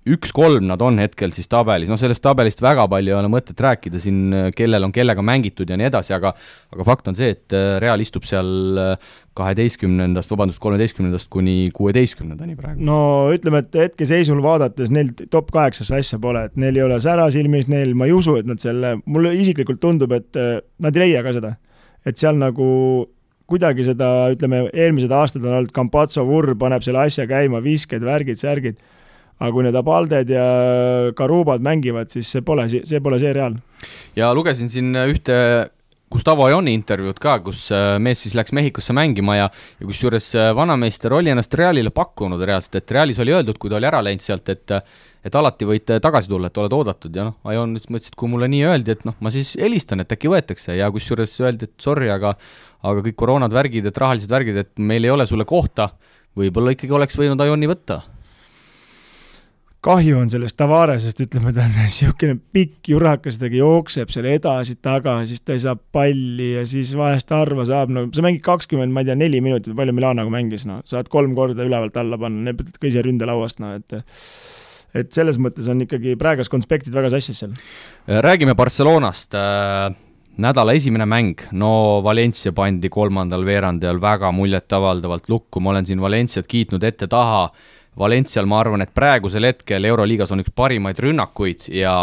üks-kolm 0.06 0.68
nad 0.70 0.82
on 0.86 1.00
hetkel 1.02 1.32
siis 1.34 1.48
tabelis, 1.50 1.90
noh 1.90 1.98
sellest 1.98 2.22
tabelist 2.22 2.60
väga 2.62 2.86
palju 2.90 3.10
ei 3.10 3.18
ole 3.18 3.30
mõtet 3.32 3.60
rääkida 3.66 3.98
siin, 4.02 4.20
kellel 4.54 4.86
on 4.86 4.94
kellega 4.94 5.24
mängitud 5.26 5.70
ja 5.70 5.78
nii 5.80 5.88
edasi, 5.90 6.14
aga 6.14 6.36
aga 6.74 6.86
fakt 6.86 7.10
on 7.10 7.18
see, 7.18 7.32
et 7.34 7.56
äh, 7.58 7.78
Real 7.82 8.02
istub 8.04 8.28
seal 8.28 8.78
äh, 8.82 9.14
kaheteistkümnendast, 9.36 10.30
vabandust, 10.32 10.62
kolmeteistkümnendast 10.62 11.30
kuni 11.34 11.72
kuueteistkümnendani 11.76 12.58
praegu. 12.60 12.86
no 12.86 13.00
ütleme, 13.34 13.64
et 13.66 13.80
hetkeseisul 13.82 14.44
vaadates 14.46 14.94
neil 14.94 15.10
top 15.34 15.50
kaheksasse 15.56 15.98
asja 15.98 16.22
pole, 16.22 16.46
et 16.52 16.62
neil 16.62 16.78
ei 16.78 16.86
ole 16.86 17.00
sära 17.02 17.26
silmis, 17.34 17.70
neil, 17.72 17.96
ma 17.98 18.06
ei 18.06 18.14
usu, 18.14 18.38
et 18.38 18.50
nad 18.50 18.62
selle, 18.62 19.00
mulle 19.10 19.34
isiklikult 19.42 19.82
tundub, 19.82 20.14
et 20.14 20.38
äh, 20.38 20.60
nad 20.86 20.98
ei 20.98 21.08
leia 21.08 21.26
ka 21.26 21.34
seda. 21.36 21.56
et 22.06 22.22
seal 22.22 22.38
nagu 22.38 22.68
kuidagi 23.50 23.86
seda, 23.86 24.30
ütleme, 24.34 24.68
eelmised 24.74 25.10
aastad 25.14 25.46
on 25.46 25.58
olnud 25.58 25.74
Campazzo 25.74 26.26
vurr, 26.26 26.54
paneb 26.58 26.86
selle 26.86 27.02
asja 27.06 27.26
käima, 27.30 27.62
visked, 27.66 28.06
värgid, 28.06 28.38
särgid 28.42 28.78
aga 29.40 29.52
kui 29.52 29.66
need 29.66 29.76
Abalded 29.76 30.30
ja 30.32 30.46
Karubad 31.18 31.64
mängivad, 31.66 32.12
siis 32.14 32.30
see 32.32 32.44
pole, 32.46 32.68
see 32.72 33.02
pole 33.04 33.20
see 33.20 33.34
Real. 33.36 33.58
ja 34.16 34.34
lugesin 34.36 34.72
siin 34.72 34.96
ühte 35.06 35.36
Gustavo 36.16 36.46
Ajoni 36.46 36.72
intervjuud 36.78 37.18
ka, 37.20 37.40
kus 37.44 37.66
äh, 37.74 37.96
mees 38.00 38.22
siis 38.24 38.36
läks 38.38 38.54
Mehhikosse 38.56 38.94
mängima 38.96 39.40
ja, 39.40 39.50
ja 39.80 39.88
kusjuures 39.90 40.30
äh, 40.38 40.52
vanameister 40.56 41.12
oli 41.18 41.34
ennast 41.34 41.54
Realile 41.58 41.92
pakkunud 41.92 42.40
reaalselt, 42.46 42.78
et 42.80 42.94
Realis 42.96 43.20
oli 43.20 43.34
öeldud, 43.36 43.58
kui 43.60 43.74
ta 43.74 43.80
oli 43.80 43.90
ära 43.90 44.04
läinud 44.06 44.24
sealt, 44.24 44.50
et 44.54 44.80
et 45.26 45.34
alati 45.36 45.66
võite 45.66 45.98
tagasi 45.98 46.30
tulla, 46.30 46.52
et 46.52 46.58
oled 46.62 46.74
oodatud 46.78 47.16
ja 47.18 47.26
noh, 47.26 47.40
Ajon 47.50 47.74
mõtles, 47.74 48.12
et 48.14 48.16
kui 48.16 48.30
mulle 48.30 48.46
nii 48.54 48.62
öeldi, 48.70 48.94
et 48.94 49.08
noh, 49.10 49.18
ma 49.26 49.34
siis 49.34 49.56
helistan, 49.58 50.04
et 50.04 50.14
äkki 50.14 50.30
võetakse 50.30 50.78
ja 50.78 50.92
kusjuures 50.94 51.34
öeldi, 51.42 51.66
et 51.66 51.82
sorry, 51.82 52.12
aga 52.14 52.36
aga 52.86 53.02
kõik 53.08 53.18
koroonad, 53.18 53.54
värgid, 53.56 53.90
et 53.90 53.98
rahalised 53.98 54.30
värgid, 54.30 54.62
et 54.62 54.76
meil 54.78 55.08
ei 55.08 55.10
ole 55.10 55.26
sulle 55.26 55.48
kohta, 55.50 55.90
võib-olla 56.38 56.76
ikkagi 56.76 56.94
oleks 56.94 57.18
võinud 57.18 57.42
Ajoni 57.42 57.72
võtta 57.74 58.04
kahju 59.86 60.18
on 60.20 60.32
sellest 60.32 60.58
Tavaresest, 60.58 61.22
ütleme, 61.26 61.54
ta 61.56 61.66
on 61.68 61.76
niisugune 61.80 62.38
pikk 62.56 62.90
jurakas, 62.94 63.40
ta 63.42 63.50
jookseb 63.52 64.12
seal 64.14 64.30
edasi-tagasi, 64.34 65.34
siis 65.34 65.46
ta 65.46 65.56
ei 65.56 65.64
saa 65.64 65.76
palli 65.76 66.52
ja 66.56 66.66
siis 66.70 66.96
vahest 66.98 67.34
harva 67.36 67.68
saab, 67.70 67.94
no 67.94 68.08
sa 68.16 68.26
mängid 68.26 68.44
kakskümmend, 68.46 68.94
ma 68.96 69.04
ei 69.04 69.10
tea, 69.10 69.18
neli 69.20 69.42
minutit 69.46 69.74
või 69.74 69.84
palju 69.84 69.98
Milanoga 70.00 70.34
mängis, 70.34 70.68
no 70.70 70.82
saad 70.90 71.12
kolm 71.14 71.36
korda 71.38 71.66
ülevalt 71.68 71.98
alla 72.02 72.20
panna, 72.22 72.48
need 72.50 72.60
peavad 72.60 72.80
ka 72.82 72.90
ise 72.92 73.06
ründelauast, 73.06 73.62
no 73.64 73.76
et 73.80 74.00
et 74.96 75.12
selles 75.12 75.36
mõttes 75.44 75.68
on 75.68 75.84
ikkagi 75.84 76.16
praegused 76.16 76.52
konspektid 76.54 76.96
väga 76.96 77.10
sassis 77.12 77.44
seal. 77.44 77.56
räägime 78.08 78.56
Barcelonast. 78.56 79.34
Äh 79.36 80.04
nädala 80.42 80.74
esimene 80.76 81.06
mäng, 81.08 81.46
no 81.56 82.02
Valencia 82.04 82.52
pandi 82.56 82.90
kolmandal 82.92 83.46
veerandajal 83.48 84.02
väga 84.04 84.32
muljetavaldavalt 84.36 85.30
lukku, 85.32 85.62
ma 85.64 85.72
olen 85.72 85.88
siin 85.88 86.02
Valenciat 86.04 86.48
kiitnud 86.52 86.84
ette-taha 86.84 87.46
Valencial 88.00 88.48
ma 88.50 88.60
arvan, 88.60 88.84
et 88.84 88.94
praegusel 88.94 89.48
hetkel 89.52 89.86
Euroliigas 89.92 90.34
on 90.36 90.44
üks 90.44 90.52
parimaid 90.56 91.00
rünnakuid 91.00 91.70
ja 91.72 91.96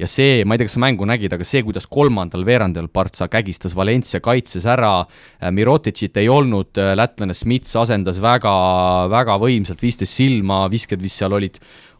ja 0.00 0.08
see, 0.08 0.44
ma 0.48 0.54
ei 0.54 0.60
tea, 0.60 0.68
kas 0.68 0.76
sa 0.78 0.82
mängu 0.82 1.06
nägid, 1.08 1.34
aga 1.36 1.44
see, 1.46 1.60
kuidas 1.64 1.86
kolmandal 1.90 2.44
veerandil 2.46 2.88
Partsa 2.92 3.28
kägistas 3.30 3.74
Valencia 3.76 4.20
kaitses 4.24 4.64
ära, 4.68 5.04
äh, 5.04 5.50
Miroticit 5.52 6.16
ei 6.20 6.30
olnud, 6.32 6.72
äh, 6.80 6.94
lätlane 6.96 7.36
Smits 7.36 7.76
asendas 7.76 8.20
väga, 8.22 8.54
väga 9.12 9.36
võimsalt, 9.42 9.82
viisteist 9.84 10.16
silma, 10.16 10.62
visked 10.72 11.02
vist 11.02 11.20
seal 11.20 11.36
olid, 11.36 11.58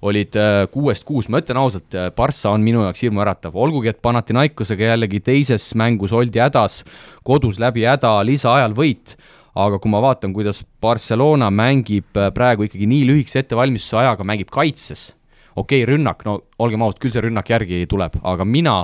olid 0.09 0.39
äh, 0.41 0.63
kuuest 0.73 1.05
kuus, 1.09 1.29
ma 1.29 1.43
ütlen 1.43 1.61
ausalt, 1.61 1.99
Barca 2.17 2.55
on 2.55 2.65
minu 2.65 2.87
jaoks 2.87 3.05
hirmuäratav, 3.05 3.57
olgugi 3.57 3.93
et 3.93 4.01
Panathinaikosega 4.01 4.95
jällegi 4.95 5.21
teises 5.27 5.69
mängus 5.77 6.17
oldi 6.17 6.41
hädas, 6.41 6.81
kodus 7.27 7.61
läbi 7.61 7.85
häda, 7.89 8.17
lisaajal 8.25 8.77
võit 8.77 9.19
aga 9.55 9.79
kui 9.83 9.91
ma 9.91 10.01
vaatan, 10.05 10.35
kuidas 10.35 10.63
Barcelona 10.83 11.51
mängib 11.51 12.19
äh, 12.19 12.31
praegu 12.35 12.67
ikkagi 12.67 12.89
nii 12.91 13.07
lühikese 13.09 13.45
ettevalmistuse 13.45 14.01
ajaga, 14.03 14.27
mängib 14.27 14.53
kaitses, 14.55 15.11
okei 15.57 15.83
okay,, 15.83 15.89
rünnak, 15.95 16.23
no 16.27 16.39
olgem 16.63 16.85
ausad, 16.87 17.01
küll 17.03 17.15
see 17.15 17.25
rünnak 17.25 17.51
järgi 17.51 17.83
tuleb, 17.91 18.21
aga 18.23 18.47
mina 18.47 18.77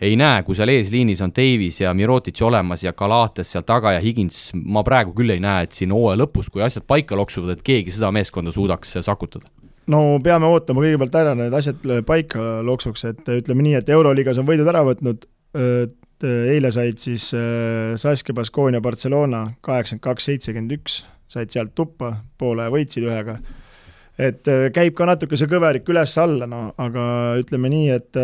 ei 0.00 0.16
näe, 0.20 0.42
kui 0.44 0.56
seal 0.56 0.68
eesliinis 0.68 1.22
on 1.24 1.32
Davis 1.36 1.80
ja 1.80 1.94
Mirotic 1.96 2.40
olemas 2.44 2.82
ja 2.84 2.92
Galates 2.92 3.54
seal 3.54 3.64
taga 3.64 3.94
ja 3.96 4.02
Higins, 4.04 4.50
ma 4.54 4.84
praegu 4.84 5.14
küll 5.16 5.32
ei 5.32 5.40
näe, 5.40 5.64
et 5.64 5.76
siin 5.76 5.94
hooaja 5.96 6.20
lõpus, 6.20 6.50
kui 6.52 6.64
asjad 6.64 6.84
paika 6.88 7.16
loksuvad, 7.16 7.56
et 7.56 7.64
keegi 7.64 7.94
seda 7.96 8.12
meeskonda 8.12 8.52
suudaks 8.52 8.98
sakutada. 9.00 9.48
No 9.88 10.18
peame 10.18 10.48
ootama 10.50 10.82
kõigepealt 10.82 11.16
ära 11.16 11.32
need 11.38 11.54
asjad 11.54 11.80
paika 12.04 12.58
loksuks, 12.66 13.06
et 13.08 13.28
ütleme 13.38 13.64
nii, 13.64 13.78
et 13.78 13.92
Euroliigas 13.94 14.40
on 14.42 14.48
võidud 14.48 14.68
ära 14.68 14.82
võtnud, 14.84 15.24
Äh, 15.56 15.88
eile 16.24 16.70
said 16.72 17.00
siis 17.02 17.28
äh, 17.36 17.96
Saskia 18.00 18.34
Baskonia 18.34 18.80
Barcelona 18.80 19.50
kaheksakümmend 19.60 20.04
kaks, 20.04 20.28
seitsekümmend 20.30 20.72
üks, 20.78 21.00
said 21.28 21.52
sealt 21.52 21.74
tuppa, 21.76 22.12
poole 22.38 22.68
võitsid 22.72 23.04
ühega. 23.06 23.38
et 24.18 24.48
äh, 24.48 24.68
käib 24.72 24.94
ka 24.96 25.08
natuke 25.08 25.36
see 25.36 25.50
kõverik 25.50 25.88
üles-alla, 25.92 26.48
no 26.48 26.70
aga 26.80 27.36
ütleme 27.40 27.70
nii, 27.72 27.90
et 27.92 28.20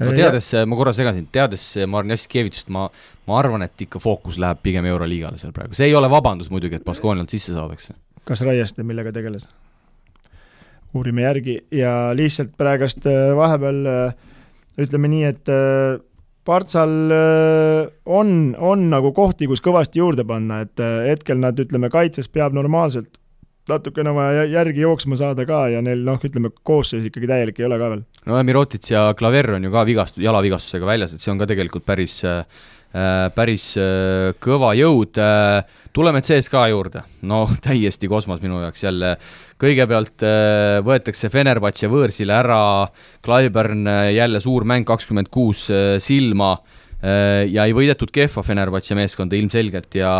no 0.00 0.16
teades, 0.16 0.52
ma 0.64 0.78
korra 0.78 0.94
segasin, 0.96 1.28
teades 1.32 1.68
Marn 1.88 2.14
Jassikevitšist, 2.14 2.72
ma, 2.72 2.86
ma 3.28 3.38
arvan, 3.38 3.66
et 3.66 3.86
ikka 3.86 4.00
fookus 4.00 4.40
läheb 4.40 4.62
pigem 4.64 4.88
Euroliigale 4.88 5.40
seal 5.40 5.52
praegu, 5.56 5.76
see 5.76 5.90
ei 5.90 5.96
ole 5.98 6.10
vabandus 6.12 6.48
muidugi, 6.52 6.80
et 6.80 6.88
Baskonialt 6.88 7.32
sisse 7.32 7.52
saadakse. 7.56 7.96
kas 8.24 8.44
Raieste 8.46 8.86
millega 8.86 9.12
tegeles? 9.12 9.48
uurime 10.96 11.26
järgi 11.26 11.58
ja 11.76 12.14
lihtsalt 12.16 12.54
praegust 12.56 13.04
vahepeal 13.36 13.82
ütleme 14.80 15.08
nii, 15.12 15.24
et 15.28 15.50
Partsal 16.46 17.10
äh, 17.10 17.88
on, 18.06 18.54
on 18.58 18.88
nagu 18.92 19.10
kohti, 19.16 19.48
kus 19.50 19.62
kõvasti 19.64 19.98
juurde 19.98 20.26
panna, 20.28 20.62
et 20.66 20.82
äh, 20.82 21.08
hetkel 21.10 21.40
nad, 21.42 21.58
ütleme, 21.58 21.90
kaitses 21.92 22.30
peab 22.30 22.54
normaalselt 22.54 23.18
natukene 23.66 24.12
vaja 24.14 24.44
järgi 24.46 24.84
jooksma 24.84 25.18
saada 25.18 25.42
ka 25.48 25.64
ja 25.72 25.80
neil 25.82 26.04
noh, 26.06 26.20
ütleme 26.22 26.52
koosseis 26.62 27.08
ikkagi 27.08 27.26
täielik 27.30 27.58
ei 27.58 27.66
ole 27.66 27.78
ka 27.80 27.90
veel. 27.90 28.04
no 28.30 28.42
Mirotic 28.46 28.90
ja 28.92 29.08
Klaver 29.18 29.56
on 29.56 29.66
ju 29.66 29.72
ka 29.74 29.82
vigast-, 29.88 30.20
jalavigastusega 30.22 30.86
väljas, 30.86 31.16
et 31.16 31.24
see 31.24 31.32
on 31.34 31.42
ka 31.42 31.48
tegelikult 31.50 31.86
päris 31.88 32.20
äh, 32.22 32.44
päris 33.36 33.74
kõva 34.40 34.70
jõud, 34.78 35.18
tuleme 35.96 36.20
CSKA 36.20 36.66
juurde, 36.68 37.02
no 37.24 37.46
täiesti 37.64 38.08
kosmos 38.08 38.42
minu 38.44 38.60
jaoks 38.60 38.84
jälle. 38.84 39.16
Kõigepealt 39.56 40.24
äh, 40.28 40.78
võetakse 40.84 41.30
Fenerbahce 41.32 41.88
võõrsile 41.88 42.34
ära, 42.36 42.58
Clyburn 43.24 43.86
äh, 43.88 44.10
jälle 44.18 44.42
suur 44.44 44.66
mäng, 44.68 44.84
kakskümmend 44.88 45.32
kuus 45.32 45.68
äh, 45.72 45.96
silma. 46.02 46.56
Ja 47.06 47.66
ei 47.68 47.74
võidetud 47.76 48.08
kehva 48.10 48.40
Fenerbahce 48.42 48.96
meeskonda 48.96 49.36
ilmselgelt 49.36 49.94
ja 49.94 50.10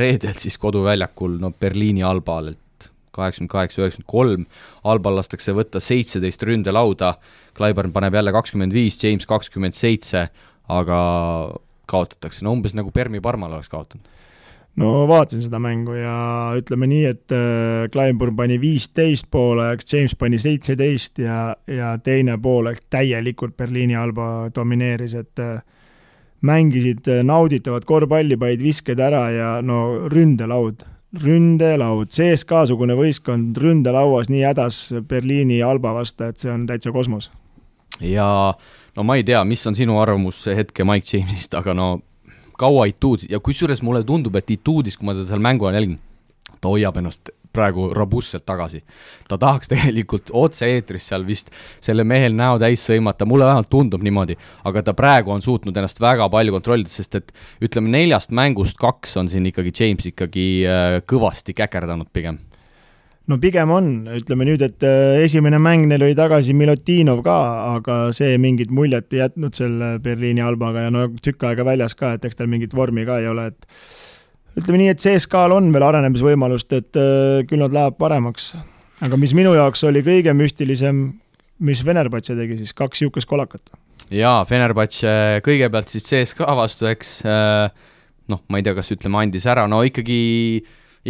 reedel 0.00 0.32
siis 0.40 0.56
koduväljakul 0.58 1.36
no 1.38 1.50
Berliini 1.60 2.02
Albal, 2.08 2.48
et 2.54 2.86
kaheksakümmend 3.14 3.52
kaheksa, 3.52 3.82
üheksakümmend 3.82 4.08
kolm, 4.10 4.46
Albal 4.88 5.20
lastakse 5.20 5.52
võtta 5.54 5.78
seitseteist 5.84 6.42
ründelauda, 6.48 7.12
Clyburn 7.54 7.92
paneb 7.94 8.16
jälle 8.16 8.32
kakskümmend 8.34 8.74
viis, 8.74 8.96
James 9.04 9.28
kakskümmend 9.28 9.76
seitse, 9.78 10.24
aga 10.72 11.02
kaotatakse, 11.86 12.44
no 12.44 12.52
umbes 12.56 12.76
nagu 12.78 12.92
Permi 12.94 13.20
Parmal 13.20 13.52
oleks 13.56 13.72
kaotanud 13.72 14.10
no 14.76 15.08
vaatasin 15.08 15.44
seda 15.44 15.58
mängu 15.60 15.96
ja 15.98 16.14
ütleme 16.56 16.88
nii, 16.88 17.02
et 17.10 17.34
äh, 17.34 17.88
Kleinburg 17.92 18.36
pani 18.36 18.58
viisteist 18.60 19.28
pooleks, 19.30 19.88
James 19.92 20.14
pani 20.18 20.40
seitseteist 20.40 21.20
ja, 21.22 21.56
ja 21.68 21.96
teine 22.04 22.38
poolek 22.42 22.84
täielikult 22.90 23.56
Berliini 23.56 23.96
Alba 23.96 24.48
domineeris, 24.54 25.16
et 25.18 25.42
äh, 25.42 25.60
mängisid 26.40 27.08
äh, 27.08 27.20
nauditavat 27.26 27.84
korvpalli, 27.88 28.38
panid 28.40 28.64
visked 28.64 29.00
ära 29.00 29.26
ja 29.34 29.52
no 29.64 30.08
ründelaud, 30.12 30.86
ründelaud, 31.22 32.08
CSKA-sugune 32.14 32.96
võistkond 32.96 33.58
ründelauas 33.60 34.32
nii 34.32 34.46
hädas 34.48 34.86
Berliini 35.08 35.60
Alba 35.62 35.92
vastu, 35.98 36.30
et 36.30 36.40
see 36.40 36.52
on 36.52 36.64
täitsa 36.70 36.94
kosmos. 36.94 37.30
ja 38.00 38.54
no 38.96 39.04
ma 39.06 39.16
ei 39.16 39.24
tea, 39.24 39.42
mis 39.48 39.66
on 39.66 39.76
sinu 39.78 39.98
arvamus 40.00 40.44
hetke 40.46 40.84
Mike 40.84 41.08
Jamesist, 41.08 41.54
aga 41.58 41.74
no 41.76 41.92
kaua 42.58 42.86
Ituudis 42.90 43.30
ja 43.30 43.40
kusjuures 43.40 43.82
mulle 43.82 44.04
tundub, 44.06 44.36
et 44.36 44.50
Ituudis, 44.50 44.98
kui 44.98 45.08
ma 45.08 45.16
teda 45.16 45.30
seal 45.30 45.42
mängu 45.42 45.68
ajal 45.68 45.80
jälgin, 45.80 46.00
ta 46.60 46.72
hoiab 46.72 47.00
ennast 47.00 47.32
praegu 47.52 47.90
robustselt 47.92 48.46
tagasi. 48.48 48.82
ta 49.28 49.38
tahaks 49.38 49.68
tegelikult 49.72 50.30
otse-eetris 50.32 51.08
seal 51.10 51.26
vist 51.26 51.50
selle 51.80 52.04
mehel 52.04 52.36
näo 52.36 52.58
täis 52.60 52.84
sõimata, 52.88 53.26
mulle 53.28 53.48
vähemalt 53.48 53.70
tundub 53.72 54.04
niimoodi, 54.04 54.36
aga 54.64 54.82
ta 54.82 54.94
praegu 54.96 55.34
on 55.34 55.42
suutnud 55.42 55.76
ennast 55.76 56.00
väga 56.00 56.28
palju 56.32 56.56
kontrollida, 56.56 56.92
sest 56.92 57.20
et 57.20 57.34
ütleme, 57.64 57.92
neljast 57.92 58.32
mängust 58.32 58.80
kaks 58.80 59.16
on 59.20 59.28
siin 59.32 59.46
ikkagi 59.52 59.74
James 59.80 60.08
ikkagi 60.12 60.48
äh, 60.68 60.96
kõvasti 61.08 61.56
käkerdanud 61.56 62.12
pigem 62.12 62.40
no 63.30 63.38
pigem 63.42 63.70
on, 63.72 63.90
ütleme 64.16 64.46
nüüd, 64.48 64.62
et 64.66 64.84
äh, 64.86 65.22
esimene 65.22 65.60
mäng 65.62 65.86
neil 65.90 66.02
oli 66.02 66.16
tagasi 66.18 66.54
Milutinov 66.56 67.22
ka, 67.26 67.36
aga 67.76 67.98
see 68.16 68.34
mingit 68.42 68.72
muljet 68.74 69.12
ei 69.14 69.22
jätnud 69.22 69.56
selle 69.56 69.94
Berliini 70.02 70.42
Albaga 70.44 70.86
ja 70.86 70.94
no 70.94 71.06
tükk 71.22 71.46
aega 71.50 71.66
väljas 71.66 71.94
ka, 71.98 72.14
et 72.16 72.26
eks 72.26 72.38
tal 72.38 72.50
mingit 72.50 72.74
vormi 72.74 73.06
ka 73.08 73.20
ei 73.22 73.28
ole, 73.30 73.48
et 73.52 74.58
ütleme 74.58 74.82
nii, 74.82 74.90
et 74.92 75.02
CSKA-l 75.02 75.54
on 75.56 75.70
veel 75.74 75.86
arenemisvõimalust, 75.86 76.74
et 76.76 77.00
äh, 77.00 77.44
küll 77.48 77.62
nad 77.62 77.74
läheb 77.74 77.98
paremaks. 78.00 78.52
aga 79.02 79.18
mis 79.18 79.34
minu 79.34 79.54
jaoks 79.58 79.84
oli 79.88 80.02
kõige 80.06 80.34
müstilisem, 80.36 81.06
mis 81.62 81.84
Venerbatse 81.86 82.34
tegi 82.38 82.58
siis, 82.58 82.74
kaks 82.74 83.04
niisugust 83.04 83.30
kolakat. 83.30 83.62
jaa, 84.10 84.42
Venerbatse 84.50 85.40
kõigepealt 85.46 85.94
siis 85.94 86.10
CSKA 86.10 86.58
vastu, 86.58 86.90
eks 86.90 87.20
äh, 87.22 87.70
noh, 88.32 88.42
ma 88.48 88.58
ei 88.58 88.66
tea, 88.66 88.74
kas 88.74 88.90
ütleme, 88.94 89.22
andis 89.22 89.46
ära, 89.46 89.68
no 89.70 89.82
ikkagi, 89.86 90.62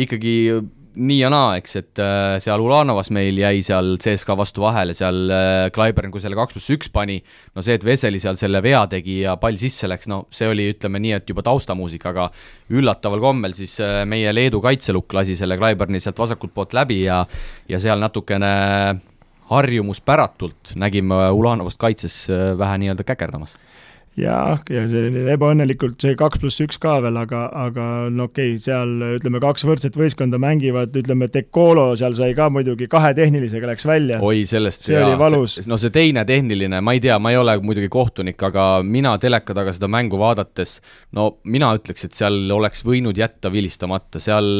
ikkagi 0.05 0.37
nii 0.95 1.19
ja 1.19 1.29
naa, 1.33 1.55
eks, 1.57 1.77
et 1.81 2.01
äh, 2.03 2.37
seal 2.43 2.61
Ulanovas 2.61 3.09
meil 3.15 3.39
jäi 3.41 3.63
seal 3.65 3.95
CSKA 4.03 4.37
vastu 4.37 4.65
vahele, 4.65 4.95
seal 4.97 5.31
äh, 5.33 5.69
Klaibern, 5.75 6.13
kui 6.13 6.21
selle 6.21 6.37
kaks 6.37 6.57
pluss 6.57 6.73
üks 6.75 6.91
pani, 6.93 7.17
no 7.57 7.65
see, 7.65 7.77
et 7.79 7.87
Veseli 7.87 8.21
seal 8.23 8.37
selle 8.41 8.61
vea 8.65 8.83
tegi 8.91 9.23
ja 9.23 9.39
pall 9.41 9.57
sisse 9.61 9.89
läks, 9.89 10.11
no 10.13 10.27
see 10.35 10.51
oli, 10.53 10.69
ütleme 10.75 11.01
nii, 11.03 11.15
et 11.17 11.33
juba 11.33 11.45
taustamuusika, 11.47 12.13
aga 12.13 12.29
üllataval 12.77 13.25
kombel 13.25 13.57
siis 13.57 13.79
äh, 13.81 14.03
meie 14.09 14.35
Leedu 14.35 14.61
kaitselukk 14.65 15.17
lasi 15.17 15.37
selle 15.39 15.57
Klaiberni 15.61 16.03
sealt 16.03 16.21
vasakult 16.21 16.55
poolt 16.55 16.77
läbi 16.77 17.03
ja 17.07 17.23
ja 17.71 17.81
seal 17.81 18.03
natukene 18.03 18.53
harjumuspäratult 19.53 20.75
nägime 20.81 21.29
Ulanovast 21.33 21.81
kaitses 21.81 22.25
äh, 22.31 22.53
vähe 22.59 22.81
nii-öelda 22.85 23.09
käkerdamas 23.09 23.57
jah, 24.19 24.61
ja 24.69 24.83
see 24.91 25.09
ebaõnnelikult 25.33 26.03
see 26.03 26.17
kaks 26.19 26.41
pluss 26.43 26.61
üks 26.61 26.79
ka 26.81 26.99
veel, 27.05 27.17
aga, 27.17 27.47
aga 27.65 27.87
no 28.13 28.27
okei 28.29 28.53
okay,, 28.53 28.61
seal 28.61 28.93
ütleme, 29.17 29.41
kaks 29.41 29.65
võrdset 29.65 29.97
võistkonda 29.97 30.41
mängivad, 30.43 30.93
ütleme, 31.01 31.31
Decolo 31.33 31.87
seal 31.97 32.17
sai 32.19 32.35
ka 32.37 32.51
muidugi 32.53 32.91
kahe 32.93 33.15
tehnilisega 33.17 33.71
läks 33.71 33.89
välja. 33.89 34.19
oi, 34.21 34.45
sellest 34.49 34.85
see 34.85 34.99
jaa, 34.99 35.07
oli 35.09 35.17
valus. 35.21 35.57
no 35.71 35.79
see 35.81 35.93
teine 35.95 36.27
tehniline, 36.29 36.83
ma 36.85 36.97
ei 36.97 37.01
tea, 37.05 37.17
ma 37.23 37.33
ei 37.33 37.41
ole 37.41 37.57
muidugi 37.65 37.89
kohtunik, 37.93 38.37
aga 38.51 38.67
mina 38.85 39.15
teleka 39.23 39.57
taga 39.57 39.73
seda 39.73 39.89
mängu 39.93 40.21
vaadates, 40.21 40.77
no 41.17 41.31
mina 41.49 41.73
ütleks, 41.79 42.05
et 42.09 42.19
seal 42.19 42.53
oleks 42.53 42.85
võinud 42.85 43.17
jätta 43.17 43.53
vilistamata, 43.53 44.21
seal 44.21 44.51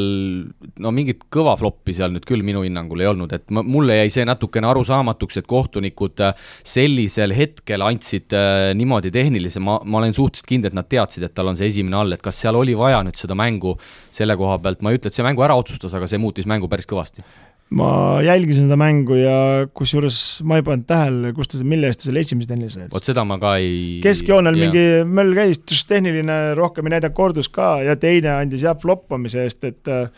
no 0.81 0.95
mingit 0.95 1.27
kõva 1.33 1.53
floppi 1.61 1.93
seal 1.93 2.15
nüüd 2.15 2.25
küll 2.25 2.41
minu 2.45 2.65
hinnangul 2.65 3.05
ei 3.05 3.11
olnud, 3.11 3.37
et 3.37 3.45
ma, 3.53 3.61
mulle 3.61 4.01
jäi 4.01 4.09
see 4.17 4.25
natukene 4.25 4.71
arusaamatuks, 4.71 5.43
et 5.43 5.49
kohtunikud 5.49 6.25
sellisel 6.65 7.33
hetkel 7.37 7.85
andsid 7.85 8.33
äh, 8.33 8.71
niimoodi 8.77 9.13
tehnilise 9.13 9.42
tehnilise, 9.43 9.63
ma, 9.63 9.79
ma 9.83 10.01
olen 10.01 10.15
suhteliselt 10.15 10.49
kindel, 10.49 10.71
et 10.71 10.77
nad 10.77 10.89
teadsid, 10.89 11.27
et 11.27 11.33
tal 11.35 11.51
on 11.51 11.59
see 11.59 11.69
esimene 11.71 11.99
all, 11.99 12.15
et 12.15 12.23
kas 12.23 12.39
seal 12.43 12.57
oli 12.59 12.75
vaja 12.77 13.03
nüüd 13.05 13.19
seda 13.19 13.35
mängu 13.37 13.75
selle 14.13 14.37
koha 14.39 14.59
pealt, 14.63 14.83
ma 14.83 14.93
ei 14.93 14.99
ütle, 14.99 15.11
et 15.11 15.17
see 15.17 15.25
mängu 15.25 15.43
ära 15.45 15.57
otsustas, 15.59 15.93
aga 15.97 16.07
see 16.09 16.21
muutis 16.21 16.47
mängu 16.49 16.69
päris 16.71 16.87
kõvasti 16.89 17.25
ma 17.73 18.19
jälgisin 18.21 18.67
seda 18.67 18.75
mängu 18.77 19.15
ja 19.17 19.35
kusjuures 19.73 20.17
ma 20.45 20.59
ei 20.59 20.65
pannud 20.65 20.85
tähele, 20.85 21.31
kus 21.33 21.49
ta, 21.49 21.61
mille 21.65 21.89
eest 21.89 22.03
ta 22.03 22.09
selle 22.09 22.21
esimese 22.21 22.51
tehnilise 22.51 22.83
sai. 22.83 22.89
vot 22.91 23.07
seda 23.07 23.23
ma 23.25 23.39
ka 23.41 23.55
ei 23.57 23.97
keskjoonel 24.03 24.59
mingi 24.59 24.83
möll 25.09 25.33
käis, 25.33 25.63
tehniline 25.89 26.37
rohkem 26.59 26.85
ei 26.85 26.97
näidanud 26.97 27.17
kordus 27.17 27.49
ka 27.49 27.79
ja 27.81 27.95
teine 27.97 28.35
andis 28.35 28.67
jah 28.67 28.77
floppamise 28.77 29.47
eest, 29.47 29.63
et 29.65 29.89
äh, 29.89 30.11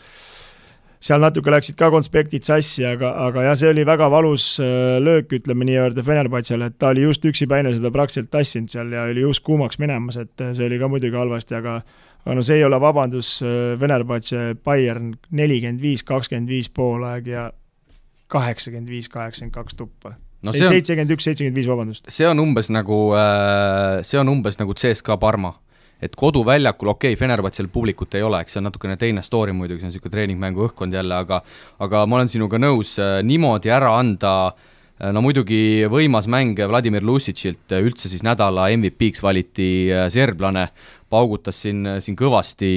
seal 1.06 1.22
natuke 1.22 1.52
läksid 1.52 1.76
ka 1.78 1.88
konspektid 1.94 2.46
sassi, 2.46 2.84
aga, 2.86 3.12
aga 3.26 3.46
jah, 3.48 3.58
see 3.58 3.70
oli 3.70 3.84
väga 3.86 4.08
valus 4.12 4.56
äh, 4.62 4.96
löök, 5.02 5.36
ütleme 5.38 5.66
nii-öelda 5.68 6.02
Fenerbahce'le, 6.06 6.70
et 6.70 6.78
ta 6.80 6.90
oli 6.94 7.04
just 7.06 7.24
üksipäine 7.28 7.72
seda 7.76 7.92
praktiliselt 7.94 8.32
tassinud 8.34 8.72
seal 8.72 8.92
ja 8.94 9.06
oli 9.10 9.22
just 9.22 9.44
kuumaks 9.46 9.80
minemas, 9.82 10.18
et 10.22 10.42
äh, 10.42 10.52
see 10.56 10.66
oli 10.66 10.80
ka 10.82 10.90
muidugi 10.90 11.18
halvasti, 11.18 11.58
aga 11.60 11.78
aga 12.26 12.34
no 12.34 12.42
see 12.42 12.58
ei 12.58 12.64
ole 12.66 12.78
vabandus, 12.82 13.36
Fenerbahce, 13.80 14.42
äh, 14.50 14.54
Bayern 14.66 15.14
nelikümmend 15.30 15.82
viis, 15.82 16.02
kakskümmend 16.06 16.50
viis 16.50 16.70
poolaeg 16.74 17.30
ja 17.30 17.50
kaheksakümmend 18.32 18.90
viis, 18.90 19.10
kaheksakümmend 19.12 19.54
kaks 19.54 19.78
tuppa 19.78 20.16
no 20.46 20.54
seitsekümmend 20.54 21.14
üks, 21.14 21.28
seitsekümmend 21.28 21.60
viis, 21.60 21.70
vabandust. 21.70 22.10
see 22.10 22.26
on 22.26 22.42
umbes 22.42 22.72
nagu, 22.72 22.98
see 24.06 24.18
on 24.18 24.34
umbes 24.34 24.58
nagu 24.58 24.74
CSKA 24.74 25.20
Parma 25.22 25.54
et 26.02 26.16
koduväljakul, 26.16 26.92
okei 26.92 27.14
okay,, 27.14 27.20
Fenerbahce'l 27.20 27.70
publikut 27.72 28.14
ei 28.18 28.24
ole, 28.26 28.42
eks 28.44 28.56
see 28.56 28.60
on 28.60 28.68
natukene 28.68 28.98
teine 29.00 29.24
story 29.24 29.54
muidugi, 29.56 29.80
see 29.80 29.88
on 29.88 29.94
niisugune 29.94 30.12
treeningmängu 30.12 30.66
õhkkond 30.68 30.96
jälle, 30.96 31.20
aga 31.24 31.40
aga 31.82 32.04
ma 32.06 32.18
olen 32.20 32.32
sinuga 32.32 32.60
nõus, 32.60 32.96
äh, 33.00 33.20
niimoodi 33.24 33.72
ära 33.72 33.94
anda 33.96 34.34
äh, 34.50 35.08
no 35.16 35.22
muidugi 35.24 35.86
võimas 35.92 36.28
mäng 36.28 36.60
Vladimir 36.68 37.06
Lussitšilt, 37.06 37.64
äh, 37.72 37.86
üldse 37.88 38.12
siis 38.12 38.26
nädala 38.26 38.68
MVP-ks 38.76 39.24
valiti 39.24 39.70
serblane, 40.12 40.68
paugutas 41.08 41.62
siin, 41.62 41.84
siin 42.02 42.16
kõvasti 42.18 42.68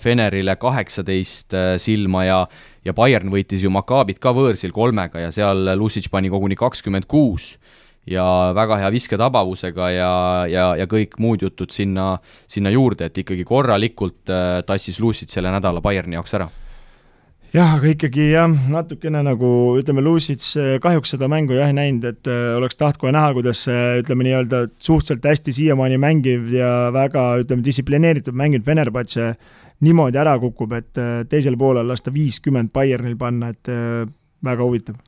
Fenerile 0.00 0.54
kaheksateist 0.62 1.56
silma 1.82 2.24
ja 2.24 2.40
ja 2.86 2.92
Bayern 2.94 3.32
võitis 3.32 3.64
ju 3.64 3.70
Makaabit 3.74 4.20
ka 4.22 4.30
võõrsil 4.30 4.70
kolmega 4.70 5.24
ja 5.24 5.32
seal 5.34 5.72
Lussitš 5.74 6.06
pani 6.12 6.30
koguni 6.30 6.54
kakskümmend 6.54 7.08
kuus 7.10 7.56
ja 8.06 8.26
väga 8.54 8.78
hea 8.80 8.90
visketabavusega 8.94 9.88
ja, 9.94 10.12
ja, 10.50 10.66
ja 10.78 10.86
kõik 10.90 11.18
muud 11.22 11.42
jutud 11.42 11.72
sinna, 11.74 12.16
sinna 12.50 12.70
juurde, 12.74 13.10
et 13.10 13.18
ikkagi 13.22 13.46
korralikult 13.46 14.30
äh, 14.30 14.60
tassis 14.66 15.00
Lucic 15.02 15.32
selle 15.34 15.50
nädala 15.54 15.82
Bayerni 15.84 16.18
jaoks 16.18 16.38
ära. 16.38 16.48
Jah, 17.54 17.76
aga 17.78 17.88
ikkagi 17.88 18.24
jah, 18.34 18.50
natukene 18.68 19.22
nagu 19.24 19.48
ütleme, 19.80 20.02
Lucic 20.04 20.44
äh, 20.60 20.76
kahjuks 20.82 21.14
seda 21.14 21.28
mängu 21.30 21.56
jah 21.56 21.70
ei 21.70 21.76
näinud, 21.78 22.04
et 22.10 22.30
äh, 22.30 22.54
oleks 22.58 22.78
tahtnud 22.78 23.00
kohe 23.04 23.14
näha, 23.16 23.32
kuidas 23.38 23.64
see 23.66 24.02
ütleme 24.02 24.26
nii-öelda 24.26 24.66
suhteliselt 24.82 25.30
hästi 25.30 25.54
siiamaani 25.60 25.98
mängiv 26.02 26.50
ja 26.54 26.90
väga 26.94 27.28
ütleme, 27.42 27.64
distsiplineeritud 27.66 28.36
mänginud 28.36 28.66
Venerbahce 28.66 29.32
niimoodi 29.86 30.20
ära 30.20 30.36
kukub, 30.42 30.74
et 30.78 31.00
äh, 31.00 31.18
teisel 31.30 31.58
poolel 31.58 31.88
lasta 31.88 32.14
viiskümmend 32.14 32.74
Bayernil 32.74 33.18
panna, 33.20 33.54
et 33.54 33.72
äh, 33.72 34.06
väga 34.46 34.66
huvitav 34.66 35.00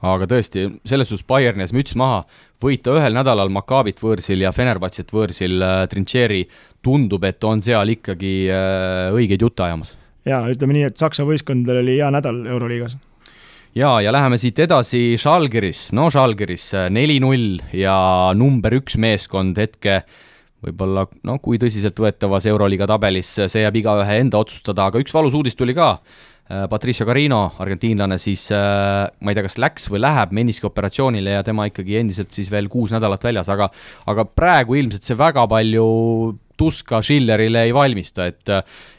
aga 0.00 0.28
tõesti, 0.28 0.66
selles 0.88 1.10
suhtes 1.10 1.26
Bayernis 1.28 1.74
müts 1.76 1.96
maha, 1.98 2.22
võita 2.62 2.94
ühel 2.96 3.16
nädalal 3.16 3.52
Makaabit 3.52 4.00
võõrsil 4.02 4.44
ja 4.44 4.52
Fenerbahce't 4.54 5.12
võõrsil 5.12 5.60
äh, 5.64 5.82
Trincheri, 5.90 6.46
tundub, 6.84 7.24
et 7.28 7.44
on 7.44 7.60
seal 7.64 7.94
ikkagi 7.96 8.34
äh, 8.48 9.10
õigeid 9.16 9.44
jutte 9.44 9.66
ajamas. 9.66 9.96
jaa, 10.28 10.42
ütleme 10.52 10.78
nii, 10.78 10.88
et 10.90 11.00
Saksa 11.00 11.26
võistkondadel 11.28 11.82
oli 11.84 11.98
hea 11.98 12.10
nädal 12.12 12.42
Euroliigas. 12.46 12.96
jaa, 13.76 14.00
ja 14.04 14.12
läheme 14.12 14.40
siit 14.40 14.58
edasi 14.58 15.18
Žalgiris, 15.20 15.90
no 15.96 16.08
Žalgiris 16.12 16.72
äh, 16.74 16.88
neli-null 16.92 17.60
ja 17.76 18.32
number 18.34 18.80
üks 18.80 18.96
meeskond 18.96 19.60
hetke 19.60 20.02
võib-olla 20.60 21.06
no 21.24 21.38
kui 21.40 21.56
tõsiseltvõetavas 21.60 22.48
Euroliiga 22.48 22.88
tabelis, 22.88 23.36
see 23.48 23.62
jääb 23.62 23.78
igaühe 23.80 24.18
enda 24.20 24.40
otsustada, 24.40 24.90
aga 24.90 25.00
üks 25.00 25.14
valus 25.16 25.36
uudis 25.36 25.56
tuli 25.56 25.72
ka 25.76 25.94
Äh, 25.96 26.29
Patricio 26.50 27.06
Carino, 27.06 27.44
argentiinlane, 27.62 28.16
siis 28.18 28.48
äh, 28.50 29.06
ma 29.22 29.30
ei 29.30 29.36
tea, 29.38 29.44
kas 29.46 29.54
läks 29.62 29.84
või 29.92 30.00
läheb 30.02 30.32
meniski 30.34 30.66
operatsioonile 30.66 31.36
ja 31.36 31.44
tema 31.46 31.68
ikkagi 31.70 32.00
endiselt 32.00 32.34
siis 32.34 32.50
veel 32.50 32.66
kuus 32.72 32.90
nädalat 32.90 33.22
väljas, 33.22 33.50
aga 33.54 33.68
aga 34.10 34.24
praegu 34.26 34.74
ilmselt 34.80 35.06
see 35.06 35.18
väga 35.18 35.44
palju 35.50 35.86
tuska 36.58 36.98
Schillerile 37.06 37.62
ei 37.68 37.74
valmista, 37.76 38.26
et 38.26 38.50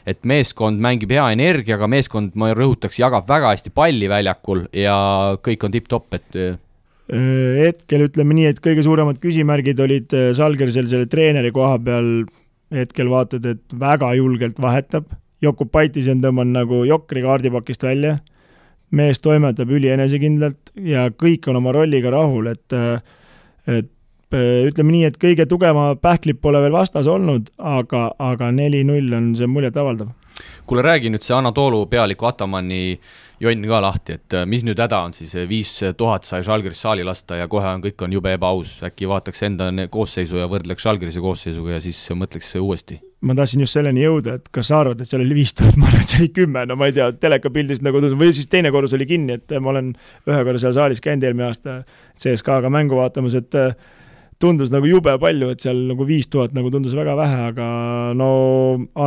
et 0.08 0.24
meeskond 0.24 0.80
mängib 0.80 1.12
hea 1.12 1.28
energiaga, 1.36 1.86
meeskond, 1.92 2.32
ma 2.40 2.54
rõhutaks, 2.56 2.96
jagab 3.02 3.28
väga 3.28 3.52
hästi 3.52 3.74
palli 3.76 4.08
väljakul 4.08 4.64
ja 4.72 4.96
kõik 5.44 5.68
on 5.68 5.76
tipp-topp, 5.76 6.18
et 6.18 6.40
äh, 6.40 6.60
hetkel 7.66 8.08
ütleme 8.08 8.38
nii, 8.38 8.48
et 8.54 8.64
kõige 8.64 8.86
suuremad 8.86 9.20
küsimärgid 9.20 9.84
olid 9.84 10.16
Salgerisel 10.38 10.88
selle 10.88 11.10
treeneri 11.12 11.52
koha 11.52 11.76
peal, 11.84 12.14
hetkel 12.72 13.12
vaatad, 13.12 13.44
et 13.44 13.76
väga 13.76 14.14
julgelt 14.16 14.56
vahetab 14.62 15.12
Jokubaitis 15.42 16.08
on 16.12 16.20
tõmmanud 16.22 16.54
nagu 16.54 16.84
jokri 16.86 17.22
kaardipakist 17.24 17.82
välja, 17.82 18.18
mees 18.92 19.18
toimetab 19.24 19.70
ülienesekindlalt 19.72 20.72
ja 20.86 21.08
kõik 21.10 21.48
on 21.50 21.58
oma 21.58 21.72
rolliga 21.74 22.12
rahul, 22.14 22.52
et 22.52 22.76
et 23.66 23.90
ütleme 24.32 24.94
nii, 24.94 25.04
et 25.10 25.18
kõige 25.20 25.44
tugevama 25.48 25.96
pähklip 26.00 26.40
pole 26.40 26.60
veel 26.62 26.72
vastas 26.72 27.08
olnud, 27.10 27.50
aga, 27.58 28.10
aga 28.18 28.50
neli-null 28.54 29.12
on 29.16 29.32
see 29.36 29.48
muljetavaldav. 29.50 30.12
Kuule, 30.66 30.82
räägi 30.82 31.10
nüüd 31.12 31.24
see 31.24 31.36
Anatoolu 31.36 31.84
pealiku 31.90 32.28
Atamanni 32.30 32.98
jonn 33.42 33.66
ka 33.66 33.80
lahti, 33.82 34.16
et 34.18 34.36
mis 34.46 34.62
nüüd 34.66 34.78
häda 34.78 35.00
on 35.06 35.14
siis, 35.16 35.34
viis 35.50 35.70
tuhat 35.98 36.26
sai 36.28 36.44
Žalgiris 36.46 36.82
saali 36.84 37.04
lasta 37.06 37.40
ja 37.40 37.48
kohe 37.50 37.66
on, 37.66 37.82
kõik 37.82 38.04
on 38.06 38.12
jube 38.14 38.34
ebaaus, 38.36 38.76
äkki 38.86 39.08
vaataks 39.10 39.42
enda 39.48 39.70
koosseisu 39.90 40.38
ja 40.38 40.50
võrdleks 40.50 40.86
Žalgirise 40.86 41.22
koosseisuga 41.22 41.76
ja 41.76 41.80
siis 41.82 41.98
mõtleks 42.14 42.52
uuesti. 42.60 43.00
Ma 43.22 43.36
tahtsin 43.38 43.62
just 43.62 43.76
selleni 43.76 44.02
jõuda, 44.02 44.36
et 44.38 44.48
kas 44.54 44.70
sa 44.70 44.80
arvad, 44.82 45.02
et 45.02 45.06
seal 45.06 45.22
oli 45.22 45.36
viis 45.36 45.54
tuhat, 45.54 45.76
ma 45.80 45.88
arvan, 45.90 46.02
et 46.02 46.14
see 46.14 46.22
oli 46.22 46.30
kümme, 46.34 46.64
no 46.66 46.76
ma 46.78 46.90
ei 46.90 46.94
tea, 46.96 47.08
telekapildist 47.22 47.84
nagu 47.86 48.02
tundub, 48.02 48.22
või 48.22 48.34
siis 48.34 48.50
teine 48.50 48.70
korrus 48.74 48.94
oli 48.98 49.06
kinni, 49.10 49.38
et 49.38 49.56
ma 49.62 49.74
olen 49.74 49.92
ühe 50.30 50.44
korra 50.46 50.62
seal 50.62 50.74
saalis 50.78 51.02
käinud 51.02 51.26
eelmine 51.26 51.48
aasta 51.50 51.80
CSKA-ga 52.18 52.70
mängu 52.72 52.98
vaatamas, 52.98 53.38
et 53.38 53.58
äh, 53.58 53.74
tundus 54.42 54.72
nagu 54.74 54.88
jube 54.88 55.14
palju, 55.22 55.52
et 55.54 55.62
seal 55.62 55.84
nagu 55.92 56.06
viis 56.08 56.28
tuhat 56.32 56.54
nagu 56.56 56.70
tundus 56.74 56.96
väga 56.98 57.14
vähe, 57.18 57.40
aga 57.52 57.66
no 58.18 58.28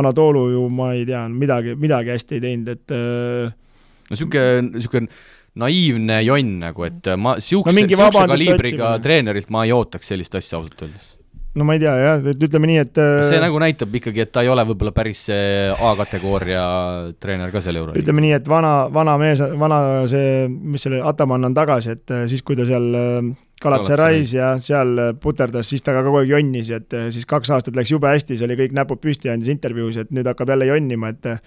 Anatoolu 0.00 0.48
ju 0.54 0.66
ma 0.72 0.92
ei 0.96 1.04
tea, 1.08 1.26
midagi, 1.32 1.76
midagi 1.80 2.14
hästi 2.14 2.38
ei 2.38 2.44
teinud, 2.46 2.70
et 2.72 2.94
äh, 2.96 3.50
no 3.50 4.14
niisugune, 4.14 4.70
niisugune 4.72 5.10
naiivne 5.56 6.20
jonn 6.26 6.56
nagu, 6.66 6.86
et 6.88 7.12
ma 7.16 7.36
niisuguse 7.40 7.76
No 7.76 8.00
vabandust 8.02 8.34
kaliibriga 8.36 8.88
otsimine. 8.88 9.04
treenerilt 9.04 9.52
ma 9.52 9.66
ei 9.66 9.76
ootaks 9.76 10.12
sellist 10.12 10.34
asja 10.36 10.58
ausalt 10.58 10.82
öeldes. 10.84 11.12
no 11.56 11.64
ma 11.64 11.76
ei 11.76 11.80
tea 11.80 11.94
jah, 11.96 12.26
et 12.32 12.42
ütleme 12.48 12.68
nii, 12.68 12.82
et 12.84 13.00
see 13.30 13.40
nagu 13.40 13.60
näitab 13.62 13.94
ikkagi, 14.00 14.26
et 14.26 14.32
ta 14.32 14.44
ei 14.44 14.52
ole 14.52 14.64
võib-olla 14.68 14.92
päris 14.96 15.24
see 15.30 15.70
A-kategooria 15.72 16.66
treener 17.20 17.52
ka 17.52 17.64
seal 17.64 17.80
Euroliigas. 17.80 18.04
ütleme 18.04 18.24
nii, 18.26 18.34
et 18.36 18.48
vana, 18.52 18.74
vana 18.92 19.16
mees, 19.20 19.40
vana 19.56 19.80
see, 20.10 20.44
mis 20.48 20.84
selle 20.84 21.00
Ataman 21.04 21.48
on 21.48 21.56
tagasi, 21.56 21.96
et 21.96 22.12
äh, 22.12 22.26
siis, 22.28 22.44
kui 22.44 22.58
ta 22.58 22.68
seal 22.68 22.92
Galatasarais 23.62 24.34
ja 24.36 24.50
seal 24.60 24.98
äh, 25.00 25.14
puterdas, 25.16 25.70
siis 25.70 25.80
ta 25.84 25.94
ka 25.96 26.02
kogu 26.04 26.20
aeg 26.20 26.34
jonnis, 26.34 26.68
et 26.76 26.92
äh, 26.92 27.06
siis 27.12 27.24
kaks 27.28 27.54
aastat 27.56 27.78
läks 27.78 27.94
jube 27.94 28.10
hästi, 28.10 28.36
see 28.36 28.44
oli 28.44 28.58
kõik 28.58 28.74
näpud 28.76 29.00
püsti, 29.00 29.30
andis 29.32 29.48
intervjuus, 29.48 29.96
et 30.02 30.12
nüüd 30.12 30.28
hakkab 30.28 30.52
jälle 30.52 30.66
jonnima, 30.68 31.08
et 31.14 31.28
äh, 31.30 31.38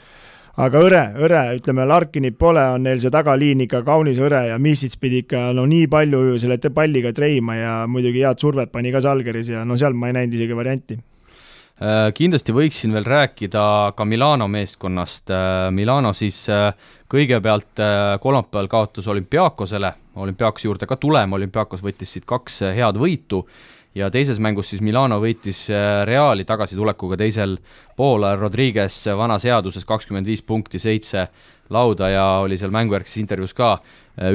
aga 0.65 0.81
hõre, 0.81 1.03
hõre, 1.19 1.44
ütleme, 1.60 1.86
Larkinit 1.86 2.40
pole, 2.41 2.64
on 2.73 2.88
neil 2.88 2.98
see 3.03 3.14
tagaliin 3.14 3.61
ikka 3.68 3.84
kaunis 3.86 4.18
hõre 4.18 4.41
ja 4.48 4.57
Misits 4.57 4.98
pidi 4.98 5.22
ikka 5.22 5.52
no 5.53 5.68
nii 5.69 5.86
palju 5.91 6.23
ju 6.31 6.41
selle 6.41 6.57
palliga 6.73 7.14
treima 7.14 7.60
ja 7.60 7.76
muidugi 7.86 8.26
head 8.26 8.41
survet 8.41 8.73
pani 8.73 8.90
ka 8.95 9.06
Salgeris 9.06 9.53
ja 9.53 9.61
no 9.61 9.77
seal 9.77 9.94
ma 9.94 10.10
ei 10.10 10.18
näinud 10.18 10.34
isegi 10.40 10.57
varianti. 10.57 10.98
Kindlasti 12.11 12.52
võiksin 12.52 12.91
veel 12.91 13.06
rääkida 13.07 13.61
ka 13.95 14.03
Milano 14.03 14.49
meeskonnast, 14.52 15.31
Milano 15.72 16.11
siis 16.11 16.41
kõigepealt 17.07 17.80
kolmapäeval 18.19 18.68
kaotas 18.68 19.07
olümpiaakosele, 19.07 19.94
olümpiaakose 20.20 20.68
juurde 20.68 20.88
ka 20.90 20.98
tulema, 21.00 21.38
olümpiaakos 21.40 21.84
võttis 21.84 22.14
siit 22.14 22.26
kaks 22.30 22.62
head 22.76 23.00
võitu 23.00 23.44
ja 23.96 24.10
teises 24.14 24.40
mängus 24.40 24.70
siis 24.72 24.82
Milano 24.86 25.20
võitis 25.22 25.66
Reali 26.06 26.46
tagasitulekuga 26.46 27.18
teisel 27.20 27.58
poolajal 27.98 28.44
Rodriguez 28.46 28.98
vanas 29.18 29.46
seaduses 29.48 29.86
kakskümmend 29.86 30.30
viis 30.30 30.44
punkti, 30.46 30.80
seitse 30.80 31.28
lauda 31.70 32.10
ja 32.10 32.26
oli 32.44 32.58
seal 32.58 32.74
mängujärgses 32.74 33.20
intervjuus 33.22 33.56
ka 33.58 33.78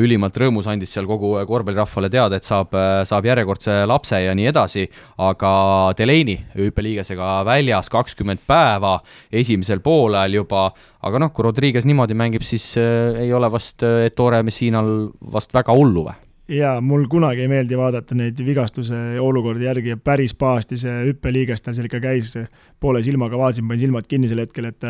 ülimalt 0.00 0.36
rõõmus, 0.40 0.68
andis 0.70 0.94
seal 0.94 1.04
kogu 1.04 1.34
korvpallirahvale 1.44 2.08
teada, 2.12 2.38
et 2.38 2.46
saab, 2.46 2.72
saab 3.04 3.26
järjekordse 3.28 3.82
lapse 3.90 4.20
ja 4.22 4.32
nii 4.36 4.48
edasi, 4.48 4.86
aga 5.20 5.52
Delaney 5.98 6.38
hüppeliigesega 6.56 7.42
väljas 7.44 7.92
kakskümmend 7.92 8.46
päeva 8.48 8.96
esimesel 9.28 9.84
poolajal 9.84 10.40
juba, 10.40 10.70
aga 11.04 11.20
noh, 11.20 11.34
kui 11.36 11.44
Rodriguez 11.44 11.84
niimoodi 11.84 12.16
mängib, 12.16 12.46
siis 12.48 12.70
ei 12.78 13.32
ole 13.36 13.50
vast 13.52 13.84
Ettore 13.84 14.40
Messinal 14.46 15.10
vast 15.34 15.52
väga 15.52 15.76
hullu 15.76 16.08
või? 16.08 16.20
jaa, 16.48 16.76
mul 16.84 17.06
kunagi 17.08 17.44
ei 17.44 17.48
meeldi 17.48 17.76
vaadata 17.78 18.16
neid 18.18 18.40
vigastuse 18.44 18.98
olukordi 19.20 19.64
järgi 19.64 19.94
ja 19.94 19.96
päris 19.96 20.34
pahasti 20.36 20.76
see 20.80 20.96
hüppeliiges 21.08 21.64
tal 21.64 21.76
seal 21.76 21.88
ikka 21.88 22.02
käis, 22.04 22.34
poole 22.80 23.00
silmaga 23.04 23.38
vaatasin, 23.40 23.68
panin 23.68 23.86
silmad 23.86 24.08
kinni 24.08 24.28
sel 24.28 24.42
hetkel, 24.44 24.68
et 24.68 24.84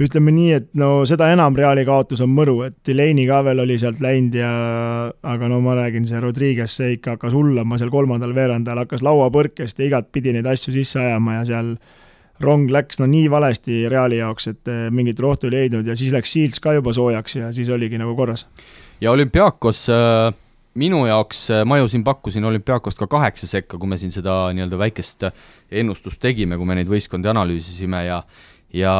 ütleme 0.00 0.32
nii, 0.34 0.50
et 0.56 0.68
no 0.80 1.04
seda 1.08 1.28
enam 1.34 1.56
Reali 1.58 1.84
kaotus 1.88 2.22
on 2.24 2.32
mõru, 2.32 2.56
et 2.66 2.76
Delaney 2.86 3.26
ka 3.28 3.42
veel 3.46 3.62
oli 3.64 3.76
sealt 3.80 4.00
läinud 4.04 4.36
ja 4.38 4.50
aga 5.32 5.50
no 5.50 5.60
ma 5.64 5.76
räägin, 5.78 6.06
see 6.08 6.20
Rodriguez, 6.22 6.72
see 6.76 6.96
ikka 6.96 7.16
hakkas 7.16 7.36
hullama 7.36 7.78
seal 7.80 7.92
kolmandal 7.92 8.34
veerandajal, 8.36 8.84
hakkas 8.84 9.04
lauapõrkest 9.06 9.80
ja 9.80 9.88
igatpidi 9.90 10.34
neid 10.36 10.48
asju 10.48 10.74
sisse 10.74 11.00
ajama 11.02 11.40
ja 11.40 11.46
seal 11.52 11.72
rong 12.40 12.70
läks 12.72 13.00
no 13.02 13.08
nii 13.10 13.28
valesti 13.32 13.82
Reali 13.92 14.20
jaoks, 14.22 14.48
et 14.54 14.70
mingit 14.94 15.20
rohtu 15.20 15.50
ei 15.50 15.58
leidnud 15.58 15.88
ja 15.88 15.96
siis 15.98 16.14
läks 16.16 16.32
Shields 16.32 16.62
ka 16.64 16.78
juba 16.78 16.94
soojaks 16.96 17.36
ja 17.36 17.50
siis 17.52 17.68
oligi 17.68 18.00
nagu 18.00 18.16
korras. 18.16 18.46
ja 19.00 19.12
olümpiaakos 19.12 19.88
äh 19.88 20.30
minu 20.78 21.02
jaoks, 21.06 21.48
ma 21.66 21.80
ju 21.80 21.88
siin 21.90 22.04
pakkusin 22.06 22.44
olümpiaakost 22.44 22.98
ka 22.98 23.08
kaheksa 23.10 23.48
sekka, 23.50 23.78
kui 23.78 23.88
me 23.90 23.98
siin 23.98 24.12
seda 24.14 24.52
nii-öelda 24.54 24.78
väikest 24.78 25.26
ennustust 25.70 26.20
tegime, 26.22 26.56
kui 26.56 26.68
me 26.68 26.76
neid 26.78 26.90
võistkondi 26.90 27.30
analüüsisime 27.30 28.04
ja 28.06 28.22
ja 28.72 28.94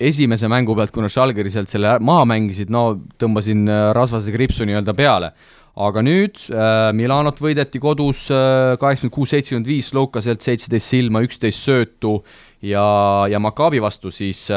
esimese 0.00 0.48
mängu 0.52 0.76
pealt, 0.76 0.92
kuna 0.94 1.10
Schalgeri 1.12 1.52
sealt 1.52 1.70
selle 1.72 1.96
maha 2.04 2.24
mängisid, 2.28 2.72
no 2.72 2.88
tõmbasin 3.20 3.66
rasvase 3.96 4.34
kriipsu 4.34 4.66
nii-öelda 4.68 4.96
peale. 4.96 5.32
aga 5.76 6.00
nüüd 6.00 6.38
äh, 6.48 6.88
Milanot 6.96 7.36
võideti 7.36 7.76
kodus 7.76 8.30
kaheksakümmend 8.32 9.12
kuus, 9.12 9.34
seitsekümmend 9.34 9.66
viis, 9.68 9.90
Loukaselt 9.92 10.40
seitseteist 10.40 10.88
silma, 10.88 11.20
üksteist 11.20 11.60
söötu 11.66 12.22
ja, 12.64 13.26
ja 13.30 13.40
Maccabi 13.42 13.80
vastu 13.82 14.10
siis 14.14 14.46
äh, 14.50 14.56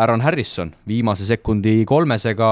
Aaron 0.00 0.22
Harrison 0.24 0.70
viimase 0.88 1.26
sekundi 1.26 1.82
kolmesega 1.88 2.50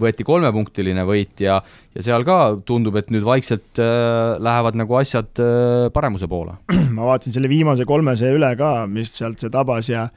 võeti 0.00 0.26
kolmepunktiline 0.26 1.04
võit 1.08 1.42
ja, 1.44 1.58
ja 1.94 2.04
seal 2.04 2.26
ka 2.28 2.58
tundub, 2.68 2.98
et 3.00 3.10
nüüd 3.14 3.26
vaikselt 3.26 3.80
äh, 3.82 4.36
lähevad 4.42 4.78
nagu 4.78 4.98
asjad 5.00 5.42
äh, 5.42 5.88
paremuse 5.94 6.28
poole. 6.30 6.58
ma 6.96 7.08
vaatasin 7.12 7.38
selle 7.38 7.50
viimase 7.50 7.88
kolmese 7.88 8.32
üle 8.34 8.52
ka, 8.58 8.82
mis 8.90 9.14
sealt 9.16 9.40
see 9.40 9.52
tabas 9.54 9.90
ja 9.92 10.08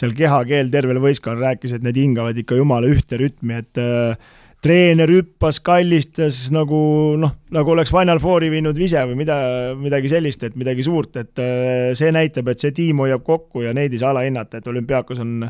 seal 0.00 0.16
kehakeel 0.16 0.70
tervel 0.72 1.00
võistkonnal 1.02 1.50
rääkis, 1.50 1.76
et 1.76 1.84
need 1.84 1.98
hingavad 2.00 2.38
ikka 2.40 2.58
jumala 2.58 2.88
ühte 2.90 3.18
rütmi, 3.20 3.60
et 3.60 3.80
äh, 3.80 4.16
treener 4.64 5.08
hüppas, 5.12 5.60
kallistas 5.64 6.46
nagu 6.52 6.80
noh, 7.20 7.34
nagu 7.54 7.72
oleks 7.74 7.92
Final 7.92 8.20
Fouri 8.22 8.50
viinud 8.52 8.76
vise 8.78 9.02
või 9.08 9.22
mida, 9.22 9.36
midagi 9.78 10.12
sellist, 10.12 10.44
et 10.46 10.58
midagi 10.60 10.84
suurt, 10.86 11.16
et 11.20 11.40
äh, 11.42 11.92
see 11.98 12.12
näitab, 12.14 12.52
et 12.52 12.62
see 12.62 12.74
tiim 12.76 13.00
hoiab 13.04 13.24
kokku 13.26 13.64
ja 13.66 13.74
neid 13.76 13.94
ei 13.96 14.02
saa 14.02 14.12
alahinnata, 14.14 14.60
et 14.60 14.68
olümpiaakos 14.72 15.22
on 15.24 15.48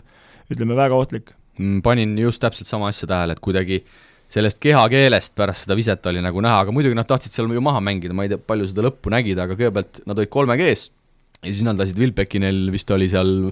ütleme, 0.51 0.79
väga 0.79 0.99
ohtlik. 0.99 1.35
Mm, 1.59 1.83
panin 1.87 2.15
just 2.19 2.43
täpselt 2.43 2.71
sama 2.71 2.91
asja 2.91 3.09
tähele, 3.11 3.37
et 3.37 3.43
kuidagi 3.43 3.83
sellest 4.31 4.61
kehakeelest 4.63 5.35
pärast 5.39 5.67
seda 5.67 5.75
viset 5.79 6.07
oli 6.07 6.23
nagu 6.23 6.43
näha, 6.43 6.63
aga 6.65 6.75
muidugi 6.75 6.95
nad 6.95 7.09
tahtsid 7.11 7.35
seal 7.35 7.51
ju 7.51 7.63
maha 7.63 7.83
mängida, 7.83 8.15
ma 8.15 8.27
ei 8.27 8.31
tea, 8.31 8.39
palju 8.39 8.69
seda 8.71 8.87
lõppu 8.87 9.11
nägid, 9.11 9.39
aga 9.43 9.59
kõigepealt 9.59 10.05
nad 10.07 10.23
olid 10.23 10.31
kolme 10.31 10.55
G-s 10.61 10.93
ja 11.41 11.53
siis 11.53 11.65
nad 11.65 11.79
lasid 11.81 11.99
Wilbekinil, 11.99 12.67
vist 12.73 12.91
oli 12.93 13.09
seal 13.09 13.51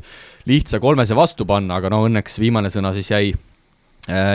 lihtsa 0.48 0.81
kolmese 0.81 1.16
vastu 1.16 1.47
panna, 1.48 1.78
aga 1.81 1.93
no 1.93 2.02
õnneks 2.09 2.40
viimane 2.43 2.73
sõna 2.73 2.93
siis 2.97 3.10
jäi 3.12 3.32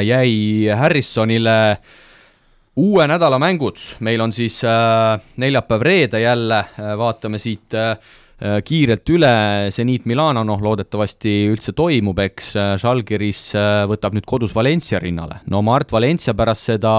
jäi 0.06 0.70
Harrisonile. 0.78 1.78
Uue 2.76 3.06
nädala 3.06 3.38
mängud, 3.38 3.78
meil 4.02 4.22
on 4.22 4.32
siis 4.34 4.64
äh, 4.66 5.22
neljapäev-reede 5.38 6.24
jälle 6.24 6.58
äh,, 6.58 6.96
vaatame 6.98 7.38
siit 7.38 7.74
äh, 7.78 7.98
kiirelt 8.66 9.10
üle, 9.14 9.30
Zenit 9.72 10.08
Milano, 10.10 10.42
noh 10.44 10.60
loodetavasti 10.60 11.36
üldse 11.52 11.72
toimub, 11.78 12.18
eks, 12.20 12.50
Žalgiris 12.82 13.44
võtab 13.88 14.18
nüüd 14.18 14.26
kodus 14.28 14.56
Valencia 14.58 15.00
rinnale, 15.00 15.38
no 15.54 15.62
Mart 15.64 15.94
Valencia 15.94 16.34
pärast 16.36 16.74
seda 16.74 16.96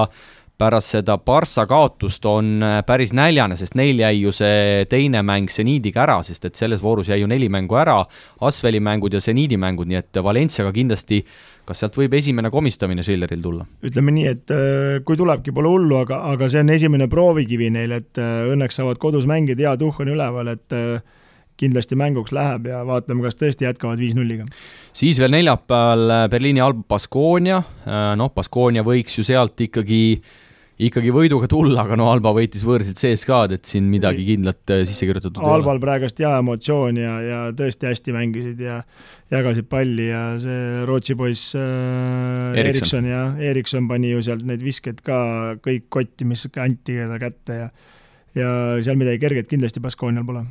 pärast 0.59 0.95
seda 0.95 1.17
Barca 1.19 1.65
kaotust 1.67 2.25
on 2.31 2.63
päris 2.87 3.13
näljane, 3.17 3.57
sest 3.59 3.75
neil 3.75 3.99
jäi 3.99 4.21
ju 4.21 4.33
see 4.35 4.85
teine 4.91 5.25
mäng 5.27 5.51
Zenidiga 5.51 6.05
ära, 6.05 6.21
sest 6.23 6.47
et 6.47 6.55
selles 6.55 6.83
voorus 6.83 7.11
jäi 7.11 7.21
ju 7.21 7.31
neli 7.31 7.49
mängu 7.51 7.79
ära, 7.81 7.99
Asveli 8.47 8.81
mängud 8.81 9.15
ja 9.15 9.21
Zenidi 9.21 9.59
mängud, 9.59 9.91
nii 9.91 9.99
et 9.99 10.23
Valenciaga 10.23 10.73
kindlasti 10.75 11.25
kas 11.65 11.81
sealt 11.81 11.97
võib 11.97 12.15
esimene 12.19 12.53
komistamine 12.53 13.03
Schilleril 13.03 13.43
tulla? 13.43 13.67
ütleme 13.85 14.15
nii, 14.15 14.31
et 14.31 14.55
kui 15.07 15.19
tulebki, 15.19 15.53
pole 15.57 15.73
hullu, 15.73 15.99
aga, 16.05 16.21
aga 16.35 16.49
see 16.53 16.63
on 16.63 16.73
esimene 16.75 17.09
proovikivi 17.11 17.73
neil, 17.75 17.97
et 17.99 18.21
õnneks 18.21 18.81
saavad 18.81 19.01
kodus 19.03 19.29
mängida, 19.31 19.69
hea 19.69 19.77
tuhh 19.81 20.03
on 20.05 20.15
üleval, 20.15 20.53
et 20.55 20.79
kindlasti 21.61 21.97
mänguks 21.99 22.35
läheb 22.35 22.67
ja 22.67 22.81
vaatame, 22.87 23.23
kas 23.25 23.39
tõesti 23.39 23.67
jätkavad 23.67 24.01
viis-nulliga. 24.03 24.47
siis 24.93 25.19
veel 25.23 25.35
neljapäeval 25.37 26.29
Berliini 26.31 26.63
Alp 26.63 26.83
Baskonia, 26.91 27.61
noh, 28.19 28.33
Baskonia 28.35 28.83
võiks 28.87 29.19
ju 29.19 29.27
sealt 29.27 29.61
ikkagi 29.67 30.03
ikkagi 30.83 31.13
võiduga 31.15 31.47
tulla, 31.51 31.85
aga 31.85 31.97
no 31.99 32.09
Alba 32.11 32.33
võitis 32.35 32.65
võõrsilt 32.67 32.99
CSKA-d, 32.99 33.59
et 33.59 33.69
siin 33.69 33.87
midagi 33.91 34.25
kindlat 34.27 34.73
sisse 34.89 35.07
kirjutatud 35.07 35.39
ei 35.39 35.47
ole. 35.47 35.61
Albal 35.61 35.81
praegust 35.83 36.19
hea 36.19 36.33
emotsioon 36.41 36.99
ja, 36.99 37.13
ja 37.23 37.41
tõesti 37.55 37.89
hästi 37.91 38.15
mängisid 38.17 38.63
ja 38.65 38.81
jagasid 39.31 39.69
palli 39.71 40.09
ja 40.09 40.25
see 40.43 40.83
Rootsi 40.89 41.15
poiss 41.19 41.55
äh, 41.59 42.59
Erikson. 42.59 43.07
Ja 43.07 43.29
Erikson 43.39 43.87
pani 43.91 44.11
ju 44.11 44.25
sealt 44.27 44.43
neid 44.49 44.65
viskeid 44.67 44.99
ka 45.07 45.19
kõik 45.63 45.87
kotti, 45.95 46.27
mis 46.27 46.47
anti 46.59 46.99
kätte 47.23 47.61
ja 47.63 47.71
ja 48.35 48.51
seal 48.83 48.99
midagi 48.99 49.21
kerget 49.23 49.47
kindlasti 49.47 49.79
Baskoonial 49.83 50.27
pole. 50.27 50.43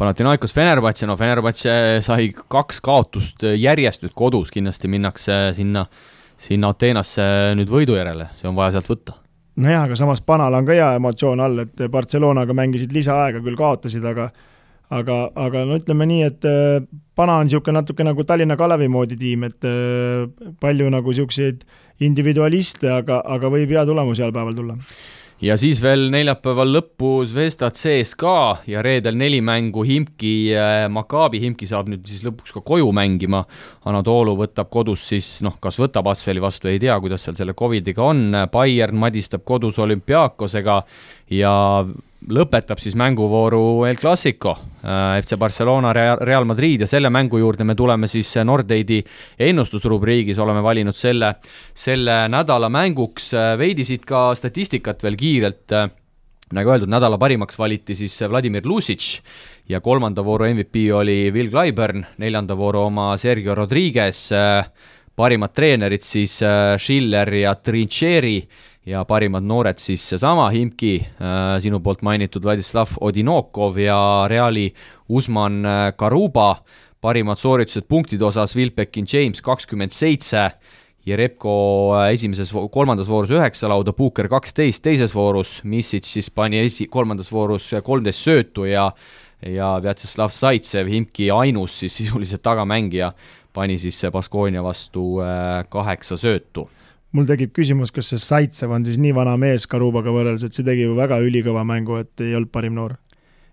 Panathinaikos 0.00 0.52
Fenerbahce, 0.56 1.08
no 1.08 1.16
Fenerbahce 1.20 1.72
sai 2.04 2.30
kaks 2.32 2.80
kaotust 2.84 3.44
järjest 3.56 4.04
nüüd 4.04 4.12
kodus, 4.16 4.52
kindlasti 4.52 4.88
minnakse 4.88 5.40
sinna, 5.56 5.86
sinna 6.40 6.72
Ateenasse 6.72 7.24
nüüd 7.56 7.72
võidu 7.72 7.96
järele, 7.96 8.30
see 8.36 8.48
on 8.52 8.56
vaja 8.56 8.76
sealt 8.76 8.92
võtta 8.92 9.16
nojah, 9.56 9.84
aga 9.88 9.98
samas 9.98 10.22
Panal 10.24 10.54
on 10.54 10.68
ka 10.68 10.76
hea 10.76 10.92
emotsioon 10.98 11.42
all, 11.42 11.64
et 11.64 11.84
Barcelonaga 11.90 12.56
mängisid 12.56 12.94
lisaaega, 12.94 13.42
küll 13.44 13.58
kaotasid, 13.58 14.04
aga 14.06 14.30
aga, 14.90 15.18
aga 15.38 15.64
no 15.68 15.78
ütleme 15.78 16.06
nii, 16.10 16.24
et 16.26 16.48
Pana 17.18 17.38
on 17.38 17.48
niisugune 17.48 17.78
natuke 17.78 18.06
nagu 18.06 18.24
Tallinna 18.26 18.56
Kalevi 18.58 18.88
moodi 18.90 19.18
tiim, 19.20 19.46
et 19.46 19.66
palju 20.60 20.90
nagu 20.90 21.14
niisuguseid 21.14 21.64
individualiste, 22.06 22.88
aga, 22.90 23.20
aga 23.26 23.50
võib 23.52 23.74
hea 23.74 23.86
tulemus 23.86 24.22
heal 24.22 24.34
päeval 24.34 24.56
tulla 24.56 24.78
ja 25.40 25.56
siis 25.60 25.80
veel 25.82 26.08
neljapäeval 26.12 26.68
lõppu 26.74 27.10
Zvezda 27.28 27.70
CSKA 27.72 28.66
ja 28.68 28.82
reedel 28.84 29.16
neli 29.18 29.40
mängu 29.44 29.84
Himki, 29.86 30.34
Maccabi 30.92 31.40
Himki 31.42 31.68
saab 31.70 31.88
nüüd 31.92 32.04
siis 32.08 32.24
lõpuks 32.26 32.52
ka 32.56 32.64
koju 32.66 32.90
mängima. 32.96 33.42
Anatoolu 33.88 34.36
võtab 34.42 34.70
kodus 34.72 35.06
siis 35.12 35.38
noh, 35.46 35.56
kas 35.62 35.80
võtab 35.80 36.10
Asveli 36.12 36.42
vastu, 36.42 36.68
ei 36.68 36.80
tea, 36.82 36.98
kuidas 37.00 37.24
seal 37.24 37.38
selle 37.38 37.56
Covidiga 37.56 38.04
on, 38.10 38.28
Bayern 38.52 39.00
madistab 39.00 39.46
kodus 39.48 39.80
olümpiaakosega 39.80 40.82
ja 41.38 41.54
lõpetab 42.28 42.80
siis 42.80 42.96
mänguvooru 42.98 43.86
El 43.88 43.96
Clasico, 43.96 44.52
FC 44.82 45.38
Barcelona, 45.40 45.92
Real 45.92 46.44
Madrid 46.44 46.84
ja 46.84 46.88
selle 46.90 47.10
mängu 47.10 47.40
juurde 47.40 47.64
me 47.64 47.74
tuleme 47.74 48.08
siis 48.08 48.34
Nordeidi 48.44 49.00
ennustusrubriigis, 49.38 50.38
oleme 50.38 50.62
valinud 50.62 50.96
selle, 50.96 51.34
selle 51.74 52.26
nädala 52.28 52.68
mänguks, 52.72 53.32
veidi 53.58 53.86
siit 53.88 54.04
ka 54.08 54.30
statistikat 54.36 55.02
veel 55.06 55.16
kiirelt, 55.20 55.76
nagu 56.56 56.74
öeldud, 56.74 56.90
nädala 56.92 57.18
parimaks 57.18 57.58
valiti 57.58 57.96
siis 57.96 58.18
Vladimir 58.28 58.66
Lusic 58.68 59.20
ja 59.70 59.80
kolmanda 59.80 60.24
vooru 60.26 60.48
MVP 60.50 60.90
oli 60.92 61.30
Will 61.32 61.50
Clyburn, 61.50 62.04
neljanda 62.18 62.56
vooru 62.58 62.88
oma 62.90 63.14
Sergio 63.18 63.54
Rodriguez, 63.54 64.28
parimad 65.16 65.54
treenerid 65.56 66.04
siis 66.04 66.40
Schiller 66.80 67.32
ja 67.34 67.54
Trincheri 67.54 68.40
ja 68.86 69.04
parimad 69.04 69.44
noored 69.44 69.78
siis 69.80 70.02
seesama 70.08 70.48
Himki, 70.54 70.94
äh, 71.20 71.58
sinu 71.60 71.80
poolt 71.84 72.02
mainitud 72.06 72.44
Vladislav 72.44 72.96
Odinokov 73.00 73.78
ja 73.78 74.26
Reali 74.30 74.70
Usman 75.08 75.64
äh, 75.64 75.80
Karuba, 75.96 76.54
parimad 77.00 77.38
sooritused 77.40 77.88
punktide 77.88 78.24
osas 78.24 78.56
Vilbekin 78.56 79.08
James 79.12 79.42
kakskümmend 79.44 79.92
seitse, 79.92 80.50
Jerepko 81.06 81.52
äh, 81.98 82.14
esimeses, 82.14 82.52
kolmandas 82.72 83.08
voorus 83.08 83.32
üheksa 83.36 83.68
lauda, 83.68 83.92
Puuker 83.96 84.28
kaksteist 84.32 84.84
teises 84.84 85.14
voorus, 85.14 85.58
Misic 85.64 86.08
siis 86.08 86.30
pani 86.30 86.62
esi, 86.64 86.88
kolmandas 86.88 87.32
voorus 87.32 87.70
kolmteist 87.84 88.24
söötu 88.24 88.68
ja 88.68 88.90
ja 89.40 89.78
Vjatšeslav 89.80 90.34
Zaitsev, 90.36 90.88
Himki 90.92 91.30
ainus 91.32 91.78
siis 91.80 91.94
sisuliselt 91.96 92.42
tagamängija, 92.44 93.14
pani 93.56 93.78
siis 93.80 94.02
Baskonia 94.12 94.60
vastu 94.62 95.14
kaheksa 95.72 96.18
söötu 96.20 96.68
mul 97.16 97.26
tekib 97.28 97.52
küsimus, 97.56 97.92
kas 97.94 98.12
see 98.12 98.22
Saitsev 98.22 98.72
on 98.74 98.84
siis 98.86 98.98
nii 99.00 99.14
vana 99.16 99.36
mees 99.40 99.66
Karubaga 99.70 100.12
võrreldes, 100.14 100.44
et 100.46 100.56
see 100.56 100.66
tegi 100.66 100.86
ju 100.86 100.96
väga 100.98 101.20
ülikõva 101.24 101.64
mängu, 101.66 101.98
et 102.02 102.22
ei 102.24 102.36
olnud 102.38 102.52
parim 102.54 102.76
noor? 102.78 102.96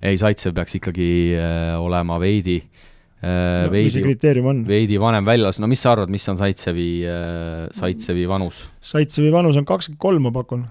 ei, 0.02 0.18
Saitsev 0.20 0.54
peaks 0.58 0.78
ikkagi 0.78 1.10
äh, 1.38 1.74
olema 1.82 2.20
veidi 2.22 2.60
äh, 2.60 3.66
no, 3.66 3.72
veidi, 3.74 3.88
mis 3.90 3.98
see 3.98 4.06
kriteerium 4.06 4.52
on? 4.52 4.62
veidi 4.68 5.00
vanem 5.02 5.26
väljas, 5.26 5.62
no 5.64 5.70
mis 5.72 5.82
sa 5.82 5.96
arvad, 5.96 6.14
mis 6.14 6.28
on 6.30 6.38
Saitsevi 6.40 6.90
äh,, 7.10 7.66
Saitsevi 7.78 8.28
vanus? 8.30 8.62
Saitsevi 8.94 9.34
vanus 9.34 9.58
on 9.58 9.66
kakskümmend 9.68 10.02
kolm, 10.02 10.28
ma 10.30 10.34
pakun. 10.36 10.68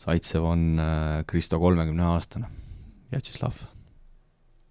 Saitsev 0.00 0.46
on 0.48 0.64
äh, 0.80 1.20
Kristo 1.28 1.58
kolmekümne 1.60 2.06
aastane, 2.14 2.46
Vjatšeslav. 3.10 3.58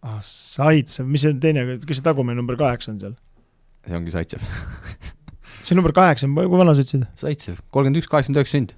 ah, 0.07 0.21
Saitsev, 0.23 1.11
mis 1.11 1.27
see 1.27 1.35
teine, 1.43 1.67
kes 1.83 1.99
see 1.99 2.07
tagumine 2.07 2.39
number 2.39 2.57
kaheksa 2.59 2.95
on 2.95 3.03
seal? 3.03 3.19
see 3.83 3.99
ongi 3.99 4.15
Saitsev 4.15 4.47
see 5.63 5.77
number 5.77 5.93
kaheksa, 5.95 6.29
kui 6.29 6.59
vana 6.59 6.75
sa 6.75 6.85
ütlesid? 6.85 7.05
Zaitsev, 7.19 7.59
kolmkümmend 7.73 8.01
üks, 8.01 8.09
kaheksakümmend 8.11 8.41
üheksa 8.41 8.57
sünd. 8.57 8.75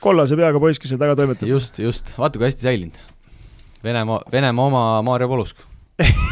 kollase 0.00 0.36
peaga 0.38 0.60
poiss, 0.62 0.78
kes 0.78 0.92
seal 0.92 1.00
taga 1.02 1.16
toimetab. 1.18 1.48
just, 1.48 1.80
just, 1.82 2.14
vaata 2.18 2.38
kui 2.38 2.48
hästi 2.48 2.68
säilinud. 2.68 3.02
Venemaa, 3.84 4.22
Venemaa 4.32 4.70
oma 4.70 4.84
Maarja 5.02 5.28
Polusk 5.28 5.66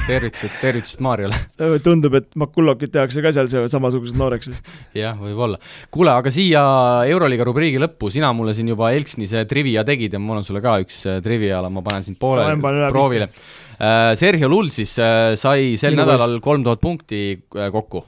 tervitused, 0.08 0.52
tervitused 0.62 1.02
Maarjale 1.04 1.36
tundub, 1.86 2.16
et 2.18 2.28
Makullokit 2.38 2.92
tehakse 2.94 3.22
ka 3.24 3.32
seal 3.34 3.48
samasugused 3.70 4.18
nooreks 4.18 4.50
vist. 4.52 4.68
jah, 4.96 5.16
võib-olla. 5.20 5.60
kuule, 5.94 6.12
aga 6.14 6.32
siia 6.34 6.62
Euroliiga 7.10 7.46
rubriigi 7.48 7.80
lõppu, 7.82 8.12
sina 8.14 8.32
mulle 8.36 8.54
siin 8.56 8.72
juba 8.72 8.92
Elksnise 8.96 9.44
trivia 9.50 9.84
tegid 9.88 10.16
ja 10.16 10.22
mul 10.22 10.40
on 10.40 10.46
sulle 10.46 10.62
ka 10.64 10.78
üks 10.84 11.02
äh, 11.08 11.22
triviala, 11.24 11.70
ma 11.72 11.84
panen 11.86 12.06
sind 12.06 12.20
poole 12.20 12.46
proovile. 12.92 13.30
Äh, 13.78 14.12
Sergio 14.18 14.50
Lull 14.50 14.72
siis 14.74 14.96
äh, 15.02 15.34
sai 15.38 15.74
sel 15.80 15.94
Minu 15.94 16.06
nädalal 16.06 16.38
kolm 16.44 16.64
tuhat 16.66 16.82
punkti 16.82 17.24
kokku 17.48 18.04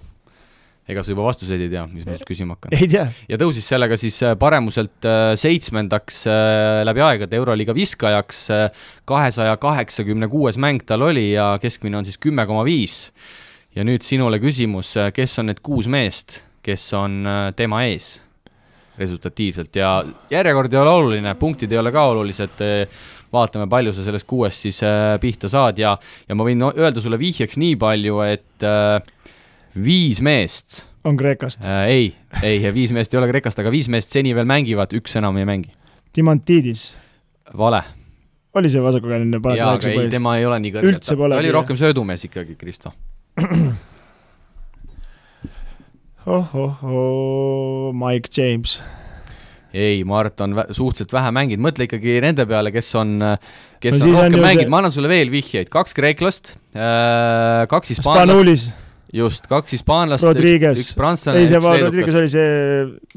ega 0.90 1.02
sa 1.04 1.12
juba 1.12 1.26
vastuseid 1.26 1.62
ei 1.64 1.70
tea, 1.72 1.84
mis 1.90 2.06
ma 2.06 2.16
sult 2.16 2.28
küsima 2.28 2.56
hakkan? 2.56 2.74
ja 3.30 3.38
tõusis 3.40 3.66
sellega 3.70 3.98
siis 4.00 4.16
äh, 4.26 4.36
paremuselt 4.40 5.06
äh, 5.08 5.32
seitsmendaks 5.40 6.22
äh, 6.30 6.80
läbi 6.86 7.04
aegade 7.06 7.38
Euroliiga 7.38 7.74
viskajaks, 7.76 8.46
kahesaja 9.08 9.56
kaheksakümne 9.62 10.30
kuues 10.30 10.58
mäng 10.60 10.82
tal 10.86 11.06
oli 11.06 11.30
ja 11.32 11.52
keskmine 11.62 12.00
on 12.00 12.08
siis 12.08 12.18
kümme 12.20 12.46
koma 12.48 12.64
viis. 12.66 13.12
ja 13.76 13.84
nüüd 13.86 14.02
sinule 14.02 14.40
küsimus, 14.42 14.96
kes 15.14 15.38
on 15.38 15.50
need 15.50 15.60
kuus 15.62 15.86
meest, 15.86 16.40
kes 16.62 16.88
on 16.98 17.22
tema 17.56 17.84
ees 17.86 18.18
resultatiivselt 18.98 19.76
ja 19.78 20.00
järjekord 20.30 20.74
ei 20.74 20.80
ole 20.80 20.90
oluline, 20.90 21.34
punktid 21.38 21.72
ei 21.72 21.78
ole 21.80 21.92
ka 21.94 22.02
olulised, 22.10 22.58
vaatame, 23.32 23.68
palju 23.70 23.94
sa 23.94 24.02
sellest 24.04 24.26
kuuest 24.28 24.66
siis 24.66 24.82
pihta 25.22 25.48
saad 25.48 25.78
ja, 25.80 25.94
ja 26.28 26.36
ma 26.36 26.44
võin 26.44 26.66
öelda 26.68 27.00
sulle 27.00 27.16
vihjeks 27.20 27.56
nii 27.62 27.78
palju, 27.80 28.18
et 28.26 28.66
viis 29.74 30.20
meest 30.22 30.84
on 31.04 31.16
Kreekast 31.16 31.64
äh,? 31.64 31.84
ei, 31.88 32.16
ei, 32.42 32.74
viis 32.74 32.92
meest 32.92 33.14
ei 33.14 33.20
ole 33.20 33.28
Kreekast, 33.30 33.58
aga 33.62 33.70
viis 33.72 33.88
meest 33.92 34.12
seni 34.12 34.34
veel 34.36 34.48
mängivad, 34.48 34.92
üks 34.96 35.16
enam 35.20 35.36
ei 35.40 35.46
mängi. 35.48 35.72
Dimantidis? 36.16 36.96
vale. 37.56 37.82
oli 38.54 38.70
see 38.70 38.82
vasakukäeline 38.82 39.40
jaa, 39.56 39.72
aga 39.78 39.92
ei, 39.92 40.08
tema 40.10 40.36
ei 40.38 40.46
ole 40.46 40.58
nii 40.64 40.74
kõrge, 40.74 40.98
ta, 40.98 41.14
ta 41.14 41.38
oli 41.38 41.54
rohkem 41.54 41.78
söödumees 41.78 42.26
ikkagi, 42.26 42.56
Kristo 42.58 42.92
oh-oh-oh, 46.26 47.94
Mike 47.96 48.28
James. 48.34 48.80
ei, 49.72 50.02
Mart 50.04 50.40
on 50.44 50.58
vä 50.58 50.66
suhteliselt 50.74 51.14
vähe 51.14 51.30
mänginud, 51.34 51.62
mõtle 51.70 51.86
ikkagi 51.86 52.18
nende 52.26 52.46
peale, 52.50 52.74
kes 52.74 52.90
on, 52.98 53.16
kes 53.80 53.98
no 53.98 54.10
on 54.10 54.18
rohkem 54.18 54.42
mänginud 54.42 54.66
see..., 54.66 54.74
ma 54.74 54.82
annan 54.82 54.94
sulle 54.98 55.10
veel 55.10 55.30
vihjeid, 55.32 55.70
kaks 55.72 55.94
kreeklast 55.96 56.54
äh,, 56.74 57.66
kaks 57.70 57.94
hispaanlast 57.94 58.74
just, 59.14 59.46
kaks 59.50 59.74
hispaanlast, 59.76 60.26
üks, 60.26 60.92
prantslane, 60.98 61.42
üks 61.44 61.52
leedukas. 61.54 61.86
Rodriguez 61.86 62.18
oli 62.20 62.30
see, 62.32 62.50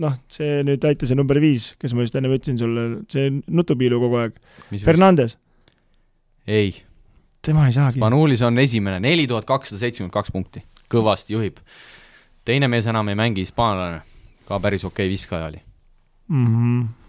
noh, 0.04 0.16
see 0.32 0.62
nüüd 0.68 0.88
aita 0.90 1.10
see 1.10 1.18
number 1.20 1.40
viis, 1.44 1.74
kes 1.82 1.94
ma 1.96 2.06
just 2.06 2.18
enne 2.20 2.32
ütlesin 2.34 2.58
sulle, 2.62 2.86
see 3.14 3.30
nutupiilu 3.46 4.00
kogu 4.02 4.22
aeg. 4.24 4.40
Fernandes. 4.86 5.38
ei. 6.48 6.74
tema 7.44 7.68
ei 7.68 7.76
saagi. 7.76 8.00
Spanulis 8.00 8.42
on 8.46 8.58
esimene, 8.64 9.02
neli 9.04 9.28
tuhat 9.30 9.46
kakssada 9.50 9.82
seitsekümmend 9.84 10.16
kaks 10.16 10.34
punkti, 10.34 10.64
kõvasti 10.92 11.38
juhib. 11.38 11.62
teine 12.46 12.68
mees 12.72 12.90
enam 12.90 13.08
ei 13.12 13.20
mängi, 13.20 13.46
hispaanlane, 13.46 14.02
ka 14.50 14.60
päris 14.64 14.84
okei 14.84 15.06
okay 15.06 15.14
viskaja 15.14 15.48
oli 15.52 15.62
mm. 16.30 16.48
-hmm 16.48 17.03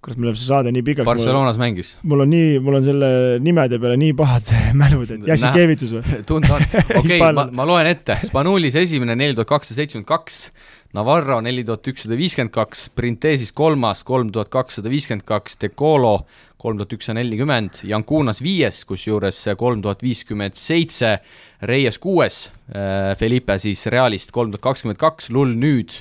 kurat, 0.00 0.16
meil 0.16 0.30
läheb 0.30 0.40
see 0.40 0.48
saade 0.48 0.72
nii 0.72 0.84
pikaks. 0.84 1.06
Barcelonas 1.08 1.58
mul, 1.58 1.64
mängis. 1.66 1.92
mul 2.08 2.24
on 2.24 2.30
nii, 2.32 2.58
mul 2.64 2.78
on 2.78 2.84
selle 2.84 3.10
nimede 3.44 3.80
peale 3.82 3.98
nii 4.00 4.16
pahad 4.16 4.52
mälud, 4.80 5.14
et 5.16 5.28
Jassikevitsus 5.28 5.94
või? 5.96 6.18
tunda 6.28 6.56
on, 6.56 6.68
okei 7.02 7.20
ma, 7.20 7.46
ma 7.60 7.66
loen 7.68 7.90
ette, 7.90 8.16
Spanulis 8.24 8.78
esimene 8.80 9.16
neli 9.18 9.36
tuhat 9.36 9.50
kakssada 9.52 9.82
seitsekümmend 9.82 10.08
kaks, 10.08 10.42
Navarro 10.96 11.36
neli 11.44 11.62
tuhat 11.62 11.86
ükssada 11.92 12.16
viiskümmend 12.18 12.50
kaks, 12.54 12.88
Printesis 12.96 13.52
kolmas 13.54 14.00
kolm 14.08 14.32
tuhat 14.34 14.48
kakssada 14.50 14.90
viiskümmend 14.90 15.26
kaks, 15.28 15.60
Decolo 15.60 16.16
kolm 16.60 16.80
tuhat 16.80 16.96
ükssada 16.96 17.20
nelikümmend, 17.20 17.84
Jankunas 17.86 18.40
viies, 18.42 18.82
kusjuures 18.88 19.44
kolm 19.60 19.84
tuhat 19.84 20.02
viiskümmend 20.04 20.58
seitse, 20.58 21.18
Reies 21.68 22.00
kuues, 22.00 22.46
äh, 22.72 23.12
Felipe 23.20 23.58
siis 23.60 23.84
Realist 23.92 24.32
kolm 24.32 24.50
tuhat 24.54 24.64
kakskümmend 24.72 25.00
kaks, 25.00 25.28
Lull 25.30 25.54
nüüd 25.60 26.00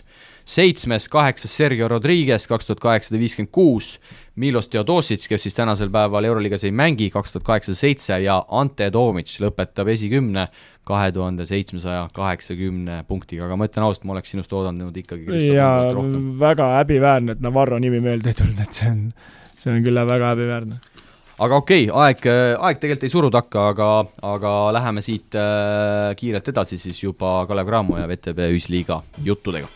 seitsmes, 0.49 1.05
kaheksas 1.11 1.53
Sergio 1.57 1.87
Rodriguez, 1.91 2.47
kaks 2.49 2.67
tuhat 2.67 2.81
kaheksasada 2.81 3.19
viiskümmend 3.21 3.51
kuus, 3.53 3.93
Milos 4.39 4.69
Teodosic, 4.71 5.27
kes 5.29 5.45
siis 5.45 5.55
tänasel 5.55 5.91
päeval 5.93 6.25
Euroliigas 6.25 6.63
ei 6.65 6.73
mängi, 6.73 7.09
kaks 7.13 7.35
tuhat 7.35 7.45
kaheksasada 7.45 7.79
seitse 7.79 8.19
ja 8.23 8.39
Ante 8.49 8.89
Tomic 8.91 9.31
lõpetab 9.43 9.91
esikümne 9.93 10.47
kahe 10.89 11.11
tuhande 11.13 11.45
seitsmesaja 11.45 12.07
kaheksakümne 12.15 13.03
punktiga, 13.07 13.45
aga 13.45 13.59
ma 13.59 13.67
ütlen 13.69 13.85
ausalt, 13.85 14.07
ma 14.09 14.15
oleks 14.15 14.33
sinust 14.33 14.53
oodanud 14.57 14.95
ikkagi 14.97 15.43
jaa, 15.53 15.91
väga 16.41 16.71
häbiväärne, 16.79 17.37
et 17.37 17.43
Navarro 17.45 17.77
nimi 17.81 18.01
meelde 18.01 18.33
ei 18.33 18.39
tulnud, 18.39 18.63
et 18.63 18.79
see 18.81 18.89
on, 18.89 19.03
see 19.53 19.75
on 19.75 19.83
küll 19.85 20.05
väga 20.13 20.33
häbiväärne. 20.33 20.79
Aga 21.39 21.59
okei 21.61 21.85
okay,, 21.87 22.07
aeg, 22.07 22.25
aeg 22.57 22.79
tegelikult 22.81 23.05
ei 23.05 23.13
suru 23.13 23.29
takka, 23.31 23.69
aga, 23.71 23.91
aga 24.27 24.55
läheme 24.75 25.03
siit 25.05 25.37
äh, 25.39 26.09
kiirelt 26.19 26.49
edasi 26.51 26.81
siis 26.81 26.99
juba 27.05 27.43
Kalev 27.47 27.69
Cramo 27.69 28.01
ja 28.01 28.09
VTB 28.09 28.49
Ühisliiga 28.49 28.99
juttudega 29.23 29.69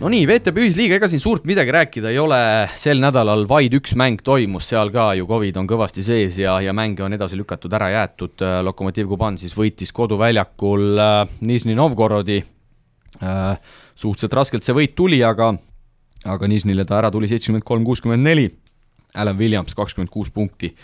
no 0.00 0.10
nii, 0.12 0.26
VTB 0.28 0.60
ühisliiga, 0.66 0.98
ega 0.98 1.08
siin 1.08 1.22
suurt 1.22 1.46
midagi 1.48 1.72
rääkida 1.72 2.10
ei 2.12 2.18
ole, 2.20 2.38
sel 2.76 3.00
nädalal 3.00 3.46
vaid 3.48 3.74
üks 3.78 3.94
mäng 3.98 4.20
toimus, 4.24 4.68
seal 4.70 4.92
ka 4.94 5.08
ju 5.16 5.28
Covid 5.28 5.56
on 5.60 5.68
kõvasti 5.70 6.04
sees 6.04 6.36
ja, 6.40 6.58
ja 6.60 6.74
mänge 6.76 7.04
on 7.06 7.16
edasi 7.16 7.38
lükatud, 7.38 7.72
ära 7.78 7.88
jäetud, 7.94 8.44
Lokomotiv 8.66 9.08
Kuban 9.12 9.38
siis 9.40 9.56
võitis 9.56 9.94
koduväljakul 9.96 11.00
äh, 11.00 11.16
Nižni 11.48 11.76
Novgorodi. 11.78 12.42
Äh,, 13.16 13.72
suhteliselt 13.96 14.36
raskelt 14.36 14.66
see 14.66 14.76
võit 14.76 14.92
tuli, 14.98 15.22
aga 15.24 15.54
aga 16.26 16.48
Nižnile 16.50 16.84
ta 16.84 16.98
ära 16.98 17.08
tuli 17.14 17.30
seitsekümmend 17.30 17.64
kolm, 17.64 17.84
kuuskümmend 17.86 18.26
neli, 18.26 18.50
Alan 19.16 19.38
Williams 19.38 19.76
kakskümmend 19.78 20.12
kuus 20.12 20.28
punkti 20.34 20.74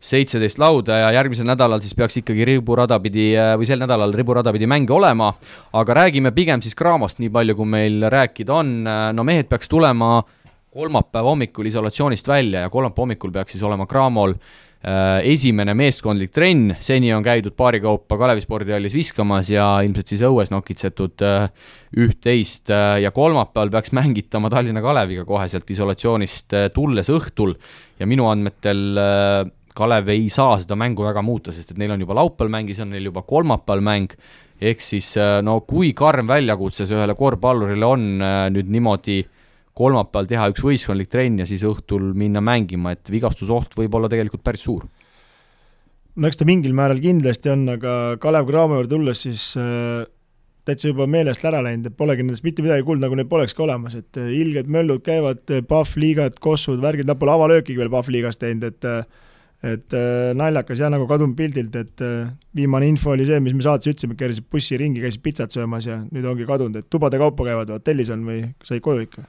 seitseteist 0.00 0.60
lauda 0.62 1.00
ja 1.02 1.10
järgmisel 1.18 1.48
nädalal 1.48 1.82
siis 1.82 1.96
peaks 1.98 2.20
ikkagi 2.20 2.46
riburada 2.46 3.00
pidi 3.02 3.32
äh, 3.38 3.54
või 3.58 3.66
sel 3.68 3.82
nädalal 3.82 4.14
riburada 4.14 4.52
pidi 4.54 4.68
mänge 4.70 4.94
olema, 4.94 5.32
aga 5.74 5.98
räägime 6.02 6.32
pigem 6.36 6.62
siis 6.62 6.78
Cramost, 6.78 7.18
nii 7.22 7.32
palju 7.34 7.58
kui 7.58 7.72
meil 7.78 8.06
rääkida 8.12 8.54
on, 8.60 8.78
äh, 8.86 9.08
no 9.16 9.26
mehed 9.26 9.50
peaks 9.50 9.70
tulema 9.70 10.20
kolmapäeva 10.68 11.34
hommikul 11.34 11.66
isolatsioonist 11.70 12.30
välja 12.30 12.66
ja 12.66 12.70
kolmapäeva 12.70 13.06
hommikul 13.06 13.34
peaks 13.34 13.56
siis 13.56 13.66
olema 13.66 13.88
Cramol 13.90 14.38
esimene 15.26 15.72
meeskondlik 15.74 16.30
trenn, 16.30 16.76
seni 16.78 17.08
on 17.10 17.24
käidud 17.26 17.56
paari 17.58 17.80
kaupa 17.82 18.14
Kalevi 18.14 18.44
spordihallis 18.44 18.94
viskamas 18.94 19.48
ja 19.50 19.64
ilmselt 19.82 20.12
siis 20.12 20.22
õues 20.22 20.52
nokitsetud 20.54 21.24
üht-teist 21.98 22.70
ja 22.70 23.10
kolmapäeval 23.10 23.72
peaks 23.74 23.90
mängitama 23.98 24.52
Tallinna 24.54 24.78
Kaleviga 24.84 25.26
kohe 25.26 25.48
sealt 25.50 25.74
isolatsioonist 25.74 26.54
tulles 26.76 27.10
õhtul. 27.10 27.56
Ja 27.98 28.06
minu 28.06 28.30
andmetel 28.30 28.94
Kalev 29.78 30.10
ei 30.10 30.26
saa 30.32 30.58
seda 30.58 30.76
mängu 30.78 31.06
väga 31.06 31.22
muuta, 31.22 31.54
sest 31.54 31.72
et 31.72 31.80
neil 31.80 31.94
on 31.94 32.02
juba 32.02 32.18
laupäeval 32.18 32.50
mäng, 32.56 32.70
siis 32.72 32.82
on 32.82 32.90
neil 32.94 33.08
juba 33.10 33.22
kolmapäeval 33.28 33.84
mäng, 33.86 34.14
ehk 34.58 34.82
siis 34.82 35.12
no 35.46 35.60
kui 35.62 35.92
karm 35.94 36.26
väljakutse 36.26 36.86
see 36.86 36.98
ühele 36.98 37.14
korvpallurile 37.18 37.86
on 37.86 38.06
nüüd 38.54 38.72
niimoodi 38.74 39.20
äh, 39.22 39.34
kolmapäeval 39.78 40.28
teha 40.28 40.50
üks 40.52 40.64
võistkondlik 40.64 41.10
trenn 41.12 41.42
ja 41.42 41.46
siis 41.48 41.64
õhtul 41.66 42.12
minna 42.18 42.42
mängima, 42.44 42.94
et 42.96 43.10
vigastusoht 43.12 43.76
võib 43.78 43.94
olla 43.94 44.10
tegelikult 44.10 44.44
päris 44.46 44.66
suur. 44.66 44.86
no 46.18 46.26
eks 46.26 46.40
ta 46.40 46.46
mingil 46.48 46.74
määral 46.74 47.00
kindlasti 47.02 47.52
on, 47.52 47.66
aga 47.76 47.92
Kalev 48.22 48.48
Cramo 48.48 48.80
juurde 48.80 48.96
tulles 48.96 49.22
siis 49.26 49.44
äh, 49.60 50.02
täitsa 50.66 50.90
juba 50.90 51.06
meelest 51.10 51.44
ära 51.48 51.62
läinud, 51.64 51.86
et 51.88 51.98
polegi 51.98 52.26
nendest 52.26 52.44
mitte 52.46 52.64
midagi 52.64 52.84
kuulnud, 52.86 53.06
nagu 53.06 53.18
neid 53.18 53.30
polekski 53.30 53.64
olemas, 53.64 53.94
et 53.98 54.18
äh, 54.18 54.32
ilged 54.40 54.70
möllud 54.72 55.04
käivad, 55.06 55.44
äh, 55.54 55.62
Pahv 55.68 55.94
liigad, 56.00 56.40
kossud, 56.42 56.82
värgid, 56.82 57.08
nad 57.08 57.20
pole 57.20 57.36
avalöökigi 57.36 57.78
veel 57.78 57.92
Pahv 57.92 58.10
liigas 58.12 58.40
teinud, 58.42 58.66
et 58.72 58.88
äh, 58.88 59.04
et 59.62 59.94
äh, 59.96 60.32
naljakas 60.38 60.78
jah, 60.78 60.90
nagu 60.92 61.08
kadunud 61.10 61.34
pildilt, 61.38 61.74
et 61.74 62.02
äh, 62.04 62.28
viimane 62.54 62.90
info 62.92 63.10
oli 63.14 63.26
see, 63.26 63.40
mis 63.42 63.56
me 63.58 63.64
saates 63.66 63.90
ütlesime, 63.90 64.14
keerasid 64.18 64.46
bussi 64.52 64.78
ringi, 64.78 65.02
käisid 65.02 65.24
pitsat 65.24 65.54
söömas 65.54 65.88
ja 65.88 65.98
nüüd 66.06 66.28
ongi 66.30 66.46
kadunud, 66.46 66.78
et 66.78 66.90
tubade 66.90 67.18
kaupa 67.18 67.48
käivad, 67.48 67.72
hotellis 67.74 68.12
on 68.14 68.22
või 68.28 68.44
said 68.66 68.84
koju 68.84 69.08
ikka? 69.08 69.26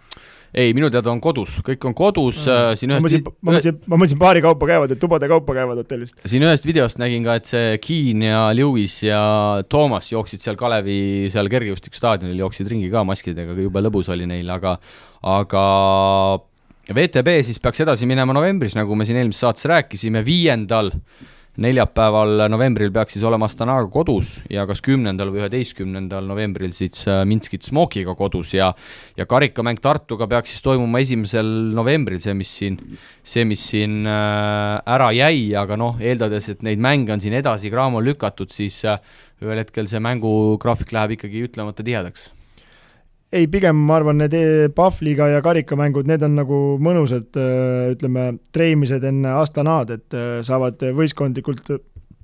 ei, 0.53 0.73
minu 0.73 0.89
teada 0.93 1.11
on 1.11 1.19
kodus, 1.22 1.60
kõik 1.65 1.84
on 1.85 1.95
kodus 1.97 2.41
äh,, 2.49 2.72
siin 2.77 2.93
ma 2.93 2.99
mõtlesin, 3.01 3.26
ma 3.26 3.51
mõtlesin, 3.51 3.80
ma 3.85 3.99
mõtlesin 4.01 4.22
paari 4.22 4.41
kaupa 4.45 4.69
käivad, 4.69 4.93
et 4.93 5.01
tubade 5.01 5.30
kaupa 5.30 5.56
käivad 5.57 5.81
hotellist. 5.81 6.18
siin 6.26 6.45
ühest 6.45 6.65
videost 6.65 7.01
nägin 7.01 7.26
ka, 7.26 7.38
et 7.41 7.49
see 7.49 7.77
Keen 7.84 8.26
ja 8.26 8.47
Lewis 8.57 8.99
ja 9.06 9.22
Toomas 9.69 10.11
jooksid 10.14 10.45
seal 10.45 10.57
Kalevi 10.60 11.30
seal 11.34 11.49
kergejõustikustaadionil, 11.53 12.38
jooksid 12.45 12.69
ringi 12.69 12.89
ka 12.93 13.06
maskidega, 13.06 13.57
jube 13.61 13.85
lõbus 13.85 14.10
oli 14.14 14.30
neil, 14.30 14.49
aga 14.53 14.77
aga 15.26 15.64
VTB 16.95 17.41
siis 17.45 17.60
peaks 17.61 17.84
edasi 17.84 18.07
minema 18.10 18.34
novembris, 18.34 18.74
nagu 18.78 18.95
me 18.98 19.06
siin 19.06 19.20
eelmises 19.22 19.44
saates 19.45 19.68
rääkisime, 19.70 20.24
viiendal 20.26 20.90
neljapäeval 21.60 22.45
novembril 22.52 22.91
peaks 22.95 23.18
siis 23.18 23.26
olema 23.28 23.48
Astanaga 23.49 23.88
kodus 23.91 24.38
ja 24.52 24.64
kas 24.70 24.82
kümnendal 24.86 25.32
või 25.34 25.41
üheteistkümnendal 25.41 26.28
novembril 26.30 26.72
siis 26.76 27.03
äh, 27.10 27.22
Minskit 27.28 27.68
Smokiga 27.68 28.16
kodus 28.18 28.53
ja 28.56 28.72
ja 29.18 29.28
karikamäng 29.30 29.82
Tartuga 29.84 30.28
peaks 30.32 30.53
siis 30.53 30.64
toimuma 30.64 31.02
esimesel 31.03 31.49
novembril, 31.76 32.22
see, 32.24 32.36
mis 32.38 32.56
siin, 32.61 32.80
see, 33.24 33.45
mis 33.49 33.66
siin 33.74 34.02
äh, 34.07 34.80
ära 34.88 35.11
jäi, 35.16 35.52
aga 35.60 35.78
noh, 35.80 35.99
eeldades, 35.99 36.49
et 36.53 36.66
neid 36.66 36.82
mänge 36.82 37.14
on 37.16 37.24
siin 37.24 37.36
edasi 37.38 37.72
kraamol 37.74 38.07
lükatud, 38.07 38.53
siis 38.56 38.82
äh, 38.88 39.02
ühel 39.44 39.60
hetkel 39.60 39.91
see 39.91 40.02
mängugraafik 40.03 40.95
läheb 40.95 41.20
ikkagi 41.20 41.48
ütlemata 41.49 41.86
tihedaks 41.86 42.30
ei, 43.31 43.47
pigem 43.51 43.77
ma 43.85 43.99
arvan, 43.99 44.19
need 44.23 44.34
e-, 44.38 44.69
Pahvliga 44.76 45.30
ja 45.34 45.43
karikamängud, 45.45 46.10
need 46.10 46.23
on 46.26 46.38
nagu 46.39 46.60
mõnusad 46.81 47.38
ütleme, 47.93 48.31
treimimised 48.56 49.06
enne 49.06 49.35
Astanad, 49.41 49.93
et 49.93 50.19
saavad 50.45 50.81
võistkondlikult 50.97 51.69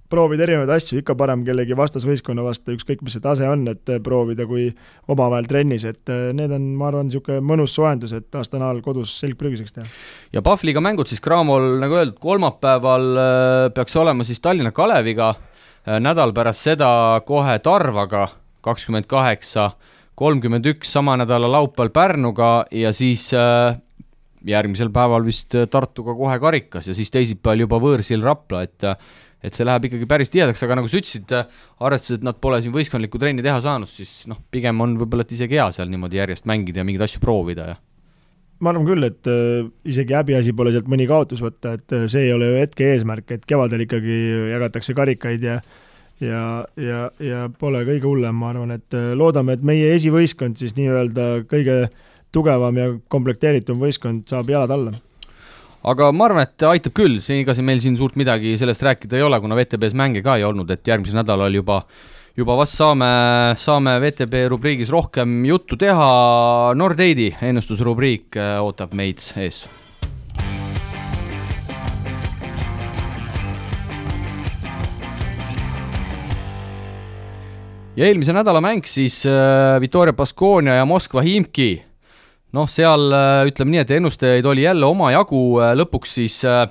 proovida 0.10 0.46
erinevaid 0.46 0.70
asju, 0.76 1.00
ikka 1.02 1.16
parem 1.18 1.42
kellegi 1.46 1.76
vastasvõistkonna 1.78 2.44
vastu, 2.46 2.76
ükskõik 2.76 3.02
mis 3.06 3.16
see 3.18 3.24
tase 3.24 3.48
on, 3.50 3.66
et 3.72 3.90
proovida, 4.06 4.46
kui 4.50 4.68
omavahel 5.12 5.48
trennis, 5.50 5.86
et 5.90 6.14
need 6.38 6.54
on, 6.54 6.68
ma 6.78 6.90
arvan, 6.92 7.10
niisugune 7.10 7.42
mõnus 7.46 7.74
soojendus, 7.76 8.14
et 8.16 8.38
Astanal 8.38 8.84
kodus 8.86 9.16
selg 9.20 9.38
prügiseks 9.40 9.76
teha. 9.76 9.90
ja 10.38 10.46
Pahvliga 10.46 10.84
mängud 10.84 11.10
siis 11.10 11.24
Cramol, 11.26 11.76
nagu 11.82 11.98
öeldud, 11.98 12.20
kolmapäeval 12.22 13.10
peaks 13.76 13.98
olema 14.02 14.28
siis 14.28 14.42
Tallinna 14.44 14.72
Kaleviga, 14.76 15.34
nädal 16.02 16.34
pärast 16.38 16.70
seda 16.70 16.90
kohe 17.26 17.58
Tarvaga, 17.66 18.28
kakskümmend 18.66 19.10
kaheksa 19.10 19.72
kolmkümmend 20.20 20.68
üks 20.72 20.94
sama 20.96 21.18
nädala 21.20 21.50
laupäeval 21.52 21.92
Pärnuga 21.96 22.50
ja 22.72 22.92
siis 22.96 23.28
äh, 23.36 23.76
järgmisel 24.48 24.92
päeval 24.96 25.26
vist 25.28 25.56
äh, 25.58 25.68
Tartuga 25.72 26.16
kohe 26.16 26.38
karikas 26.40 26.90
ja 26.90 26.96
siis 26.98 27.12
teisipäeval 27.14 27.66
juba 27.66 27.80
võõrsil 27.84 28.24
Rapla, 28.24 28.66
et 28.68 28.88
äh, 28.88 28.98
et 29.46 29.54
see 29.54 29.66
läheb 29.68 29.84
ikkagi 29.86 30.08
päris 30.10 30.32
tihedaks, 30.34 30.64
aga 30.66 30.80
nagu 30.80 30.90
sa 30.90 30.98
ütlesid, 30.98 31.30
arvestades, 31.86 32.18
et 32.18 32.24
nad 32.26 32.38
pole 32.42 32.58
siin 32.66 32.74
võistkondlikku 32.74 33.20
trenni 33.22 33.44
teha 33.46 33.60
saanud, 33.62 33.92
siis 33.92 34.24
noh, 34.32 34.40
pigem 34.50 34.80
on 34.82 34.96
võib-olla, 34.98 35.22
et 35.22 35.36
isegi 35.36 35.60
hea 35.60 35.68
seal 35.76 35.92
niimoodi 35.92 36.18
järjest 36.18 36.48
mängida 36.50 36.82
ja 36.82 36.86
mingeid 36.88 37.04
asju 37.06 37.22
proovida 37.22 37.68
ja 37.70 37.76
ma 38.66 38.72
arvan 38.72 38.88
küll, 38.88 39.06
et 39.06 39.30
isegi 39.86 40.16
häbiasi 40.18 40.56
pole 40.58 40.74
sealt 40.74 40.90
mõni 40.90 41.06
kaotus 41.06 41.44
võtta, 41.46 41.76
et 41.78 41.94
see 42.10 42.24
ei 42.26 42.34
ole 42.34 42.48
ju 42.50 42.58
hetke 42.64 42.88
eesmärk, 42.96 43.36
et 43.36 43.46
kevadel 43.46 43.86
ikkagi 43.86 44.18
jagatakse 44.56 44.98
karikaid 44.98 45.46
ja 45.46 45.60
ja, 46.24 46.66
ja, 46.80 47.08
ja 47.20 47.46
pole 47.60 47.84
kõige 47.88 48.08
hullem, 48.08 48.38
ma 48.40 48.52
arvan, 48.54 48.76
et 48.78 48.98
äh, 48.98 49.14
loodame, 49.18 49.58
et 49.58 49.66
meie 49.66 49.94
esivõistkond 49.96 50.60
siis 50.60 50.76
nii-öelda 50.78 51.46
kõige 51.52 51.86
tugevam 52.36 52.80
ja 52.80 52.90
komplekteeritum 53.12 53.80
võistkond 53.82 54.26
saab 54.30 54.50
jalad 54.52 54.74
alla. 54.76 54.96
Aga 55.86 56.10
ma 56.16 56.26
arvan, 56.28 56.48
et 56.48 56.66
aitab 56.66 56.96
küll, 56.98 57.20
siin 57.22 57.44
ega 57.44 57.54
siin 57.54 57.68
meil 57.68 57.80
siin 57.84 57.98
suurt 58.00 58.18
midagi 58.18 58.56
sellest 58.58 58.84
rääkida 58.86 59.20
ei 59.20 59.26
ole, 59.26 59.40
kuna 59.42 59.58
VTB-s 59.60 59.98
mänge 59.98 60.24
ka 60.26 60.40
ei 60.40 60.48
olnud, 60.48 60.72
et 60.74 60.88
järgmisel 60.88 61.22
nädalal 61.22 61.54
juba 61.54 61.84
juba 62.36 62.58
vast 62.60 62.76
saame, 62.76 63.08
saame 63.62 63.96
VTB 64.04 64.50
rubriigis 64.52 64.92
rohkem 64.92 65.38
juttu 65.48 65.78
teha, 65.80 66.12
Nordeidi 66.76 67.32
ennustusrubriik 67.40 68.36
äh, 68.40 68.58
ootab 68.66 68.98
meid 68.98 69.24
ees 69.40 69.64
ja 77.96 78.08
eelmise 78.08 78.34
nädala 78.36 78.62
mäng 78.64 78.86
siis 78.88 79.22
äh, 79.30 79.80
Victoria 79.82 80.14
Baskonia 80.14 80.80
ja 80.80 80.86
Moskva 80.86 81.24
Himki. 81.24 81.84
noh, 82.56 82.68
seal 82.72 83.12
äh, 83.12 83.44
ütleme 83.50 83.76
nii, 83.76 83.84
et 83.84 83.94
ennustajaid 83.98 84.46
oli 84.48 84.64
jälle 84.64 84.88
omajagu 84.88 85.44
äh,, 85.64 85.74
lõpuks 85.80 86.16
siis 86.20 86.38
äh, 86.48 86.68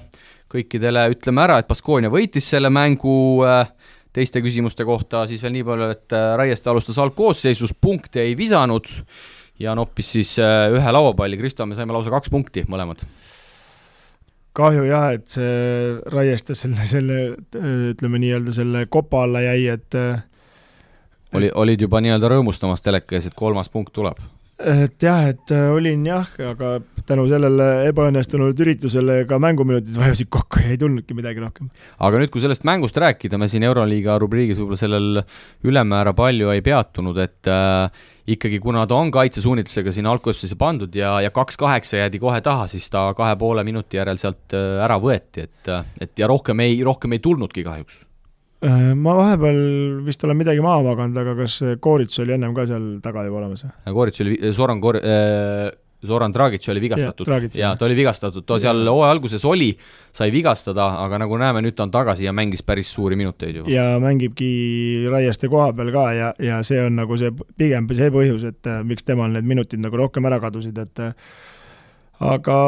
kõikidele 0.53 1.09
ütleme 1.13 1.45
ära, 1.45 1.59
et 1.61 1.69
Baskonia 1.69 2.13
võitis 2.13 2.49
selle 2.53 2.71
mängu 2.73 3.45
äh,, 3.45 3.69
teiste 4.15 4.43
küsimuste 4.45 4.87
kohta 4.87 5.25
siis 5.29 5.43
veel 5.45 5.57
nii 5.57 5.69
palju, 5.69 5.89
et 5.97 6.17
äh, 6.17 6.35
Raieste 6.41 6.71
alustas 6.73 7.01
algkoosseisus, 7.03 7.75
punkte 7.81 8.23
ei 8.25 8.37
visanud. 8.39 8.91
Ja 9.63 9.71
noppis 9.79 10.09
siis 10.17 10.33
äh, 10.43 10.67
ühe 10.75 10.93
lauapalli, 10.97 11.39
Kristo, 11.39 11.67
me 11.67 11.77
saime 11.79 11.95
lausa 11.95 12.11
kaks 12.11 12.31
punkti 12.33 12.65
mõlemad. 12.67 13.05
Kahju 14.55 14.87
jah, 14.87 15.13
et 15.15 15.29
see 15.31 15.95
Raieste 16.11 16.57
selle, 16.59 16.87
selle 16.91 17.19
ütleme 17.93 18.19
nii-öelda 18.23 18.55
selle 18.55 18.85
kopa 18.91 19.25
alla 19.27 19.43
jäi, 19.43 19.69
et 19.71 19.99
oli, 21.35 21.51
olid 21.65 21.85
juba 21.87 22.01
nii-öelda 22.05 22.31
rõõmustamas 22.33 22.85
teleka 22.85 23.19
ees, 23.19 23.29
et 23.31 23.39
kolmas 23.39 23.71
punkt 23.73 23.95
tuleb? 23.95 24.23
et 24.55 25.03
jah, 25.03 25.25
et 25.33 25.51
äh, 25.51 25.67
olin 25.75 26.05
jah, 26.07 26.29
aga 26.47 26.77
tänu 27.09 27.25
sellele 27.29 27.67
ebaõnnestunud 27.89 28.61
üritusele 28.63 29.17
ka 29.29 29.41
mänguminutid 29.43 29.97
vajusid 29.99 30.31
kokku 30.33 30.63
ja 30.63 30.71
ei 30.73 30.79
tulnudki 30.79 31.17
midagi 31.19 31.43
rohkem. 31.43 31.73
aga 31.99 32.21
nüüd, 32.23 32.31
kui 32.33 32.43
sellest 32.45 32.63
mängust 32.67 32.97
rääkida, 33.03 33.39
me 33.41 33.49
siin 33.51 33.67
Euroliiga 33.67 34.15
rubriigis 34.23 34.61
võib-olla 34.61 34.79
sellel 34.79 35.21
ülemäära 35.67 36.15
palju 36.17 36.55
ei 36.55 36.63
peatunud, 36.65 37.19
et 37.25 37.51
äh, 37.51 38.07
ikkagi 38.31 38.63
kuna 38.63 38.87
ta 38.87 39.01
on 39.03 39.11
kaitsesuunitlusega 39.15 39.93
sinna 39.93 40.15
algkoosseisu 40.15 40.57
pandud 40.61 40.95
ja, 40.97 41.17
ja 41.25 41.35
kaks 41.35 41.59
kaheksa 41.61 42.05
jäädi 42.05 42.23
kohe 42.23 42.41
taha, 42.45 42.71
siis 42.71 42.87
ta 42.95 43.09
kahe 43.19 43.35
poole 43.41 43.67
minuti 43.67 43.99
järel 43.99 44.23
sealt 44.23 44.55
äh, 44.55 44.79
ära 44.87 45.03
võeti, 45.03 45.49
et, 45.49 45.77
et 46.01 46.19
ja 46.23 46.31
rohkem 46.31 46.63
ei, 46.63 46.79
rohkem 46.87 47.19
ei 47.19 47.25
tulnudki 47.27 47.67
kahjuks 47.67 48.05
ma 48.97 49.15
vahepeal 49.19 49.59
vist 50.07 50.23
olen 50.25 50.39
midagi 50.41 50.63
maha 50.65 50.83
maganud, 50.87 51.19
aga 51.21 51.35
kas 51.43 51.59
Koorits 51.85 52.21
oli 52.25 52.37
ennem 52.37 52.55
ka 52.57 52.67
seal 52.71 52.95
taga 53.05 53.25
juba 53.27 53.43
olemas? 53.43 53.67
Koorits 53.85 54.23
oli, 54.25 54.39
Zoran 54.57 54.81
Kor- 54.81 55.03
äh,, 55.03 55.73
Zoran 56.07 56.33
Dragic 56.33 56.69
oli 56.69 56.81
vigastatud 56.81 57.29
ja, 57.29 57.41
ja 57.57 57.77
ta 57.77 57.87
oli 57.87 57.97
vigastatud, 57.97 58.45
ta 58.47 58.59
seal 58.61 58.85
hooaja 58.89 59.13
alguses 59.15 59.45
oli, 59.49 59.71
sai 60.13 60.31
vigastada, 60.33 60.87
aga 61.05 61.19
nagu 61.25 61.39
näeme, 61.41 61.63
nüüd 61.65 61.77
ta 61.77 61.87
on 61.87 61.93
tagasi 61.95 62.27
ja 62.27 62.33
mängis 62.37 62.65
päris 62.67 62.93
suuri 62.93 63.17
minuteid 63.17 63.61
juba. 63.61 63.71
ja 63.73 63.99
mängibki 64.03 64.49
Raieste 65.11 65.49
koha 65.53 65.73
peal 65.77 65.93
ka 65.95 66.07
ja, 66.17 66.33
ja 66.39 66.63
see 66.67 66.83
on 66.85 66.99
nagu 67.01 67.19
see, 67.21 67.33
pigem 67.57 67.89
see 67.93 68.11
põhjus, 68.15 68.45
et 68.51 68.71
äh, 68.71 68.83
miks 68.87 69.07
temal 69.07 69.33
need 69.33 69.49
minutid 69.49 69.83
nagu 69.85 70.01
rohkem 70.01 70.29
ära 70.29 70.41
kadusid, 70.45 70.79
et 70.79 71.05
äh, 71.05 71.15
aga 72.21 72.59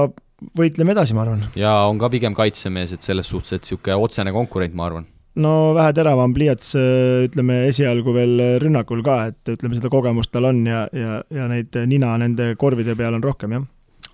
võitleme 0.57 0.97
edasi, 0.97 1.17
ma 1.17 1.27
arvan. 1.27 1.45
ja 1.59 1.77
on 1.91 2.01
ka 2.01 2.11
pigem 2.13 2.37
kaitsemees, 2.37 2.97
et 2.97 3.05
selles 3.05 3.29
suhtes, 3.29 3.53
et 3.53 3.69
niisugune 3.69 4.01
otsene 4.09 4.33
konkurent, 4.37 4.77
ma 4.77 4.89
arvan 4.89 5.13
no 5.43 5.53
vähe 5.77 5.93
teravam 5.97 6.35
pliiats, 6.37 6.75
ütleme 7.27 7.63
esialgu 7.69 8.15
veel 8.17 8.43
rünnakul 8.63 9.03
ka, 9.07 9.19
et 9.33 9.55
ütleme, 9.57 9.77
seda 9.79 9.93
kogemust 9.93 10.33
tal 10.35 10.49
on 10.51 10.63
ja, 10.69 10.87
ja, 10.97 11.23
ja 11.33 11.49
neid 11.51 11.77
nina 11.89 12.15
nende 12.21 12.55
korvide 12.61 12.97
peal 12.99 13.19
on 13.19 13.25
rohkem, 13.25 13.59
jah. 13.59 13.67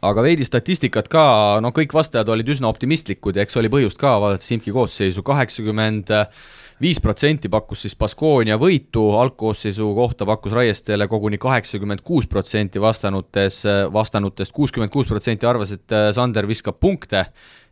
Aga 0.03 0.25
veidi 0.25 0.43
statistikat 0.43 1.07
ka, 1.11 1.25
no 1.63 1.71
kõik 1.75 1.93
vastajad 1.95 2.31
olid 2.35 2.49
üsna 2.51 2.67
optimistlikud 2.73 3.37
ja 3.39 3.45
eks 3.45 3.55
oli 3.61 3.71
põhjust 3.71 4.01
ka, 4.01 4.17
vaadates 4.19 4.49
Simki 4.51 4.75
koosseisu, 4.75 5.23
kaheksakümmend 5.23 6.11
viis 6.83 6.99
protsenti 6.99 7.47
pakkus 7.53 7.85
siis 7.85 7.95
Baskonia 7.95 8.57
võitu, 8.59 9.05
algkoosseisu 9.23 9.93
kohta 9.95 10.27
pakkus 10.27 10.57
Raiestele 10.59 11.07
koguni 11.07 11.39
kaheksakümmend 11.39 12.03
kuus 12.03 12.27
protsenti 12.27 12.83
vastanutes, 12.83 13.63
vastanutest. 13.95 14.53
kuuskümmend 14.53 14.91
kuus 14.91 15.07
protsenti 15.07 15.47
arvas, 15.47 15.77
et 15.77 15.95
Sander 16.17 16.51
viskab 16.51 16.81
punkte 16.83 17.29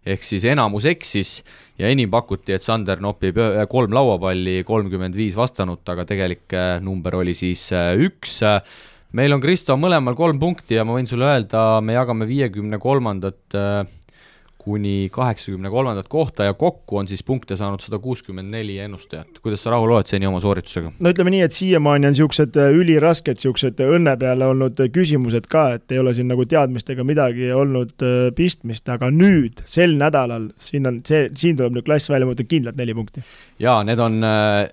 ehk 0.07 0.25
siis 0.25 0.45
enamus 0.49 0.87
eksis 0.89 1.41
ja 1.81 1.91
enim 1.93 2.11
pakuti, 2.13 2.55
et 2.57 2.65
Sander 2.65 3.01
nopib 3.03 3.39
ühe- 3.41 3.67
kolm 3.71 3.95
lauapalli, 3.97 4.61
kolmkümmend 4.69 5.17
viis 5.17 5.37
vastanut, 5.37 5.85
aga 5.89 6.07
tegelik 6.09 6.57
äh, 6.57 6.79
number 6.85 7.21
oli 7.21 7.35
siis 7.37 7.69
äh, 7.73 7.95
üks. 8.01 8.41
meil 9.13 9.33
on 9.35 9.41
Kristo 9.43 9.77
mõlemal 9.77 10.15
kolm 10.17 10.39
punkti 10.39 10.77
ja 10.77 10.85
ma 10.85 10.95
võin 10.97 11.09
sulle 11.11 11.27
öelda, 11.27 11.81
me 11.83 11.97
jagame 11.97 12.29
viiekümne 12.31 12.79
kolmandat 12.79 13.59
äh, 13.59 13.85
kuni 14.61 15.09
kaheksakümne 15.13 15.71
kolmandat 15.71 16.09
kohta 16.09 16.45
ja 16.45 16.55
kokku 16.55 16.99
on 17.01 17.09
siis 17.09 17.23
punkte 17.27 17.57
saanud 17.57 17.81
sada 17.81 17.99
kuuskümmend 17.99 18.53
neli 18.53 18.79
ennustajat. 18.79 19.41
kuidas 19.43 19.63
sa 19.65 19.71
rahul 19.75 19.91
oled 19.95 20.09
seni 20.11 20.29
oma 20.29 20.41
sooritusega? 20.41 20.93
no 20.99 21.13
ütleme 21.15 21.33
nii, 21.35 21.43
et 21.47 21.57
siiamaani 21.57 22.11
on 22.11 22.17
niisugused 22.17 22.59
äh, 22.61 22.73
ülirasked, 22.77 23.41
niisugused 23.41 23.81
õnne 23.85 24.17
peale 24.21 24.51
olnud 24.53 24.81
äh, 24.81 24.91
küsimused 24.93 25.49
ka, 25.51 25.67
et 25.79 25.95
ei 25.95 26.03
ole 26.03 26.15
siin 26.17 26.31
nagu 26.33 26.45
teadmistega 26.49 27.07
midagi 27.07 27.53
olnud 27.57 28.07
äh, 28.07 28.19
pistmist, 28.37 28.89
aga 28.93 29.11
nüüd, 29.15 29.65
sel 29.69 29.97
nädalal, 30.01 30.51
siin 30.61 30.91
on 30.91 31.01
see, 31.07 31.29
siin 31.37 31.59
tuleb 31.61 31.79
nüüd 31.79 31.89
klass 31.89 32.13
välja, 32.13 32.29
ma 32.29 32.37
ütlen 32.37 32.51
kindlalt 32.51 32.81
neli 32.81 32.97
punkti. 32.97 33.25
jaa, 33.63 33.81
need 33.87 34.03
on 34.03 34.21
äh, 34.27 34.69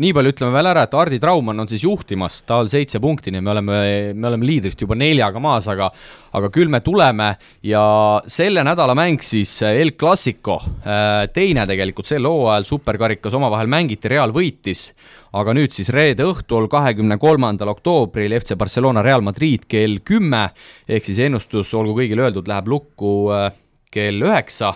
nii 0.00 0.14
palju 0.16 0.32
ütleme 0.32 0.54
veel 0.54 0.68
ära, 0.70 0.86
et 0.86 0.94
Hardi 0.96 1.18
Traumann 1.20 1.60
on 1.60 1.68
siis 1.68 1.82
juhtimas, 1.84 2.38
tal 2.48 2.70
seitse 2.72 3.00
punkti, 3.02 3.32
nii 3.34 3.42
me 3.44 3.52
oleme, 3.52 3.80
me 4.16 4.28
oleme 4.30 4.46
liidrist 4.48 4.80
juba 4.80 4.96
neljaga 4.96 5.42
maas, 5.42 5.68
aga 5.68 5.90
aga 6.36 6.50
küll 6.54 6.70
me 6.72 6.80
tuleme. 6.84 7.28
Ja 7.66 7.82
selle 8.30 8.64
nädala 8.66 8.94
mäng 8.98 9.22
siis 9.24 9.52
El 9.66 9.92
Clasico, 10.00 10.56
äh, 10.80 11.26
teine 11.34 11.66
tegelikult 11.68 12.08
sel 12.08 12.26
hooajal 12.28 12.66
superkarikas 12.68 13.36
omavahel 13.36 13.70
mängiti, 13.70 14.08
Real 14.10 14.32
võitis, 14.34 14.88
aga 15.36 15.54
nüüd 15.56 15.74
siis 15.74 15.92
reede 15.94 16.24
õhtul, 16.26 16.70
kahekümne 16.70 17.20
kolmandal 17.20 17.74
oktoobril 17.74 18.38
FC 18.40 18.56
Barcelona 18.58 19.04
Real 19.04 19.24
Madrid 19.26 19.68
kell 19.70 20.00
kümme, 20.06 20.48
ehk 20.88 21.10
siis 21.10 21.20
ennustus, 21.26 21.74
olgu 21.76 21.98
kõigile 22.00 22.28
öeldud, 22.28 22.48
läheb 22.48 22.72
lukku 22.72 23.14
äh, 23.36 23.50
kell 23.92 24.24
üheksa. 24.24 24.74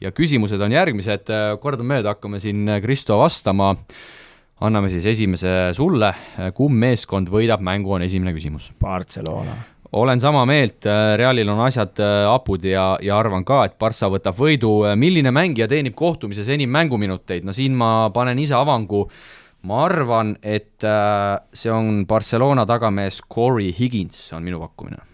Ja 0.00 0.14
küsimused 0.16 0.60
on 0.64 0.72
järgmised, 0.72 1.28
kordamööda 1.60 2.14
hakkame 2.14 2.38
siin 2.40 2.64
Kristo 2.80 3.18
vastama 3.20 3.74
anname 4.60 4.90
siis 4.92 5.06
esimese 5.08 5.72
sulle, 5.76 6.12
kumb 6.56 6.76
meeskond 6.82 7.30
võidab 7.32 7.62
mängu, 7.64 7.94
on 7.96 8.04
esimene 8.06 8.34
küsimus. 8.36 8.70
Barcelona. 8.80 9.56
olen 9.92 10.20
sama 10.20 10.44
meelt, 10.46 10.86
Realil 11.16 11.48
on 11.50 11.64
asjad 11.64 11.98
äh, 11.98 12.22
hapud 12.30 12.64
ja, 12.64 12.94
ja 13.02 13.18
arvan 13.18 13.44
ka, 13.44 13.64
et 13.66 13.78
Barca 13.78 14.10
võtab 14.12 14.38
võidu. 14.38 14.72
milline 14.96 15.32
mängija 15.34 15.68
teenib 15.68 15.94
kohtumises 15.94 16.48
enim 16.48 16.70
mänguminuteid, 16.70 17.44
no 17.44 17.52
siin 17.52 17.74
ma 17.74 18.10
panen 18.14 18.38
ise 18.38 18.54
avangu. 18.54 19.08
ma 19.62 19.84
arvan, 19.84 20.36
et 20.42 20.84
äh, 20.84 21.36
see 21.52 21.72
on 21.72 22.06
Barcelona 22.06 22.66
tagamees 22.66 23.20
Corey 23.28 23.74
Higins, 23.78 24.32
on 24.32 24.42
minu 24.44 24.60
pakkumine 24.60 25.09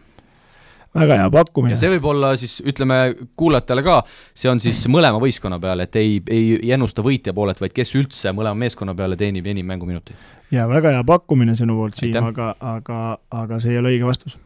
väga 0.97 1.18
hea 1.20 1.31
pakkumine. 1.31 1.74
ja 1.74 1.81
see 1.81 1.90
võib 1.97 2.09
olla 2.10 2.32
siis, 2.40 2.59
ütleme 2.66 2.98
kuulajatele 3.36 3.85
ka, 3.86 3.98
see 4.35 4.51
on 4.51 4.60
siis 4.62 4.82
mõlema 4.93 5.20
võistkonna 5.23 5.59
peale, 5.62 5.86
et 5.89 5.98
ei, 6.01 6.18
ei, 6.32 6.73
ennusta 6.77 7.05
võitja 7.06 7.35
poolelt, 7.36 7.60
vaid 7.60 7.74
kes 7.77 7.94
üldse 7.98 8.32
mõlema 8.36 8.59
meeskonna 8.66 8.94
peale 8.97 9.18
teenib 9.20 9.47
enim 9.52 9.66
mänguminuteid. 9.68 10.16
ja 10.55 10.68
väga 10.70 10.97
hea 10.97 11.05
pakkumine 11.06 11.56
sinu 11.59 11.78
poolt, 11.78 11.98
Siim, 11.98 12.16
aga, 12.23 12.55
aga, 12.60 13.18
aga 13.31 13.60
see 13.62 13.74
ei 13.74 13.82
ole 13.82 13.94
õige 13.94 14.09
vastus. 14.09 14.39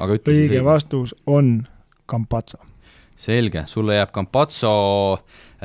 õige 0.00 0.64
vastus 0.64 1.14
on 1.26 1.66
Campazzo. 2.08 2.58
selge, 3.16 3.64
sulle 3.66 3.96
jääb 3.96 4.12
Campazzo, 4.12 4.72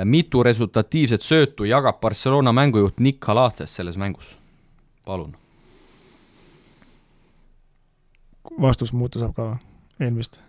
mitu 0.06 0.44
resultatiivset 0.44 1.22
söötu 1.22 1.68
jagab 1.68 2.00
Barcelona 2.02 2.52
mängujuht 2.52 3.00
Nick 3.00 3.26
Halates 3.28 3.76
selles 3.76 3.98
mängus? 3.98 4.38
palun. 5.06 5.36
vastus 8.62 8.94
muuta 8.94 9.20
saab 9.20 9.36
ka 9.36 9.50
või? 9.50 9.70
Eelmist? 10.02 10.40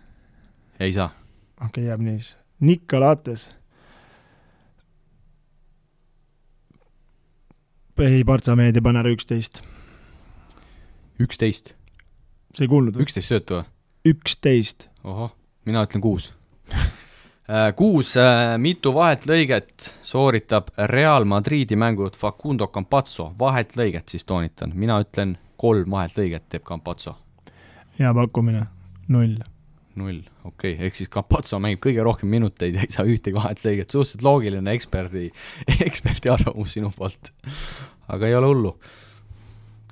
ei 0.79 0.93
saa. 0.93 1.09
okei 1.57 1.67
okay,, 1.67 1.83
jääb 1.83 2.01
nii 2.01 2.17
siis. 2.17 2.37
Nikolates. 2.59 3.51
ei, 7.99 8.23
Partsa 8.23 8.55
meedia, 8.55 8.81
pane 8.81 8.99
ära 8.99 9.13
üksteist. 9.13 9.61
üksteist? 11.19 11.73
sa 12.53 12.65
ei 12.65 12.71
kuulnud 12.71 12.97
või? 12.97 13.05
üksteist 13.05 13.29
söötu 13.29 13.59
või? 13.59 13.69
üksteist. 14.13 14.89
ohoh, 15.03 15.35
mina 15.65 15.85
ütlen 15.85 16.01
kuus 16.01 16.31
äh, 16.73 17.69
kuus, 17.77 18.15
äh, 18.17 18.57
mitu 18.57 18.93
vahetlõiget 18.95 19.93
sooritab 20.01 20.73
Real 20.89 21.25
Madridi 21.25 21.75
mängujuht 21.75 22.17
Facundo 22.17 22.67
Campazzo, 22.67 23.33
vahetlõiget 23.39 24.09
siis 24.09 24.25
toonitan, 24.25 24.73
mina 24.75 24.99
ütlen 25.05 25.37
kolm 25.57 25.91
vahetlõiget 25.91 26.49
teeb 26.49 26.65
Campazzo. 26.67 27.17
hea 27.99 28.13
pakkumine 28.13 28.65
null. 29.11 29.37
null, 29.99 30.23
okei 30.47 30.73
okay., 30.73 30.87
ehk 30.87 30.97
siis 30.97 31.11
Capazzo 31.13 31.59
mängib 31.61 31.83
kõige 31.83 32.03
rohkem 32.05 32.31
minuteid 32.33 32.79
ja 32.79 32.85
ei 32.85 32.93
saa 32.93 33.05
ühtegi 33.05 33.37
vahetlõiget, 33.37 33.91
suhteliselt 33.93 34.25
loogiline 34.25 34.73
eksperdi, 34.73 35.29
eksperdi 35.87 36.33
arvamus 36.33 36.73
sinu 36.77 36.89
poolt. 36.95 37.33
aga 38.09 38.29
ei 38.29 38.35
ole 38.39 38.49
hullu. 38.49 38.71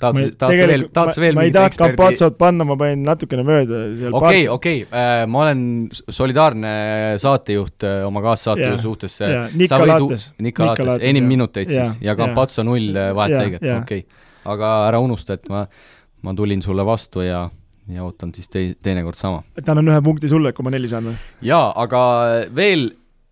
tahad 0.02 0.18
sa, 0.18 0.26
tahad 0.42 0.58
sa 0.58 0.72
veel, 0.72 0.88
tahad 0.96 1.14
sa 1.14 1.22
veel 1.22 1.38
ma 1.38 1.46
ei 1.46 1.54
tahaks 1.54 1.78
eksperdi... 1.78 2.00
Capazzot 2.00 2.40
panna, 2.40 2.66
ma 2.66 2.80
panin 2.82 3.06
natukene 3.06 3.46
mööda. 3.46 3.84
okei, 4.18 4.42
okei, 4.56 4.82
äh, 4.90 5.14
ma 5.30 5.46
olen 5.46 5.64
solidaarne 6.02 6.74
saatejuht 7.22 7.86
äh, 7.86 8.02
oma 8.08 8.26
kaassaatejuhi 8.26 8.74
yeah, 8.74 8.84
suhtes 8.88 9.22
yeah.. 9.22 9.54
Nikolates. 9.54 10.32
Nikolates, 10.42 10.98
enim 11.14 11.30
minuteid 11.30 11.70
yeah, 11.70 11.94
siis 11.94 12.10
ja 12.10 12.18
Capazzo 12.18 12.64
yeah. 12.64 12.72
null 12.72 13.02
äh, 13.06 13.14
vahetlõiget 13.22 13.70
yeah,, 13.70 13.86
okei 13.86 14.06
okay.. 14.08 14.30
aga 14.56 14.76
ära 14.90 15.06
unusta, 15.06 15.38
et 15.38 15.50
ma, 15.54 15.68
ma 16.26 16.38
tulin 16.38 16.66
sulle 16.66 16.86
vastu 16.88 17.22
ja 17.22 17.46
ja 17.90 18.06
ootan 18.06 18.34
siis 18.36 18.50
tei-, 18.52 18.74
teinekord 18.84 19.18
sama. 19.18 19.44
et 19.58 19.70
annan 19.70 19.90
ühe 19.90 20.02
punkti 20.06 20.30
sulle, 20.32 20.54
kui 20.54 20.66
ma 20.66 20.74
neli 20.74 20.90
saan 20.92 21.12
või? 21.12 21.16
jaa, 21.46 21.72
aga 21.84 22.02
veel 22.56 22.92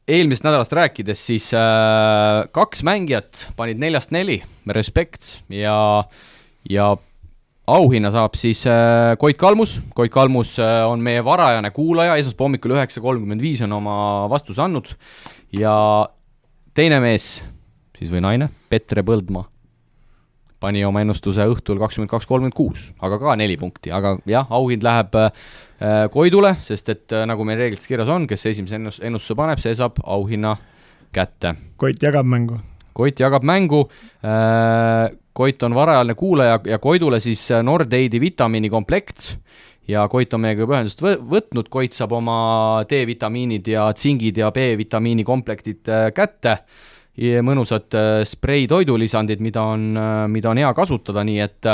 eelmisest 0.10 0.46
nädalast 0.46 0.74
rääkides, 0.74 1.22
siis 1.30 1.52
äh, 1.54 2.48
kaks 2.56 2.82
mängijat 2.88 3.46
panid 3.60 3.82
neljast 3.82 4.14
neli, 4.16 4.40
respekt, 4.74 5.36
ja, 5.54 5.76
ja 6.70 6.88
auhinna 7.70 8.12
saab 8.14 8.38
siis 8.40 8.64
äh, 8.70 9.14
Koit 9.22 9.38
Kalmus, 9.38 9.78
Koit 9.98 10.14
Kalmus 10.14 10.56
äh, 10.62 10.82
on 10.90 11.04
meie 11.06 11.22
varajane 11.26 11.72
kuulaja, 11.76 12.18
esmaspäeva 12.18 12.50
hommikul 12.50 12.74
üheksa 12.78 13.04
kolmkümmend 13.06 13.44
viis 13.44 13.62
on 13.66 13.78
oma 13.78 14.00
vastuse 14.32 14.64
andnud 14.66 14.90
ja 15.56 15.76
teine 16.78 17.00
mees 17.04 17.38
siis 18.00 18.12
või 18.14 18.24
naine, 18.26 18.50
Petre 18.72 19.06
Põldmaa 19.06 19.46
pani 20.60 20.84
oma 20.86 21.04
ennustuse 21.04 21.46
õhtul 21.50 21.80
kakskümmend 21.80 22.12
kaks, 22.12 22.28
kolmkümmend 22.30 22.56
kuus, 22.56 22.90
aga 23.04 23.20
ka 23.22 23.36
neli 23.40 23.56
punkti, 23.60 23.94
aga 23.96 24.18
jah, 24.30 24.50
auhind 24.56 24.84
läheb 24.86 25.16
äh, 25.20 25.30
Koidule, 26.12 26.56
sest 26.66 26.92
et 26.92 27.16
äh, 27.16 27.26
nagu 27.30 27.46
meil 27.48 27.60
reeglites 27.62 27.88
kirjas 27.88 28.12
on, 28.12 28.28
kes 28.28 28.46
esimese 28.52 28.80
ennus-, 28.80 29.00
ennustuse 29.04 29.38
paneb, 29.40 29.62
see 29.64 29.76
saab 29.80 30.02
auhinna 30.04 30.58
kätte. 31.16 31.56
Koit 31.80 32.04
jagab 32.04 32.28
mängu? 32.28 32.60
Koit 33.00 33.22
jagab 33.24 33.48
mängu 33.48 33.86
äh,, 33.88 35.08
Koit 35.40 35.64
on 35.64 35.76
varajane 35.78 36.18
kuulaja 36.20 36.60
ja 36.68 36.80
Koidule 36.84 37.22
siis 37.24 37.46
Nordeidi 37.64 38.20
vitamiinikomplekt 38.20 39.30
ja 39.88 40.04
Koit 40.12 40.34
on 40.36 40.44
meiega 40.44 40.66
juba 40.66 40.76
ühendust 40.76 41.00
võtnud, 41.06 41.70
Koit 41.72 41.96
saab 41.96 42.18
oma 42.18 42.40
D-vitamiinid 42.90 43.72
ja 43.72 43.88
tsingid 43.96 44.42
ja 44.42 44.52
B-vitamiini 44.52 45.24
komplektid 45.24 45.88
kätte 46.18 46.58
mõnusad 47.18 47.96
äh, 47.98 48.24
sprei 48.28 48.68
toidulisandid, 48.68 49.42
mida 49.44 49.64
on, 49.74 49.92
äh, 49.98 50.28
mida 50.32 50.52
on 50.52 50.58
hea 50.58 50.74
kasutada, 50.74 51.24
nii 51.24 51.40
et, 51.44 51.70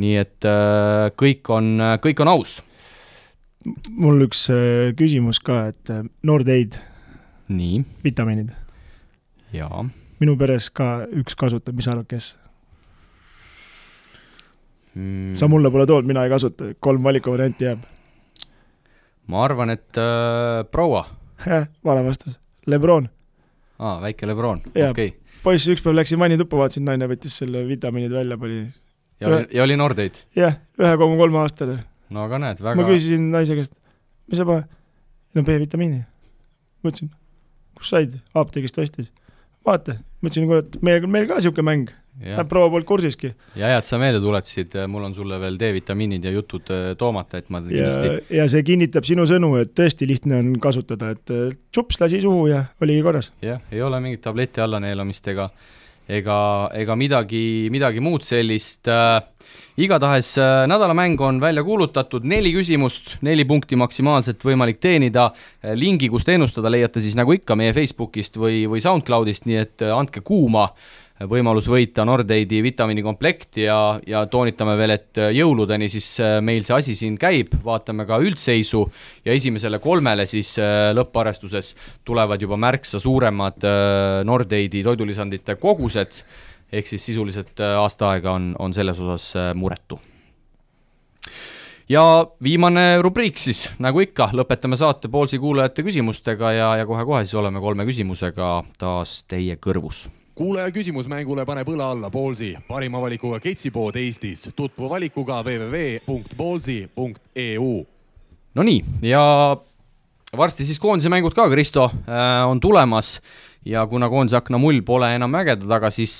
nii 0.00 0.16
et 0.16 0.48
äh, 0.48 1.10
kõik 1.18 1.50
on, 1.52 1.78
kõik 2.02 2.22
on 2.24 2.28
aus. 2.28 2.62
mul 3.90 4.24
üks 4.26 4.48
küsimus 4.96 5.40
ka, 5.40 5.68
et 5.70 5.90
Nordeid. 6.22 6.78
nii. 7.48 7.84
vitamiinid. 8.04 8.52
jaa. 9.52 9.84
minu 10.20 10.36
peres 10.36 10.70
ka 10.70 11.06
üks 11.12 11.34
kasutab, 11.34 11.74
mis 11.74 11.84
sa 11.84 11.92
arvad, 11.92 12.08
kes 12.08 12.36
mm.? 14.94 15.36
sa 15.36 15.48
mulle 15.48 15.70
pole 15.70 15.86
toonud, 15.86 16.06
mina 16.06 16.24
ei 16.24 16.30
kasuta, 16.30 16.74
kolm 16.80 17.02
valikuvarianti 17.02 17.64
jääb. 17.64 17.82
ma 19.26 19.44
arvan, 19.44 19.70
et 19.70 19.98
äh, 19.98 20.64
proua. 20.70 21.06
vale 21.84 22.04
vastus, 22.04 22.40
Lebron 22.66 23.10
aa, 23.82 23.96
väike 24.04 24.28
Lebron, 24.30 24.62
okei 24.70 24.88
okay.. 24.90 25.10
poiss 25.44 25.68
üks 25.72 25.82
päev 25.84 25.98
läksin 25.98 26.20
vannituppa, 26.22 26.60
vaatasin, 26.64 26.86
naine 26.88 27.08
võttis 27.10 27.36
selle 27.42 27.64
vitamiinid 27.68 28.14
välja, 28.14 28.38
pani 28.40 28.62
ja 29.22 29.28
oli, 29.28 29.46
ja 29.58 29.64
oli 29.66 29.78
Nordeid? 29.78 30.22
jah, 30.36 30.58
ühe 30.80 30.92
koma 31.00 31.18
kolme 31.20 31.42
aastane. 31.42 31.78
no 32.14 32.26
aga 32.26 32.40
näed, 32.42 32.62
väga 32.62 32.78
ma 32.78 32.86
küsisin 32.88 33.30
naise 33.34 33.56
käest, 33.58 33.74
mis 34.30 34.40
sa 34.40 34.46
paned? 34.48 34.70
no 35.34 35.44
B-vitamiini. 35.46 36.02
ma 36.82 36.92
ütlesin, 36.92 37.12
kus 37.78 37.92
said, 37.94 38.18
apteegist 38.38 38.78
ostis. 38.82 39.10
vaata, 39.66 39.98
ma 40.20 40.30
ütlesin, 40.30 40.50
et 40.58 40.78
meil, 40.84 41.06
meil 41.06 41.28
ka 41.30 41.40
niisugune 41.40 41.68
mäng 41.70 41.92
proua 42.48 42.70
poolt 42.70 42.86
kursiski. 42.88 43.32
ja 43.56 43.72
hea, 43.72 43.82
et 43.82 43.88
sa 43.88 43.98
meelde 44.00 44.20
tuletasid, 44.22 44.76
mul 44.92 45.08
on 45.08 45.14
sulle 45.16 45.38
veel 45.40 45.58
D-vitamiinid 45.60 46.24
ja 46.28 46.32
jutud 46.34 46.72
äh, 46.74 46.92
toomata, 46.98 47.40
et 47.40 47.50
ma 47.50 47.62
kindlasti 47.64 48.08
ja, 48.08 48.16
ja 48.42 48.48
see 48.52 48.64
kinnitab 48.66 49.08
sinu 49.08 49.26
sõnu, 49.28 49.54
et 49.62 49.74
tõesti 49.78 50.08
lihtne 50.08 50.42
on 50.42 50.56
kasutada, 50.62 51.12
et 51.16 51.36
tšups 51.72 52.02
lasi 52.02 52.22
suhu 52.24 52.48
ja 52.52 52.64
oligi 52.84 53.04
korras. 53.06 53.32
jah, 53.42 53.62
ei 53.72 53.82
ole 53.82 54.00
mingit 54.04 54.24
tableti 54.24 54.64
allaneelamist 54.64 55.32
ega 55.32 55.50
ega, 56.08 56.38
ega 56.76 56.96
midagi, 56.98 57.44
midagi 57.72 58.02
muud 58.02 58.24
sellist 58.26 58.88
äh, 58.90 59.20
igatahes 59.76 60.34
äh, 60.38 60.64
nädalamäng 60.68 61.20
on 61.20 61.40
välja 61.40 61.64
kuulutatud, 61.64 62.24
neli 62.28 62.52
küsimust, 62.52 63.16
neli 63.24 63.44
punkti 63.48 63.76
maksimaalselt 63.76 64.44
võimalik 64.44 64.80
teenida. 64.82 65.30
Äh, 65.62 65.76
lingi, 65.78 66.10
kust 66.12 66.28
ennustada, 66.32 66.70
leiate 66.72 67.00
siis 67.00 67.16
nagu 67.18 67.32
ikka 67.36 67.56
meie 67.58 67.74
Facebookist 67.76 68.36
või, 68.40 68.64
või 68.70 68.82
SoundCloudist, 68.84 69.48
nii 69.48 69.60
et 69.62 69.86
äh, 69.86 69.94
andke 69.96 70.24
kuuma 70.24 70.68
võimalus 71.28 71.68
võita 71.70 72.04
Nordeidi 72.08 72.62
vitamiinikomplekt 72.64 73.58
ja, 73.62 73.78
ja 74.06 74.24
toonitame 74.30 74.76
veel, 74.78 74.94
et 74.96 75.20
jõuludeni 75.36 75.88
siis 75.92 76.08
meil 76.44 76.64
see 76.66 76.76
asi 76.76 76.96
siin 76.98 77.18
käib, 77.20 77.56
vaatame 77.64 78.06
ka 78.08 78.18
üldseisu 78.22 78.84
ja 79.24 79.34
esimesele 79.36 79.80
kolmele 79.82 80.26
siis 80.30 80.54
lõpparvestuses 80.96 81.74
tulevad 82.04 82.42
juba 82.42 82.58
märksa 82.60 83.00
suuremad 83.02 83.66
Nordeidi 84.24 84.82
toidulisandite 84.86 85.56
kogused. 85.60 86.22
Ehk 86.72 86.88
siis 86.88 87.04
sisuliselt 87.04 87.60
äh, 87.60 87.76
aasta 87.76 88.14
aega 88.14 88.32
on, 88.32 88.54
on 88.58 88.72
selles 88.72 89.00
osas 89.00 89.34
äh, 89.36 89.50
muretu. 89.54 90.00
ja 91.88 92.26
viimane 92.42 93.02
rubriik 93.02 93.38
siis, 93.38 93.66
nagu 93.78 94.00
ikka, 94.00 94.30
lõpetame 94.32 94.78
saate 94.80 95.10
Poolsi 95.12 95.38
kuulajate 95.38 95.84
küsimustega 95.84 96.52
ja, 96.56 96.70
ja 96.80 96.88
kohe-kohe 96.88 97.26
siis 97.26 97.36
oleme 97.36 97.60
kolme 97.60 97.84
küsimusega 97.84 98.54
taas 98.80 99.20
teie 99.28 99.58
kõrvus 99.60 100.06
kuulaja 100.34 100.70
küsimus 100.72 101.08
mängule 101.10 101.44
paneb 101.48 101.68
õla 101.68 101.90
alla 101.92 102.10
Ballsi, 102.10 102.56
parima 102.68 103.00
valikuga 103.00 103.40
ketsipood 103.40 103.96
Eestis. 104.00 104.48
tutvu 104.56 104.90
valikuga 104.90 105.42
www.ballsi.eu. 105.42 107.86
Nonii, 108.54 108.84
ja 109.02 109.56
varsti 110.36 110.64
siis 110.64 110.80
koondise 110.80 111.08
mängud 111.12 111.34
ka, 111.34 111.50
Kristo, 111.50 111.84
äh, 111.84 111.92
on 112.48 112.60
tulemas 112.60 113.20
ja 113.68 113.84
kuna 113.86 114.08
koondise 114.10 114.38
akna 114.38 114.58
mull 114.58 114.82
pole 114.86 115.12
enam 115.16 115.30
mägede 115.32 115.68
taga, 115.70 115.90
siis, 115.94 116.14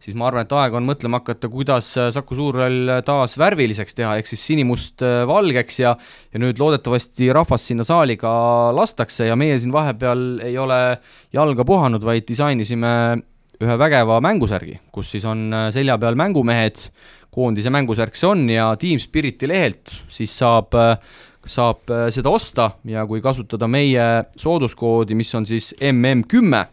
siis 0.00 0.16
ma 0.18 0.28
arvan, 0.28 0.46
et 0.46 0.52
aeg 0.54 0.76
on 0.78 0.86
mõtlema 0.86 1.20
hakata, 1.20 1.50
kuidas 1.50 1.88
Saku 2.14 2.38
Suurhall 2.38 2.92
taas 3.06 3.36
värviliseks 3.40 3.96
teha, 3.98 4.16
ehk 4.20 4.30
siis 4.30 4.44
sinimustvalgeks 4.52 5.80
ja 5.82 5.96
ja 6.30 6.42
nüüd 6.42 6.60
loodetavasti 6.62 7.32
rahvas 7.34 7.66
sinna 7.70 7.86
saali 7.86 8.16
ka 8.20 8.32
lastakse 8.76 9.26
ja 9.26 9.38
meie 9.38 9.58
siin 9.58 9.74
vahepeal 9.74 10.44
ei 10.46 10.58
ole 10.58 10.80
jalga 11.34 11.66
puhanud, 11.66 12.04
vaid 12.06 12.28
disainisime 12.28 12.92
ühe 13.60 13.76
vägeva 13.80 14.20
mängusärgi, 14.24 14.78
kus 14.92 15.10
siis 15.12 15.26
on 15.28 15.50
selja 15.74 15.98
peal 16.00 16.16
mängumehed, 16.16 16.86
koondise 17.30 17.70
mängusärk 17.70 18.16
see 18.18 18.28
on 18.30 18.46
ja 18.50 18.70
Team 18.80 18.98
Spiriti 19.02 19.48
lehelt 19.50 19.92
siis 20.10 20.32
saab 20.38 20.74
saab 21.46 21.90
äh, 21.90 22.08
seda 22.12 22.32
osta 22.32 22.70
ja 22.88 23.06
kui 23.08 23.22
kasutada 23.24 23.68
meie 23.70 24.06
sooduskoodi, 24.36 25.16
mis 25.18 25.32
on 25.34 25.46
siis 25.48 25.72
MM10, 25.80 26.68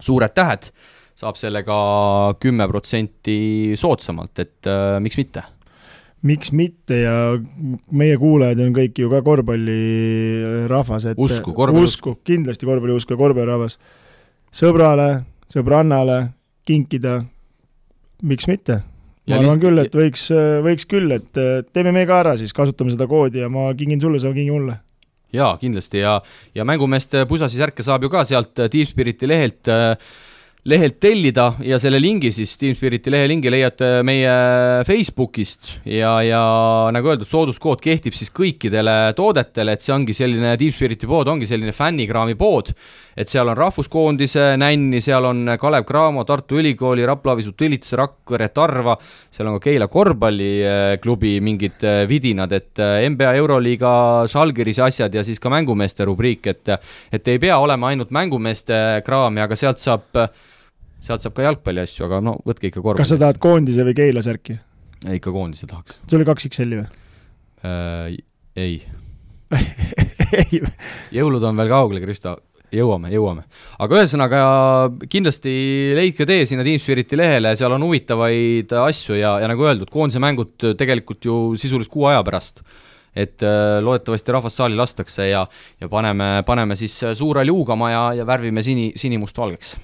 suured 0.00 0.34
tähed, 0.36 0.70
saab 1.16 1.38
sellega 1.40 1.76
kümme 2.42 2.66
protsenti 2.68 3.74
soodsamalt, 3.80 4.38
et 4.44 4.70
äh, 4.70 4.98
miks 5.04 5.20
mitte 5.20 5.44
miks 6.24 6.54
mitte 6.56 7.02
ja 7.02 7.16
meie 7.92 8.16
kuulajad 8.16 8.62
on 8.64 8.72
kõik 8.72 8.96
ju 9.02 9.10
ka 9.12 9.20
korvpallirahvas, 9.26 11.10
et 11.10 11.20
usku, 11.20 11.52
korvpalliusku. 11.52 12.16
kindlasti 12.24 12.68
korvpalliusku 12.68 13.12
ja 13.12 13.20
korvpallirahvas. 13.20 13.76
sõbrale, 14.48 15.10
sõbrannale 15.52 16.18
kinkida, 16.64 17.20
miks 18.24 18.48
mitte 18.48 18.80
ma 19.30 19.40
arvan 19.40 19.62
küll, 19.62 19.80
et 19.80 19.94
võiks, 19.96 20.26
võiks 20.64 20.88
küll, 20.90 21.14
et 21.16 21.42
teeme 21.72 21.94
me 21.96 22.04
ka 22.08 22.20
ära 22.24 22.34
siis, 22.40 22.52
kasutame 22.56 22.92
seda 22.92 23.08
koodi 23.10 23.40
ja 23.40 23.48
ma 23.52 23.70
kingin 23.78 24.02
sulle, 24.02 24.20
sa 24.20 24.34
kingi 24.34 24.52
mulle. 24.52 24.76
jaa, 25.34 25.56
kindlasti. 25.58 26.02
Ja, 26.04 26.18
ja 26.54 26.66
mängumeeste 26.68 27.24
pusasi 27.30 27.58
särke 27.58 27.82
saab 27.82 28.04
ju 28.04 28.12
ka 28.12 28.24
sealt 28.28 28.66
Deep 28.68 28.90
Spiriti 28.90 29.30
lehelt 29.30 29.72
äh, 29.72 29.96
lehelt 30.64 30.96
tellida 31.02 31.50
ja 31.64 31.76
selle 31.80 31.98
lingi 32.00 32.30
siis, 32.32 32.54
Team 32.60 32.74
Spiriti 32.76 33.12
lehe 33.12 33.28
lingi 33.28 33.52
leiate 33.52 33.98
meie 34.06 34.32
Facebookist. 34.88 35.74
Ja, 35.84 36.16
ja 36.24 36.42
nagu 36.94 37.12
öeldud, 37.12 37.28
sooduskood 37.28 37.82
kehtib 37.84 38.16
siis 38.16 38.32
kõikidele 38.34 39.12
toodetele, 39.18 39.76
et 39.76 39.84
see 39.84 39.94
ongi 39.96 40.16
selline, 40.16 40.54
Team 40.60 40.72
Spiriti 40.74 41.10
pood 41.10 41.28
ongi 41.32 41.48
selline 41.50 41.74
fännikraami 41.76 42.36
pood, 42.40 42.72
et 43.16 43.30
seal 43.30 43.48
on 43.50 43.56
rahvuskoondise 43.58 44.54
nänni, 44.60 45.00
seal 45.04 45.24
on 45.28 45.54
Kalev 45.60 45.86
Cramo, 45.88 46.24
Tartu 46.28 46.58
Ülikooli, 46.60 47.04
Rapla 47.06 47.34
Avisu 47.36 47.54
Tülitsa, 47.58 47.98
Rakvere, 48.00 48.48
Tarva, 48.54 48.96
seal 49.34 49.50
on 49.50 49.58
ka 49.58 49.68
Keila 49.68 49.88
korvpalliklubi 49.92 51.36
mingid 51.44 51.84
äh, 51.86 52.02
vidinad, 52.10 52.52
et 52.56 52.82
äh, 52.82 53.04
NBA 53.10 53.34
Euroliiga, 53.40 53.92
Žalgirise 54.30 54.86
asjad 54.88 55.14
ja 55.14 55.24
siis 55.26 55.42
ka 55.42 55.52
mängumeeste 55.52 56.06
rubriik, 56.08 56.50
et 56.50 56.74
et 57.14 57.28
ei 57.28 57.38
pea 57.38 57.58
olema 57.60 57.90
ainult 57.92 58.10
mängumeeste 58.14 59.02
kraami, 59.06 59.42
aga 59.44 59.56
sealt 59.58 59.82
saab 59.82 60.24
sealt 61.04 61.24
saab 61.24 61.34
ka 61.36 61.44
jalgpalli 61.46 61.82
asju, 61.84 62.06
aga 62.08 62.20
no 62.24 62.38
võtke 62.46 62.70
ikka 62.70 62.80
korvpalli. 62.80 63.02
kas 63.02 63.14
sa 63.14 63.20
tahad 63.20 63.40
koondise 63.42 63.86
või 63.86 63.96
Keila 63.98 64.24
särki? 64.24 64.58
ikka 65.18 65.32
koondise 65.34 65.68
tahaks. 65.70 66.00
see 66.08 66.18
oli 66.18 66.28
kaks 66.28 66.48
XL-i 66.50 66.80
või 66.80 66.88
äh,? 67.68 68.18
ei 68.56 68.82
ei 70.40 70.60
jõulud 71.14 71.44
on 71.44 71.60
veel 71.60 71.70
kaugel, 71.70 72.00
Kristo, 72.02 72.38
jõuame, 72.78 73.12
jõuame. 73.14 73.44
aga 73.78 74.00
ühesõnaga 74.00 74.40
kindlasti 75.10 75.54
leidke 75.96 76.26
tee 76.28 76.44
sinna 76.48 76.66
Team 76.66 76.80
Spiriti 76.82 77.18
lehele, 77.18 77.54
seal 77.58 77.74
on 77.76 77.86
huvitavaid 77.86 78.72
asju 78.84 79.18
ja, 79.18 79.36
ja 79.42 79.50
nagu 79.50 79.66
öeldud, 79.66 79.92
koondise 79.92 80.22
mängud 80.22 80.74
tegelikult 80.78 81.24
ju 81.24 81.38
sisuliselt 81.60 81.92
kuu 81.92 82.08
aja 82.12 82.24
pärast 82.26 82.64
et 83.14 83.42
äh, 83.46 83.78
loodetavasti 83.84 84.34
rahvast 84.34 84.58
saali 84.58 84.74
lastakse 84.74 85.28
ja, 85.28 85.44
ja 85.80 85.88
paneme, 85.88 86.42
paneme 86.46 86.76
siis 86.76 86.96
suure 87.14 87.44
liugama 87.46 87.90
ja, 87.92 88.04
ja 88.20 88.26
värvime 88.26 88.62
sini, 88.66 88.90
sinimustvalgeks 88.98 89.76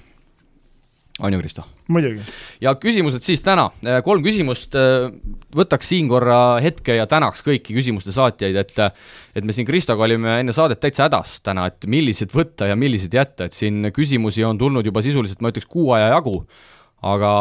on 1.21 1.33
ju, 1.33 1.39
Kristo? 1.39 1.65
muidugi. 1.91 2.23
ja 2.61 2.73
küsimused 2.79 3.23
siis 3.25 3.43
täna, 3.45 3.69
äh, 3.85 3.99
kolm 4.05 4.23
küsimust, 4.25 4.75
äh, 4.79 5.07
võtaks 5.55 5.91
siin 5.93 6.09
korra 6.11 6.59
hetke 6.63 6.95
ja 6.97 7.07
tänaks 7.09 7.45
kõiki 7.45 7.75
küsimuste 7.77 8.13
saatjaid, 8.15 8.57
et 8.57 8.77
et 9.35 9.47
me 9.47 9.55
siin 9.55 9.67
Kristoga 9.67 10.03
olime 10.07 10.39
enne 10.41 10.55
saadet 10.55 10.81
täitsa 10.81 11.05
hädas 11.07 11.39
täna, 11.45 11.67
et 11.71 11.87
milliseid 11.87 12.33
võtta 12.35 12.67
ja 12.67 12.75
milliseid 12.75 13.13
jätta, 13.15 13.47
et 13.47 13.55
siin 13.55 13.91
küsimusi 13.95 14.43
on 14.47 14.59
tulnud 14.59 14.85
juba 14.85 15.03
sisuliselt, 15.05 15.41
ma 15.41 15.53
ütleks, 15.53 15.69
kuu 15.71 15.93
aja 15.95 16.11
jagu 16.15 16.41
aga 17.01 17.31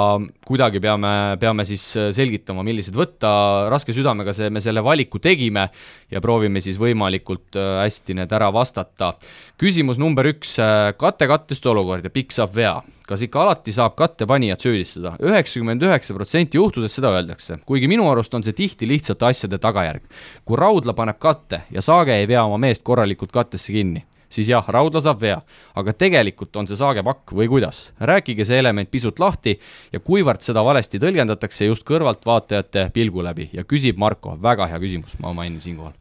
kuidagi 0.48 0.80
peame, 0.80 1.12
peame 1.40 1.66
siis 1.68 1.82
äh, 1.98 2.08
selgitama, 2.16 2.64
millised 2.64 2.96
võtta, 2.96 3.30
raske 3.72 3.92
südamega 3.92 4.32
see, 4.36 4.48
me 4.52 4.62
selle 4.64 4.80
valiku 4.84 5.20
tegime 5.20 5.66
ja 6.10 6.22
proovime 6.24 6.62
siis 6.64 6.78
võimalikult 6.80 7.58
äh, 7.60 7.82
hästi 7.84 8.16
need 8.22 8.32
ära 8.32 8.48
vastata. 8.54 9.12
küsimus 9.60 10.00
number 10.00 10.30
üks, 10.32 10.56
äh, 10.64 10.94
katte-kattest 10.96 11.66
olukord 11.68 12.08
ja 12.08 12.12
pikk 12.12 12.32
saab 12.32 12.56
vea. 12.56 12.78
kas 13.10 13.24
ikka 13.26 13.40
alati 13.42 13.72
saab 13.74 13.96
kattepanijat 13.98 14.64
süüdistada? 14.64 15.16
üheksakümmend 15.20 15.82
üheksa 15.82 16.14
protsenti 16.16 16.56
juhtudest 16.56 16.96
seda 16.96 17.12
öeldakse, 17.12 17.58
kuigi 17.66 17.88
minu 17.88 18.08
arust 18.08 18.34
on 18.34 18.42
see 18.42 18.56
tihti 18.56 18.88
lihtsate 18.88 19.28
asjade 19.28 19.58
tagajärg. 19.58 20.02
kui 20.44 20.56
raudla 20.56 20.96
paneb 20.96 21.20
katte 21.20 21.66
ja 21.70 21.84
saage 21.84 22.16
ei 22.16 22.28
vea 22.28 22.46
oma 22.48 22.56
meest 22.56 22.82
korralikult 22.82 23.32
kattesse 23.32 23.76
kinni 23.76 24.06
siis 24.30 24.48
jah, 24.50 24.66
raudla 24.68 25.02
saab 25.04 25.20
vea. 25.22 25.40
aga 25.76 25.92
tegelikult 25.92 26.56
on 26.56 26.68
see 26.70 26.78
saagepakk 26.78 27.34
või 27.36 27.48
kuidas? 27.50 27.90
rääkige 28.00 28.46
see 28.46 28.58
element 28.58 28.90
pisut 28.90 29.18
lahti 29.18 29.56
ja 29.92 30.00
kuivõrd 30.00 30.44
seda 30.44 30.64
valesti 30.64 31.00
tõlgendatakse 31.02 31.68
just 31.68 31.86
kõrvaltvaatajate 31.88 32.90
pilgu 32.94 33.24
läbi 33.26 33.50
ja 33.52 33.64
küsib 33.64 33.98
Marko, 34.00 34.36
väga 34.42 34.68
hea 34.70 34.78
küsimus, 34.82 35.16
ma 35.20 35.34
mainin 35.36 35.60
siinkohal. 35.60 35.96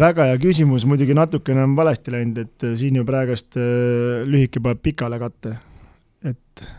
väga 0.00 0.30
hea 0.30 0.38
küsimus, 0.42 0.86
muidugi 0.88 1.14
natukene 1.14 1.66
on 1.66 1.76
valesti 1.76 2.14
läinud, 2.14 2.38
et 2.38 2.68
siin 2.78 2.96
ju 3.00 3.04
praegust 3.08 3.58
lühike 3.58 4.62
paneb 4.62 4.82
pikale 4.82 5.18
katte, 5.22 5.56
et 6.24 6.70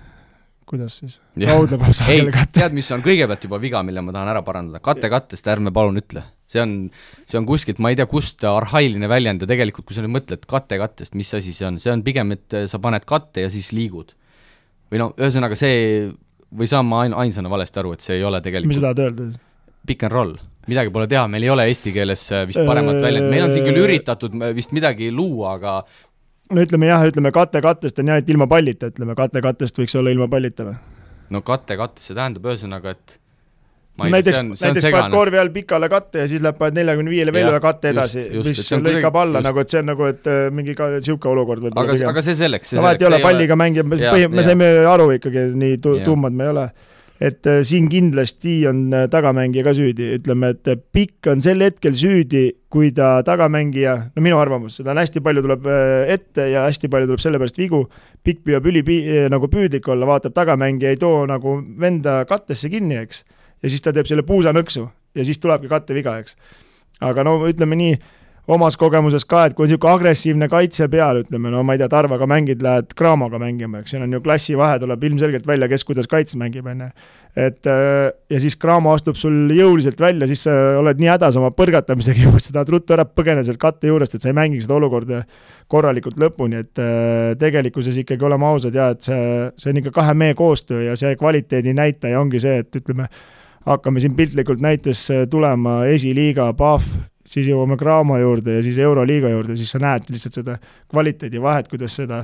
kuidas 0.69 0.99
siis? 1.01 1.19
raudla 1.39 1.79
paneb 1.81 1.97
sagele 1.97 2.31
katte. 2.35 2.59
tead, 2.59 2.77
mis 2.77 2.91
on 2.95 3.03
kõigepealt 3.05 3.43
juba 3.47 3.59
viga, 3.61 3.83
mille 3.85 4.03
ma 4.05 4.15
tahan 4.15 4.31
ära 4.35 4.43
parandada, 4.45 4.83
kate 4.83 5.11
kattest 5.11 5.49
ärme 5.51 5.73
palun 5.75 5.99
ütle 6.01 6.23
see 6.53 6.61
on, 6.63 6.73
see 7.29 7.39
on 7.39 7.47
kuskilt, 7.49 7.79
ma 7.83 7.91
ei 7.93 7.97
tea, 7.99 8.07
kust 8.09 8.43
arhailine 8.47 9.09
väljend 9.11 9.43
ja 9.43 9.49
tegelikult, 9.49 9.87
kui 9.89 9.97
sa 9.97 10.03
nüüd 10.05 10.15
mõtled 10.17 10.45
kate 10.49 10.79
kattest, 10.81 11.17
mis 11.19 11.31
asi 11.35 11.53
see 11.55 11.67
on, 11.69 11.79
see 11.81 11.93
on 11.93 12.03
pigem, 12.05 12.35
et 12.35 12.57
sa 12.69 12.81
paned 12.83 13.05
katte 13.09 13.45
ja 13.45 13.51
siis 13.53 13.71
liigud. 13.75 14.13
või 14.93 15.01
no 15.01 15.09
ühesõnaga 15.17 15.57
see, 15.57 16.11
või 16.53 16.69
saan 16.69 16.85
ma 16.85 17.03
ain-, 17.05 17.17
ainsana 17.25 17.49
valesti 17.49 17.81
aru, 17.81 17.95
et 17.95 18.05
see 18.05 18.19
ei 18.19 18.25
ole 18.27 18.41
tegelikult 18.45 18.73
mis 18.75 18.81
sa 18.81 18.89
tahad 18.91 19.05
öelda? 19.07 19.29
Pick 19.83 20.05
and 20.05 20.13
roll, 20.15 20.35
midagi 20.69 20.93
pole 20.93 21.09
teha, 21.11 21.25
meil 21.31 21.43
ei 21.47 21.51
ole 21.51 21.65
eesti 21.71 21.91
keeles 21.95 22.27
vist 22.47 22.61
paremat 22.63 23.01
väljendit, 23.01 23.31
meil 23.33 23.47
on 23.47 23.55
siin 23.55 23.65
küll 23.65 23.81
üritatud 23.83 24.37
vist 24.55 24.75
midagi 24.75 25.09
luua, 25.11 25.57
aga 25.57 25.79
no 26.51 26.63
ütleme 26.67 26.89
jah, 26.89 27.07
ütleme 27.07 27.31
kate 27.35 27.61
kattest 27.63 27.99
on 28.03 28.13
jah, 28.13 28.21
et 28.21 28.29
ilma 28.29 28.47
pallita, 28.51 28.91
ütleme 28.93 29.15
kate 29.19 29.41
kattest 29.45 29.79
võiks 29.79 29.95
olla 29.99 30.13
ilma 30.13 30.27
pallita 30.31 30.67
või? 30.67 30.77
no 31.33 31.41
kate 31.45 31.77
kattest, 31.79 32.09
see 32.09 32.17
tähendab 32.17 32.49
ühesõnaga, 32.51 32.93
et 32.97 33.19
näiteks, 34.01 34.39
näiteks 34.61 34.87
paned 34.89 35.13
korvi 35.13 35.39
all 35.39 35.51
pikale 35.53 35.89
katte 35.91 36.23
ja 36.23 36.29
siis 36.29 36.41
läheb, 36.43 36.57
paned 36.59 36.77
neljakümne 36.79 37.13
viiele 37.13 37.33
veel 37.35 37.51
ühe 37.51 37.59
katte 37.63 37.91
edasi, 37.93 38.25
mis 38.45 38.63
lõikab 38.73 39.19
alla 39.21 39.39
just. 39.41 39.47
nagu, 39.49 39.61
et 39.63 39.73
see 39.73 39.83
on 39.83 39.91
nagu, 39.91 40.07
et 40.09 40.31
äh, 40.31 40.47
mingi 40.55 40.75
ka 40.77 40.89
niisugune 40.95 41.33
olukord 41.35 41.65
võib-olla 41.67 41.93
aga, 41.93 42.09
aga 42.13 42.25
see 42.25 42.37
selleks. 42.39 42.73
no 42.77 42.85
vahet 42.85 43.03
ei 43.03 43.09
ole, 43.09 43.21
palliga 43.23 43.57
mängib, 43.59 43.93
me, 43.93 44.25
me 44.33 44.45
saime 44.45 44.71
aru 44.89 45.11
ikkagi, 45.19 45.51
nii 45.63 45.77
tu-, 45.83 45.99
tummad 46.05 46.35
me 46.35 46.49
ei 46.49 46.55
ole. 46.55 46.65
Et 47.21 47.47
äh, 47.47 47.61
siin 47.65 47.87
kindlasti 47.91 48.63
on 48.69 48.87
äh, 48.93 49.05
tagamängija 49.11 49.63
ka 49.65 49.73
süüdi, 49.77 50.09
ütleme, 50.17 50.53
et 50.55 50.69
äh, 50.71 50.79
pikk 50.95 51.29
on 51.31 51.43
sel 51.45 51.61
hetkel 51.63 51.95
süüdi, 51.97 52.45
kui 52.73 52.89
ta 52.95 53.19
tagamängija, 53.25 53.95
no 54.15 54.23
minu 54.25 54.39
arvamus, 54.41 54.79
seda 54.79 54.93
on 54.93 55.01
hästi 55.01 55.21
palju 55.23 55.43
tuleb 55.45 55.67
ette 56.09 56.47
ja 56.49 56.65
hästi 56.65 56.89
palju 56.91 57.11
tuleb 57.11 57.21
selle 57.21 57.41
pärast 57.41 57.59
vigu, 57.61 57.83
pikk 58.25 58.41
püüab 58.47 58.65
üli 58.71 58.81
nagu 59.29 59.49
püüdlik 59.51 59.87
olla, 59.93 60.09
vaatab 60.09 60.33
tagamängija 60.33 60.95
ei 60.95 60.99
too 61.01 61.27
nagu 61.29 61.59
venda 61.79 62.23
kattesse 62.29 62.71
kinni, 62.73 62.97
eks, 63.05 63.23
ja 63.61 63.69
siis 63.69 63.85
ta 63.85 63.93
teeb 63.93 64.09
selle 64.09 64.25
puusanõksu 64.25 64.87
ja 65.13 65.27
siis 65.27 65.37
tulebki 65.39 65.69
katteviga, 65.69 66.17
eks. 66.23 66.35
aga 67.05 67.25
no 67.27 67.37
ütleme 67.45 67.77
nii 67.77 68.01
omas 68.47 68.75
kogemuses 68.79 69.23
ka, 69.27 69.45
et 69.47 69.55
kui 69.55 69.63
on 69.63 69.69
niisugune 69.71 69.95
agressiivne 69.95 70.47
kaitse 70.51 70.89
peal, 70.91 71.21
ütleme, 71.23 71.51
no 71.53 71.61
ma 71.63 71.75
ei 71.75 71.79
tea, 71.79 71.87
Tarvaga 71.91 72.27
mängid, 72.27 72.63
lähed 72.63 72.91
Craamoga 72.97 73.39
mängima, 73.39 73.79
eks 73.79 73.93
siin 73.93 74.03
on 74.03 74.15
ju 74.17 74.19
klassivahe, 74.23 74.81
tuleb 74.81 75.03
ilmselgelt 75.07 75.47
välja, 75.47 75.69
kes 75.71 75.85
kuidas 75.87 76.09
kaitse 76.11 76.39
mängib, 76.39 76.67
on 76.67 76.81
ju. 76.83 76.89
et 77.39 77.69
äh, 77.71 78.09
ja 78.29 78.41
siis 78.43 78.57
Cramo 78.59 78.91
astub 78.93 79.15
sul 79.19 79.53
jõuliselt 79.55 80.01
välja, 80.03 80.27
siis 80.27 80.43
sa 80.43 80.55
oled 80.81 80.99
nii 80.99 81.13
hädas 81.13 81.37
oma 81.39 81.53
põrgatamisega 81.55 82.25
juba, 82.27 82.41
sa 82.43 82.55
tahad 82.57 82.73
ruttu 82.75 82.97
ära 82.97 83.05
põgeneda 83.07 83.47
sealt 83.47 83.61
katte 83.61 83.87
juurest, 83.87 84.17
et 84.17 84.25
sa 84.25 84.33
ei 84.33 84.37
mängiks 84.37 84.67
seda 84.67 84.75
olukorda 84.75 85.23
korralikult 85.71 86.19
lõpuni, 86.19 86.65
et 86.65 86.83
äh, 86.83 87.31
tegelikkuses 87.39 88.01
ikkagi 88.03 88.27
oleme 88.27 88.49
ausad 88.51 88.75
ja 88.75 88.89
et 88.91 89.07
see, 89.07 89.47
see 89.55 89.71
on 89.71 89.79
ikka 89.79 89.95
kahe 90.01 90.17
mehe 90.19 90.35
koostöö 90.35 90.83
ja 90.89 90.99
see 90.99 91.15
kvaliteedi 91.15 91.71
näitaja 91.79 92.19
ongi 92.19 92.43
see, 92.43 92.59
et 92.65 92.75
ütleme, 92.83 93.07
hakkame 93.63 94.03
siin 94.03 94.19
piltlikult 94.19 94.59
näites 94.59 95.07
tulema 95.31 95.85
esiliiga, 95.87 96.51
Pahv 96.59 96.91
siis 97.33 97.49
jõuame 97.49 97.77
Graamo 97.79 98.17
juurde 98.21 98.59
ja 98.59 98.63
siis 98.65 98.77
Euroliiga 98.81 99.31
juurde, 99.33 99.57
siis 99.57 99.73
sa 99.73 99.81
näed 99.81 100.09
lihtsalt 100.13 100.39
seda 100.41 100.57
kvaliteedivahet, 100.91 101.69
kuidas 101.71 101.95
seda 102.01 102.23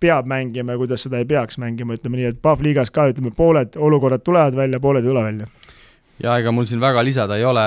peab 0.00 0.26
mängima 0.30 0.74
ja 0.74 0.80
kuidas 0.80 1.04
seda 1.06 1.20
ei 1.20 1.28
peaks 1.28 1.60
mängima, 1.62 1.96
ütleme 1.98 2.18
nii, 2.18 2.30
et 2.32 2.40
Pahv 2.42 2.64
liigas 2.64 2.90
ka 2.90 3.06
ütleme, 3.12 3.30
pooled 3.36 3.76
olukorrad 3.78 4.24
tulevad 4.24 4.56
välja, 4.58 4.80
pooled 4.80 5.04
ei 5.04 5.12
tule 5.12 5.24
välja. 5.24 5.50
ja 6.22 6.38
ega 6.38 6.52
mul 6.52 6.66
siin 6.66 6.80
väga 6.80 7.04
lisada 7.04 7.36
ei 7.36 7.44
ole, 7.44 7.66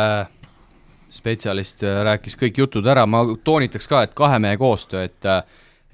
spetsialist 1.16 1.86
rääkis 2.04 2.36
kõik 2.40 2.58
jutud 2.60 2.88
ära, 2.92 3.06
ma 3.06 3.24
toonitaks 3.44 3.88
ka, 3.88 4.04
et 4.04 4.18
kahe 4.18 4.40
mehe 4.40 4.58
koostöö, 4.58 5.06
et 5.06 5.32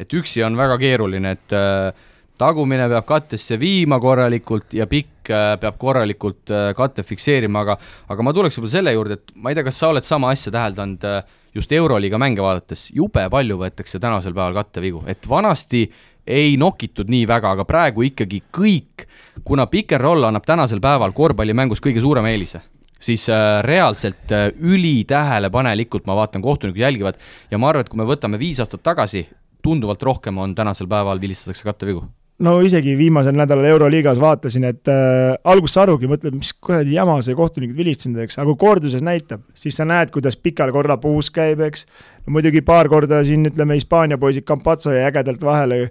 et 0.02 0.14
üksi 0.18 0.42
on 0.42 0.56
väga 0.58 0.80
keeruline, 0.82 1.36
et 1.38 1.54
äh, 1.54 1.94
tagumine 2.42 2.88
peab 2.90 3.06
kattesse 3.08 3.58
viima 3.62 4.00
korralikult 4.02 4.74
ja 4.78 4.88
pikk 4.90 5.30
äh, 5.34 5.54
peab 5.62 5.78
korralikult 5.82 6.52
äh, 6.54 6.72
katte 6.78 7.06
fikseerima, 7.06 7.66
aga 7.66 7.78
aga 8.12 8.26
ma 8.26 8.34
tuleks 8.36 8.58
võib-olla 8.58 8.76
selle 8.78 8.96
juurde, 8.96 9.20
et 9.20 9.36
ma 9.36 9.52
ei 9.52 9.58
tea, 9.58 9.66
kas 9.68 9.82
sa 9.82 9.92
oled 9.92 10.08
sama 10.08 10.32
asja 10.34 10.54
täheldanud 10.56 11.06
äh, 11.08 11.22
just 11.56 11.72
Euroliiga 11.76 12.20
mänge 12.22 12.44
vaadates, 12.44 12.88
jube 12.96 13.28
palju 13.32 13.60
võetakse 13.62 14.02
tänasel 14.02 14.34
päeval 14.34 14.58
kattevigu, 14.62 15.04
et 15.12 15.28
vanasti 15.30 15.86
ei 16.32 16.56
nokitud 16.62 17.10
nii 17.12 17.26
väga, 17.30 17.56
aga 17.58 17.66
praegu 17.68 18.06
ikkagi 18.08 18.44
kõik, 18.54 19.08
kuna 19.46 19.66
pick 19.70 19.94
and 19.98 20.06
roll 20.06 20.30
annab 20.30 20.46
tänasel 20.48 20.82
päeval 20.82 21.14
korvpallimängus 21.18 21.82
kõige 21.84 22.04
suurema 22.04 22.30
eelise, 22.30 22.62
siis 23.02 23.26
reaalselt 23.66 24.32
ülitähelepanelikult, 24.62 26.06
ma 26.06 26.16
vaatan, 26.22 26.46
kohtunikud 26.46 26.86
jälgivad 26.86 27.20
ja 27.52 27.58
ma 27.58 27.74
arvan, 27.74 27.84
et 27.84 27.92
kui 27.92 28.00
me 28.00 28.08
võtame 28.08 28.40
viis 28.42 28.62
aastat 28.62 28.86
tagasi, 28.86 29.26
tunduvalt 29.66 30.06
rohkem 30.06 30.38
on 30.46 30.56
tänasel 30.56 30.90
päeval 30.90 31.22
vilistatakse 31.22 31.66
kattevigu 31.66 32.06
no 32.42 32.56
isegi 32.66 32.94
viimasel 32.98 33.36
nädalal 33.38 33.68
Euroliigas 33.72 34.20
vaatasin, 34.22 34.66
et 34.72 34.90
äh, 34.92 35.36
alguses 35.54 35.76
sa 35.78 35.86
arvagi, 35.86 36.10
mõtled, 36.10 36.36
mis 36.38 36.54
kuradi 36.58 36.96
jama 36.96 37.20
see 37.26 37.38
kohtunikud 37.38 37.78
vilistanud, 37.78 38.22
eks, 38.26 38.40
aga 38.42 38.50
kui 38.50 38.60
korduses 38.66 39.04
näitab, 39.06 39.46
siis 39.58 39.78
sa 39.78 39.86
näed, 39.88 40.12
kuidas 40.14 40.38
pikal 40.42 40.74
korra 40.74 40.98
puus 41.02 41.32
käib, 41.34 41.62
eks. 41.68 41.86
no 42.26 42.36
muidugi 42.38 42.64
paar 42.66 42.90
korda 42.92 43.22
siin 43.28 43.46
ütleme, 43.50 43.78
Hispaania 43.80 44.20
poisid 44.22 44.48
Campazzo 44.48 44.94
jäi 44.96 45.06
ägedalt 45.10 45.44
vahele, 45.46 45.84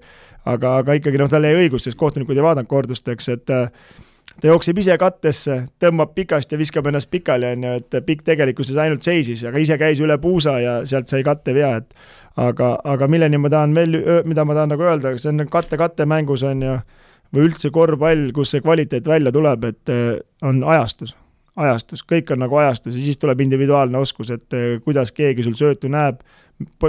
aga, 0.48 0.76
aga 0.82 0.98
ikkagi 0.98 1.20
noh, 1.20 1.30
tal 1.30 1.46
jäi 1.46 1.56
õigus, 1.64 1.86
sest 1.86 1.98
kohtunikud 2.00 2.36
ei 2.36 2.46
vaadanud 2.46 2.70
kordust, 2.70 3.08
eks, 3.14 3.30
et 3.36 3.54
äh, 3.54 3.68
ta 4.40 4.50
jookseb 4.50 4.78
ise 4.82 4.96
kattesse, 5.00 5.58
tõmbab 5.82 6.14
pikast 6.16 6.52
ja 6.52 6.58
viskab 6.58 6.88
ennast 6.90 7.10
pikali, 7.12 7.54
on 7.54 7.68
ju, 7.68 7.76
et 7.82 8.00
pikk 8.06 8.24
tegelikkuses 8.26 8.78
ainult 8.80 9.06
seisis, 9.06 9.44
aga 9.46 9.62
ise 9.62 9.78
käis 9.80 10.00
üle 10.02 10.16
puusa 10.22 10.58
ja 10.62 10.78
sealt 10.88 11.12
sai 11.12 11.22
kattevea, 11.26 11.76
et 11.82 11.94
aga, 12.36 12.74
aga 12.84 13.08
milleni 13.10 13.38
ma 13.40 13.50
tahan 13.50 13.74
veel, 13.74 13.96
mida 14.28 14.44
ma 14.44 14.54
tahan 14.56 14.74
nagu 14.74 14.86
öelda, 14.86 15.14
see 15.18 15.32
on 15.32 15.46
katte-katte 15.50 16.06
mängus 16.08 16.44
on 16.46 16.62
ju, 16.64 16.76
või 17.34 17.48
üldse 17.48 17.70
korvpall, 17.74 18.30
kus 18.34 18.54
see 18.54 18.62
kvaliteet 18.64 19.08
välja 19.08 19.32
tuleb, 19.34 19.64
et 19.70 19.92
äh, 19.92 20.12
on 20.46 20.62
ajastus, 20.66 21.14
ajastus, 21.60 22.04
kõik 22.06 22.32
on 22.34 22.42
nagu 22.44 22.60
ajastus 22.62 22.96
ja 22.98 23.06
siis 23.06 23.18
tuleb 23.20 23.42
individuaalne 23.46 23.98
oskus, 24.00 24.32
et 24.34 24.56
äh, 24.56 24.76
kuidas 24.84 25.14
keegi 25.14 25.46
sul 25.46 25.56
söötu 25.58 25.90
näeb, 25.92 26.22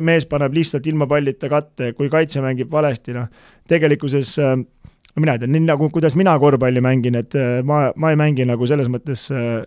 mees 0.03 0.27
paneb 0.27 0.53
lihtsalt 0.53 0.87
ilma 0.91 1.07
pallita 1.07 1.49
katte, 1.51 1.93
kui 1.95 2.09
kaitse 2.11 2.43
mängib 2.43 2.71
valesti, 2.71 3.15
noh, 3.15 3.29
tegelikkuses 3.69 4.33
äh, 4.41 4.55
no 4.55 5.23
mina 5.23 5.35
ei 5.35 5.43
tea, 5.43 5.51
nii 5.51 5.65
nagu, 5.67 5.89
kuidas 5.93 6.15
mina 6.17 6.33
korvpalli 6.39 6.81
mängin, 6.83 7.17
et 7.19 7.35
ma, 7.67 7.89
ma 7.99 8.13
ei 8.13 8.19
mängi 8.19 8.45
nagu 8.47 8.67
selles 8.67 8.87
mõttes 8.87 9.25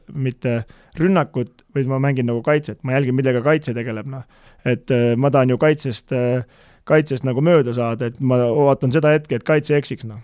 mitte 0.09 0.63
rünnakut, 0.97 1.67
vaid 1.77 1.91
ma 1.91 1.99
mängin 2.01 2.25
nagu 2.31 2.41
kaitset, 2.43 2.79
ma 2.83 2.97
jälgin, 2.97 3.19
millega 3.19 3.43
kaitse 3.45 3.75
tegeleb, 3.77 4.09
noh 4.09 4.25
et 4.65 4.91
äh, 4.95 5.15
ma 5.17 5.31
tahan 5.31 5.53
ju 5.53 5.59
kaitsest, 5.61 6.13
äh, 6.17 6.45
kaitsest 6.89 7.27
nagu 7.27 7.43
mööda 7.45 7.75
saada, 7.77 8.11
et 8.11 8.21
ma 8.21 8.41
ootan 8.49 8.93
seda 8.95 9.15
hetke, 9.15 9.39
et 9.39 9.47
kaitse 9.47 9.77
eksiks, 9.79 10.07
noh. 10.09 10.23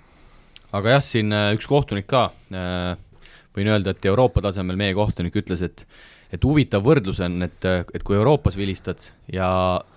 aga 0.76 0.96
jah, 0.96 1.04
siin 1.04 1.34
äh, 1.36 1.50
üks 1.56 1.68
kohtunik 1.70 2.08
ka, 2.10 2.30
võin 3.56 3.72
öelda, 3.72 3.94
et 3.94 4.06
Euroopa 4.06 4.42
tasemel 4.44 4.78
meie 4.80 4.96
kohtunik 4.96 5.36
ütles, 5.42 5.64
et 5.66 5.86
et 6.30 6.44
huvitav 6.46 6.84
võrdlus 6.86 7.18
on, 7.26 7.40
et, 7.42 7.64
et 7.66 8.02
kui 8.06 8.14
Euroopas 8.14 8.54
vilistad 8.54 9.02
ja 9.34 9.48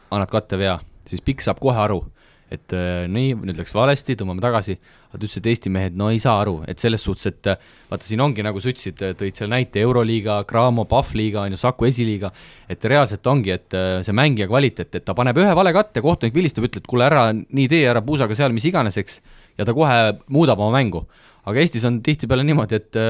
annad 0.09 0.31
kattevea, 0.31 0.79
siis 1.05 1.21
pikk 1.21 1.43
saab 1.45 1.59
kohe 1.61 1.77
aru 1.77 1.99
et 2.53 2.73
äh, 2.77 3.05
nii, 3.09 3.33
nüüd 3.47 3.57
läks 3.57 3.73
valesti, 3.73 4.15
tõmbame 4.19 4.43
tagasi, 4.43 4.75
aga 5.09 5.17
ta 5.17 5.21
ütles, 5.21 5.37
et 5.39 5.47
Eesti 5.49 5.71
mehed 5.73 5.95
no 5.97 6.09
ei 6.13 6.19
saa 6.21 6.35
aru, 6.43 6.55
et 6.69 6.81
selles 6.81 7.03
suhtes, 7.05 7.25
et 7.31 7.49
äh, 7.49 7.69
vaata, 7.89 8.05
siin 8.05 8.21
ongi 8.23 8.45
nagu 8.45 8.61
sa 8.61 8.69
ütlesid, 8.69 9.01
tõid 9.19 9.39
seal 9.39 9.49
näite 9.51 9.81
Euroliiga, 9.81 10.39
Cramo, 10.49 10.85
Pahvliiga, 10.89 11.45
on 11.47 11.55
ju, 11.55 11.61
Saku 11.63 11.89
esiliiga, 11.89 12.29
et 12.69 12.85
reaalselt 12.89 13.29
ongi, 13.29 13.55
et 13.55 13.77
äh, 13.77 13.95
see 14.05 14.15
mängija 14.17 14.49
kvaliteet, 14.51 14.99
et 14.99 15.07
ta 15.07 15.15
paneb 15.17 15.39
ühe 15.41 15.55
vale 15.57 15.73
katte, 15.75 16.03
kohtunik 16.05 16.35
vilistab, 16.35 16.67
ütleb, 16.69 16.85
kuule 16.89 17.07
ära 17.09 17.29
nii 17.33 17.69
tee, 17.71 17.87
ära 17.89 18.03
puusaga 18.05 18.37
seal, 18.37 18.53
mis 18.55 18.67
iganes, 18.69 18.99
eks, 19.01 19.17
ja 19.57 19.65
ta 19.67 19.75
kohe 19.75 19.97
muudab 20.33 20.61
oma 20.61 20.77
mängu. 20.77 21.07
aga 21.43 21.59
Eestis 21.59 21.83
on 21.89 21.97
tihtipeale 22.05 22.45
niimoodi, 22.47 22.77
et 22.79 23.01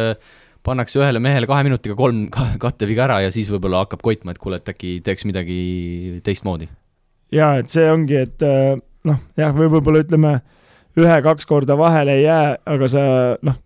pannakse 0.64 0.98
ühele 0.98 1.20
mehele 1.22 1.46
kahe 1.50 1.66
minutiga 1.68 1.96
kolm 2.00 2.30
katteviga 2.64 3.04
ära 3.10 3.20
ja 3.26 3.36
siis 3.36 3.52
võib-olla 3.52 3.84
hakkab 3.84 4.02
koitma, 4.06 4.32
et 4.34 4.40
kuule, 4.42 4.58
et 4.64 4.72
äkki 4.72 4.96
teeks 5.04 5.28
midagi 5.28 5.60
teistmoodi. 6.24 6.70
jaa, 7.36 7.60
et 7.60 7.70
see 7.70 7.86
ongi, 7.92 8.24
et 8.24 8.48
äh 8.48 8.80
noh, 9.08 9.20
jah, 9.40 9.54
või 9.56 9.70
võib-olla 9.72 10.04
ütleme, 10.04 10.34
ühe-kaks 11.00 11.48
korda 11.50 11.78
vahele 11.78 12.20
ei 12.20 12.26
jää, 12.28 12.58
aga 12.70 12.90
sa 12.92 13.04
noh, 13.46 13.58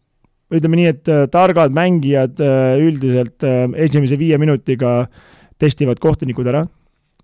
ütleme 0.54 0.80
nii, 0.80 0.92
et 0.94 1.12
äh, 1.12 1.26
targad 1.32 1.76
mängijad 1.76 2.40
äh, 2.44 2.78
üldiselt 2.84 3.44
äh, 3.44 3.66
esimese 3.84 4.20
viie 4.20 4.38
minutiga 4.40 5.08
testivad 5.60 6.00
kohtunikud 6.00 6.48
ära 6.48 6.64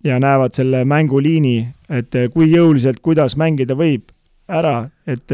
ja 0.03 0.17
näevad 0.19 0.55
selle 0.57 0.83
mänguliini, 0.89 1.57
et 1.87 2.15
kui 2.33 2.49
jõuliselt, 2.51 2.99
kuidas 2.99 3.37
mängida 3.39 3.77
võib, 3.79 4.09
ära, 4.51 4.89
et 5.07 5.31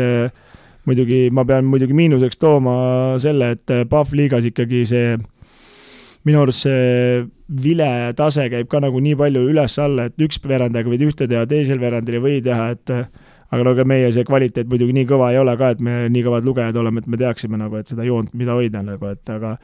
muidugi 0.85 1.31
ma 1.33 1.41
pean 1.47 1.65
muidugi 1.65 1.95
miinuseks 1.97 2.37
tooma 2.37 2.75
selle, 3.17 3.55
et 3.55 3.73
Pahv 3.89 4.13
liigas 4.13 4.45
ikkagi 4.45 4.83
see 4.85 5.15
minu 6.29 6.45
arust 6.45 6.67
see 6.67 7.25
vile 7.49 7.89
tase 8.17 8.45
käib 8.53 8.69
ka 8.69 8.81
nagu 8.83 9.01
nii 9.01 9.17
palju 9.19 9.43
üles-alla, 9.49 10.07
et 10.09 10.21
üks 10.21 10.39
veerandajaga 10.45 10.93
võid 10.93 11.05
ühte 11.09 11.27
teha, 11.29 11.43
teisel 11.49 11.81
veerandil 11.81 12.19
ei 12.19 12.25
või 12.25 12.39
teha, 12.45 12.71
et 12.77 12.93
aga 13.49 13.65
no 13.65 13.73
aga 13.73 13.85
meie 13.89 14.09
see 14.13 14.25
kvaliteet 14.27 14.69
muidugi 14.69 14.93
nii 14.93 15.07
kõva 15.09 15.31
ei 15.33 15.39
ole 15.41 15.55
ka, 15.57 15.73
et 15.73 15.79
me 15.83 16.03
nii 16.13 16.25
kõvad 16.27 16.45
lugejad 16.45 16.77
oleme, 16.77 17.01
et 17.01 17.09
me 17.09 17.17
teaksime 17.17 17.57
nagu, 17.57 17.79
et 17.79 17.89
seda 17.89 18.05
joont, 18.05 18.33
mida 18.37 18.57
hoida 18.57 18.83
nagu, 18.85 19.09
et 19.09 19.33
aga 19.33 19.57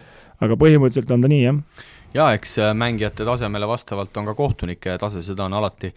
aga 0.44 0.58
põhimõtteliselt 0.60 1.14
on 1.16 1.22
ta 1.24 1.32
nii, 1.32 1.44
jah. 1.46 1.84
Jaa, 2.16 2.30
eks 2.38 2.54
äh, 2.64 2.72
mängijate 2.76 3.26
tasemele 3.28 3.68
vastavalt 3.68 4.18
on 4.18 4.28
ka 4.30 4.34
kohtunike 4.38 4.94
tase, 5.00 5.20
seda 5.24 5.46
on 5.50 5.56
alati, 5.58 5.90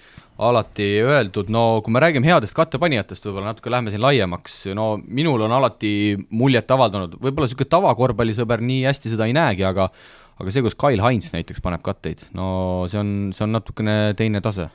alati 0.43 0.86
öeldud, 1.03 1.51
no 1.55 1.81
kui 1.85 1.95
me 1.95 2.03
räägime 2.03 2.27
headest 2.27 2.57
kattepanijatest, 2.59 3.27
võib-olla 3.27 3.53
natuke 3.53 3.70
lähme 3.70 3.95
siin 3.95 4.03
laiemaks, 4.03 4.57
no 4.74 4.89
minul 4.99 5.47
on 5.47 5.55
alati 5.55 5.93
muljet 6.31 6.70
avaldanud, 6.74 7.15
võib-olla 7.23 7.47
niisugune 7.47 7.70
tavakorvpallisõber 7.70 8.65
nii 8.66 8.82
hästi 8.90 9.15
seda 9.15 9.31
ei 9.31 9.36
näegi, 9.39 9.66
aga 9.69 9.93
aga 10.39 10.55
see, 10.55 10.65
kus 10.65 10.77
Kyle 10.78 11.02
Hines 11.02 11.32
näiteks 11.35 11.62
paneb 11.65 11.82
katteid, 11.86 12.27
no 12.36 12.86
see 12.90 13.01
on, 13.01 13.12
see 13.35 13.44
on 13.47 13.55
natukene 13.56 13.97
teine 14.19 14.43
tase. 14.44 14.69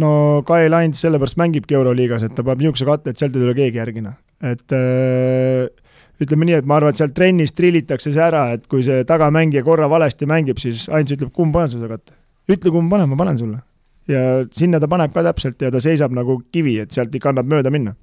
no 0.00 0.10
Kyle 0.48 0.82
Hines 0.82 1.02
sellepärast 1.04 1.38
mängibki 1.40 1.76
Euroliigas, 1.78 2.26
et 2.26 2.36
ta 2.36 2.44
paneb 2.44 2.64
niisuguse 2.64 2.88
katte, 2.88 3.12
et 3.12 3.20
sealt 3.20 3.36
ei 3.36 3.44
tule 3.44 3.56
keegi 3.56 3.80
järgi, 3.80 4.04
noh. 4.04 4.18
et 4.44 4.76
äh, 4.76 5.64
ütleme 6.22 6.48
nii, 6.48 6.58
et 6.60 6.68
ma 6.68 6.78
arvan, 6.78 6.94
et 6.94 7.00
seal 7.00 7.14
trennis 7.16 7.54
trillitakse 7.56 8.12
see 8.12 8.24
ära, 8.24 8.48
et 8.56 8.66
kui 8.70 8.84
see 8.86 9.06
tagamängija 9.08 9.64
korra 9.66 9.88
valesti 9.90 10.28
mängib, 10.28 10.60
siis 10.62 10.88
Hines 10.92 11.16
ütleb, 11.16 11.32
kumb 11.34 11.56
panen 11.56 11.72
sulle 11.72 11.90
katte. 11.90 12.16
ütle, 12.48 12.72
kumb 12.74 12.92
panen, 12.92 13.10
ma 13.10 13.20
panen 13.20 13.40
sulle. 13.40 13.62
ja 14.08 14.44
sinna 14.56 14.80
ta 14.80 14.88
paneb 14.88 15.12
ka 15.12 15.24
täpselt 15.24 15.60
ja 15.60 15.72
ta 15.72 15.80
seisab 15.84 16.12
nagu 16.16 16.42
kivi, 16.52 16.78
et 16.84 16.92
sealt 16.92 17.14
ikka 17.14 17.32
annab 17.32 17.48
mööda 17.48 17.72
minna. 17.72 17.96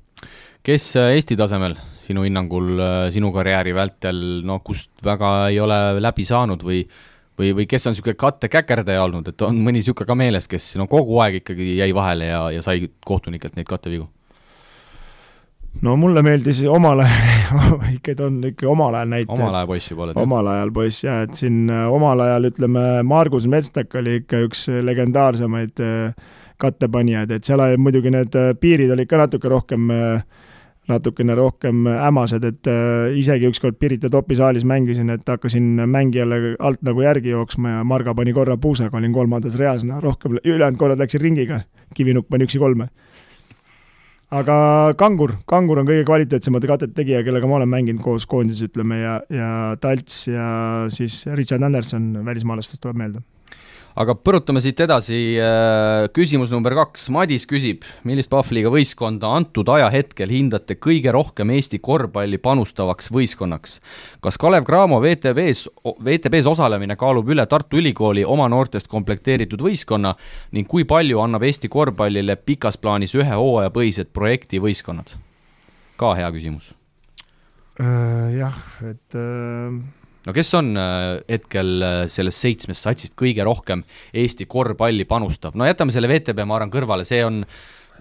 kes 0.66 0.96
äh, 0.98 1.14
Eesti 1.20 1.38
tasemel 1.38 1.78
sinu 2.06 2.24
hinnangul 2.26 2.72
äh, 2.78 2.96
sinu 3.14 3.32
karjääri 3.36 3.76
vältel, 3.76 4.24
no 4.46 4.60
kust 4.64 4.92
väga 5.06 5.36
ei 5.52 5.60
ole 5.64 6.00
läbi 6.00 6.26
saanud 6.28 6.64
või 6.66 6.84
või, 7.40 7.52
või 7.56 7.66
kes 7.70 7.88
on 7.88 7.96
niisugune 7.96 8.18
kattekäkerdaja 8.20 9.04
olnud, 9.04 9.28
et 9.32 9.42
on 9.46 9.58
mõni 9.60 9.82
niisugune 9.82 10.08
ka 10.08 10.18
meeles, 10.18 10.48
kes 10.52 10.76
no 10.80 10.88
kogu 10.92 11.20
aeg 11.24 11.42
ikkagi 11.42 11.76
jäi 11.80 11.90
vahele 11.96 12.30
ja, 12.32 12.46
ja 12.56 12.62
sai 12.66 12.88
kohtunikelt 13.06 13.58
neid 13.60 13.68
kattevigu? 13.70 14.08
no 15.84 15.96
mulle 16.00 16.24
meeldis 16.24 16.62
omal 16.72 17.04
ajal 17.04 17.76
ikka 17.98 18.16
ta 18.16 18.30
on 18.30 18.40
ikka 18.52 18.70
omal 18.72 18.96
ajal 18.96 19.12
näitaja. 19.12 19.36
omal 19.36 19.60
ajal 19.60 19.68
poiss 19.74 19.92
juba 19.92 20.08
oled? 20.08 20.22
omal 20.22 20.50
ajal 20.54 20.72
poiss 20.76 21.04
jah, 21.04 21.22
et 21.26 21.36
siin 21.36 21.66
äh, 21.70 21.86
omal 21.92 22.24
ajal 22.24 22.50
ütleme, 22.52 22.86
Margus 23.04 23.48
Metstak 23.52 23.96
oli 24.00 24.22
ikka 24.22 24.46
üks 24.48 24.68
legendaarsemaid 24.90 25.84
äh, 25.84 26.34
kattepanijaid, 26.62 27.36
et 27.36 27.44
seal 27.44 27.60
olid 27.60 27.84
muidugi 27.84 28.14
need 28.16 28.40
äh, 28.40 28.54
piirid 28.60 28.94
olid 28.96 29.12
ka 29.12 29.20
natuke 29.26 29.52
rohkem 29.52 29.92
natukene 30.92 31.36
rohkem 31.38 31.86
hämased, 31.90 32.46
et 32.46 32.70
isegi 33.18 33.50
ükskord 33.50 33.80
Pirita 33.82 34.10
topi 34.14 34.38
saalis 34.38 34.66
mängisin, 34.68 35.10
et 35.14 35.28
hakkasin 35.28 35.82
mängijale 35.90 36.56
alt 36.60 36.84
nagu 36.86 37.06
järgi 37.06 37.34
jooksma 37.34 37.78
ja 37.78 37.84
Marga 37.88 38.16
pani 38.16 38.34
korra 38.34 38.58
puusaga, 38.62 38.98
olin 38.98 39.14
kolmandas 39.14 39.58
reas, 39.62 39.86
no 39.88 40.00
rohkem, 40.04 40.40
ülejäänud 40.44 40.80
korrad 40.80 41.02
läksin 41.02 41.24
ringiga, 41.26 41.64
Kivinukk 41.96 42.30
pani 42.30 42.46
üksi 42.48 42.62
kolme. 42.62 42.90
Aga 44.36 44.58
Kangur, 44.98 45.36
Kangur 45.48 45.80
on 45.80 45.88
kõige 45.88 46.04
kvaliteetsemate 46.08 46.68
katete 46.68 46.98
tegija, 46.98 47.22
kellega 47.24 47.48
ma 47.48 47.60
olen 47.60 47.70
mänginud 47.72 48.02
koos 48.04 48.26
koondises, 48.30 48.72
ütleme, 48.72 48.98
ja, 49.00 49.20
ja 49.30 49.52
Talts 49.82 50.26
ja 50.28 50.50
siis 50.92 51.24
Richard 51.38 51.64
Anderson 51.64 52.12
välismaalastest 52.26 52.82
tuleb 52.84 53.00
meelde 53.00 53.24
aga 54.00 54.16
põrutame 54.20 54.60
siit 54.64 54.80
edasi, 54.84 55.18
äh, 55.40 56.08
küsimus 56.16 56.52
number 56.52 56.76
kaks, 56.76 57.08
Madis 57.14 57.48
küsib, 57.48 57.86
millist 58.08 58.30
Pahvliga 58.32 58.72
võistkonda 58.74 59.32
antud 59.38 59.70
ajahetkel 59.72 60.32
hindate 60.36 60.76
kõige 60.82 61.14
rohkem 61.16 61.54
Eesti 61.56 61.80
korvpalli 61.80 62.40
panustavaks 62.44 63.12
võistkonnaks? 63.16 63.80
kas 64.26 64.40
Kalev 64.42 64.66
Cramo 64.68 65.00
VTB-s, 65.04 65.70
VTB-s 66.04 66.50
osalemine 66.52 66.98
kaalub 67.00 67.30
üle 67.32 67.46
Tartu 67.48 67.80
Ülikooli 67.80 68.26
oma 68.28 68.50
noortest 68.52 68.92
komplekteeritud 68.92 69.62
võistkonna 69.64 70.16
ning 70.52 70.68
kui 70.68 70.84
palju 70.84 71.22
annab 71.24 71.48
Eesti 71.48 71.72
korvpallile 71.72 72.36
pikas 72.36 72.78
plaanis 72.78 73.16
ühe 73.16 73.32
hooaja 73.32 73.72
põhised 73.72 74.12
projektivõistkonnad? 74.16 75.16
ka 75.96 76.10
hea 76.18 76.28
küsimus. 76.36 76.74
Äh, 77.80 78.36
jah, 78.36 78.58
et 78.84 79.16
äh 79.16 80.04
no 80.26 80.36
kes 80.36 80.52
on 80.58 80.74
äh, 80.80 81.06
hetkel 81.30 81.72
äh, 81.86 81.96
sellest 82.12 82.44
seitsmest 82.44 82.86
satsist 82.86 83.16
kõige 83.20 83.46
rohkem 83.46 83.86
Eesti 84.14 84.48
korvpalli 84.50 85.08
panustav, 85.10 85.58
no 85.58 85.68
jätame 85.68 85.94
selle 85.96 86.10
VTB, 86.12 86.46
ma 86.48 86.60
arvan, 86.60 86.74
kõrvale, 86.74 87.06
see 87.08 87.22
on, 87.26 87.44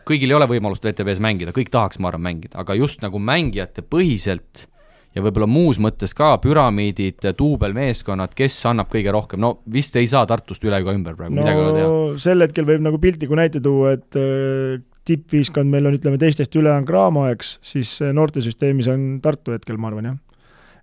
kõigil 0.09 0.33
ei 0.33 0.39
ole 0.39 0.49
võimalust 0.51 0.85
VTB-s 0.85 1.23
mängida, 1.25 1.55
kõik 1.57 1.73
tahaks, 1.75 2.01
ma 2.01 2.11
arvan, 2.13 2.25
mängida, 2.31 2.57
aga 2.63 2.77
just 2.79 3.05
nagu 3.05 3.21
mängijate 3.21 3.85
põhiselt 3.85 4.67
ja 5.15 5.23
võib-olla 5.23 5.47
muus 5.47 5.79
mõttes 5.83 6.17
ka 6.17 6.33
püramiidid, 6.43 7.23
duubelmeeskonnad, 7.39 8.35
kes 8.35 8.57
annab 8.71 8.91
kõige 8.93 9.15
rohkem, 9.15 9.43
no 9.45 9.59
vist 9.71 9.95
ei 10.01 10.09
saa 10.11 10.27
Tartust 10.27 10.65
üle 10.67 10.81
ega 10.83 10.97
ümber 10.97 11.15
praegu 11.19 11.37
no, 11.37 11.45
midagi 11.45 11.61
ei 11.61 11.69
ole 11.69 11.79
teha. 11.79 12.19
sel 12.25 12.43
hetkel 12.47 12.67
võib 12.69 12.83
nagu 12.89 12.99
piltliku 13.03 13.39
näite 13.39 13.63
tuua, 13.65 13.95
et 13.99 14.19
äh, 14.19 14.83
tippviiskond 15.05 15.71
meil 15.71 15.87
on, 15.87 15.99
ütleme, 16.01 16.19
teistest 16.19 16.57
üle 16.57 16.73
on 16.73 16.89
Graamo, 16.89 17.29
eks, 17.31 17.59
siis 17.63 17.99
noortesüsteemis 18.17 18.89
on 18.91 19.11
Tartu 19.23 19.55
hetkel, 19.55 19.77
ma 19.79 19.93
arvan, 19.93 20.15
jah 20.15 20.24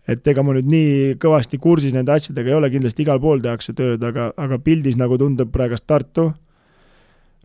et 0.09 0.27
ega 0.27 0.43
ma 0.43 0.55
nüüd 0.57 0.69
nii 0.69 0.93
kõvasti 1.21 1.59
kursis 1.61 1.93
nende 1.95 2.13
asjadega 2.15 2.51
ei 2.51 2.57
ole, 2.57 2.69
kindlasti 2.73 3.05
igal 3.05 3.21
pool 3.21 3.41
tehakse 3.43 3.75
tööd, 3.77 4.01
aga, 4.03 4.31
aga 4.37 4.59
pildis 4.63 4.97
nagu 4.99 5.17
tundub 5.21 5.51
praegust 5.53 5.85
Tartu, 5.89 6.31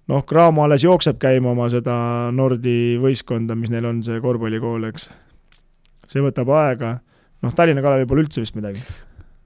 noh, 0.08 0.24
Cramo 0.28 0.64
alles 0.64 0.86
jookseb 0.86 1.20
käima 1.22 1.52
oma 1.52 1.68
seda 1.72 1.96
Nordi 2.34 2.96
võistkonda, 3.02 3.58
mis 3.58 3.72
neil 3.72 3.88
on, 3.88 4.02
see 4.06 4.20
korvpallikool, 4.24 4.88
eks. 4.90 5.10
see 6.10 6.24
võtab 6.24 6.52
aega, 6.56 6.96
noh, 7.44 7.56
Tallinna 7.56 7.84
Kalevil 7.84 8.08
pole 8.10 8.26
üldse 8.26 8.44
vist 8.44 8.56
midagi. 8.58 8.84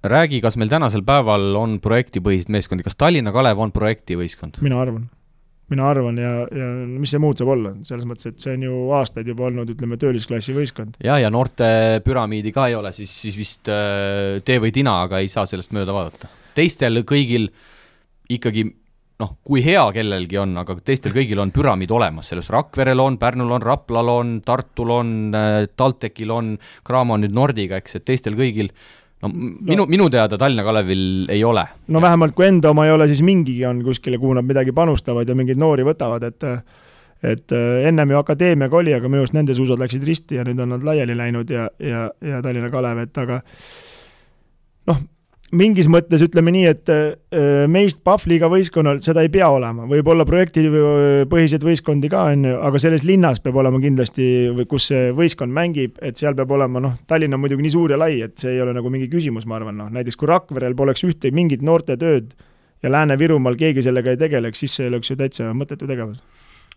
räägi, 0.07 0.41
kas 0.41 0.57
meil 0.57 0.70
tänasel 0.70 1.03
päeval 1.05 1.57
on 1.59 1.81
projektipõhised 1.82 2.53
meeskondi, 2.53 2.87
kas 2.87 2.97
Tallinna 2.97 3.35
Kalev 3.35 3.59
on 3.59 3.74
projektivõistkond? 3.74 4.62
mina 4.65 4.81
arvan 4.81 5.09
mina 5.71 5.87
arvan 5.91 6.19
ja, 6.19 6.33
ja 6.51 6.69
mis 6.89 7.13
see 7.13 7.23
muud 7.23 7.39
saab 7.39 7.53
olla, 7.55 7.73
selles 7.87 8.07
mõttes, 8.09 8.33
et 8.33 8.43
see 8.43 8.57
on 8.59 8.67
ju 8.67 8.81
aastaid 8.97 9.31
juba 9.31 9.47
olnud, 9.49 9.71
ütleme, 9.75 9.99
töölisklassi 10.01 10.55
võistkond. 10.57 10.99
ja, 11.05 11.19
ja 11.23 11.31
noorte 11.33 12.01
püramiidi 12.07 12.53
ka 12.55 12.69
ei 12.71 12.77
ole, 12.79 12.93
siis, 12.97 13.13
siis 13.25 13.39
vist 13.39 13.71
äh, 13.71 14.41
tee 14.47 14.61
või 14.63 14.75
tina, 14.75 15.01
aga 15.07 15.23
ei 15.23 15.31
saa 15.33 15.47
sellest 15.49 15.75
mööda 15.77 15.95
vaadata. 15.97 16.31
teistel 16.59 17.03
kõigil 17.07 17.49
ikkagi 18.31 18.67
noh, 19.21 19.35
kui 19.45 19.61
hea 19.63 19.83
kellelgi 19.95 20.39
on, 20.41 20.55
aga 20.63 20.79
teistel 20.85 21.13
kõigil 21.15 21.43
on 21.43 21.53
püramiid 21.55 21.91
olemas, 21.93 22.31
sellest 22.33 22.51
Rakverel 22.55 23.03
on, 23.03 23.19
Pärnul 23.21 23.53
on, 23.59 23.63
Raplal 23.63 24.15
on, 24.15 24.39
Tartul 24.47 24.95
on, 24.97 25.13
äh, 25.37 25.67
TalTechil 25.77 26.35
on, 26.35 26.57
Cramo 26.87 27.15
on 27.15 27.27
nüüd 27.27 27.37
Nordiga, 27.37 27.79
eks, 27.79 28.01
et 28.01 28.09
teistel 28.09 28.39
kõigil 28.39 28.73
äh, 28.73 28.99
no 29.23 29.31
minu 29.33 29.83
no., 29.83 29.87
minu 29.91 30.09
teada 30.13 30.39
Tallinna 30.39 30.65
Kalevil 30.65 31.27
ei 31.29 31.45
ole. 31.45 31.65
no 31.89 32.03
vähemalt 32.03 32.35
kui 32.37 32.47
enda 32.49 32.71
oma 32.71 32.87
ei 32.87 32.95
ole, 32.95 33.09
siis 33.09 33.23
mingigi 33.27 33.65
on 33.69 33.83
kuskile, 33.85 34.19
kuhu 34.19 34.35
nad 34.39 34.47
midagi 34.49 34.73
panustavad 34.77 35.29
ja 35.29 35.37
mingeid 35.37 35.61
noori 35.61 35.87
võtavad, 35.87 36.25
et 36.31 36.49
et 37.21 37.53
äh, 37.53 37.87
ennem 37.89 38.15
ju 38.15 38.17
akadeemiaga 38.17 38.77
oli, 38.79 38.95
aga 38.97 39.09
minu 39.09 39.21
arust 39.21 39.37
nende 39.37 39.55
suusad 39.57 39.81
läksid 39.81 40.05
risti 40.09 40.39
ja 40.39 40.45
nüüd 40.49 40.61
on 40.65 40.73
nad 40.73 40.85
laiali 40.87 41.17
läinud 41.17 41.51
ja, 41.53 41.69
ja, 41.79 42.07
ja 42.25 42.41
Tallinna 42.43 42.71
Kalev, 42.73 43.03
et 43.05 43.19
aga 43.21 43.43
noh, 44.89 45.03
mingis 45.56 45.89
mõttes 45.90 46.22
ütleme 46.24 46.52
nii, 46.55 46.66
et 46.70 46.90
äh, 46.93 47.64
meist 47.70 48.01
Pahvliga 48.06 48.51
võistkonnal 48.52 49.01
seda 49.05 49.24
ei 49.24 49.31
pea 49.32 49.48
olema, 49.51 49.86
võib 49.90 50.10
olla 50.12 50.27
projektipõhiseid 50.28 51.64
võistkondi 51.66 52.10
ka, 52.12 52.27
on 52.35 52.47
ju, 52.48 52.59
aga 52.68 52.82
selles 52.82 53.05
linnas 53.09 53.43
peab 53.43 53.59
olema 53.62 53.81
kindlasti, 53.82 54.27
kus 54.70 54.90
see 54.93 55.10
võistkond 55.16 55.55
mängib, 55.55 55.98
et 56.02 56.20
seal 56.20 56.36
peab 56.39 56.55
olema 56.56 56.82
noh, 56.82 56.98
Tallinn 57.10 57.35
on 57.35 57.43
muidugi 57.43 57.66
nii 57.66 57.74
suur 57.74 57.97
ja 57.97 58.01
lai, 58.01 58.20
et 58.27 58.39
see 58.40 58.55
ei 58.55 58.62
ole 58.62 58.74
nagu 58.77 58.93
mingi 58.93 59.10
küsimus, 59.10 59.48
ma 59.51 59.59
arvan, 59.59 59.78
noh. 59.81 59.90
Näiteks 59.94 60.18
kui 60.20 60.31
Rakverel 60.31 60.77
poleks 60.78 61.05
ühte 61.09 61.32
mingit 61.35 61.64
noortetööd 61.66 62.35
ja 62.82 62.93
Lääne-Virumaal 62.93 63.59
keegi 63.60 63.82
sellega 63.85 64.14
ei 64.14 64.20
tegeleks, 64.20 64.62
siis 64.62 64.77
see 64.78 64.90
oleks 64.90 65.10
ju 65.10 65.18
täitsa 65.18 65.51
mõttetu 65.56 65.89
tegevus. 65.90 66.22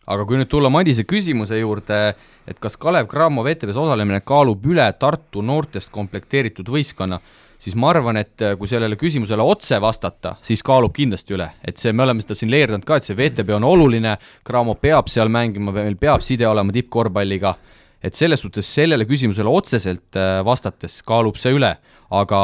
Aga 0.03 0.25
kui 0.27 0.35
nüüd 0.35 0.49
tulla 0.51 0.67
Madise 0.67 1.05
küsimuse 1.07 1.55
juurde, 1.61 1.97
et 2.43 2.57
kas 2.59 2.75
Kalev 2.75 3.07
Cramo 3.11 3.45
VTV-s 3.45 3.77
osalemine 3.79 4.19
kaalub 4.27 4.65
üle 4.67 4.89
Tartu 4.99 5.39
noortest 5.45 5.93
komplekteeritud 5.95 6.67
võistkonna, 6.67 7.21
siis 7.63 7.75
ma 7.79 7.91
arvan, 7.93 8.19
et 8.19 8.43
äh, 8.43 8.55
kui 8.59 8.69
sellele 8.69 8.97
küsimusele 8.99 9.43
otse 9.45 9.79
vastata, 9.81 10.35
siis 10.43 10.63
kaalub 10.65 10.93
kindlasti 10.95 11.37
üle, 11.37 11.47
et 11.63 11.79
see, 11.79 11.93
me 11.95 12.05
oleme 12.05 12.23
seda 12.23 12.37
siin 12.37 12.51
leerdanud 12.51 12.85
ka, 12.87 12.99
et 12.99 13.07
see 13.07 13.17
VTB 13.17 13.55
on 13.57 13.67
oluline, 13.67 14.17
Cramo 14.45 14.75
peab 14.81 15.11
seal 15.11 15.31
mängima, 15.33 15.75
meil 15.75 15.97
peab 15.99 16.23
side 16.25 16.47
olema 16.49 16.75
tippkorvpalliga, 16.75 17.55
et 18.03 18.19
selles 18.19 18.43
suhtes 18.43 18.67
sellele 18.67 19.07
küsimusele 19.09 19.51
otseselt 19.51 20.19
äh, 20.19 20.41
vastates 20.45 20.99
kaalub 21.07 21.39
see 21.39 21.55
üle, 21.55 21.71
aga 22.13 22.41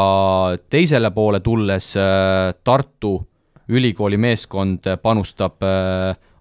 teisele 0.71 1.11
poole 1.13 1.43
tulles 1.45 1.91
äh, 1.99 2.55
Tartu 2.63 3.17
ülikooli 3.69 4.17
meeskond 4.17 4.87
panustab 5.03 5.61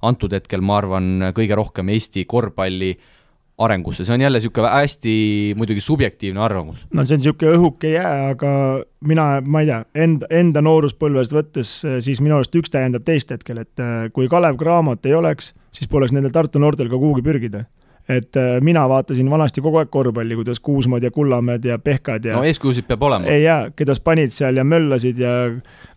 antud 0.00 0.32
hetkel, 0.32 0.62
ma 0.64 0.78
arvan, 0.80 1.08
kõige 1.36 1.58
rohkem 1.58 1.90
Eesti 1.92 2.22
korvpalli 2.24 2.94
äh, 2.94 3.17
arengusse, 3.58 4.04
see 4.06 4.14
on 4.14 4.22
jälle 4.22 4.38
niisugune 4.38 4.68
hästi 4.70 5.14
muidugi 5.58 5.80
subjektiivne 5.82 6.40
arvamus. 6.40 6.84
no 6.94 7.04
see 7.04 7.16
on 7.16 7.22
niisugune 7.22 7.56
õhuke 7.56 7.90
jää, 7.92 8.28
aga 8.34 8.52
mina, 9.00 9.26
ma 9.44 9.62
ei 9.64 9.70
tea, 9.70 9.80
enda, 10.06 10.28
enda 10.30 10.62
nooruspõlvest 10.62 11.34
võttes, 11.34 11.72
siis 12.04 12.22
minu 12.22 12.38
arust 12.38 12.54
üks 12.58 12.70
täiendab 12.74 13.06
teist 13.08 13.34
hetkel, 13.34 13.64
et 13.64 13.82
äh, 13.82 14.06
kui 14.14 14.30
Kalev 14.30 14.60
Cramot 14.60 15.06
ei 15.06 15.16
oleks, 15.18 15.54
siis 15.74 15.90
poleks 15.90 16.14
nendel 16.14 16.34
Tartu 16.34 16.62
noortel 16.62 16.90
ka 16.92 17.00
kuhugi 17.00 17.24
pürgida 17.26 17.66
et 18.08 18.36
äh, 18.36 18.56
mina 18.64 18.86
vaatasin 18.88 19.28
vanasti 19.30 19.60
kogu 19.60 19.82
aeg 19.82 19.90
korvpalli, 19.92 20.36
kuidas 20.38 20.60
Kuusmad 20.64 21.04
ja 21.04 21.10
Kullamäed 21.10 21.64
ja 21.64 21.78
Pehkad 21.78 22.24
ja 22.24 22.38
no 22.38 22.46
eeskujusid 22.48 22.86
peab 22.88 23.02
olema. 23.04 23.28
ei 23.28 23.42
jaa, 23.42 23.68
keda 23.76 23.96
panid 24.04 24.32
seal 24.32 24.56
ja 24.56 24.64
möllasid 24.64 25.20
ja 25.20 25.34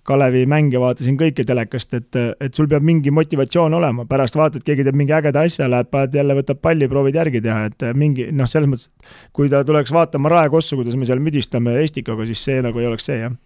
Kalevi 0.04 0.46
mänge 0.50 0.80
vaatasin 0.82 1.16
kõike 1.18 1.46
telekast, 1.46 1.94
et, 1.94 2.18
et 2.42 2.58
sul 2.58 2.68
peab 2.68 2.84
mingi 2.84 3.14
motivatsioon 3.14 3.74
olema, 3.78 4.08
pärast 4.10 4.36
vaatad, 4.36 4.64
keegi 4.66 4.84
teeb 4.88 4.98
mingi 4.98 5.14
ägeda 5.14 5.44
asja, 5.46 5.68
läheb, 5.70 5.92
paned 5.94 6.18
jälle, 6.18 6.36
võtab 6.40 6.58
palli, 6.62 6.90
proovid 6.90 7.20
järgi 7.20 7.42
teha, 7.46 7.70
et 7.70 7.86
mingi 7.94 8.26
noh, 8.34 8.50
selles 8.50 8.72
mõttes, 8.72 8.90
kui 9.32 9.52
ta 9.52 9.62
tuleks 9.68 9.94
vaatama 9.94 10.32
Raekossu, 10.34 10.80
kuidas 10.80 10.98
me 10.98 11.06
seal 11.06 11.22
müdistame 11.22 11.78
Estikaga, 11.84 12.26
siis 12.26 12.42
see 12.44 12.66
nagu 12.66 12.82
ei 12.82 12.90
oleks 12.90 13.06
see, 13.12 13.20
jah. 13.22 13.38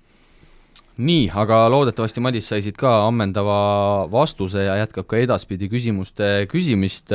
Nii, 0.96 1.26
aga 1.36 1.66
loodetavasti 1.68 2.24
Madis 2.24 2.48
sai 2.48 2.62
siit 2.64 2.78
ka 2.80 3.02
ammendava 3.04 4.08
vastuse 4.08 4.64
ja 4.64 4.78
jätkab 4.80 5.10
ka 5.12 5.20
edaspidi 5.20 5.68
küsimuste 5.68 6.48
küsimist 6.48 7.12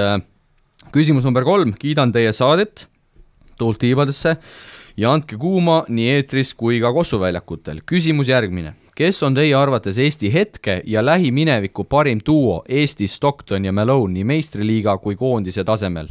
küsimus 0.89 1.27
number 1.29 1.45
kolm, 1.45 1.75
kiidan 1.77 2.13
teie 2.13 2.33
saadet 2.33 2.87
tuult 3.61 3.81
tiibadesse 3.83 4.37
ja 4.97 5.13
andke 5.13 5.37
kuuma 5.41 5.83
nii 5.89 6.09
eetris 6.17 6.55
kui 6.57 6.81
ka 6.81 6.93
Kossu 6.97 7.21
väljakutel. 7.21 7.83
küsimus 7.87 8.29
järgmine, 8.29 8.75
kes 8.97 9.23
on 9.23 9.37
teie 9.37 9.55
arvates 9.55 9.99
Eesti 9.99 10.33
hetke 10.33 10.81
ja 10.87 11.05
lähimineviku 11.05 11.85
parim 11.85 12.21
duo 12.27 12.63
Eestis 12.69 13.15
Stockton 13.15 13.65
ja 13.65 13.73
Malone 13.73 14.15
nii 14.15 14.25
meistriliiga 14.25 14.99
kui 14.99 15.17
koondise 15.17 15.65
tasemel? 15.65 16.09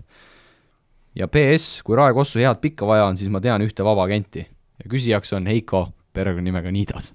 ja 1.16 1.28
PS, 1.28 1.82
kui 1.84 1.98
Rae 1.98 2.14
Kossu 2.14 2.40
head 2.40 2.62
pikka 2.62 2.88
vaja 2.88 3.10
on, 3.10 3.18
siis 3.18 3.30
ma 3.30 3.42
tean 3.42 3.62
ühte 3.66 3.84
vaba 3.84 4.06
agenti 4.06 4.46
ja 4.84 4.90
küsijaks 4.90 5.34
on 5.36 5.50
Heiko 5.50 5.90
perekonnanimega 6.14 6.72
Niidas 6.72 7.14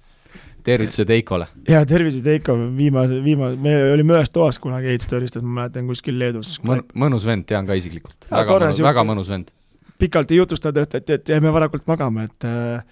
tervitused 0.64 1.10
Heikole! 1.12 1.48
jaa, 1.68 1.84
tervised 1.88 2.26
Heiko, 2.28 2.56
viimase, 2.78 3.20
viimase, 3.24 3.58
me 3.60 3.74
olime 3.92 4.16
ühes 4.18 4.32
toas 4.34 4.58
kunagi 4.62 4.92
ehitustööristus, 4.94 5.44
ma 5.44 5.60
mäletan, 5.62 5.86
kuskil 5.90 6.18
Leedus 6.20 6.56
Mõn,. 6.64 6.84
mõnus 7.04 7.26
vend, 7.28 7.46
tean 7.50 7.68
ka 7.68 7.76
isiklikult. 7.78 8.28
väga 8.30 8.58
mõnus, 8.58 8.82
väga 8.88 9.06
mõnus 9.06 9.30
vend. 9.34 9.52
pikalt 10.00 10.32
ei 10.32 10.40
jutustanud 10.40 10.82
õhtati, 10.84 11.20
et 11.20 11.34
jäime 11.34 11.52
varakult 11.54 11.86
magama, 11.90 12.26
et 12.28 12.48
äh, 12.48 12.82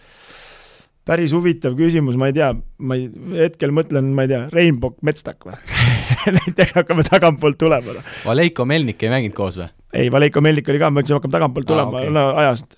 päris 1.09 1.33
huvitav 1.35 1.75
küsimus, 1.79 2.17
ma 2.21 2.29
ei 2.31 2.37
tea, 2.37 2.53
ma 2.79 2.99
ei, 2.99 3.09
hetkel 3.41 3.75
mõtlen, 3.75 4.13
ma 4.15 4.27
ei 4.27 4.33
tea, 4.33 4.45
Rainbow 4.53 4.95
Metstak 5.03 5.49
või 5.49 5.57
näiteks 6.39 6.77
hakkame 6.79 7.05
tagantpoolt 7.09 7.59
tulema. 7.59 7.99
Valeiko 8.27 8.67
Melnik 8.69 9.03
ei 9.03 9.11
mänginud 9.13 9.37
koos 9.37 9.59
või? 9.59 9.69
ei, 9.93 10.13
Valeiko 10.13 10.45
Melnik 10.45 10.69
oli 10.71 10.81
ka, 10.83 10.91
me 10.93 11.03
ütlesime, 11.03 11.19
hakkame 11.21 11.39
tagantpoolt 11.39 11.69
tulema 11.73 11.99
okei. 11.99 12.13
no 12.15 12.29
ajast. 12.45 12.77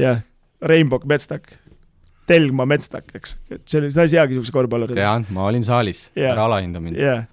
jah, 0.00 0.24
Rainbow 0.60 1.04
Metstak, 1.08 1.54
Telgma 2.30 2.66
Metstak, 2.70 3.10
eks, 3.18 3.36
et 3.50 3.62
see 3.66 3.82
oli, 3.82 3.90
sa 3.94 4.06
ei 4.06 4.14
teagi 4.14 4.36
niisuguse 4.36 4.54
korvpalluri. 4.54 4.96
tean, 4.98 5.26
ma 5.34 5.48
olin 5.50 5.66
saalis 5.66 6.06
Jaa. 6.14 6.32
ära 6.34 6.46
alahinda 6.46 6.82
mind 6.82 7.00
jah, 7.00 7.26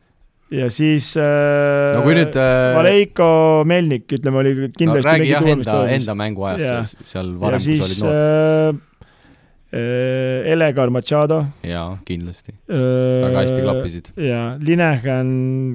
ja 0.53 0.69
siis 0.73 1.11
äh, 1.21 1.93
no 1.97 2.03
kui 2.07 2.17
nüüd 2.17 2.37
äh, 2.39 2.73
Valeiko 2.77 3.29
Melnik, 3.69 4.07
ütleme, 4.17 4.41
oli 4.43 4.55
no, 4.57 4.71
kindlasti 4.73 5.09
räägi 5.11 5.25
mingi 5.25 5.35
jah 5.35 5.49
enda, 5.53 5.79
enda 5.99 6.17
mänguajast 6.23 6.67
yeah. 6.67 7.09
seal 7.13 7.33
varem, 7.41 7.63
kui 7.67 7.79
sa 7.81 7.89
olid 7.89 8.05
noor 8.07 8.21
äh, 8.21 8.83
Elegar 9.73 10.89
Machado 10.95 11.41
jaa, 11.67 11.97
kindlasti. 12.07 12.53
äh, 12.71 12.77
Väga 13.25 13.41
hästi 13.41 13.61
klappisid. 13.65 14.05
ja 14.23 14.41
Linehan, 14.63 15.31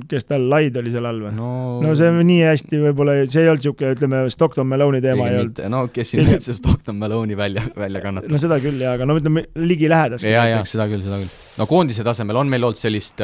kes 0.09 0.24
tal, 0.31 0.47
Laid 0.48 0.78
oli 0.81 0.93
seal 0.94 1.09
all 1.10 1.20
või? 1.27 1.32
no, 1.36 1.51
no 1.85 1.93
see 1.98 2.09
nii 2.24 2.39
hästi 2.47 2.81
võib-olla, 2.86 3.19
see 3.28 3.44
ei 3.44 3.51
olnud 3.52 3.60
niisugune, 3.66 3.93
ütleme, 3.98 4.23
Stockton 4.32 4.70
Malone'i 4.70 5.02
teema 5.05 5.28
ei 5.28 5.43
olnud. 5.43 5.60
no 5.74 5.82
kes 5.93 6.14
siin 6.14 6.24
üldse 6.24 6.56
Stockton 6.56 6.97
Malone'i 7.02 7.36
välja, 7.36 7.66
välja 7.77 8.01
kannatab 8.05 8.32
no 8.32 8.40
seda 8.40 8.56
küll 8.64 8.81
jaa, 8.81 8.94
aga 8.97 9.09
no 9.09 9.19
ütleme 9.20 9.44
ligilähedast. 9.60 10.24
ja, 10.24 10.47
ja 10.55 10.62
seda 10.69 10.89
küll, 10.89 11.05
seda 11.05 11.20
küll. 11.20 11.36
no 11.60 11.69
koondise 11.69 12.06
tasemel 12.06 12.40
on 12.40 12.48
meil 12.52 12.64
olnud 12.64 12.81
sellist, 12.81 13.20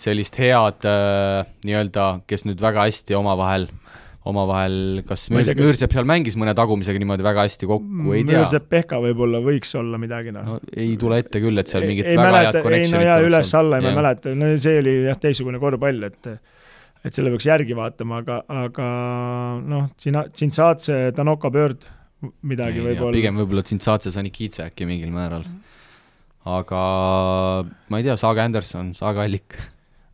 sellist 0.00 0.40
head 0.40 0.88
äh, 0.88 1.44
nii-öelda, 1.68 2.08
kes 2.30 2.48
nüüd 2.48 2.62
väga 2.64 2.88
hästi 2.88 3.20
omavahel, 3.20 3.68
omavahel, 4.30 5.02
kas 5.08 5.26
Ma 5.30 5.40
ei 5.40 5.44
Müür- 5.44 5.50
tea, 5.50 5.54
kas- 5.58 5.66
Müürsepp 5.68 5.96
seal 5.98 6.08
mängis 6.08 6.38
mõne 6.40 6.54
tagumisega 6.58 7.02
niimoodi 7.02 7.26
väga 7.26 7.44
hästi 7.48 7.68
kokku, 7.70 8.14
ei 8.16 8.24
tea. 8.24 8.38
Müürsepp 8.40 8.68
Pehka 8.72 9.00
võib-olla 9.04 9.42
võiks 9.44 9.74
olla 9.78 9.98
midagi 10.00 10.32
noh 10.34 10.46
no 10.54 10.58
ei 10.76 10.94
tule 11.00 11.18
ette 11.24 11.42
küll, 11.42 11.58
et 11.60 11.68
seal 11.72 11.84
mingit 11.88 12.06
ei 12.08 12.16
väga 12.16 12.30
mäleta, 12.30 12.46
head 12.46 12.54
ei 12.56 12.62
no 12.62 12.68
connection'it 12.70 13.10
jaa, 13.10 13.20
üles-alla 13.28 13.80
ei 13.82 13.86
ma 13.88 13.94
mäleta, 14.00 14.34
no 14.38 14.50
see 14.56 14.78
oli 14.80 14.96
jah, 15.10 15.18
teistsugune 15.26 15.60
korvpall, 15.62 16.02
et 16.10 16.30
et 17.00 17.16
selle 17.16 17.30
peaks 17.32 17.46
järgi 17.48 17.72
vaatama, 17.76 18.18
aga, 18.20 18.42
aga 18.66 18.88
noh, 19.64 19.86
saad 19.96 20.82
see 20.84 21.10
Tanoka 21.16 21.48
pöörd 21.54 21.86
midagi 22.44 22.82
võib-olla. 22.84 23.14
pigem 23.16 23.38
võib-olla 23.40 23.62
Tsintsaatse 23.64 24.12
Sanikitse 24.12 24.66
äkki 24.68 24.84
mingil 24.88 25.08
määral. 25.14 25.44
aga 26.44 26.82
ma 27.88 27.98
ei 28.00 28.04
tea, 28.04 28.16
Saage 28.20 28.40
Anderson, 28.44 28.92
Saage 28.96 29.24
Allik, 29.24 29.56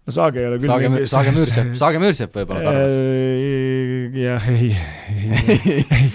no 0.06 0.14
Saage 0.14 0.38
ei 0.42 0.46
ole 0.46 0.60
küll 0.62 0.70
Saage, 0.70 1.06
Saage 1.10 1.32
Müürsepp, 1.38 1.74
Saage 1.82 1.98
Müürsepp 2.02 2.38
võib-olla 2.38 2.62
Tarvas. 2.66 2.94
Äh, 4.06 4.20
jah, 4.22 4.46
ei, 4.50 4.70
ei, 5.50 6.10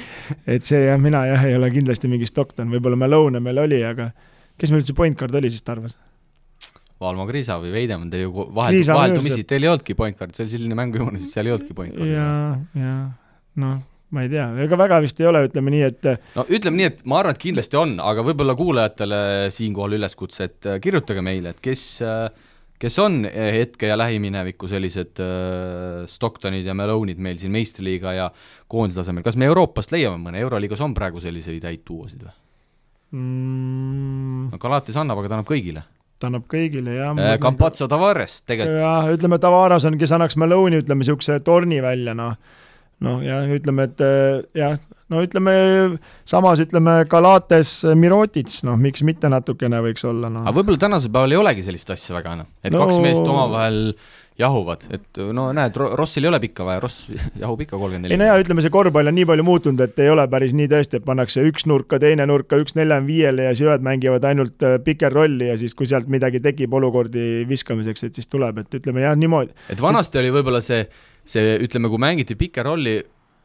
et 0.55 0.67
see 0.67 0.85
jah, 0.85 0.99
mina 1.01 1.25
jah, 1.29 1.43
ei 1.47 1.57
ole 1.57 1.71
kindlasti 1.73 2.09
mingi 2.11 2.29
Stockton, 2.29 2.71
võib-olla 2.71 2.99
Malone 2.99 3.41
meil 3.43 3.59
oli, 3.61 3.81
aga 3.85 4.11
kes 4.59 4.71
meil 4.71 4.83
üldse 4.83 4.95
point 4.97 5.17
guard 5.19 5.35
oli 5.37 5.51
siis 5.51 5.65
Tarvas? 5.67 5.97
Valmo 7.01 7.25
Kriisa 7.25 7.57
või 7.57 7.71
Veidemann, 7.73 8.11
te 8.13 8.21
ju 8.21 8.31
Kriisa 8.53 8.95
vaheldumisi 8.97 9.45
teil 9.49 9.65
ei 9.65 9.71
olnudki 9.71 9.95
point 9.97 10.17
guard, 10.19 10.35
see 10.37 10.45
oli 10.45 10.53
selline 10.53 10.77
mängujoon, 10.77 11.17
siis 11.21 11.33
seal 11.35 11.49
ei 11.49 11.55
olnudki 11.55 11.77
point 11.77 11.95
guard'i. 11.95 12.13
ja, 12.13 12.27
ja 12.77 12.97
noh, 13.63 13.81
ma 14.13 14.25
ei 14.25 14.31
tea, 14.31 14.45
ega 14.65 14.79
väga 14.79 15.01
vist 15.03 15.19
ei 15.19 15.27
ole, 15.31 15.43
ütleme 15.49 15.73
nii, 15.73 15.83
et 15.87 16.11
no 16.37 16.45
ütleme 16.47 16.77
nii, 16.77 16.91
et 16.93 17.01
ma 17.09 17.19
arvan, 17.21 17.35
et 17.35 17.41
kindlasti 17.41 17.79
on, 17.79 17.97
aga 18.03 18.23
võib-olla 18.27 18.55
kuulajatele 18.59 19.21
siinkohal 19.55 19.97
üleskutse, 19.97 20.47
et 20.47 20.69
äh, 20.69 20.79
kirjutage 20.83 21.25
meile, 21.25 21.55
et 21.55 21.63
kes, 21.63 21.87
kes 22.81 22.97
on 23.01 23.21
äh, 23.29 23.51
hetke 23.59 23.89
ja 23.91 23.97
lähimineviku 23.99 24.69
sellised 24.71 25.21
äh, 25.21 26.03
Stocktonid 26.09 26.65
ja 26.65 26.75
Malone'id 26.77 27.21
meil 27.21 27.39
siin 27.41 27.53
meistriliiga 27.53 28.13
ja 28.17 28.29
koondise 28.71 29.01
tasemel, 29.01 29.25
kas 29.25 29.37
me 29.37 29.49
Euroopast 29.49 29.93
leiame 29.93 30.17
mõne, 30.21 30.41
Euroliigas 30.41 30.81
on 30.85 30.95
praegu 30.97 31.21
selliseid 31.23 31.65
häid 31.67 31.83
duosid 31.87 32.25
või? 32.25 32.37
mm, 33.17 34.47
no 34.53 34.61
Galatis 34.61 34.97
annab, 34.97 35.21
aga 35.21 35.31
ta 35.31 35.37
annab 35.39 35.51
kõigile. 35.51 35.83
ta 36.21 36.29
annab 36.31 36.47
kõigile 36.49 36.95
jah. 36.97 37.21
Campazzo 37.43 37.89
Tavares 37.91 38.41
tegelikult, 38.47 38.81
jah, 38.81 39.11
ütleme 39.13 39.41
Tavares 39.41 39.85
on, 39.89 39.99
kes 40.01 40.15
annaks 40.17 40.39
Malone'i, 40.41 40.81
ütleme 40.81 41.05
niisuguse 41.05 41.39
torni 41.45 41.81
välja, 41.83 42.15
noh. 42.17 42.37
noh, 43.05 43.21
ja 43.25 43.43
ütleme, 43.53 43.89
et 43.91 44.05
eh, 44.05 44.41
jah, 44.57 44.79
no 45.11 45.21
ütleme 45.25 45.53
samas 46.27 46.63
ütleme 46.63 47.01
Galates 47.11 47.81
Mirotits, 47.97 48.61
noh, 48.67 48.79
miks 48.79 49.03
mitte 49.07 49.31
natukene 49.31 49.83
võiks 49.85 50.07
olla, 50.07 50.31
noh 50.31 50.47
aga. 50.47 50.55
võib-olla 50.59 50.85
tänasel 50.87 51.13
päeval 51.13 51.35
ei 51.35 51.41
olegi 51.41 51.67
sellist 51.67 51.93
asja 51.93 52.17
väga 52.17 52.35
enam, 52.39 52.51
et 52.63 52.73
no... 52.73 52.85
Kaks 52.85 52.99
meest 53.03 53.27
omavahel 53.27 53.81
jahuvad, 54.41 54.85
et 54.95 55.19
no 55.35 55.49
näed, 55.55 55.75
Rossil 55.99 56.25
ei 56.25 56.29
ole 56.31 56.39
pikka 56.41 56.65
vaja, 56.65 56.81
Ross 56.83 57.09
jahub 57.41 57.61
ikka 57.65 57.77
kolmkümmend 57.77 58.09
ei 58.09 58.15
no 58.15 58.23
neli. 58.23 58.29
jaa, 58.31 58.41
ütleme 58.41 58.63
see 58.63 58.73
korvpall 58.73 59.11
on 59.11 59.17
nii 59.17 59.27
palju 59.29 59.45
muutunud, 59.45 59.83
et 59.85 60.01
ei 60.01 60.09
ole 60.11 60.25
päris 60.31 60.55
nii 60.57 60.69
tõesti, 60.71 61.01
et 61.01 61.07
pannakse 61.07 61.43
üks 61.47 61.67
nurka, 61.69 61.99
teine 62.01 62.25
nurka, 62.29 62.59
üks 62.61 62.75
neljam-viiele 62.79 63.49
ja 63.49 63.53
siis 63.53 63.67
ühed 63.67 63.85
mängivad 63.85 64.25
ainult 64.31 64.65
äh, 64.65 64.77
piker 64.85 65.13
rolli 65.13 65.51
ja 65.51 65.57
siis, 65.59 65.75
kui 65.77 65.89
sealt 65.89 66.09
midagi 66.11 66.41
tekib 66.43 66.73
olukordi 66.79 67.45
viskamiseks, 67.49 68.07
et 68.07 68.19
siis 68.19 68.29
tuleb, 68.31 68.63
et 68.63 68.79
ütleme 68.81 69.05
jah, 69.05 69.17
niimoodi. 69.19 69.53
et 69.73 69.83
vanasti 69.83 70.21
oli 70.23 70.33
võib-olla 70.33 70.63
see, 70.65 70.85
see 71.27 71.57
ütleme, 71.67 71.91
kui 71.91 72.01
mängiti 72.01 72.39
piker 72.39 72.71
rolli, 72.71 73.01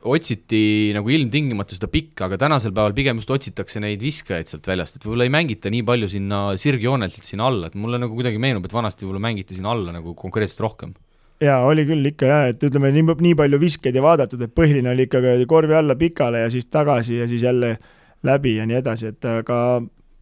otsiti 0.06 0.92
nagu 0.96 1.10
ilmtingimata 1.12 1.76
seda 1.76 1.88
pikka, 1.92 2.28
aga 2.28 2.38
tänasel 2.40 2.74
päeval 2.74 2.94
pigem 2.96 3.20
just 3.20 3.32
otsitakse 3.34 3.82
neid 3.82 4.02
viskajaid 4.04 4.50
sealt 4.50 4.68
väljast, 4.68 4.98
et 4.98 5.06
võib-olla 5.06 5.26
ei 5.26 5.32
mängita 5.34 5.72
nii 5.72 5.82
palju 5.86 6.10
sinna 6.12 6.40
sirgjooneliselt 6.60 7.28
sinna 7.28 7.48
alla, 7.50 7.70
et 7.70 7.78
mulle 7.78 8.00
nagu 8.02 8.16
kuidagi 8.16 8.40
meenub, 8.42 8.66
et 8.66 8.76
vanasti 8.76 9.06
võib-olla 9.06 9.24
mängiti 9.28 9.58
sinna 9.58 9.74
alla 9.74 9.94
nagu 9.96 10.14
konkreetselt 10.18 10.64
rohkem. 10.66 10.94
jaa, 11.42 11.58
oli 11.68 11.84
küll 11.88 12.12
ikka 12.12 12.30
jah, 12.30 12.44
et 12.52 12.62
ütleme 12.64 12.92
nii, 12.94 13.08
nii 13.28 13.38
palju 13.38 13.60
viskeid 13.60 13.96
ei 13.96 14.04
vaadatud, 14.04 14.46
et 14.46 14.54
põhiline 14.56 14.92
oli 14.92 15.08
ikkagi 15.08 15.48
korvi 15.48 15.76
alla 15.76 15.98
pikale 15.98 16.46
ja 16.46 16.52
siis 16.52 16.70
tagasi 16.72 17.20
ja 17.20 17.28
siis 17.28 17.42
jälle 17.44 17.76
läbi 18.24 18.56
ja 18.56 18.66
nii 18.66 18.80
edasi, 18.80 19.12
et 19.12 19.28
aga 19.30 19.58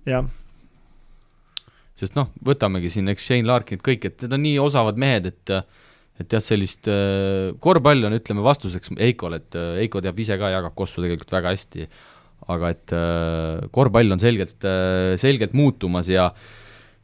jah, 0.09 0.27
sest 2.01 2.17
noh, 2.19 2.31
võtamegi 2.45 2.91
siin, 2.91 3.09
eks 3.13 3.27
Shane 3.29 3.47
Larkinit 3.49 3.85
kõik, 3.85 4.09
et 4.09 4.25
need 4.25 4.35
on 4.35 4.43
nii 4.45 4.61
osavad 4.63 4.99
mehed, 5.01 5.31
et 5.31 5.55
et 6.21 6.31
jah, 6.31 6.43
sellist 6.45 6.89
äh, 6.91 7.53
korvpall 7.63 8.07
on, 8.07 8.19
ütleme 8.19 8.45
vastuseks 8.47 8.93
Eikole, 8.97 9.43
et 9.43 9.57
äh, 9.59 9.81
Eiko 9.85 10.03
teab 10.05 10.19
ise 10.23 10.39
ka, 10.39 10.53
jagab 10.55 10.77
Kossu 10.79 11.03
tegelikult 11.03 11.33
väga 11.35 11.55
hästi, 11.55 11.89
aga 12.55 12.75
et 12.75 12.95
äh, 12.95 13.65
korvpall 13.75 14.15
on 14.15 14.23
selgelt 14.23 14.67
äh,, 14.69 15.15
selgelt 15.21 15.57
muutumas 15.57 16.11
ja 16.13 16.31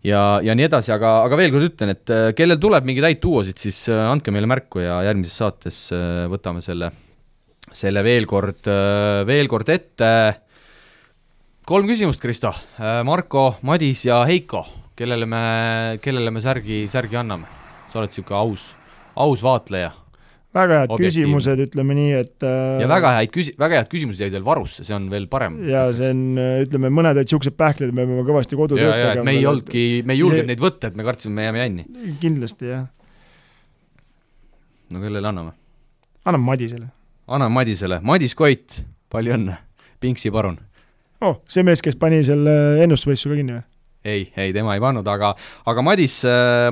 ja, 0.07 0.20
ja 0.45 0.57
nii 0.57 0.66
edasi, 0.66 0.93
aga, 0.95 1.20
aga 1.27 1.39
veel 1.39 1.55
kord 1.55 1.69
ütlen, 1.70 1.95
et 1.95 2.12
äh, 2.12 2.31
kellel 2.37 2.61
tuleb 2.61 2.87
mingeid 2.89 3.09
häid 3.11 3.23
duosid, 3.23 3.61
siis 3.61 3.82
äh, 3.93 4.03
andke 4.09 4.32
meile 4.35 4.49
märku 4.51 4.82
ja 4.82 5.01
järgmises 5.07 5.41
saates 5.43 5.81
äh, 5.95 6.24
võtame 6.31 6.65
selle, 6.65 6.91
selle 7.77 8.03
veel 8.05 8.27
kord, 8.31 8.66
veel 9.28 9.51
kord 9.51 9.69
ette 9.70 10.11
kolm 11.70 11.87
küsimust, 11.87 12.19
Kristo. 12.19 12.51
Marko, 13.07 13.61
Madis 13.69 14.03
ja 14.09 14.24
Heiko, 14.27 14.65
kellele 14.99 15.28
me, 15.28 15.43
kellele 16.03 16.32
me 16.35 16.43
särgi, 16.43 16.82
särgi 16.91 17.20
anname? 17.20 17.59
sa 17.91 17.99
oled 17.99 18.11
niisugune 18.12 18.39
aus, 18.39 18.65
aus 19.16 19.43
vaatleja 19.43 19.91
väga 20.55 20.81
head 20.81 20.93
Objektiivne. 20.95 21.31
küsimused, 21.31 21.61
ütleme 21.62 21.95
nii, 21.95 22.12
et 22.24 22.47
ja 22.82 22.87
väga 22.91 23.12
häid 23.20 23.32
küsi-, 23.35 23.55
väga 23.59 23.81
head 23.81 23.91
küsimused 23.93 24.23
jäid 24.24 24.35
veel 24.35 24.47
varusse, 24.47 24.85
see 24.87 24.95
on 24.97 25.07
veel 25.12 25.28
parem. 25.31 25.61
ja 25.70 25.85
see 25.95 26.11
on, 26.11 26.23
ütleme, 26.66 26.91
mõned 26.95 27.15
olid 27.15 27.28
niisugused 27.31 27.55
pähklid, 27.59 27.93
me 27.95 28.07
peame 28.09 28.24
kõvasti 28.27 28.59
kodutööd 28.59 29.05
et 29.12 29.23
me 29.27 29.37
ei 29.39 29.47
olnudki, 29.47 29.85
me 30.07 30.16
ei 30.16 30.23
julgenud 30.24 30.43
See- 30.43 30.51
neid 30.51 30.65
võtta, 30.65 30.91
et 30.91 30.99
me 30.99 31.07
kartsime, 31.07 31.37
me 31.39 31.47
jääme 31.47 31.62
jänni. 31.62 31.87
kindlasti 32.23 32.73
jah, 32.73 32.89
no 34.91 35.05
kellele 35.05 35.31
anname? 35.31 35.55
anname 36.27 36.45
Madisele. 36.51 36.91
anname 37.28 37.55
Madisele, 37.61 38.01
Madis 38.03 38.35
Koit, 38.35 38.82
palju 39.11 39.39
õnne, 39.39 39.59
Pingsi 40.03 40.35
parun. 40.35 40.59
oh, 41.23 41.39
see 41.47 41.62
mees, 41.62 41.82
kes 41.85 41.95
pani 41.95 42.24
selle 42.27 42.82
ennustusvõistluse 42.82 43.37
ka 43.37 43.43
kinni 43.45 43.61
või? 43.61 43.66
ei, 44.05 44.25
ei 44.37 44.55
tema 44.57 44.77
ei 44.77 44.83
pannud, 44.83 45.07
aga 45.07 45.35
aga 45.71 45.85
Madis, 45.85 46.21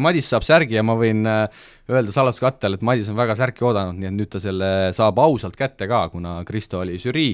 Madis 0.00 0.30
saab 0.32 0.46
särgi 0.46 0.78
ja 0.78 0.84
ma 0.86 0.96
võin 0.98 1.26
äh, 1.28 1.68
öelda 1.90 2.12
saladuskatte 2.14 2.68
all, 2.68 2.78
et 2.78 2.84
Madis 2.84 3.08
on 3.12 3.18
väga 3.18 3.36
särki 3.38 3.64
oodanud, 3.68 4.00
nii 4.00 4.10
et 4.10 4.16
nüüd 4.16 4.32
ta 4.32 4.42
selle 4.42 4.90
saab 4.96 5.20
ausalt 5.24 5.56
kätte 5.58 5.88
ka, 5.90 6.06
kuna 6.12 6.40
Kristo 6.48 6.82
oli 6.82 6.98
žürii. 7.00 7.32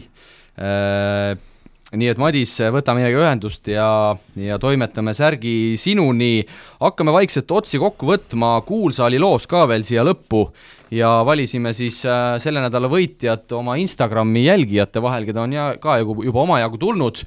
nii 1.94 2.10
et 2.10 2.18
Madis, 2.18 2.52
võta 2.74 2.94
meiega 2.94 3.18
ühendust 3.18 3.66
ja, 3.70 4.14
ja 4.38 4.58
toimetame 4.62 5.14
särgi 5.14 5.74
sinuni. 5.78 6.46
hakkame 6.80 7.14
vaikselt 7.14 7.50
otsi 7.50 7.78
kokku 7.82 8.06
võtma, 8.06 8.60
kuulsaali 8.66 9.18
loos 9.18 9.46
ka 9.50 9.66
veel 9.70 9.82
siia 9.86 10.06
lõppu 10.06 10.46
ja 10.94 11.10
valisime 11.26 11.72
siis 11.74 12.00
äh, 12.06 12.36
selle 12.42 12.62
nädala 12.64 12.88
võitjat 12.90 13.52
oma 13.56 13.76
Instagrami 13.80 14.46
jälgijate 14.46 15.02
vahel, 15.02 15.26
keda 15.28 15.44
on 15.44 15.54
ja 15.56 15.66
ka 15.80 15.98
juba, 16.02 16.44
omajagu 16.44 16.80
tulnud 16.80 17.22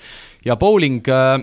ja 0.45 0.57
bowling 0.60 1.07
äh, 1.11 1.39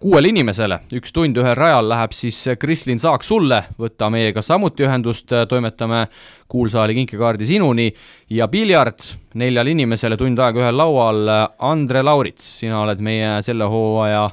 kuuele 0.00 0.30
inimesele, 0.32 0.78
üks 0.96 1.12
tund 1.12 1.36
ühel 1.36 1.54
rajal 1.58 1.90
läheb 1.90 2.14
siis 2.16 2.38
Krislin 2.60 2.98
Saak 3.00 3.24
sulle, 3.26 3.58
võta 3.80 4.08
meiega 4.12 4.40
samuti 4.42 4.86
ühendust, 4.86 5.28
toimetame 5.48 6.06
kuulsaali 6.50 6.96
kinkekaardi 6.96 7.48
sinuni. 7.50 7.90
Ja 8.32 8.48
piljard 8.48 9.04
neljale 9.40 9.74
inimesele 9.74 10.16
tund 10.20 10.40
aega 10.40 10.64
ühel 10.64 10.80
laual, 10.80 11.28
Andre 11.68 12.04
Laurits, 12.06 12.48
sina 12.62 12.80
oled 12.80 13.04
meie 13.04 13.36
selle 13.44 13.68
hooaja 13.68 14.24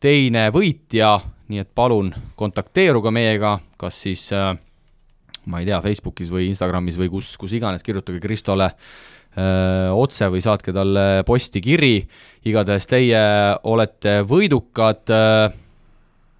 teine 0.00 0.46
võitja, 0.54 1.16
nii 1.50 1.64
et 1.64 1.74
palun 1.74 2.12
kontakteeruge 2.38 3.10
meiega, 3.10 3.56
kas 3.80 3.98
siis 4.06 4.28
äh, 4.32 4.52
ma 5.50 5.60
ei 5.60 5.66
tea, 5.66 5.82
Facebookis 5.82 6.30
või 6.30 6.46
Instagramis 6.52 6.98
või 7.00 7.10
kus, 7.10 7.34
kus 7.40 7.58
iganes, 7.58 7.82
kirjutage 7.82 8.22
Kristole 8.22 8.70
öö, 8.70 9.09
otse 9.36 10.26
või 10.26 10.42
saatke 10.42 10.72
talle 10.74 11.22
postikiri, 11.26 12.00
igatahes 12.50 12.88
teie 12.90 13.20
olete 13.70 14.20
võidukad. 14.26 15.12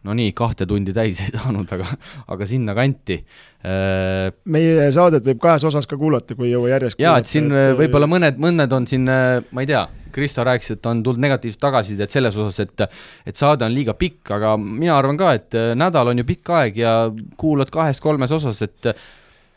no 0.01 0.17
nii, 0.17 0.33
kahte 0.33 0.67
tundi 0.67 0.95
täis 0.97 1.21
ei 1.21 1.31
saanud, 1.35 1.69
aga, 1.77 1.87
aga 2.33 2.47
sinnakanti. 2.49 3.19
Äh, 3.61 4.33
meie 4.49 4.89
saadet 4.97 5.27
võib 5.27 5.41
kahes 5.43 5.65
osas 5.69 5.87
ka 5.87 5.99
kuulata, 6.01 6.35
kui 6.35 6.49
ei 6.49 6.55
jõua 6.55 6.71
järjest 6.73 7.03
jaa, 7.03 7.19
et 7.21 7.29
siin 7.29 7.51
et... 7.53 7.75
võib-olla 7.77 8.09
mõned, 8.09 8.41
mõned 8.41 8.73
on 8.73 8.89
siin, 8.89 9.05
ma 9.05 9.63
ei 9.63 9.69
tea, 9.69 9.85
Kristo 10.11 10.43
rääkis, 10.49 10.73
et 10.75 10.87
on 10.89 11.03
tulnud 11.05 11.23
negatiivset 11.23 11.61
tagasisidet 11.61 12.11
selles 12.11 12.37
osas, 12.41 12.65
et 12.65 12.87
et 13.29 13.37
saade 13.37 13.69
on 13.69 13.77
liiga 13.77 13.95
pikk, 13.95 14.33
aga 14.35 14.57
mina 14.59 14.97
arvan 14.97 15.21
ka, 15.21 15.35
et 15.37 15.59
nädal 15.79 16.11
on 16.11 16.25
ju 16.25 16.27
pikk 16.33 16.55
aeg 16.57 16.81
ja 16.81 16.95
kuulad 17.39 17.71
kahes-kolmes 17.71 18.33
osas, 18.41 18.65
et 18.67 18.95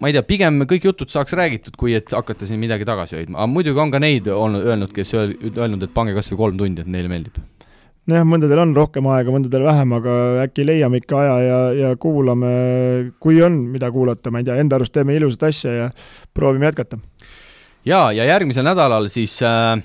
ma 0.04 0.12
ei 0.12 0.18
tea, 0.18 0.26
pigem 0.28 0.66
kõik 0.68 0.90
jutud 0.90 1.12
saaks 1.12 1.32
räägitud, 1.40 1.78
kui 1.80 1.96
et 1.96 2.12
hakata 2.12 2.48
siin 2.50 2.60
midagi 2.60 2.84
tagasi 2.88 3.16
hoidma, 3.22 3.40
aga 3.40 3.48
muidugi 3.48 3.80
on 3.80 3.94
ka 3.94 4.02
neid 4.04 4.28
olnud, 4.28 4.66
öelnud, 4.68 4.92
kes 4.92 5.16
öelnud, 5.16 5.86
et 5.86 5.94
pange 5.96 6.16
kas 6.18 6.28
või 6.34 6.42
kolm 6.42 6.60
tundi, 6.60 6.84
et 6.84 6.92
neile 6.92 7.12
meeldib 7.12 7.40
nojah, 8.12 8.26
mõndadel 8.28 8.60
on 8.60 8.74
rohkem 8.76 9.08
aega, 9.16 9.32
mõndadel 9.32 9.64
vähem, 9.64 9.96
aga 9.96 10.18
äkki 10.44 10.66
leiame 10.68 11.00
ikka 11.00 11.22
aja 11.22 11.38
ja, 11.40 11.60
ja 11.78 11.94
kuulame, 11.96 12.52
kui 13.24 13.40
on, 13.46 13.62
mida 13.72 13.88
kuulata, 13.96 14.32
ma 14.34 14.42
ei 14.42 14.50
tea, 14.50 14.58
enda 14.60 14.76
arust 14.76 14.92
teeme 14.96 15.16
ilusat 15.16 15.48
asja 15.48 15.76
ja 15.78 15.88
proovime 16.36 16.68
jätkata. 16.68 17.00
jaa, 17.88 18.12
ja 18.12 18.28
järgmisel 18.28 18.68
nädalal 18.68 19.08
siis 19.14 19.38
äh, 19.48 19.80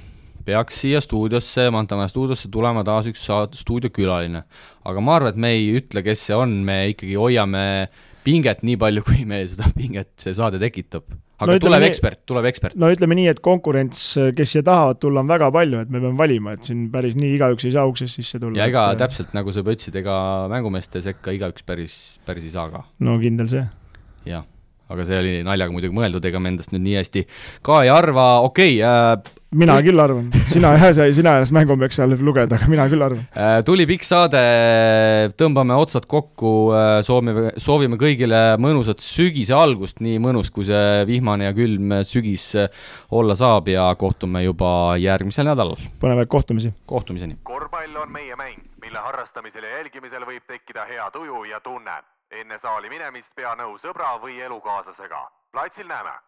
peaks 0.49 0.82
siia 0.82 1.01
stuudiosse, 1.05 1.69
Mantamaja 1.70 2.11
stuudiosse 2.11 2.51
tulema 2.51 2.82
taas 2.85 3.07
üks 3.07 3.23
stuudiokülaline. 3.62 4.43
aga 4.85 5.01
ma 5.01 5.16
arvan, 5.20 5.36
et 5.36 5.40
me 5.47 5.55
ei 5.55 5.70
ütle, 5.78 6.03
kes 6.03 6.27
see 6.27 6.36
on, 6.36 6.59
me 6.66 6.89
ikkagi 6.97 7.15
hoiame 7.15 7.65
pinget 8.29 8.61
nii 8.67 8.77
palju, 8.81 9.07
kui 9.07 9.25
meil 9.29 9.49
seda 9.49 9.73
pinget 9.77 10.13
see 10.21 10.37
saade 10.37 10.61
tekitab 10.63 11.09
aga 11.39 11.55
no, 11.55 11.63
tuleb 11.63 11.83
nii, 11.85 11.91
ekspert, 11.93 12.21
tuleb 12.29 12.49
ekspert. 12.51 12.77
no 12.81 12.91
ütleme 12.93 13.17
nii, 13.19 13.29
et 13.31 13.41
konkurents, 13.45 14.03
kes 14.37 14.55
siia 14.55 14.65
tahavad 14.67 14.99
tulla, 15.03 15.23
on 15.23 15.31
väga 15.31 15.51
palju, 15.55 15.83
et 15.87 15.93
me 15.95 16.03
peame 16.03 16.19
valima, 16.19 16.55
et 16.57 16.67
siin 16.67 16.89
päris 16.93 17.17
nii 17.19 17.37
igaüks 17.37 17.69
ei 17.69 17.75
saa 17.77 17.87
uksest 17.91 18.19
sisse 18.19 18.41
tulla. 18.43 18.59
ja 18.59 18.69
ega 18.71 18.89
et... 18.93 19.03
täpselt 19.05 19.35
nagu 19.37 19.55
sa 19.55 19.63
juba 19.63 19.77
ütlesid, 19.77 19.99
ega 20.03 20.19
mängumeeste 20.51 21.03
sekka 21.05 21.35
igaüks 21.37 21.67
päris, 21.69 21.97
päris 22.27 22.49
ei 22.49 22.55
saa 22.55 22.69
ka. 22.75 22.85
no 23.07 23.19
kindel 23.23 23.51
see. 23.53 23.65
jah, 24.29 24.47
aga 24.91 25.07
see 25.07 25.21
oli 25.23 25.35
naljaga 25.47 25.77
muidugi 25.77 25.99
mõeldud, 26.01 26.27
ega 26.27 26.43
me 26.43 26.55
endast 26.55 26.75
nüüd 26.75 26.85
nii 26.89 26.99
hästi 26.99 27.27
ka 27.67 27.83
ei 27.87 27.93
arva, 27.95 28.31
okei 28.49 28.81
okay, 28.81 29.23
äh,, 29.23 29.38
mina 29.57 29.79
küll 29.81 30.01
arvan, 30.01 30.27
sina 30.51 30.75
jah, 30.77 30.93
sina 31.15 31.37
ennast 31.39 31.55
mängumeeks 31.57 31.97
seal 31.97 32.12
lugeda, 32.25 32.59
aga 32.59 32.69
mina 32.69 32.85
küll 32.91 33.05
arvan. 33.05 33.23
Äh, 33.33 33.61
tuli 33.65 33.87
pikk 33.89 34.05
saade, 34.05 34.43
tõmbame 35.41 35.77
otsad 35.81 36.05
kokku, 36.11 36.53
äh, 36.77 36.99
soovime, 37.07 37.55
soovime 37.57 37.97
kõigile 38.01 38.43
mõnusat 38.61 39.01
sügise 39.05 39.57
algust, 39.57 40.03
nii 40.05 40.20
mõnus, 40.20 40.53
kui 40.53 40.69
see 40.69 41.07
vihmane 41.09 41.49
ja 41.49 41.57
külm 41.57 41.97
sügis 42.09 42.51
olla 43.09 43.39
saab 43.39 43.73
ja 43.73 43.89
kohtume 43.99 44.45
juba 44.45 44.70
järgmisel 45.01 45.49
nädalal. 45.49 45.81
põnevaid 46.03 46.29
kohtumisi. 46.29 46.75
kohtumiseni. 46.87 47.41
korvpall 47.43 47.97
on 48.05 48.12
meie 48.12 48.37
mäng, 48.37 48.61
mille 48.85 49.01
harrastamisel 49.01 49.65
ja 49.65 49.79
jälgimisel 49.79 50.29
võib 50.29 50.45
tekkida 50.47 50.85
hea 50.85 51.11
tuju 51.11 51.45
ja 51.49 51.61
tunne. 51.61 52.03
enne 52.31 52.59
saali 52.61 52.91
minemist 52.93 53.33
pea 53.35 53.55
nõu 53.57 53.79
sõbra 53.81 54.19
või 54.20 54.41
elukaaslasega. 54.45 55.29
platsil 55.53 55.89
näeme 55.89 56.28